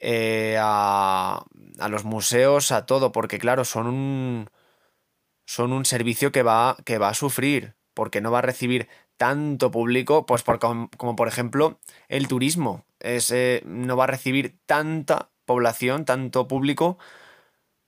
eh, 0.07 0.59
a, 0.61 1.43
los 1.89 2.05
museos, 2.05 2.73
a 2.73 2.85
todo, 2.85 3.11
porque 3.11 3.39
claro, 3.39 3.65
son 3.65 3.87
un, 3.87 4.51
son 5.47 5.73
un 5.73 5.87
servicio 5.87 6.31
que 6.31 6.43
va, 6.43 6.77
que 6.85 6.99
va 6.99 7.09
a 7.09 7.15
sufrir, 7.15 7.75
porque 7.95 8.21
no 8.21 8.31
va 8.31 8.41
a 8.41 8.43
recibir 8.43 8.89
tanto 9.17 9.71
público, 9.71 10.27
pues 10.27 10.43
por, 10.43 10.59
como, 10.59 11.17
por 11.17 11.29
ejemplo 11.29 11.79
el 12.09 12.29
turismo, 12.29 12.85
eh, 13.01 13.63
no 13.65 13.97
va 13.97 14.05
a 14.05 14.09
recibir 14.09 14.59
tanta 14.67 15.31
población, 15.47 16.05
tanto 16.05 16.49
público 16.49 16.99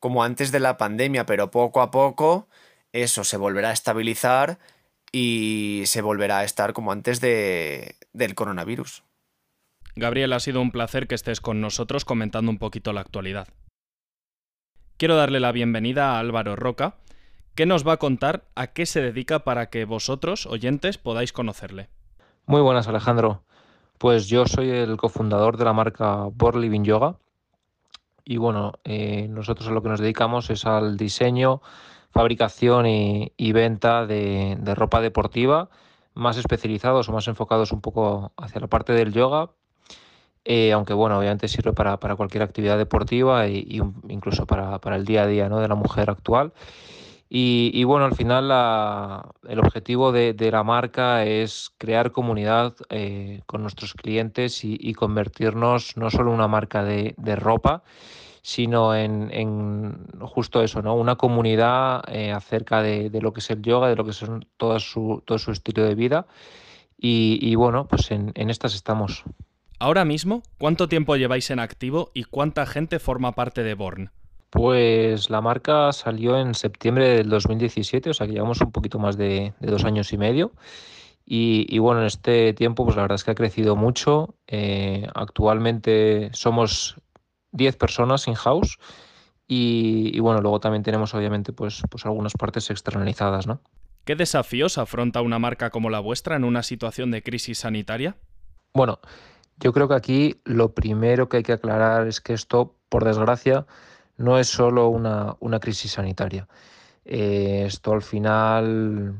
como 0.01 0.25
antes 0.25 0.53
de 0.53 0.61
la 0.61 0.79
pandemia, 0.79 1.27
pero 1.27 1.51
poco 1.51 1.83
a 1.83 1.91
poco 1.91 2.49
eso 2.93 3.25
se 3.25 3.37
volverá 3.37 3.71
a 3.71 3.73
estabilizar 3.73 4.59
y 5.13 5.83
se 5.87 6.03
volverá 6.03 6.39
a 6.39 6.45
estar 6.45 6.73
como 6.73 6.93
antes 6.93 7.21
de, 7.21 7.97
del 8.15 8.35
coronavirus. 8.35 9.06
Gabriel, 9.99 10.35
ha 10.35 10.41
sido 10.41 10.61
un 10.61 10.73
placer 10.73 11.09
que 11.09 11.15
estés 11.15 11.41
con 11.41 11.63
nosotros 11.63 12.05
comentando 12.05 12.51
un 12.51 12.59
poquito 12.59 12.93
la 12.93 13.01
actualidad. 13.01 13.49
Quiero 14.99 15.17
darle 15.17 15.41
la 15.41 15.53
bienvenida 15.53 16.13
a 16.13 16.19
Álvaro 16.19 16.55
Roca, 16.55 16.97
que 17.55 17.65
nos 17.65 17.87
va 17.87 17.95
a 17.95 17.97
contar 17.97 18.45
a 18.55 18.67
qué 18.67 18.85
se 18.85 19.01
dedica 19.01 19.39
para 19.39 19.71
que 19.71 19.87
vosotros, 19.87 20.45
oyentes, 20.45 20.99
podáis 20.99 21.33
conocerle. 21.33 21.89
Muy 22.45 22.61
buenas, 22.61 22.89
Alejandro. 22.89 23.43
Pues 23.97 24.29
yo 24.29 24.45
soy 24.45 24.69
el 24.69 24.99
cofundador 24.99 25.57
de 25.57 25.65
la 25.65 25.73
marca 25.73 26.29
Born 26.31 26.61
Living 26.61 26.85
Yoga. 26.85 27.17
Y 28.23 28.37
bueno, 28.37 28.75
eh, 28.85 29.29
nosotros 29.31 29.67
a 29.69 29.71
lo 29.71 29.83
que 29.83 29.89
nos 29.89 30.01
dedicamos 30.01 30.51
es 30.51 30.67
al 30.67 30.99
diseño, 30.99 31.63
fabricación 32.11 32.87
y, 32.87 33.53
venta 33.53 34.05
de, 34.05 34.59
ropa 34.75 35.01
deportiva, 35.01 35.71
más 36.13 36.37
especializados 36.37 37.09
o 37.09 37.13
más 37.13 37.29
enfocados 37.29 37.73
un 37.73 37.81
poco 37.81 38.33
hacia 38.37 38.61
la 38.61 38.67
parte 38.67 38.93
del 38.93 39.15
yoga, 39.15 39.53
eh, 40.49 40.73
aunque 40.73 40.95
bueno, 40.95 41.19
obviamente 41.19 41.49
sirve 41.49 41.73
para, 41.73 41.99
para 41.99 42.15
cualquier 42.15 42.45
actividad 42.45 42.79
deportiva 42.79 43.49
y, 43.49 43.67
y 43.69 43.83
incluso 44.13 44.47
para, 44.47 44.79
para, 44.79 44.95
el 44.95 45.05
día 45.05 45.25
a 45.25 45.27
día 45.27 45.49
¿no? 45.49 45.59
de 45.59 45.67
la 45.67 45.75
mujer 45.75 46.09
actual. 46.09 46.53
Y, 47.29 47.73
y 47.75 47.83
bueno, 47.83 48.05
al 48.05 48.15
final 48.15 48.47
la, 48.47 49.29
el 49.49 49.59
objetivo 49.59 50.13
de, 50.13 50.33
de, 50.33 50.53
la 50.53 50.63
marca 50.63 51.25
es 51.25 51.73
crear 51.77 52.13
comunidad 52.13 52.75
eh, 52.89 53.43
con 53.47 53.63
nuestros 53.63 53.95
clientes 53.95 54.65
y, 54.65 54.79
y, 54.81 54.95
convertirnos 54.95 55.97
no 55.97 56.09
solo 56.11 56.31
en 56.31 56.37
una 56.37 56.47
marca 56.47 56.85
de, 56.85 57.15
de 57.19 57.35
ropa, 57.35 57.83
sino 58.43 58.95
en, 58.95 59.33
en, 59.33 60.07
justo 60.21 60.63
eso, 60.63 60.81
¿no? 60.81 60.95
Una 60.95 61.17
comunidad 61.17 62.05
eh, 62.07 62.31
acerca 62.31 62.81
de, 62.81 63.11
de, 63.11 63.21
lo 63.21 63.33
que 63.33 63.41
es 63.41 63.51
el 63.51 63.61
yoga, 63.61 63.89
de 63.89 63.97
lo 63.97 64.05
que 64.05 64.13
es 64.13 64.25
todo 64.57 64.79
su, 64.79 65.21
todo 65.27 65.39
su 65.39 65.51
estilo 65.51 65.83
de 65.83 65.97
vida. 65.97 66.29
Y, 66.97 67.41
y 67.43 67.57
bueno, 67.57 67.89
pues 67.89 68.13
en, 68.13 68.31
en, 68.37 68.51
estas 68.51 68.77
estamos. 68.77 69.25
Ahora 69.79 70.07
mismo, 70.07 70.43
¿cuánto 70.59 70.89
tiempo 70.89 71.17
lleváis 71.17 71.51
en 71.51 71.59
activo 71.59 72.11
y 72.15 72.25
cuánta 72.25 72.65
gente 72.65 72.99
forma 72.99 73.33
parte 73.33 73.63
de 73.63 73.75
Born? 73.75 74.11
Pues 74.49 75.29
la 75.29 75.43
marca 75.43 75.93
salió 75.93 76.39
en 76.39 76.55
septiembre 76.55 77.09
del 77.09 77.29
2017, 77.29 78.09
o 78.11 78.15
sea 78.15 78.27
que 78.27 78.33
llevamos 78.33 78.61
un 78.63 78.73
poquito 78.73 78.99
más 78.99 79.19
de, 79.19 79.53
de 79.61 79.71
dos 79.71 79.85
años 79.85 80.13
y 80.15 80.19
medio. 80.19 80.53
Y, 81.27 81.67
y, 81.69 81.79
bueno, 81.79 82.01
en 82.01 82.07
este 82.07 82.55
tiempo, 82.55 82.85
pues 82.85 82.97
la 82.97 83.03
verdad 83.03 83.17
es 83.17 83.25
que 83.25 83.33
ha 83.33 83.35
crecido 83.35 83.77
mucho. 83.77 84.37
Eh, 84.47 85.07
actualmente 85.15 86.31
somos 86.33 86.97
10 87.51 87.77
personas 87.77 88.29
in-house 88.29 88.79
y, 89.47 90.11
y, 90.15 90.21
bueno, 90.21 90.41
luego 90.41 90.61
también 90.61 90.85
tenemos 90.85 91.15
obviamente 91.15 91.53
pues, 91.53 91.83
pues 91.91 92.07
algunas 92.07 92.33
partes 92.33 92.71
externalizadas, 92.71 93.47
¿no? 93.47 93.61
¿Qué 94.05 94.15
desafíos 94.15 94.79
afronta 94.79 95.21
una 95.21 95.41
marca 95.41 95.71
como 95.71 95.91
la 95.91 96.01
vuestra 96.01 96.37
en 96.37 96.45
una 96.45 96.63
situación 96.63 97.11
de 97.11 97.23
crisis 97.23 97.59
sanitaria? 97.59 98.17
Bueno, 98.73 99.01
yo 99.59 99.73
creo 99.73 99.89
que 99.89 99.95
aquí 99.95 100.41
lo 100.45 100.75
primero 100.75 101.29
que 101.29 101.39
hay 101.39 101.43
que 101.43 101.53
aclarar 101.53 102.07
es 102.07 102.21
que 102.21 102.33
esto, 102.35 102.75
por 102.89 103.05
desgracia, 103.05 103.67
no 104.17 104.39
es 104.39 104.49
solo 104.49 104.89
una, 104.89 105.37
una 105.41 105.61
crisis 105.61 105.93
sanitaria. 105.93 106.49
Eh, 107.05 107.65
esto 107.67 107.93
al 107.93 108.03
final 108.03 109.19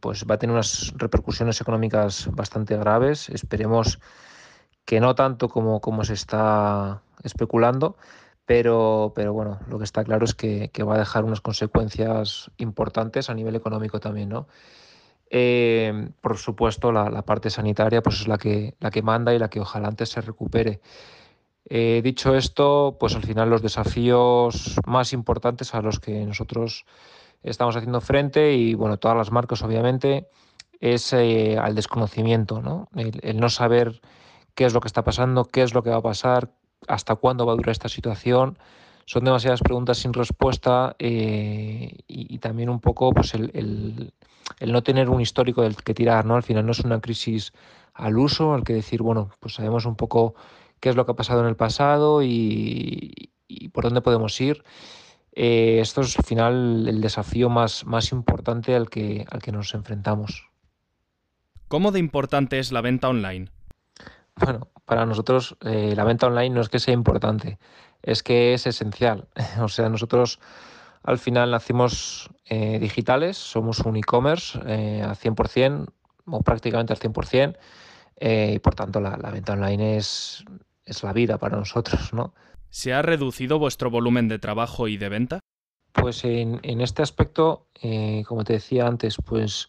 pues 0.00 0.26
va 0.30 0.34
a 0.34 0.38
tener 0.38 0.52
unas 0.52 0.92
repercusiones 0.96 1.60
económicas 1.60 2.28
bastante 2.32 2.76
graves. 2.76 3.28
Esperemos 3.30 4.00
que 4.84 5.00
no 5.00 5.14
tanto 5.14 5.48
como, 5.48 5.80
como 5.80 6.04
se 6.04 6.14
está 6.14 7.02
especulando, 7.22 7.96
pero, 8.44 9.12
pero 9.14 9.32
bueno, 9.32 9.60
lo 9.68 9.78
que 9.78 9.84
está 9.84 10.04
claro 10.04 10.24
es 10.24 10.34
que, 10.34 10.70
que, 10.70 10.82
va 10.82 10.96
a 10.96 10.98
dejar 10.98 11.24
unas 11.24 11.40
consecuencias 11.40 12.50
importantes 12.58 13.30
a 13.30 13.34
nivel 13.34 13.56
económico 13.56 14.00
también, 14.00 14.28
¿no? 14.28 14.48
Eh, 15.34 16.10
por 16.20 16.36
supuesto, 16.36 16.92
la, 16.92 17.22
parte 17.22 17.48
sanitaria 17.48 18.02
pues 18.02 18.20
es 18.20 18.28
la 18.28 18.36
que, 18.36 18.74
la 18.80 18.90
que 18.90 19.00
manda 19.00 19.32
y 19.32 19.38
la 19.38 19.48
que 19.48 19.60
ojalá 19.60 19.88
antes 19.88 20.10
se 20.10 20.20
recupere. 20.20 20.82
Eh, 21.64 22.02
dicho 22.04 22.36
esto, 22.36 22.98
pues 23.00 23.16
al 23.16 23.22
final 23.22 23.48
los 23.48 23.62
desafíos 23.62 24.76
más 24.86 25.14
importantes 25.14 25.74
a 25.74 25.80
los 25.80 26.00
que 26.00 26.26
nosotros 26.26 26.84
estamos 27.42 27.74
haciendo 27.76 28.02
frente 28.02 28.52
y 28.52 28.74
bueno, 28.74 28.98
todas 28.98 29.16
las 29.16 29.32
marcas 29.32 29.62
obviamente, 29.62 30.28
es 30.80 31.14
eh, 31.14 31.56
al 31.58 31.74
desconocimiento, 31.76 32.60
¿no? 32.60 32.88
El, 32.94 33.40
no 33.40 33.48
saber 33.48 34.02
qué 34.54 34.66
es 34.66 34.74
lo 34.74 34.80
que 34.80 34.88
está 34.88 35.02
pasando, 35.02 35.46
qué 35.46 35.62
es 35.62 35.72
lo 35.72 35.82
que 35.82 35.88
va 35.88 35.96
a 35.96 36.02
pasar, 36.02 36.50
hasta 36.88 37.14
cuándo 37.14 37.46
va 37.46 37.54
a 37.54 37.56
durar 37.56 37.70
esta 37.70 37.88
situación. 37.88 38.58
Son 39.06 39.24
demasiadas 39.24 39.62
preguntas 39.62 39.96
sin 39.96 40.12
respuesta 40.12 40.94
y, 40.98 42.38
también 42.38 42.68
un 42.68 42.80
poco 42.80 43.12
pues 43.12 43.34
el, 43.34 44.12
el, 44.58 44.72
no 44.72 44.82
tener 44.82 45.08
un 45.08 45.20
histórico 45.20 45.62
del 45.62 45.76
que 45.76 45.94
tirar, 45.94 46.24
¿no? 46.24 46.36
Al 46.36 46.42
final 46.42 46.66
no 46.66 46.72
es 46.72 46.80
una 46.80 47.00
crisis 47.00 47.52
al 47.94 48.18
uso, 48.18 48.54
al 48.54 48.64
que 48.64 48.72
decir, 48.72 49.02
bueno, 49.02 49.30
pues 49.40 49.54
sabemos 49.54 49.86
un 49.86 49.96
poco 49.96 50.34
qué 50.80 50.88
es 50.88 50.96
lo 50.96 51.04
que 51.06 51.12
ha 51.12 51.16
pasado 51.16 51.40
en 51.40 51.46
el 51.46 51.56
pasado 51.56 52.22
y, 52.22 53.30
y 53.48 53.68
por 53.68 53.84
dónde 53.84 54.00
podemos 54.00 54.40
ir. 54.40 54.64
Eh, 55.34 55.78
esto 55.80 56.02
es 56.02 56.18
al 56.18 56.24
final 56.24 56.88
el 56.88 57.00
desafío 57.00 57.48
más, 57.48 57.86
más 57.86 58.12
importante 58.12 58.74
al 58.74 58.90
que, 58.90 59.24
al 59.30 59.40
que 59.40 59.52
nos 59.52 59.74
enfrentamos. 59.74 60.50
¿Cómo 61.68 61.90
de 61.90 62.00
importante 62.00 62.58
es 62.58 62.70
la 62.70 62.82
venta 62.82 63.08
online? 63.08 63.50
Bueno, 64.36 64.68
para 64.84 65.06
nosotros 65.06 65.56
eh, 65.62 65.94
la 65.96 66.04
venta 66.04 66.26
online 66.26 66.50
no 66.50 66.60
es 66.60 66.68
que 66.68 66.78
sea 66.78 66.92
importante, 66.92 67.58
es 68.02 68.22
que 68.22 68.52
es 68.52 68.66
esencial. 68.66 69.28
o 69.60 69.68
sea, 69.68 69.88
nosotros 69.88 70.38
al 71.02 71.18
final 71.18 71.50
nacimos 71.50 72.30
eh, 72.46 72.78
digitales, 72.78 73.36
somos 73.36 73.80
un 73.80 73.96
e-commerce 73.96 74.58
eh, 74.66 75.02
al 75.02 75.16
100% 75.16 75.86
o 76.26 76.40
prácticamente 76.42 76.92
al 76.92 76.98
100%, 76.98 77.56
eh, 78.16 78.52
y 78.56 78.58
por 78.58 78.74
tanto 78.74 79.00
la, 79.00 79.16
la 79.16 79.30
venta 79.30 79.54
online 79.54 79.96
es, 79.96 80.44
es, 80.84 81.02
la 81.02 81.12
vida 81.12 81.38
para 81.38 81.56
nosotros, 81.56 82.12
¿no? 82.12 82.34
¿Se 82.70 82.92
ha 82.92 83.02
reducido 83.02 83.58
vuestro 83.58 83.90
volumen 83.90 84.28
de 84.28 84.38
trabajo 84.38 84.88
y 84.88 84.96
de 84.96 85.08
venta? 85.08 85.40
Pues 85.92 86.24
en, 86.24 86.60
en 86.62 86.80
este 86.80 87.02
aspecto, 87.02 87.66
eh, 87.82 88.22
como 88.26 88.44
te 88.44 88.54
decía 88.54 88.86
antes, 88.86 89.16
pues 89.24 89.68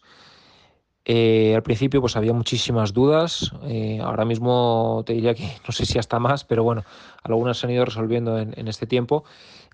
eh, 1.04 1.54
al 1.54 1.62
principio 1.62 2.00
pues 2.00 2.16
había 2.16 2.32
muchísimas 2.32 2.94
dudas, 2.94 3.52
eh, 3.64 4.00
ahora 4.02 4.24
mismo 4.24 5.02
te 5.04 5.12
diría 5.12 5.34
que 5.34 5.44
no 5.66 5.72
sé 5.72 5.84
si 5.84 5.98
hasta 5.98 6.18
más, 6.18 6.44
pero 6.44 6.64
bueno, 6.64 6.84
algunas 7.22 7.58
se 7.58 7.66
han 7.66 7.72
ido 7.72 7.84
resolviendo 7.84 8.38
en, 8.38 8.54
en 8.58 8.68
este 8.68 8.86
tiempo. 8.86 9.24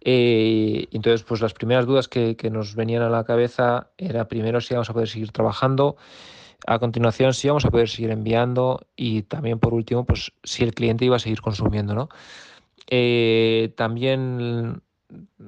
Eh, 0.02 0.88
entonces 0.92 1.22
pues 1.22 1.40
las 1.40 1.52
primeras 1.52 1.86
dudas 1.86 2.08
que, 2.08 2.36
nos 2.50 2.74
venían 2.74 3.02
a 3.02 3.10
la 3.10 3.24
cabeza 3.24 3.90
era 3.98 4.28
primero 4.28 4.60
si 4.60 4.74
vamos 4.74 4.88
a 4.90 4.92
poder 4.92 5.08
seguir 5.08 5.30
trabajando, 5.32 5.96
a 6.66 6.78
continuación 6.78 7.34
si 7.34 7.48
vamos 7.48 7.64
a 7.64 7.70
poder 7.70 7.88
seguir 7.88 8.10
enviando 8.10 8.86
y 8.96 9.22
también 9.22 9.58
por 9.58 9.74
último 9.74 10.04
pues 10.04 10.32
si 10.42 10.64
el 10.64 10.74
cliente 10.74 11.04
iba 11.04 11.16
a 11.16 11.18
seguir 11.18 11.40
consumiendo, 11.40 11.94
¿no? 11.94 12.08
Eh, 12.88 13.72
también 13.76 14.82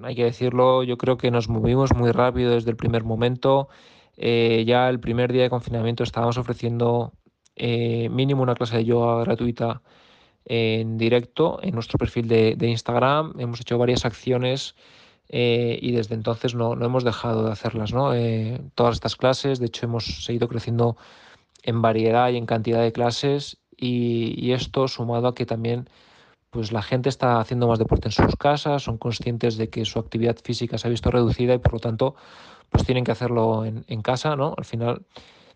hay 0.02 0.14
que 0.14 0.24
decirlo, 0.24 0.82
yo 0.82 0.96
creo 0.98 1.16
que 1.16 1.30
nos 1.30 1.48
movimos 1.48 1.94
muy 1.94 2.10
rápido 2.12 2.52
desde 2.52 2.70
el 2.70 2.76
primer 2.76 3.04
momento. 3.04 3.68
Eh, 4.16 4.64
ya 4.66 4.88
el 4.88 5.00
primer 5.00 5.32
día 5.32 5.42
de 5.42 5.50
confinamiento 5.50 6.04
estábamos 6.04 6.38
ofreciendo 6.38 7.12
eh, 7.56 8.08
mínimo 8.10 8.42
una 8.42 8.54
clase 8.54 8.78
de 8.78 8.84
yoga 8.84 9.24
gratuita 9.24 9.82
en 10.44 10.98
directo 10.98 11.60
en 11.62 11.74
nuestro 11.74 11.98
perfil 11.98 12.28
de, 12.28 12.56
Instagram. 12.60 13.34
Hemos 13.38 13.60
hecho 13.60 13.78
varias 13.78 14.04
acciones 14.04 14.74
eh, 15.28 15.78
y 15.80 15.92
desde 15.92 16.14
entonces 16.14 16.54
no, 16.54 16.76
no, 16.76 16.86
hemos 16.86 17.04
dejado 17.04 17.44
de 17.44 17.52
hacerlas. 17.52 17.92
¿no? 17.92 18.14
Eh, 18.14 18.60
todas 18.74 18.94
estas 18.94 19.16
clases, 19.16 19.58
de 19.58 19.66
hecho, 19.66 19.86
hemos 19.86 20.24
seguido 20.24 20.48
creciendo 20.48 20.96
en 21.62 21.82
variedad 21.82 22.30
y 22.30 22.36
en 22.36 22.46
cantidad 22.46 22.82
de 22.82 22.92
clases 22.92 23.58
y, 23.76 24.52
esto 24.52 24.88
sumado 24.88 25.28
a 25.28 25.34
que 25.34 25.46
también 25.46 25.88
pues 26.50 26.70
la 26.72 26.82
gente 26.82 27.08
está 27.08 27.40
haciendo 27.40 27.66
más 27.66 27.78
deporte 27.78 28.08
en 28.08 28.12
sus 28.12 28.36
casas, 28.36 28.82
son 28.82 28.98
conscientes 28.98 29.56
de 29.56 29.70
que 29.70 29.86
su 29.86 29.98
actividad 29.98 30.36
física 30.36 30.76
se 30.76 30.86
ha 30.86 30.90
visto 30.90 31.10
reducida 31.10 31.54
y 31.54 31.58
por 31.58 31.72
lo 31.72 31.78
tanto 31.80 32.14
pues 32.68 32.84
tienen 32.84 33.04
que 33.04 33.12
hacerlo 33.12 33.64
en, 33.64 34.02
casa, 34.02 34.36
¿no? 34.36 34.54
Al 34.56 34.64
final, 34.64 35.02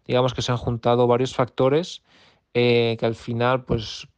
digamos 0.07 0.33
que 0.33 0.43
se 0.43 0.53
han 0.53 0.59
juntado 0.59 1.07
varios 1.07 1.35
factores 1.35 2.03
eh, 2.55 2.97
que 2.99 3.07
al 3.07 3.15
final 3.15 3.65
pues 3.65 4.09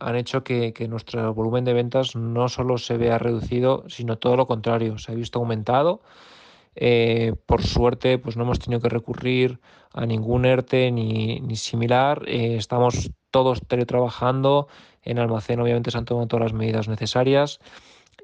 han 0.00 0.16
hecho 0.16 0.44
que, 0.44 0.72
que, 0.72 0.88
nuestro 0.88 1.34
volumen 1.34 1.64
de 1.64 1.72
ventas 1.72 2.16
no 2.16 2.48
solo 2.48 2.78
se 2.78 2.96
vea 2.96 3.18
reducido, 3.18 3.84
sino 3.88 4.18
todo 4.18 4.36
lo 4.36 4.46
contrario, 4.46 4.98
se 4.98 5.12
ha 5.12 5.14
visto 5.14 5.38
aumentado. 5.38 6.02
Eh, 6.80 7.34
por 7.46 7.64
suerte, 7.64 8.18
pues 8.18 8.36
no 8.36 8.44
hemos 8.44 8.60
tenido 8.60 8.80
que 8.80 8.88
recurrir 8.88 9.58
a 9.92 10.06
ningún 10.06 10.44
ERTE 10.44 10.92
ni, 10.92 11.40
ni 11.40 11.56
similar. 11.56 12.22
Eh, 12.28 12.56
estamos 12.56 13.10
todos 13.32 13.60
teletrabajando. 13.66 14.68
En 15.02 15.18
almacén, 15.18 15.60
obviamente, 15.60 15.90
se 15.90 15.98
han 15.98 16.04
tomado 16.04 16.28
todas 16.28 16.44
las 16.44 16.52
medidas 16.52 16.88
necesarias. 16.88 17.58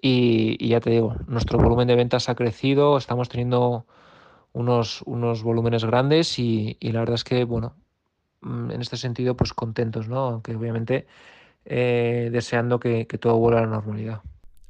Y, 0.00 0.56
y, 0.64 0.68
ya 0.68 0.80
te 0.80 0.90
digo, 0.90 1.16
nuestro 1.26 1.58
volumen 1.58 1.88
de 1.88 1.96
ventas 1.96 2.28
ha 2.28 2.36
crecido. 2.36 2.96
Estamos 2.96 3.28
teniendo 3.28 3.86
unos, 4.52 5.02
unos 5.02 5.42
volúmenes 5.42 5.84
grandes 5.84 6.38
y, 6.38 6.76
y 6.80 6.92
la 6.92 7.00
verdad 7.00 7.16
es 7.16 7.24
que, 7.24 7.44
bueno, 7.44 7.74
mm, 7.76 7.83
en 8.44 8.80
este 8.80 8.96
sentido, 8.96 9.36
pues 9.36 9.52
contentos, 9.52 10.08
¿no? 10.08 10.18
Aunque 10.18 10.54
obviamente 10.54 11.06
eh, 11.64 12.28
deseando 12.32 12.78
que, 12.78 13.06
que 13.06 13.18
todo 13.18 13.36
vuelva 13.36 13.60
a 13.60 13.62
la 13.62 13.68
normalidad. 13.68 14.20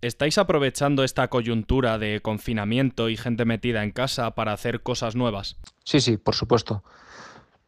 ¿Estáis 0.01 0.37
aprovechando 0.37 1.03
esta 1.03 1.29
coyuntura 1.29 1.99
de 1.99 2.21
confinamiento 2.21 3.09
y 3.09 3.17
gente 3.17 3.47
metida 3.47 3.83
en 3.83 3.91
casa 3.91 4.33
para 4.33 4.53
hacer 4.53 4.83
cosas 4.83 5.17
nuevas? 5.17 5.57
Sí, 5.83 6.01
sí, 6.01 6.19
por 6.19 6.35
supuesto. 6.35 6.83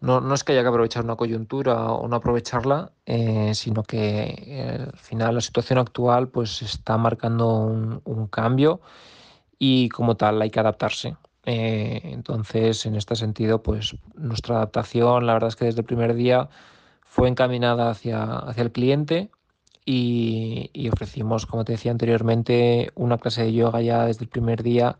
No, 0.00 0.20
no 0.20 0.34
es 0.34 0.44
que 0.44 0.52
haya 0.52 0.62
que 0.62 0.68
aprovechar 0.68 1.04
una 1.04 1.16
coyuntura 1.16 1.90
o 1.92 2.06
no 2.06 2.16
aprovecharla, 2.16 2.92
eh, 3.06 3.52
sino 3.54 3.82
que 3.82 4.34
eh, 4.46 4.86
al 4.92 4.98
final 4.98 5.34
la 5.36 5.40
situación 5.40 5.78
actual 5.78 6.28
pues 6.28 6.60
está 6.60 6.98
marcando 6.98 7.48
un, 7.56 8.02
un 8.04 8.26
cambio 8.26 8.82
y 9.58 9.88
como 9.88 10.16
tal 10.16 10.42
hay 10.42 10.50
que 10.50 10.60
adaptarse. 10.60 11.16
Eh, 11.46 12.00
entonces, 12.04 12.86
en 12.86 12.96
este 12.96 13.14
sentido, 13.14 13.62
pues 13.62 13.96
nuestra 14.16 14.56
adaptación, 14.56 15.26
la 15.26 15.34
verdad 15.34 15.48
es 15.48 15.56
que 15.56 15.66
desde 15.66 15.80
el 15.80 15.86
primer 15.86 16.14
día 16.14 16.48
fue 17.04 17.28
encaminada 17.28 17.90
hacia, 17.90 18.24
hacia 18.24 18.62
el 18.64 18.72
cliente 18.72 19.30
y, 19.84 20.88
ofrecimos, 20.92 21.46
como 21.46 21.64
te 21.64 21.72
decía 21.72 21.92
anteriormente, 21.92 22.90
una 22.96 23.18
clase 23.18 23.44
de 23.44 23.52
yoga 23.52 23.80
ya 23.80 24.06
desde 24.06 24.24
el 24.24 24.28
primer 24.28 24.64
día 24.64 24.98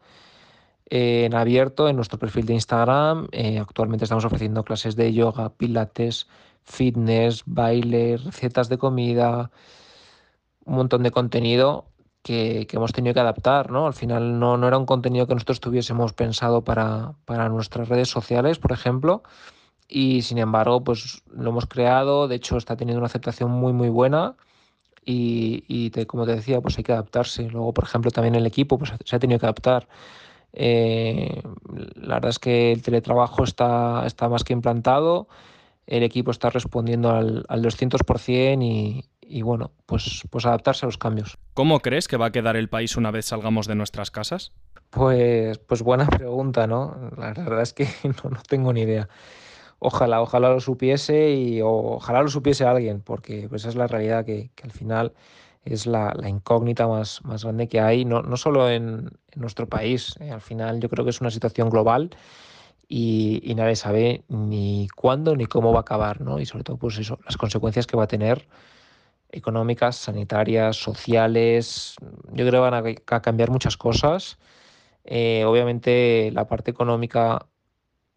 eh, 0.88 1.24
en 1.26 1.34
abierto 1.34 1.88
en 1.88 1.96
nuestro 1.96 2.18
perfil 2.18 2.46
de 2.46 2.54
Instagram. 2.54 3.28
Eh, 3.32 3.58
actualmente 3.58 4.04
estamos 4.04 4.24
ofreciendo 4.24 4.64
clases 4.64 4.94
de 4.96 5.12
yoga, 5.12 5.50
pilates, 5.50 6.28
fitness, 6.62 7.42
baile, 7.46 8.18
recetas 8.18 8.68
de 8.68 8.78
comida, 8.78 9.50
un 10.64 10.76
montón 10.76 11.02
de 11.02 11.10
contenido 11.10 11.86
que, 12.26 12.66
que 12.66 12.76
hemos 12.76 12.92
tenido 12.92 13.14
que 13.14 13.20
adaptar. 13.20 13.70
¿no? 13.70 13.86
Al 13.86 13.94
final 13.94 14.40
no, 14.40 14.56
no, 14.56 14.66
era 14.66 14.78
un 14.78 14.86
contenido 14.86 15.26
que 15.26 15.34
nosotros 15.34 15.60
tuviésemos 15.60 16.12
pensado 16.12 16.64
para, 16.64 17.14
para 17.24 17.48
nuestras 17.48 17.88
redes 17.88 18.08
sociales, 18.08 18.58
por 18.58 18.72
ejemplo 18.72 19.22
y 19.88 20.22
sin 20.22 20.38
embargo 20.38 20.82
pues 20.82 21.22
lo 21.30 21.50
hemos 21.50 21.66
creado, 21.66 22.26
de 22.26 22.34
hecho 22.34 22.56
está 22.56 22.76
teniendo 22.76 22.98
una 22.98 23.06
aceptación 23.06 23.52
muy 23.52 23.72
muy 23.72 23.88
buena 23.88 24.34
y, 25.06 25.64
y 25.68 25.90
te, 25.90 26.06
como 26.06 26.26
te 26.26 26.34
decía, 26.34 26.60
pues 26.60 26.76
hay 26.78 26.84
que 26.84 26.92
adaptarse. 26.92 27.44
Luego, 27.48 27.72
por 27.72 27.84
ejemplo, 27.84 28.10
también 28.10 28.34
el 28.34 28.46
equipo 28.46 28.76
pues, 28.78 28.92
se 29.04 29.16
ha 29.16 29.18
tenido 29.20 29.38
que 29.38 29.46
adaptar. 29.46 29.88
Eh, 30.52 31.42
la 31.94 32.14
verdad 32.16 32.30
es 32.30 32.38
que 32.40 32.72
el 32.72 32.82
teletrabajo 32.82 33.44
está, 33.44 34.04
está 34.06 34.28
más 34.28 34.44
que 34.44 34.52
implantado, 34.52 35.28
el 35.86 36.02
equipo 36.02 36.30
está 36.32 36.50
respondiendo 36.50 37.10
al, 37.10 37.44
al 37.48 37.62
200% 37.62 38.62
y, 38.64 39.04
y 39.26 39.42
bueno, 39.42 39.72
pues, 39.86 40.22
pues 40.30 40.46
adaptarse 40.46 40.86
a 40.86 40.88
los 40.88 40.98
cambios. 40.98 41.36
¿Cómo 41.54 41.80
crees 41.80 42.08
que 42.08 42.16
va 42.16 42.26
a 42.26 42.32
quedar 42.32 42.56
el 42.56 42.68
país 42.68 42.96
una 42.96 43.10
vez 43.10 43.26
salgamos 43.26 43.66
de 43.66 43.74
nuestras 43.74 44.10
casas? 44.10 44.52
Pues, 44.90 45.58
pues 45.58 45.82
buena 45.82 46.06
pregunta, 46.06 46.66
¿no? 46.66 47.10
La 47.16 47.32
verdad 47.32 47.62
es 47.62 47.72
que 47.72 47.86
no, 48.04 48.30
no 48.30 48.42
tengo 48.48 48.72
ni 48.72 48.82
idea 48.82 49.08
ojalá, 49.78 50.22
ojalá 50.22 50.50
lo 50.50 50.60
supiese 50.60 51.32
y 51.32 51.60
ojalá 51.62 52.22
lo 52.22 52.28
supiese 52.28 52.64
alguien, 52.64 53.00
porque 53.00 53.48
pues 53.48 53.62
esa 53.62 53.70
es 53.70 53.76
la 53.76 53.86
realidad 53.86 54.24
que, 54.24 54.50
que 54.54 54.64
al 54.64 54.72
final 54.72 55.12
es 55.64 55.86
la, 55.86 56.14
la, 56.14 56.28
incógnita 56.28 56.86
más, 56.86 57.24
más 57.24 57.44
grande 57.44 57.68
que 57.68 57.80
hay, 57.80 58.04
no, 58.04 58.22
no 58.22 58.36
solo 58.36 58.70
en, 58.70 59.10
en 59.32 59.40
nuestro 59.40 59.68
país, 59.68 60.14
eh, 60.20 60.30
al 60.30 60.40
final 60.40 60.80
yo 60.80 60.88
creo 60.88 61.04
que 61.04 61.10
es 61.10 61.20
una 61.20 61.30
situación 61.30 61.70
global 61.70 62.10
y, 62.88 63.40
y, 63.42 63.54
nadie 63.56 63.74
sabe 63.74 64.22
ni 64.28 64.86
cuándo 64.94 65.34
ni 65.34 65.46
cómo 65.46 65.72
va 65.72 65.78
a 65.78 65.80
acabar, 65.80 66.20
¿no? 66.20 66.38
Y 66.38 66.46
sobre 66.46 66.62
todo, 66.62 66.76
pues 66.76 66.98
eso, 66.98 67.18
las 67.24 67.36
consecuencias 67.36 67.86
que 67.88 67.96
va 67.96 68.04
a 68.04 68.06
tener 68.06 68.46
económicas, 69.30 69.96
sanitarias, 69.96 70.76
sociales, 70.76 71.96
yo 72.32 72.46
creo 72.46 72.64
que 72.64 72.70
van 72.70 72.96
a, 73.06 73.20
cambiar 73.20 73.50
muchas 73.50 73.76
cosas. 73.76 74.38
Eh, 75.04 75.44
obviamente 75.44 76.30
la 76.32 76.46
parte 76.46 76.70
económica 76.70 77.46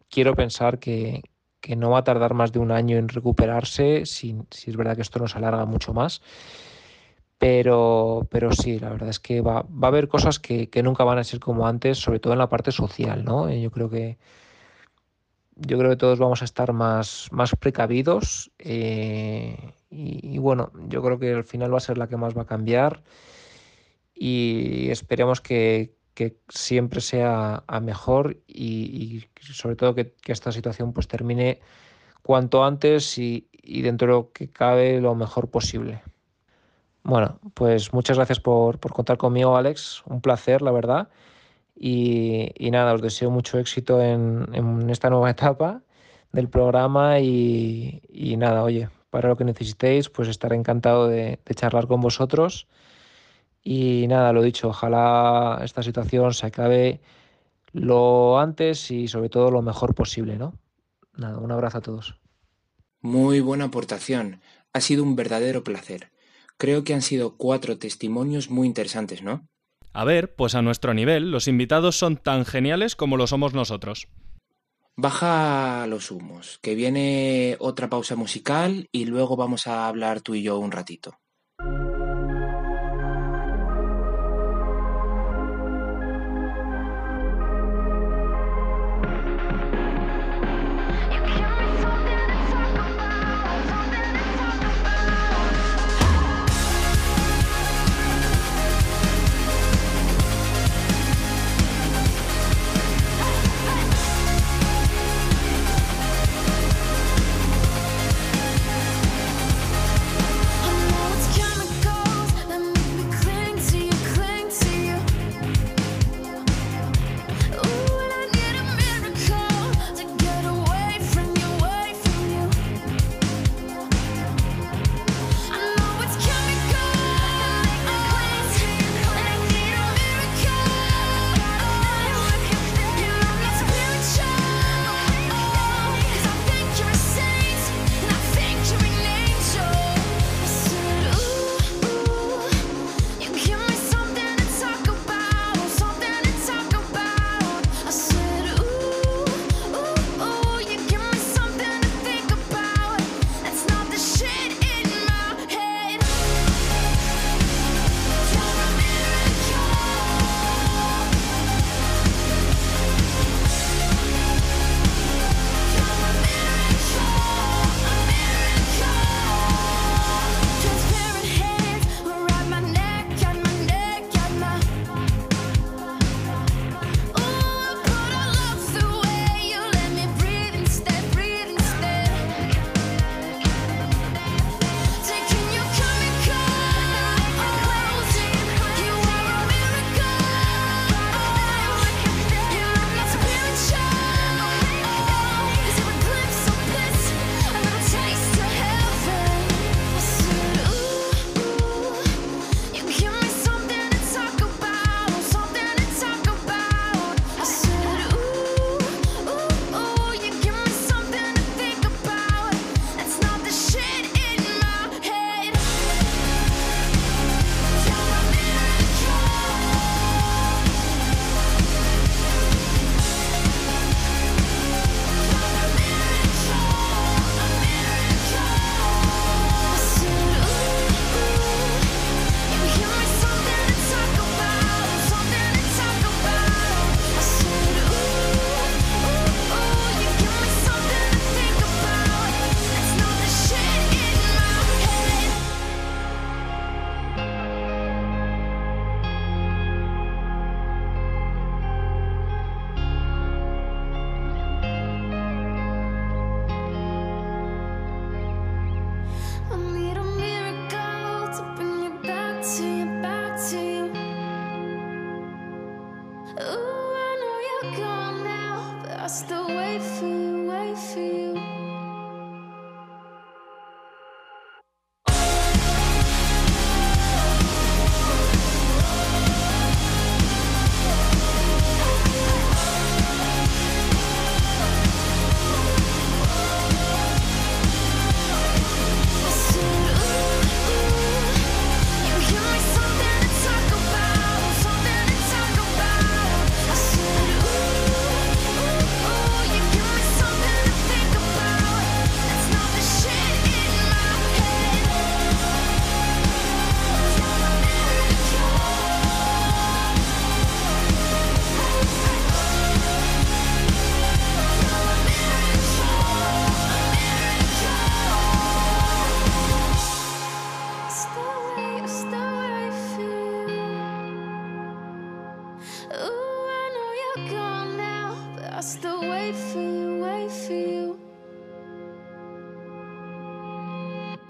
quiero 0.08 0.34
pensar 0.34 0.78
que, 0.78 1.22
que 1.60 1.76
no 1.76 1.90
va 1.90 1.98
a 1.98 2.04
tardar 2.04 2.34
más 2.34 2.52
de 2.52 2.58
un 2.58 2.72
año 2.72 2.96
en 2.96 3.08
recuperarse, 3.08 4.06
si, 4.06 4.36
si 4.50 4.70
es 4.70 4.76
verdad 4.76 4.96
que 4.96 5.02
esto 5.02 5.18
nos 5.18 5.36
alarga 5.36 5.64
mucho 5.66 5.92
más. 5.94 6.22
Pero, 7.38 8.28
pero 8.30 8.52
sí, 8.52 8.78
la 8.78 8.90
verdad 8.90 9.08
es 9.08 9.18
que 9.18 9.40
va, 9.40 9.62
va 9.62 9.88
a 9.88 9.92
haber 9.92 10.08
cosas 10.08 10.38
que, 10.38 10.68
que, 10.68 10.82
nunca 10.82 11.04
van 11.04 11.18
a 11.18 11.24
ser 11.24 11.40
como 11.40 11.66
antes, 11.66 11.98
sobre 11.98 12.18
todo 12.20 12.34
en 12.34 12.38
la 12.38 12.50
parte 12.50 12.70
social, 12.70 13.24
¿no? 13.24 13.48
Eh, 13.48 13.62
yo 13.62 13.70
creo 13.70 13.88
que 13.88 14.18
yo 15.56 15.78
creo 15.78 15.90
que 15.90 15.96
todos 15.96 16.18
vamos 16.18 16.42
a 16.42 16.44
estar 16.44 16.72
más, 16.72 17.28
más 17.32 17.54
precavidos 17.56 18.50
eh, 18.58 19.56
y, 19.90 20.38
bueno, 20.38 20.70
yo 20.88 21.02
creo 21.02 21.18
que 21.18 21.32
al 21.32 21.44
final 21.44 21.72
va 21.72 21.78
a 21.78 21.80
ser 21.80 21.98
la 21.98 22.08
que 22.08 22.16
más 22.16 22.36
va 22.36 22.42
a 22.42 22.46
cambiar 22.46 23.02
y 24.14 24.88
esperemos 24.90 25.40
que, 25.40 25.98
siempre 26.50 27.00
sea 27.00 27.64
a 27.66 27.80
mejor 27.80 28.42
y, 28.46 29.24
sobre 29.40 29.74
todo 29.74 29.94
que, 29.94 30.14
esta 30.26 30.52
situación 30.52 30.92
pues 30.92 31.08
termine 31.08 31.60
cuanto 32.22 32.62
antes 32.62 33.18
y, 33.18 33.48
dentro 33.62 34.06
de 34.06 34.12
lo 34.12 34.32
que 34.32 34.50
cabe 34.50 35.00
lo 35.00 35.14
mejor 35.14 35.48
posible. 35.50 36.02
Bueno, 37.02 37.40
pues 37.54 37.94
muchas 37.94 38.18
gracias 38.18 38.38
por, 38.38 38.78
por 38.78 38.92
contar 38.92 39.16
conmigo, 39.16 39.56
Alex. 39.56 40.02
Un 40.06 40.20
placer, 40.20 40.60
la 40.60 40.70
verdad. 40.72 41.08
Y, 41.74 42.52
nada, 42.70 42.92
os 42.92 43.00
deseo 43.00 43.30
mucho 43.30 43.58
éxito 43.58 44.02
en, 44.02 44.46
en, 44.52 44.90
esta 44.90 45.08
nueva 45.10 45.30
etapa 45.36 45.82
del 46.32 46.48
programa 46.48 47.18
y 47.20 48.02
nada, 48.36 48.62
oye, 48.62 48.90
para 49.10 49.28
lo 49.28 49.36
que 49.36 49.44
necesitéis, 49.44 50.08
pues 50.08 50.28
estaré 50.28 50.56
encantado 50.56 51.08
de, 51.08 51.38
de 51.44 51.54
charlar 51.54 51.86
con 51.86 52.00
vosotros. 52.00 52.66
Y 53.62 54.06
nada, 54.08 54.32
lo 54.32 54.42
dicho, 54.42 54.68
ojalá 54.68 55.60
esta 55.62 55.82
situación 55.82 56.32
se 56.32 56.46
acabe 56.46 57.00
lo 57.72 58.38
antes 58.38 58.90
y 58.90 59.08
sobre 59.08 59.28
todo 59.28 59.50
lo 59.50 59.62
mejor 59.62 59.94
posible, 59.94 60.36
¿no? 60.36 60.54
Nada, 61.16 61.38
un 61.38 61.52
abrazo 61.52 61.78
a 61.78 61.82
todos. 61.82 62.16
Muy 63.00 63.40
buena 63.40 63.66
aportación. 63.66 64.40
Ha 64.72 64.80
sido 64.80 65.02
un 65.02 65.16
verdadero 65.16 65.64
placer. 65.64 66.10
Creo 66.56 66.84
que 66.84 66.94
han 66.94 67.02
sido 67.02 67.36
cuatro 67.36 67.78
testimonios 67.78 68.50
muy 68.50 68.66
interesantes, 68.66 69.22
¿no? 69.22 69.46
A 69.92 70.04
ver, 70.04 70.34
pues 70.34 70.54
a 70.54 70.62
nuestro 70.62 70.94
nivel, 70.94 71.30
los 71.30 71.48
invitados 71.48 71.96
son 71.96 72.16
tan 72.16 72.44
geniales 72.44 72.94
como 72.94 73.16
lo 73.16 73.26
somos 73.26 73.54
nosotros. 73.54 74.08
Baja 74.96 75.86
los 75.88 76.10
humos, 76.12 76.58
que 76.62 76.74
viene 76.76 77.56
otra 77.58 77.88
pausa 77.88 78.16
musical 78.16 78.88
y 78.92 79.06
luego 79.06 79.36
vamos 79.36 79.66
a 79.66 79.88
hablar 79.88 80.20
tú 80.20 80.34
y 80.34 80.42
yo 80.42 80.58
un 80.58 80.72
ratito. 80.72 81.19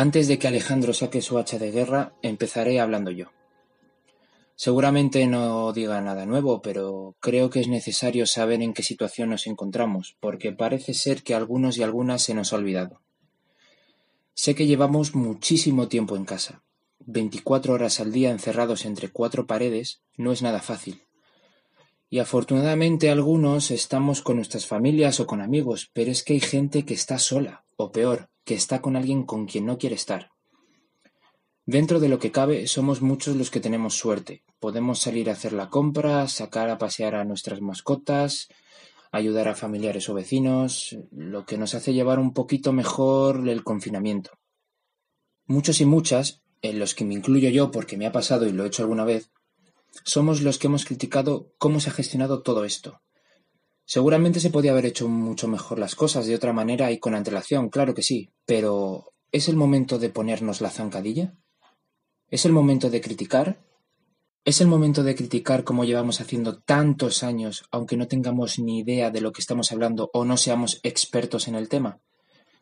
Antes 0.00 0.28
de 0.28 0.38
que 0.38 0.48
Alejandro 0.48 0.94
saque 0.94 1.20
su 1.20 1.36
hacha 1.36 1.58
de 1.58 1.72
guerra, 1.72 2.14
empezaré 2.22 2.80
hablando 2.80 3.10
yo. 3.10 3.26
Seguramente 4.54 5.26
no 5.26 5.74
diga 5.74 6.00
nada 6.00 6.24
nuevo, 6.24 6.62
pero 6.62 7.16
creo 7.20 7.50
que 7.50 7.60
es 7.60 7.68
necesario 7.68 8.24
saber 8.24 8.62
en 8.62 8.72
qué 8.72 8.82
situación 8.82 9.28
nos 9.28 9.46
encontramos, 9.46 10.16
porque 10.18 10.52
parece 10.52 10.94
ser 10.94 11.22
que 11.22 11.34
a 11.34 11.36
algunos 11.36 11.76
y 11.76 11.82
algunas 11.82 12.22
se 12.22 12.32
nos 12.32 12.54
ha 12.54 12.56
olvidado. 12.56 13.02
Sé 14.32 14.54
que 14.54 14.66
llevamos 14.66 15.14
muchísimo 15.14 15.86
tiempo 15.86 16.16
en 16.16 16.24
casa. 16.24 16.62
24 17.00 17.74
horas 17.74 18.00
al 18.00 18.10
día 18.10 18.30
encerrados 18.30 18.86
entre 18.86 19.10
cuatro 19.10 19.46
paredes 19.46 20.00
no 20.16 20.32
es 20.32 20.40
nada 20.40 20.60
fácil. 20.60 21.02
Y 22.08 22.20
afortunadamente 22.20 23.10
algunos 23.10 23.70
estamos 23.70 24.22
con 24.22 24.36
nuestras 24.36 24.64
familias 24.64 25.20
o 25.20 25.26
con 25.26 25.42
amigos, 25.42 25.90
pero 25.92 26.10
es 26.10 26.22
que 26.22 26.32
hay 26.32 26.40
gente 26.40 26.86
que 26.86 26.94
está 26.94 27.18
sola, 27.18 27.64
o 27.76 27.92
peor, 27.92 28.30
que 28.50 28.56
está 28.56 28.82
con 28.82 28.96
alguien 28.96 29.22
con 29.22 29.46
quien 29.46 29.64
no 29.64 29.78
quiere 29.78 29.94
estar. 29.94 30.32
Dentro 31.66 32.00
de 32.00 32.08
lo 32.08 32.18
que 32.18 32.32
cabe, 32.32 32.66
somos 32.66 33.00
muchos 33.00 33.36
los 33.36 33.48
que 33.48 33.60
tenemos 33.60 33.94
suerte. 33.94 34.42
Podemos 34.58 34.98
salir 34.98 35.30
a 35.30 35.34
hacer 35.34 35.52
la 35.52 35.68
compra, 35.68 36.26
sacar 36.26 36.68
a 36.68 36.76
pasear 36.76 37.14
a 37.14 37.24
nuestras 37.24 37.60
mascotas, 37.60 38.48
ayudar 39.12 39.46
a 39.46 39.54
familiares 39.54 40.08
o 40.08 40.14
vecinos, 40.14 40.98
lo 41.12 41.46
que 41.46 41.58
nos 41.58 41.76
hace 41.76 41.94
llevar 41.94 42.18
un 42.18 42.32
poquito 42.34 42.72
mejor 42.72 43.48
el 43.48 43.62
confinamiento. 43.62 44.32
Muchos 45.46 45.80
y 45.80 45.84
muchas, 45.84 46.42
en 46.60 46.80
los 46.80 46.96
que 46.96 47.04
me 47.04 47.14
incluyo 47.14 47.50
yo 47.50 47.70
porque 47.70 47.96
me 47.96 48.06
ha 48.06 48.10
pasado 48.10 48.48
y 48.48 48.52
lo 48.52 48.64
he 48.64 48.66
hecho 48.66 48.82
alguna 48.82 49.04
vez, 49.04 49.30
somos 50.04 50.40
los 50.40 50.58
que 50.58 50.66
hemos 50.66 50.84
criticado 50.84 51.52
cómo 51.56 51.78
se 51.78 51.90
ha 51.90 51.92
gestionado 51.92 52.42
todo 52.42 52.64
esto. 52.64 53.00
Seguramente 53.92 54.38
se 54.38 54.50
podía 54.50 54.70
haber 54.70 54.86
hecho 54.86 55.08
mucho 55.08 55.48
mejor 55.48 55.80
las 55.80 55.96
cosas 55.96 56.24
de 56.24 56.36
otra 56.36 56.52
manera 56.52 56.92
y 56.92 56.98
con 56.98 57.16
antelación, 57.16 57.70
claro 57.70 57.92
que 57.92 58.04
sí, 58.04 58.30
pero 58.46 59.14
¿es 59.32 59.48
el 59.48 59.56
momento 59.56 59.98
de 59.98 60.10
ponernos 60.10 60.60
la 60.60 60.70
zancadilla? 60.70 61.34
¿Es 62.28 62.44
el 62.44 62.52
momento 62.52 62.88
de 62.88 63.00
criticar? 63.00 63.58
¿Es 64.44 64.60
el 64.60 64.68
momento 64.68 65.02
de 65.02 65.16
criticar 65.16 65.64
como 65.64 65.84
llevamos 65.84 66.20
haciendo 66.20 66.60
tantos 66.60 67.24
años, 67.24 67.64
aunque 67.72 67.96
no 67.96 68.06
tengamos 68.06 68.60
ni 68.60 68.78
idea 68.78 69.10
de 69.10 69.22
lo 69.22 69.32
que 69.32 69.40
estamos 69.40 69.72
hablando 69.72 70.08
o 70.14 70.24
no 70.24 70.36
seamos 70.36 70.78
expertos 70.84 71.48
en 71.48 71.56
el 71.56 71.68
tema? 71.68 71.98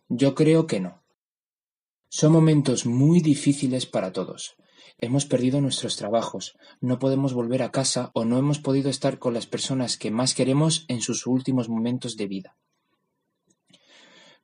Yo 0.09 0.34
creo 0.34 0.66
que 0.66 0.80
no. 0.80 1.02
Son 2.09 2.32
momentos 2.32 2.86
muy 2.86 3.20
difíciles 3.20 3.84
para 3.84 4.14
todos. 4.14 4.56
Hemos 5.01 5.27
perdido 5.27 5.61
nuestros 5.61 5.97
trabajos, 5.97 6.57
no 6.81 6.99
podemos 6.99 7.33
volver 7.33 7.62
a 7.62 7.70
casa 7.70 8.11
o 8.15 8.25
no 8.25 8.37
hemos 8.37 8.59
podido 8.59 8.91
estar 8.91 9.20
con 9.20 9.33
las 9.33 9.47
personas 9.47 9.97
que 9.97 10.11
más 10.11 10.35
queremos 10.35 10.85
en 10.89 11.01
sus 11.01 11.27
últimos 11.27 11.69
momentos 11.69 12.16
de 12.16 12.27
vida. 12.27 12.57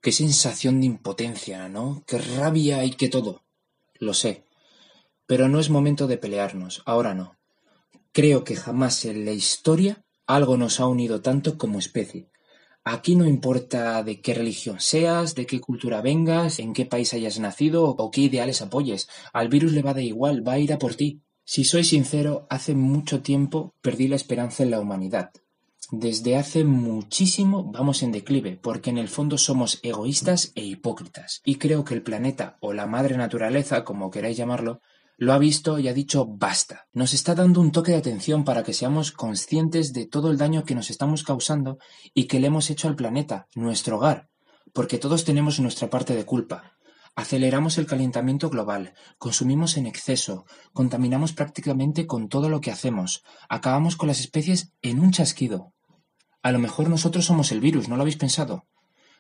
Qué 0.01 0.13
sensación 0.13 0.81
de 0.81 0.87
impotencia, 0.87 1.69
¿no? 1.69 2.05
Qué 2.07 2.19
rabia 2.19 2.85
y 2.85 2.93
qué 2.93 3.09
todo. 3.09 3.43
Lo 3.95 4.15
sé, 4.15 4.45
pero 5.27 5.49
no 5.49 5.59
es 5.59 5.71
momento 5.71 6.07
de 6.07 6.19
pelearnos, 6.19 6.83
ahora 6.87 7.15
no. 7.15 7.37
Creo 8.13 8.45
que 8.45 8.55
jamás 8.55 9.05
en 9.07 9.25
la 9.25 9.33
historia 9.33 10.05
algo 10.27 10.57
nos 10.57 10.79
ha 10.79 10.87
unido 10.87 11.21
tanto 11.21 11.59
como 11.59 11.81
especie. 11.81 12.31
Aquí 12.87 13.17
no 13.17 13.25
importa 13.25 14.03
de 14.03 14.21
qué 14.21 14.35
religión 14.35 14.79
seas, 14.79 15.35
de 15.35 15.47
qué 15.47 15.59
cultura 15.59 16.03
vengas, 16.03 16.59
en 16.59 16.75
qué 16.75 16.85
país 16.85 17.15
hayas 17.15 17.39
nacido 17.39 17.85
o 17.89 18.11
qué 18.11 18.21
ideales 18.21 18.61
apoyes. 18.61 19.09
Al 19.33 19.49
virus 19.49 19.73
le 19.73 19.81
va 19.81 19.95
de 19.95 20.05
igual, 20.05 20.47
va 20.47 20.53
a 20.53 20.59
ir 20.59 20.71
a 20.71 20.79
por 20.79 20.95
ti. 20.95 21.23
Si 21.45 21.65
soy 21.65 21.85
sincero, 21.85 22.47
hace 22.51 22.75
mucho 22.75 23.23
tiempo 23.23 23.75
perdí 23.81 24.07
la 24.09 24.17
esperanza 24.17 24.63
en 24.63 24.71
la 24.71 24.81
humanidad. 24.81 25.31
Desde 25.91 26.37
hace 26.37 26.65
muchísimo 26.65 27.65
vamos 27.65 28.03
en 28.03 28.13
declive, 28.13 28.59
porque 28.61 28.91
en 28.91 28.99
el 28.99 29.09
fondo 29.09 29.39
somos 29.39 29.81
egoístas 29.83 30.53
e 30.55 30.63
hipócritas. 30.63 31.41
Y 31.45 31.57
creo 31.57 31.85
que 31.85 31.95
el 31.95 32.03
planeta, 32.03 32.59
o 32.61 32.75
la 32.75 32.87
madre 32.87 33.17
naturaleza, 33.17 33.85
como 33.85 34.11
queráis 34.11 34.37
llamarlo, 34.37 34.81
lo 35.17 35.33
ha 35.33 35.39
visto 35.39 35.79
y 35.79 35.89
ha 35.89 35.95
dicho 35.95 36.27
basta. 36.27 36.87
Nos 36.93 37.15
está 37.15 37.35
dando 37.35 37.61
un 37.61 37.73
toque 37.73 37.93
de 37.93 37.99
atención 37.99 38.45
para 38.45 38.63
que 38.63 38.73
seamos 38.73 39.13
conscientes 39.13 39.93
de 39.93 40.07
todo 40.07 40.31
el 40.31 40.39
daño 40.39 40.65
que 40.65 40.75
nos 40.75 40.91
estamos 40.91 41.23
causando 41.23 41.79
y 42.15 42.25
que 42.25 42.41
le 42.41 42.49
hemos 42.49 42.71
hecho 42.71 42.89
al 42.89 42.97
planeta, 42.97 43.49
nuestro 43.55 43.97
hogar, 43.97 44.29
porque 44.73 44.99
todos 44.99 45.25
tenemos 45.25 45.61
nuestra 45.61 45.89
parte 45.91 46.15
de 46.15 46.25
culpa. 46.25 46.73
Aceleramos 47.17 47.79
el 47.79 47.87
calentamiento 47.87 48.51
global, 48.51 48.95
consumimos 49.19 49.77
en 49.77 49.87
exceso, 49.87 50.47
contaminamos 50.73 51.33
prácticamente 51.33 52.09
con 52.09 52.29
todo 52.29 52.49
lo 52.49 52.61
que 52.61 52.73
hacemos, 52.73 53.23
acabamos 53.49 53.95
con 53.95 54.09
las 54.09 54.19
especies 54.19 54.73
en 54.83 54.99
un 54.99 55.13
chasquido. 55.13 55.73
A 56.43 56.51
lo 56.51 56.59
mejor 56.59 56.91
nosotros 56.91 57.25
somos 57.25 57.53
el 57.53 57.61
virus, 57.61 57.89
¿no 57.89 57.97
lo 57.97 58.03
habéis 58.03 58.17
pensado? 58.17 58.67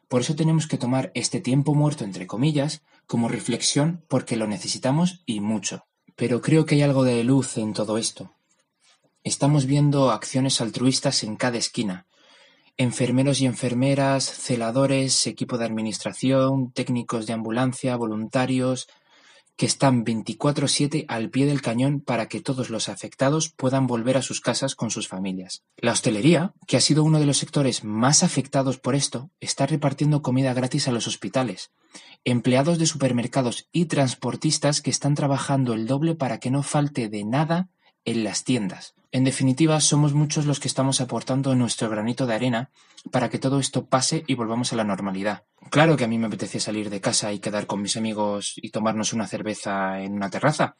Por 0.09 0.21
eso 0.21 0.35
tenemos 0.37 0.67
que 0.67 0.79
tomar 0.79 1.11
este 1.15 1.41
tiempo 1.41 1.75
muerto, 1.75 2.05
entre 2.05 2.27
comillas, 2.27 2.83
como 3.07 3.29
reflexión 3.29 4.05
porque 4.09 4.37
lo 4.37 4.47
necesitamos 4.47 5.23
y 5.27 5.41
mucho. 5.41 5.87
Pero 6.17 6.41
creo 6.41 6.65
que 6.65 6.77
hay 6.77 6.83
algo 6.83 7.05
de 7.05 7.25
luz 7.25 7.57
en 7.59 7.73
todo 7.73 7.99
esto. 7.99 8.33
Estamos 9.25 9.67
viendo 9.67 10.11
acciones 10.11 10.61
altruistas 10.61 11.25
en 11.25 11.37
cada 11.37 11.59
esquina. 11.59 12.07
Enfermeros 12.77 13.41
y 13.41 13.47
enfermeras, 13.47 14.25
celadores, 14.25 15.27
equipo 15.27 15.59
de 15.59 15.65
administración, 15.65 16.73
técnicos 16.73 17.27
de 17.27 17.33
ambulancia, 17.33 17.97
voluntarios, 17.97 18.89
que 19.57 19.67
están 19.67 20.05
24/7 20.05 21.05
al 21.09 21.31
pie 21.31 21.47
del 21.47 21.63
cañón 21.63 22.01
para 22.01 22.27
que 22.27 22.41
todos 22.41 22.71
los 22.71 22.89
afectados 22.89 23.51
puedan 23.51 23.87
volver 23.87 24.17
a 24.17 24.23
sus 24.23 24.41
casas 24.41 24.75
con 24.75 24.91
sus 24.91 25.09
familias. 25.09 25.63
La 25.77 25.93
hostelería, 25.93 26.55
que 26.67 26.77
ha 26.77 26.81
sido 26.81 27.05
uno 27.05 27.21
de 27.21 27.27
los 27.27 27.39
sectores 27.39 27.85
más 27.85 28.23
afectados 28.23 28.79
por 28.79 28.95
esto, 28.95 29.31
está 29.41 29.67
repartiendo 29.67 30.23
comida 30.23 30.55
gratis 30.55 30.89
a 30.89 30.93
los 30.93 31.07
hospitales. 31.07 31.71
Empleados 32.25 32.79
de 32.79 32.87
supermercados 32.87 33.69
y 33.71 33.87
transportistas 33.87 34.81
que 34.81 34.91
están 34.91 35.15
trabajando 35.15 35.75
el 35.75 35.87
doble 35.87 36.15
para 36.15 36.39
que 36.41 36.51
no 36.51 36.63
falte 36.63 37.09
de 37.09 37.25
nada 37.25 37.69
en 38.05 38.25
las 38.25 38.45
tiendas. 38.45 38.95
En 39.13 39.25
definitiva, 39.25 39.81
somos 39.81 40.13
muchos 40.13 40.45
los 40.45 40.59
que 40.59 40.69
estamos 40.69 41.01
aportando 41.01 41.55
nuestro 41.55 41.89
granito 41.89 42.27
de 42.27 42.35
arena 42.35 42.71
para 43.11 43.31
que 43.31 43.39
todo 43.39 43.61
esto 43.61 43.87
pase 43.87 44.25
y 44.27 44.35
volvamos 44.35 44.73
a 44.73 44.77
la 44.77 44.85
normalidad. 44.85 45.45
Claro 45.71 45.97
que 45.97 46.05
a 46.05 46.09
mí 46.09 46.19
me 46.19 46.27
apetece 46.27 46.59
salir 46.59 46.91
de 46.91 47.01
casa 47.01 47.33
y 47.33 47.39
quedar 47.39 47.67
con 47.67 47.81
mis 47.81 47.97
amigos 47.97 48.55
y 48.57 48.71
tomarnos 48.71 49.13
una 49.13 49.27
cerveza 49.27 50.01
en 50.01 50.15
una 50.15 50.31
terraza, 50.31 50.77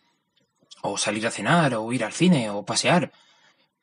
o 0.83 0.99
salir 0.99 1.27
a 1.27 1.31
cenar, 1.31 1.75
o 1.75 1.93
ir 1.93 2.05
al 2.05 2.13
cine, 2.13 2.51
o 2.51 2.65
pasear, 2.65 3.13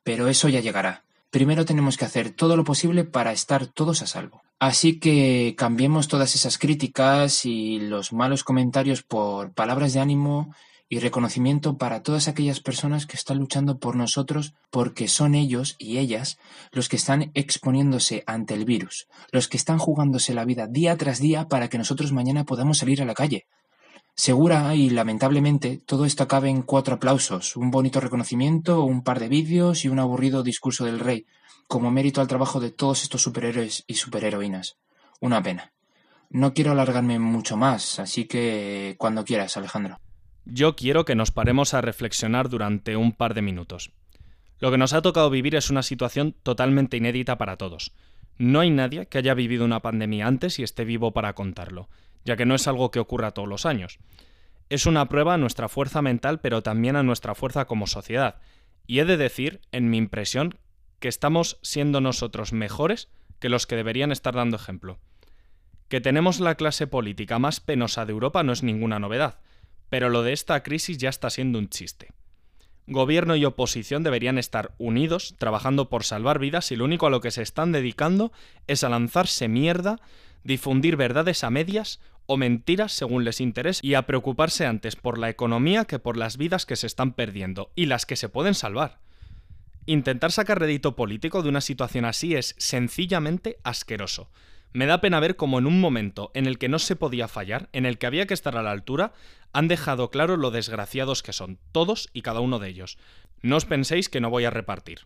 pero 0.04 0.28
eso 0.28 0.50
ya 0.50 0.60
llegará. 0.60 1.04
Primero 1.30 1.64
tenemos 1.64 1.96
que 1.96 2.06
hacer 2.06 2.32
todo 2.32 2.58
lo 2.58 2.66
posible 2.66 3.06
para 3.06 3.32
estar 3.32 3.68
todos 3.68 4.02
a 4.02 4.08
salvo. 4.08 4.42
Así 4.60 5.00
que 5.00 5.56
cambiemos 5.58 6.10
todas 6.10 6.36
esas 6.36 6.58
críticas 6.58 7.46
y 7.46 7.80
los 7.80 8.12
malos 8.12 8.44
comentarios 8.44 9.02
por 9.02 9.54
palabras 9.54 9.94
de 9.94 10.02
ánimo 10.02 10.54
y 10.92 11.00
reconocimiento 11.00 11.78
para 11.78 12.04
todas 12.04 12.28
aquellas 12.28 12.60
personas 12.60 13.06
que 13.06 13.16
están 13.16 13.38
luchando 13.38 13.80
por 13.80 13.96
nosotros 13.96 14.54
porque 14.70 15.08
son 15.08 15.36
ellos 15.36 15.78
y 15.80 16.00
ellas 16.00 16.38
los 16.74 16.90
que 16.90 16.98
están 16.98 17.32
exponiéndose 17.34 18.26
ante 18.28 18.56
el 18.56 18.66
virus, 18.66 19.08
los 19.32 19.48
que 19.48 19.56
están 19.56 19.78
jugándose 19.78 20.34
la 20.34 20.44
vida 20.44 20.68
día 20.68 20.98
tras 20.98 21.20
día 21.20 21.48
para 21.48 21.70
que 21.70 21.78
nosotros 21.78 22.12
mañana 22.12 22.44
podamos 22.44 22.80
salir 22.80 23.02
a 23.02 23.06
la 23.06 23.14
calle. 23.14 23.46
Segura 24.16 24.76
y 24.76 24.90
lamentablemente 24.90 25.78
todo 25.78 26.04
esto 26.04 26.24
acabe 26.24 26.50
en 26.50 26.62
cuatro 26.62 26.96
aplausos, 26.96 27.56
un 27.56 27.72
bonito 27.72 28.02
reconocimiento, 28.02 28.84
un 28.84 29.02
par 29.02 29.22
de 29.22 29.30
vídeos 29.30 29.86
y 29.86 29.88
un 29.88 30.00
aburrido 30.00 30.44
discurso 30.44 30.84
del 30.84 31.00
rey, 31.00 31.26
como 31.70 31.90
mérito 31.90 32.20
al 32.20 32.28
trabajo 32.28 32.60
de 32.60 32.72
todos 32.72 33.04
estos 33.04 33.22
superhéroes 33.22 33.86
y 33.88 33.94
superheroínas. 33.94 34.76
Una 35.22 35.42
pena. 35.42 35.72
No 36.30 36.54
quiero 36.54 36.74
alargarme 36.74 37.18
mucho 37.18 37.56
más, 37.56 37.98
así 37.98 38.26
que 38.26 38.96
cuando 38.98 39.24
quieras, 39.24 39.56
Alejandro. 39.56 40.02
Yo 40.46 40.76
quiero 40.76 41.06
que 41.06 41.16
nos 41.16 41.32
paremos 41.32 41.74
a 41.74 41.82
reflexionar 41.82 42.50
durante 42.50 42.96
un 42.98 43.12
par 43.12 43.36
de 43.36 43.44
minutos. 43.44 43.92
Lo 44.60 44.72
que 44.72 44.78
nos 44.78 44.94
ha 44.94 45.02
tocado 45.02 45.30
vivir 45.30 45.56
es 45.56 45.70
una 45.70 45.84
situación 45.84 46.36
totalmente 46.44 46.98
inédita 46.98 47.38
para 47.38 47.58
todos. 47.58 47.94
No 48.38 48.60
hay 48.60 48.72
nadie 48.72 49.06
que 49.06 49.20
haya 49.20 49.36
vivido 49.36 49.66
una 49.66 49.82
pandemia 49.82 50.26
antes 50.26 50.58
y 50.58 50.64
esté 50.64 50.84
vivo 50.84 51.14
para 51.14 51.34
contarlo, 51.34 51.90
ya 52.26 52.38
que 52.38 52.46
no 52.46 52.56
es 52.56 52.68
algo 52.68 52.90
que 52.90 53.00
ocurra 53.00 53.32
todos 53.32 53.48
los 53.48 53.66
años. 53.66 54.00
Es 54.70 54.86
una 54.86 55.08
prueba 55.10 55.36
a 55.36 55.38
nuestra 55.38 55.70
fuerza 55.70 56.02
mental, 56.02 56.40
pero 56.40 56.64
también 56.64 56.96
a 56.96 57.04
nuestra 57.04 57.36
fuerza 57.36 57.66
como 57.66 57.86
sociedad. 57.86 58.38
Y 58.88 59.00
he 59.00 59.06
de 59.06 59.18
decir, 59.18 59.62
en 59.72 59.90
mi 59.90 59.98
impresión, 59.98 60.58
que 61.00 61.08
estamos 61.08 61.60
siendo 61.62 62.02
nosotros 62.02 62.52
mejores 62.52 63.10
que 63.40 63.50
los 63.50 63.68
que 63.68 63.76
deberían 63.76 64.12
estar 64.12 64.34
dando 64.34 64.58
ejemplo. 64.58 65.00
Que 65.88 66.02
tenemos 66.02 66.40
la 66.40 66.56
clase 66.56 66.88
política 66.88 67.38
más 67.38 67.60
penosa 67.60 68.06
de 68.06 68.12
Europa 68.14 68.44
no 68.44 68.54
es 68.54 68.64
ninguna 68.64 68.98
novedad 68.98 69.40
pero 69.92 70.10
lo 70.10 70.24
de 70.24 70.32
esta 70.32 70.64
crisis 70.64 70.98
ya 70.98 71.10
está 71.10 71.30
siendo 71.30 71.60
un 71.60 71.68
chiste. 71.68 72.14
Gobierno 72.88 73.36
y 73.36 73.44
oposición 73.44 74.04
deberían 74.04 74.38
estar 74.38 74.74
unidos, 74.78 75.36
trabajando 75.38 75.90
por 75.90 76.06
salvar 76.06 76.40
vidas 76.40 76.72
y 76.72 76.78
lo 76.78 76.86
único 76.86 77.08
a 77.08 77.10
lo 77.10 77.20
que 77.20 77.30
se 77.30 77.42
están 77.42 77.74
dedicando 77.74 78.32
es 78.68 78.86
a 78.86 78.90
lanzarse 78.90 79.50
mierda, 79.50 80.00
difundir 80.46 80.96
verdades 80.96 81.44
a 81.44 81.50
medias 81.50 82.00
o 82.26 82.38
mentiras 82.38 82.94
según 82.94 83.26
les 83.26 83.42
interese 83.42 83.86
y 83.86 83.96
a 83.96 84.04
preocuparse 84.04 84.66
antes 84.66 84.96
por 84.96 85.18
la 85.18 85.30
economía 85.30 85.84
que 85.84 86.00
por 86.00 86.16
las 86.16 86.38
vidas 86.38 86.66
que 86.66 86.78
se 86.78 86.88
están 86.88 87.12
perdiendo 87.12 87.70
y 87.76 87.88
las 87.88 88.06
que 88.06 88.16
se 88.16 88.30
pueden 88.30 88.54
salvar. 88.54 89.00
Intentar 89.86 90.32
sacar 90.32 90.58
rédito 90.58 90.96
político 90.96 91.44
de 91.44 91.50
una 91.50 91.60
situación 91.60 92.06
así 92.06 92.34
es 92.36 92.56
sencillamente 92.58 93.58
asqueroso. 93.66 94.30
Me 94.74 94.86
da 94.86 95.02
pena 95.02 95.20
ver 95.20 95.36
cómo 95.36 95.60
en 95.60 95.68
un 95.68 95.82
momento 95.82 96.32
en 96.34 96.46
el 96.46 96.58
que 96.58 96.70
no 96.70 96.80
se 96.80 96.96
podía 96.96 97.28
fallar, 97.28 97.70
en 97.74 97.86
el 97.86 97.98
que 97.98 98.08
había 98.08 98.26
que 98.26 98.34
estar 98.34 98.56
a 98.58 98.64
la 98.64 98.72
altura, 98.72 99.12
han 99.52 99.68
dejado 99.68 100.10
claro 100.10 100.38
lo 100.38 100.50
desgraciados 100.50 101.24
que 101.24 101.34
son, 101.34 101.60
todos 101.72 102.10
y 102.14 102.22
cada 102.22 102.40
uno 102.40 102.58
de 102.60 102.70
ellos. 102.70 102.98
No 103.42 103.58
os 103.58 103.66
penséis 103.66 104.08
que 104.08 104.22
no 104.22 104.30
voy 104.30 104.46
a 104.46 104.50
repartir. 104.50 105.02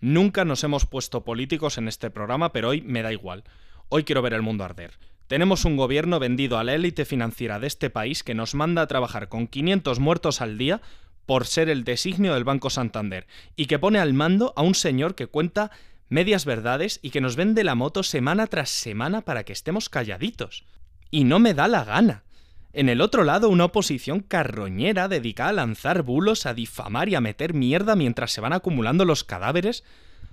Nunca 0.00 0.44
nos 0.44 0.64
hemos 0.64 0.86
puesto 0.86 1.24
políticos 1.24 1.78
en 1.78 1.86
este 1.86 2.10
programa, 2.10 2.52
pero 2.52 2.70
hoy 2.70 2.80
me 2.82 3.02
da 3.02 3.12
igual. 3.12 3.44
Hoy 3.90 4.04
quiero 4.04 4.22
ver 4.22 4.34
el 4.34 4.42
mundo 4.42 4.64
arder. 4.64 4.98
Tenemos 5.28 5.64
un 5.64 5.76
gobierno 5.76 6.18
vendido 6.18 6.58
a 6.58 6.64
la 6.64 6.74
élite 6.74 7.04
financiera 7.04 7.60
de 7.60 7.68
este 7.68 7.90
país 7.90 8.24
que 8.24 8.34
nos 8.34 8.56
manda 8.56 8.82
a 8.82 8.88
trabajar 8.88 9.28
con 9.28 9.46
500 9.46 10.00
muertos 10.00 10.40
al 10.40 10.58
día 10.58 10.80
por 11.26 11.46
ser 11.46 11.68
el 11.68 11.84
designio 11.84 12.34
del 12.34 12.42
Banco 12.42 12.70
Santander 12.70 13.28
y 13.54 13.66
que 13.66 13.78
pone 13.78 14.00
al 14.00 14.14
mando 14.14 14.52
a 14.56 14.62
un 14.62 14.74
señor 14.74 15.14
que 15.14 15.28
cuenta 15.28 15.70
medias 16.10 16.44
verdades 16.44 17.00
y 17.02 17.10
que 17.10 17.22
nos 17.22 17.36
vende 17.36 17.64
la 17.64 17.74
moto 17.74 18.02
semana 18.02 18.46
tras 18.46 18.68
semana 18.68 19.22
para 19.22 19.44
que 19.44 19.54
estemos 19.54 19.88
calladitos. 19.88 20.64
Y 21.10 21.24
no 21.24 21.38
me 21.38 21.54
da 21.54 21.66
la 21.68 21.84
gana. 21.84 22.24
En 22.72 22.88
el 22.88 23.00
otro 23.00 23.24
lado, 23.24 23.48
una 23.48 23.64
oposición 23.64 24.20
carroñera 24.20 25.08
dedicada 25.08 25.50
a 25.50 25.54
lanzar 25.54 26.02
bulos, 26.02 26.46
a 26.46 26.54
difamar 26.54 27.08
y 27.08 27.14
a 27.14 27.20
meter 27.20 27.54
mierda 27.54 27.96
mientras 27.96 28.32
se 28.32 28.40
van 28.40 28.52
acumulando 28.52 29.04
los 29.04 29.24
cadáveres. 29.24 29.82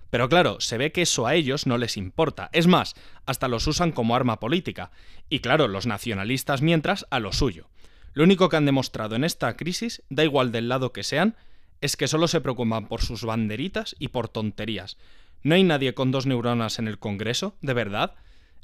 Pero 0.10 0.30
claro, 0.30 0.60
se 0.60 0.78
ve 0.78 0.92
que 0.92 1.04
eso 1.04 1.26
a 1.26 1.34
ellos 1.34 1.66
no 1.66 1.78
les 1.78 1.98
importa. 1.98 2.50
Es 2.54 2.68
más, 2.68 2.96
hasta 3.26 3.48
los 3.48 3.66
usan 3.66 3.92
como 3.92 4.16
arma 4.16 4.40
política. 4.40 4.92
Y 5.30 5.40
claro, 5.40 5.68
los 5.68 5.88
nacionalistas 5.88 6.62
mientras 6.62 7.08
a 7.10 7.20
lo 7.20 7.34
suyo. 7.34 7.70
Lo 8.14 8.24
único 8.24 8.50
que 8.50 8.58
han 8.58 8.66
demostrado 8.66 9.16
en 9.16 9.24
esta 9.24 9.56
crisis, 9.58 10.04
da 10.10 10.24
igual 10.24 10.52
del 10.52 10.70
lado 10.70 10.92
que 10.92 11.04
sean, 11.04 11.36
es 11.82 11.96
que 11.96 12.08
solo 12.08 12.28
se 12.28 12.42
preocupan 12.42 12.88
por 12.88 13.02
sus 13.02 13.24
banderitas 13.24 13.96
y 14.00 14.08
por 14.08 14.30
tonterías. 14.30 14.98
No 15.48 15.56
hay 15.56 15.64
nadie 15.64 15.94
con 15.94 16.12
dos 16.12 16.26
neuronas 16.26 16.78
en 16.78 16.90
el 16.90 17.00
Congreso, 17.00 17.56
de 17.62 17.74
verdad. 17.74 18.16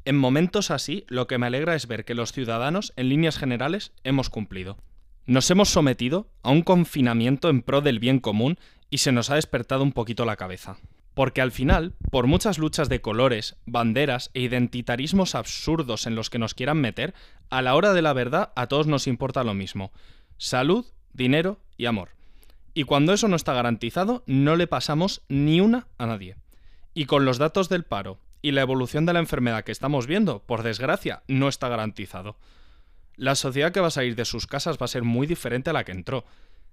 En 0.03 0.17
momentos 0.17 0.69
así, 0.69 1.05
lo 1.07 1.27
que 1.27 1.37
me 1.37 1.45
alegra 1.45 1.75
es 1.75 1.87
ver 1.87 2.03
que 2.03 2.13
los 2.13 2.33
ciudadanos, 2.33 2.91
en 2.97 3.07
líneas 3.07 3.37
generales, 3.37 3.93
hemos 4.03 4.29
cumplido. 4.29 4.77
Nos 5.25 5.49
hemos 5.49 5.69
sometido 5.69 6.27
a 6.41 6.49
un 6.49 6.61
confinamiento 6.61 7.49
en 7.49 7.61
pro 7.61 7.79
del 7.79 7.99
bien 7.99 8.19
común 8.19 8.59
y 8.89 8.97
se 8.97 9.13
nos 9.13 9.29
ha 9.29 9.35
despertado 9.35 9.81
un 9.81 9.93
poquito 9.93 10.25
la 10.25 10.35
cabeza. 10.35 10.75
Porque 11.13 11.39
al 11.39 11.53
final, 11.53 11.95
por 12.11 12.27
muchas 12.27 12.57
luchas 12.57 12.89
de 12.89 12.99
colores, 12.99 13.55
banderas 13.65 14.29
e 14.33 14.41
identitarismos 14.41 15.35
absurdos 15.35 16.05
en 16.05 16.15
los 16.15 16.29
que 16.29 16.39
nos 16.39 16.53
quieran 16.53 16.81
meter, 16.81 17.13
a 17.49 17.61
la 17.61 17.75
hora 17.75 17.93
de 17.93 18.01
la 18.01 18.11
verdad 18.11 18.51
a 18.57 18.67
todos 18.67 18.87
nos 18.87 19.07
importa 19.07 19.45
lo 19.45 19.53
mismo. 19.53 19.93
Salud, 20.35 20.85
dinero 21.13 21.61
y 21.77 21.85
amor. 21.85 22.09
Y 22.73 22.83
cuando 22.83 23.13
eso 23.13 23.29
no 23.29 23.37
está 23.37 23.53
garantizado, 23.53 24.25
no 24.27 24.57
le 24.57 24.67
pasamos 24.67 25.21
ni 25.29 25.61
una 25.61 25.87
a 25.97 26.07
nadie. 26.07 26.42
Y 26.93 27.05
con 27.05 27.25
los 27.25 27.37
datos 27.37 27.69
del 27.69 27.83
paro 27.83 28.19
y 28.41 28.51
la 28.51 28.61
evolución 28.61 29.05
de 29.05 29.13
la 29.13 29.19
enfermedad 29.19 29.63
que 29.63 29.71
estamos 29.71 30.05
viendo, 30.05 30.39
por 30.39 30.63
desgracia, 30.63 31.23
no 31.27 31.47
está 31.47 31.69
garantizado. 31.69 32.37
La 33.15 33.35
sociedad 33.35 33.71
que 33.71 33.79
va 33.79 33.87
a 33.87 33.91
salir 33.91 34.15
de 34.15 34.25
sus 34.25 34.47
casas 34.47 34.77
va 34.77 34.85
a 34.85 34.89
ser 34.89 35.03
muy 35.03 35.25
diferente 35.25 35.69
a 35.69 35.73
la 35.73 35.85
que 35.85 35.91
entró. 35.91 36.25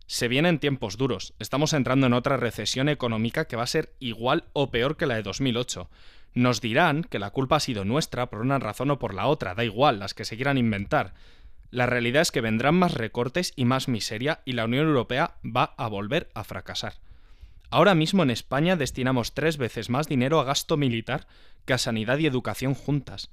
Se 0.07 0.27
vienen 0.27 0.59
tiempos 0.59 0.97
duros, 0.97 1.35
estamos 1.39 1.73
entrando 1.73 2.07
en 2.07 2.15
otra 2.15 2.37
recesión 2.37 2.89
económica 2.89 3.47
que 3.47 3.57
va 3.57 3.63
a 3.63 3.69
ser 3.69 3.95
igual 4.01 4.45
o 4.53 4.71
peor 4.71 4.97
que 4.97 5.07
la 5.07 5.15
de 5.15 5.23
2008. 5.23 5.89
Nos 6.35 6.61
dirán 6.61 7.05
que 7.05 7.19
la 7.19 7.31
culpa 7.31 7.57
ha 7.57 7.61
sido 7.61 7.85
nuestra 7.85 8.31
por 8.31 8.41
una 8.41 8.59
razón 8.59 8.91
o 8.91 8.99
por 8.99 9.15
la 9.15 9.27
otra, 9.27 9.55
da 9.55 9.65
igual, 9.65 10.01
las 10.01 10.15
que 10.15 10.25
se 10.25 10.37
quieran 10.37 10.59
inventar. 10.59 11.15
La 11.71 11.87
realidad 11.87 12.23
es 12.23 12.33
que 12.33 12.41
vendrán 12.41 12.75
más 12.75 12.95
recortes 12.95 13.53
y 13.55 13.65
más 13.65 13.87
miseria 13.87 14.41
y 14.45 14.53
la 14.53 14.65
Unión 14.65 14.87
Europea 14.87 15.37
va 15.45 15.75
a 15.77 15.87
volver 15.87 16.31
a 16.35 16.43
fracasar. 16.43 16.95
Ahora 17.71 17.95
mismo 17.95 18.23
en 18.23 18.31
España 18.31 18.77
destinamos 18.77 19.33
tres 19.33 19.57
veces 19.57 19.91
más 19.91 20.09
dinero 20.09 20.41
a 20.41 20.45
gasto 20.45 20.77
militar 20.77 21.27
que 21.65 21.73
a 21.73 21.79
sanidad 21.79 22.19
y 22.19 22.27
educación 22.27 22.75
juntas. 22.75 23.31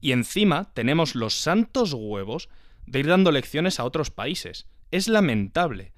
Y 0.00 0.12
encima 0.12 0.72
tenemos 0.72 1.14
los 1.14 1.34
santos 1.34 1.92
huevos 1.92 2.48
de 2.86 3.00
ir 3.00 3.06
dando 3.08 3.32
lecciones 3.32 3.80
a 3.80 3.84
otros 3.84 4.10
países. 4.10 4.66
Es 4.90 5.08
lamentable. 5.08 5.92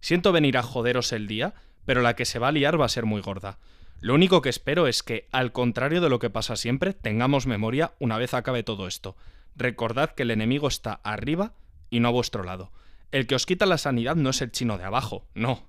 Siento 0.00 0.32
venir 0.32 0.56
a 0.56 0.62
joderos 0.62 1.12
el 1.12 1.26
día, 1.26 1.54
pero 1.84 2.02
la 2.02 2.16
que 2.16 2.24
se 2.24 2.38
va 2.38 2.48
a 2.48 2.52
liar 2.52 2.80
va 2.80 2.86
a 2.86 2.90
ser 2.90 3.04
muy 3.04 3.20
gorda. 3.20 3.58
Lo 4.00 4.14
único 4.14 4.42
que 4.42 4.50
espero 4.50 4.86
es 4.86 5.02
que, 5.02 5.26
al 5.32 5.52
contrario 5.52 6.00
de 6.00 6.10
lo 6.10 6.18
que 6.18 6.30
pasa 6.30 6.56
siempre, 6.56 6.92
tengamos 6.92 7.46
memoria 7.46 7.94
una 7.98 8.18
vez 8.18 8.34
acabe 8.34 8.62
todo 8.62 8.86
esto. 8.86 9.16
Recordad 9.56 10.10
que 10.10 10.22
el 10.22 10.30
enemigo 10.30 10.68
está 10.68 11.00
arriba 11.02 11.54
y 11.88 12.00
no 12.00 12.08
a 12.08 12.12
vuestro 12.12 12.44
lado. 12.44 12.72
El 13.10 13.26
que 13.26 13.34
os 13.34 13.46
quita 13.46 13.66
la 13.66 13.78
sanidad 13.78 14.16
no 14.16 14.30
es 14.30 14.42
el 14.42 14.52
chino 14.52 14.76
de 14.76 14.84
abajo, 14.84 15.26
no. 15.34 15.66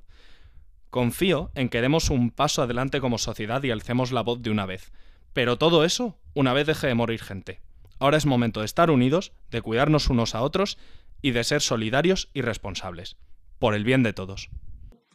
Confío 0.90 1.52
en 1.56 1.70
que 1.70 1.82
demos 1.82 2.10
un 2.10 2.32
paso 2.32 2.62
adelante 2.62 3.02
como 3.02 3.18
sociedad 3.18 3.64
y 3.64 3.72
alcemos 3.72 4.12
la 4.12 4.22
voz 4.22 4.42
de 4.42 4.50
una 4.50 4.66
vez. 4.66 4.92
Pero 5.34 5.58
todo 5.58 5.84
eso 5.84 6.18
una 6.34 6.54
vez 6.54 6.68
deje 6.68 6.88
de 6.88 6.96
morir 6.96 7.22
gente. 7.22 7.62
Ahora 8.00 8.18
es 8.18 8.26
momento 8.26 8.62
de 8.62 8.66
estar 8.66 8.90
unidos, 8.92 9.34
de 9.50 9.62
cuidarnos 9.62 10.10
unos 10.10 10.36
a 10.36 10.42
otros 10.42 10.78
y 11.22 11.32
de 11.32 11.44
ser 11.44 11.62
solidarios 11.62 12.30
y 12.34 12.42
responsables. 12.42 13.18
Por 13.60 13.74
el 13.74 13.84
bien 13.84 14.04
de 14.04 14.14
todos. 14.14 14.50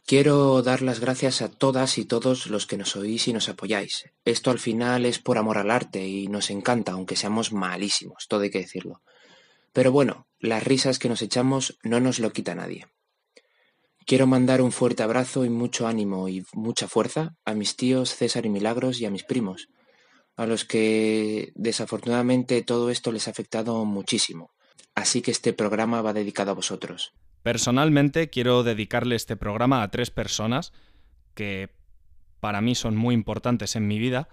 Quiero 0.05 0.61
dar 0.61 0.81
las 0.81 0.99
gracias 0.99 1.41
a 1.41 1.49
todas 1.49 1.97
y 1.97 2.03
todos 2.03 2.47
los 2.47 2.67
que 2.67 2.77
nos 2.77 2.97
oís 2.97 3.29
y 3.29 3.33
nos 3.33 3.47
apoyáis. 3.47 4.09
Esto 4.25 4.51
al 4.51 4.59
final 4.59 5.05
es 5.05 5.17
por 5.17 5.37
amor 5.37 5.57
al 5.57 5.71
arte 5.71 6.05
y 6.05 6.27
nos 6.27 6.49
encanta, 6.49 6.91
aunque 6.91 7.15
seamos 7.15 7.53
malísimos, 7.53 8.27
todo 8.27 8.41
hay 8.41 8.49
que 8.49 8.59
decirlo. 8.59 9.01
Pero 9.71 9.93
bueno, 9.93 10.27
las 10.39 10.63
risas 10.63 10.99
que 10.99 11.07
nos 11.07 11.21
echamos 11.21 11.79
no 11.83 12.01
nos 12.01 12.19
lo 12.19 12.33
quita 12.33 12.53
nadie. 12.53 12.87
Quiero 14.05 14.27
mandar 14.27 14.61
un 14.61 14.71
fuerte 14.71 15.03
abrazo 15.03 15.45
y 15.45 15.49
mucho 15.49 15.87
ánimo 15.87 16.27
y 16.27 16.45
mucha 16.53 16.87
fuerza 16.87 17.35
a 17.45 17.53
mis 17.53 17.75
tíos 17.77 18.15
César 18.15 18.45
y 18.45 18.49
Milagros 18.49 18.99
y 18.99 19.05
a 19.05 19.09
mis 19.09 19.23
primos, 19.23 19.69
a 20.35 20.45
los 20.45 20.65
que 20.65 21.51
desafortunadamente 21.55 22.61
todo 22.63 22.89
esto 22.89 23.11
les 23.11 23.27
ha 23.27 23.31
afectado 23.31 23.85
muchísimo. 23.85 24.51
Así 24.95 25.21
que 25.21 25.31
este 25.31 25.53
programa 25.53 26.01
va 26.01 26.13
dedicado 26.13 26.51
a 26.51 26.55
vosotros. 26.55 27.13
Personalmente 27.43 28.29
quiero 28.29 28.63
dedicarle 28.63 29.15
este 29.15 29.35
programa 29.35 29.83
a 29.83 29.91
tres 29.91 30.11
personas 30.11 30.73
que 31.33 31.69
para 32.39 32.61
mí 32.61 32.75
son 32.75 32.95
muy 32.95 33.15
importantes 33.15 33.75
en 33.75 33.87
mi 33.87 33.99
vida 33.99 34.27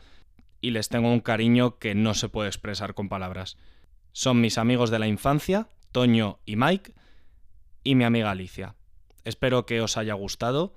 y 0.61 0.71
les 0.71 0.89
tengo 0.89 1.13
un 1.13 1.21
cariño 1.21 1.79
que 1.79 1.95
no 1.95 2.15
se 2.15 2.29
puede 2.29 2.49
expresar 2.49 2.95
con 2.95 3.09
palabras. 3.09 3.57
Son 4.13 4.41
mis 4.41 4.59
amigos 4.59 4.91
de 4.91 4.99
la 4.99 5.07
infancia, 5.07 5.69
Toño 5.93 6.41
y 6.45 6.57
Mike, 6.57 6.93
y 7.85 7.95
mi 7.95 8.05
amiga 8.05 8.31
Alicia. 8.31 8.75
Espero 9.25 9.67
que 9.67 9.81
os 9.81 9.97
haya 9.97 10.15
gustado 10.15 10.75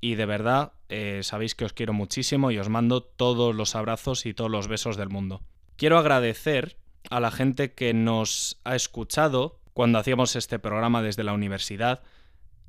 y 0.00 0.16
de 0.16 0.26
verdad 0.26 0.72
eh, 0.88 1.20
sabéis 1.22 1.54
que 1.54 1.64
os 1.64 1.72
quiero 1.72 1.92
muchísimo 1.92 2.50
y 2.50 2.58
os 2.58 2.68
mando 2.68 3.02
todos 3.02 3.54
los 3.54 3.74
abrazos 3.74 4.26
y 4.26 4.34
todos 4.34 4.50
los 4.50 4.68
besos 4.68 4.96
del 4.96 5.08
mundo. 5.08 5.42
Quiero 5.76 5.98
agradecer 5.98 6.76
a 7.10 7.20
la 7.20 7.30
gente 7.30 7.72
que 7.72 7.94
nos 7.94 8.60
ha 8.64 8.76
escuchado 8.76 9.60
cuando 9.72 9.98
hacíamos 9.98 10.36
este 10.36 10.58
programa 10.58 11.02
desde 11.02 11.24
la 11.24 11.32
universidad 11.32 12.02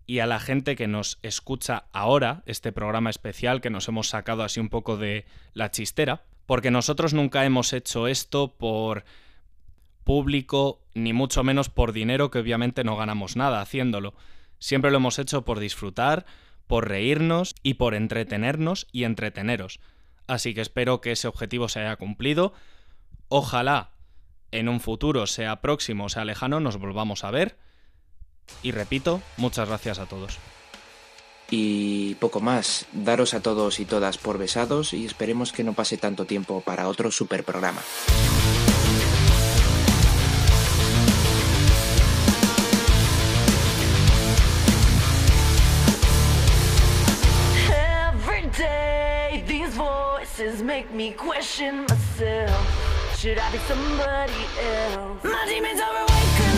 y 0.07 0.19
a 0.19 0.27
la 0.27 0.39
gente 0.39 0.75
que 0.75 0.87
nos 0.87 1.19
escucha 1.23 1.85
ahora, 1.91 2.43
este 2.45 2.71
programa 2.71 3.09
especial 3.09 3.61
que 3.61 3.69
nos 3.69 3.87
hemos 3.87 4.09
sacado 4.09 4.43
así 4.43 4.59
un 4.59 4.69
poco 4.69 4.97
de 4.97 5.25
la 5.53 5.71
chistera, 5.71 6.23
porque 6.45 6.71
nosotros 6.71 7.13
nunca 7.13 7.45
hemos 7.45 7.73
hecho 7.73 8.07
esto 8.07 8.55
por 8.55 9.03
público, 10.03 10.81
ni 10.93 11.13
mucho 11.13 11.43
menos 11.43 11.69
por 11.69 11.91
dinero, 11.91 12.29
que 12.29 12.39
obviamente 12.39 12.83
no 12.83 12.95
ganamos 12.95 13.35
nada 13.35 13.61
haciéndolo. 13.61 14.13
Siempre 14.59 14.91
lo 14.91 14.97
hemos 14.97 15.19
hecho 15.19 15.43
por 15.43 15.59
disfrutar, 15.59 16.25
por 16.67 16.87
reírnos 16.89 17.55
y 17.63 17.75
por 17.75 17.95
entretenernos 17.95 18.87
y 18.91 19.03
entreteneros. 19.03 19.79
Así 20.27 20.53
que 20.53 20.61
espero 20.61 21.01
que 21.01 21.11
ese 21.11 21.27
objetivo 21.27 21.69
se 21.69 21.81
haya 21.81 21.95
cumplido. 21.97 22.53
Ojalá 23.27 23.91
en 24.51 24.69
un 24.69 24.79
futuro, 24.79 25.27
sea 25.27 25.61
próximo 25.61 26.05
o 26.05 26.09
sea 26.09 26.25
lejano, 26.25 26.59
nos 26.59 26.77
volvamos 26.77 27.23
a 27.23 27.31
ver. 27.31 27.57
Y 28.63 28.71
repito, 28.71 29.21
muchas 29.37 29.67
gracias 29.67 29.99
a 29.99 30.05
todos. 30.05 30.37
Y 31.49 32.15
poco 32.15 32.39
más, 32.39 32.87
daros 32.91 33.33
a 33.33 33.41
todos 33.41 33.79
y 33.79 33.85
todas 33.85 34.17
por 34.17 34.37
besados 34.37 34.93
y 34.93 35.05
esperemos 35.05 35.51
que 35.51 35.63
no 35.63 35.73
pase 35.73 35.97
tanto 35.97 36.25
tiempo 36.25 36.61
para 36.61 36.87
otro 36.87 37.11
super 37.11 37.43
programa. 37.43 37.81
Make 50.65 50.91
me 50.91 51.11
question 51.11 51.81
myself. 51.81 53.17
Should 53.19 53.37
I 53.37 53.51
be 53.51 53.59
somebody 53.59 54.33
else? 54.59 55.23
My 55.23 55.45
demons 55.47 55.79
are 55.79 55.95
awakening. 55.95 56.54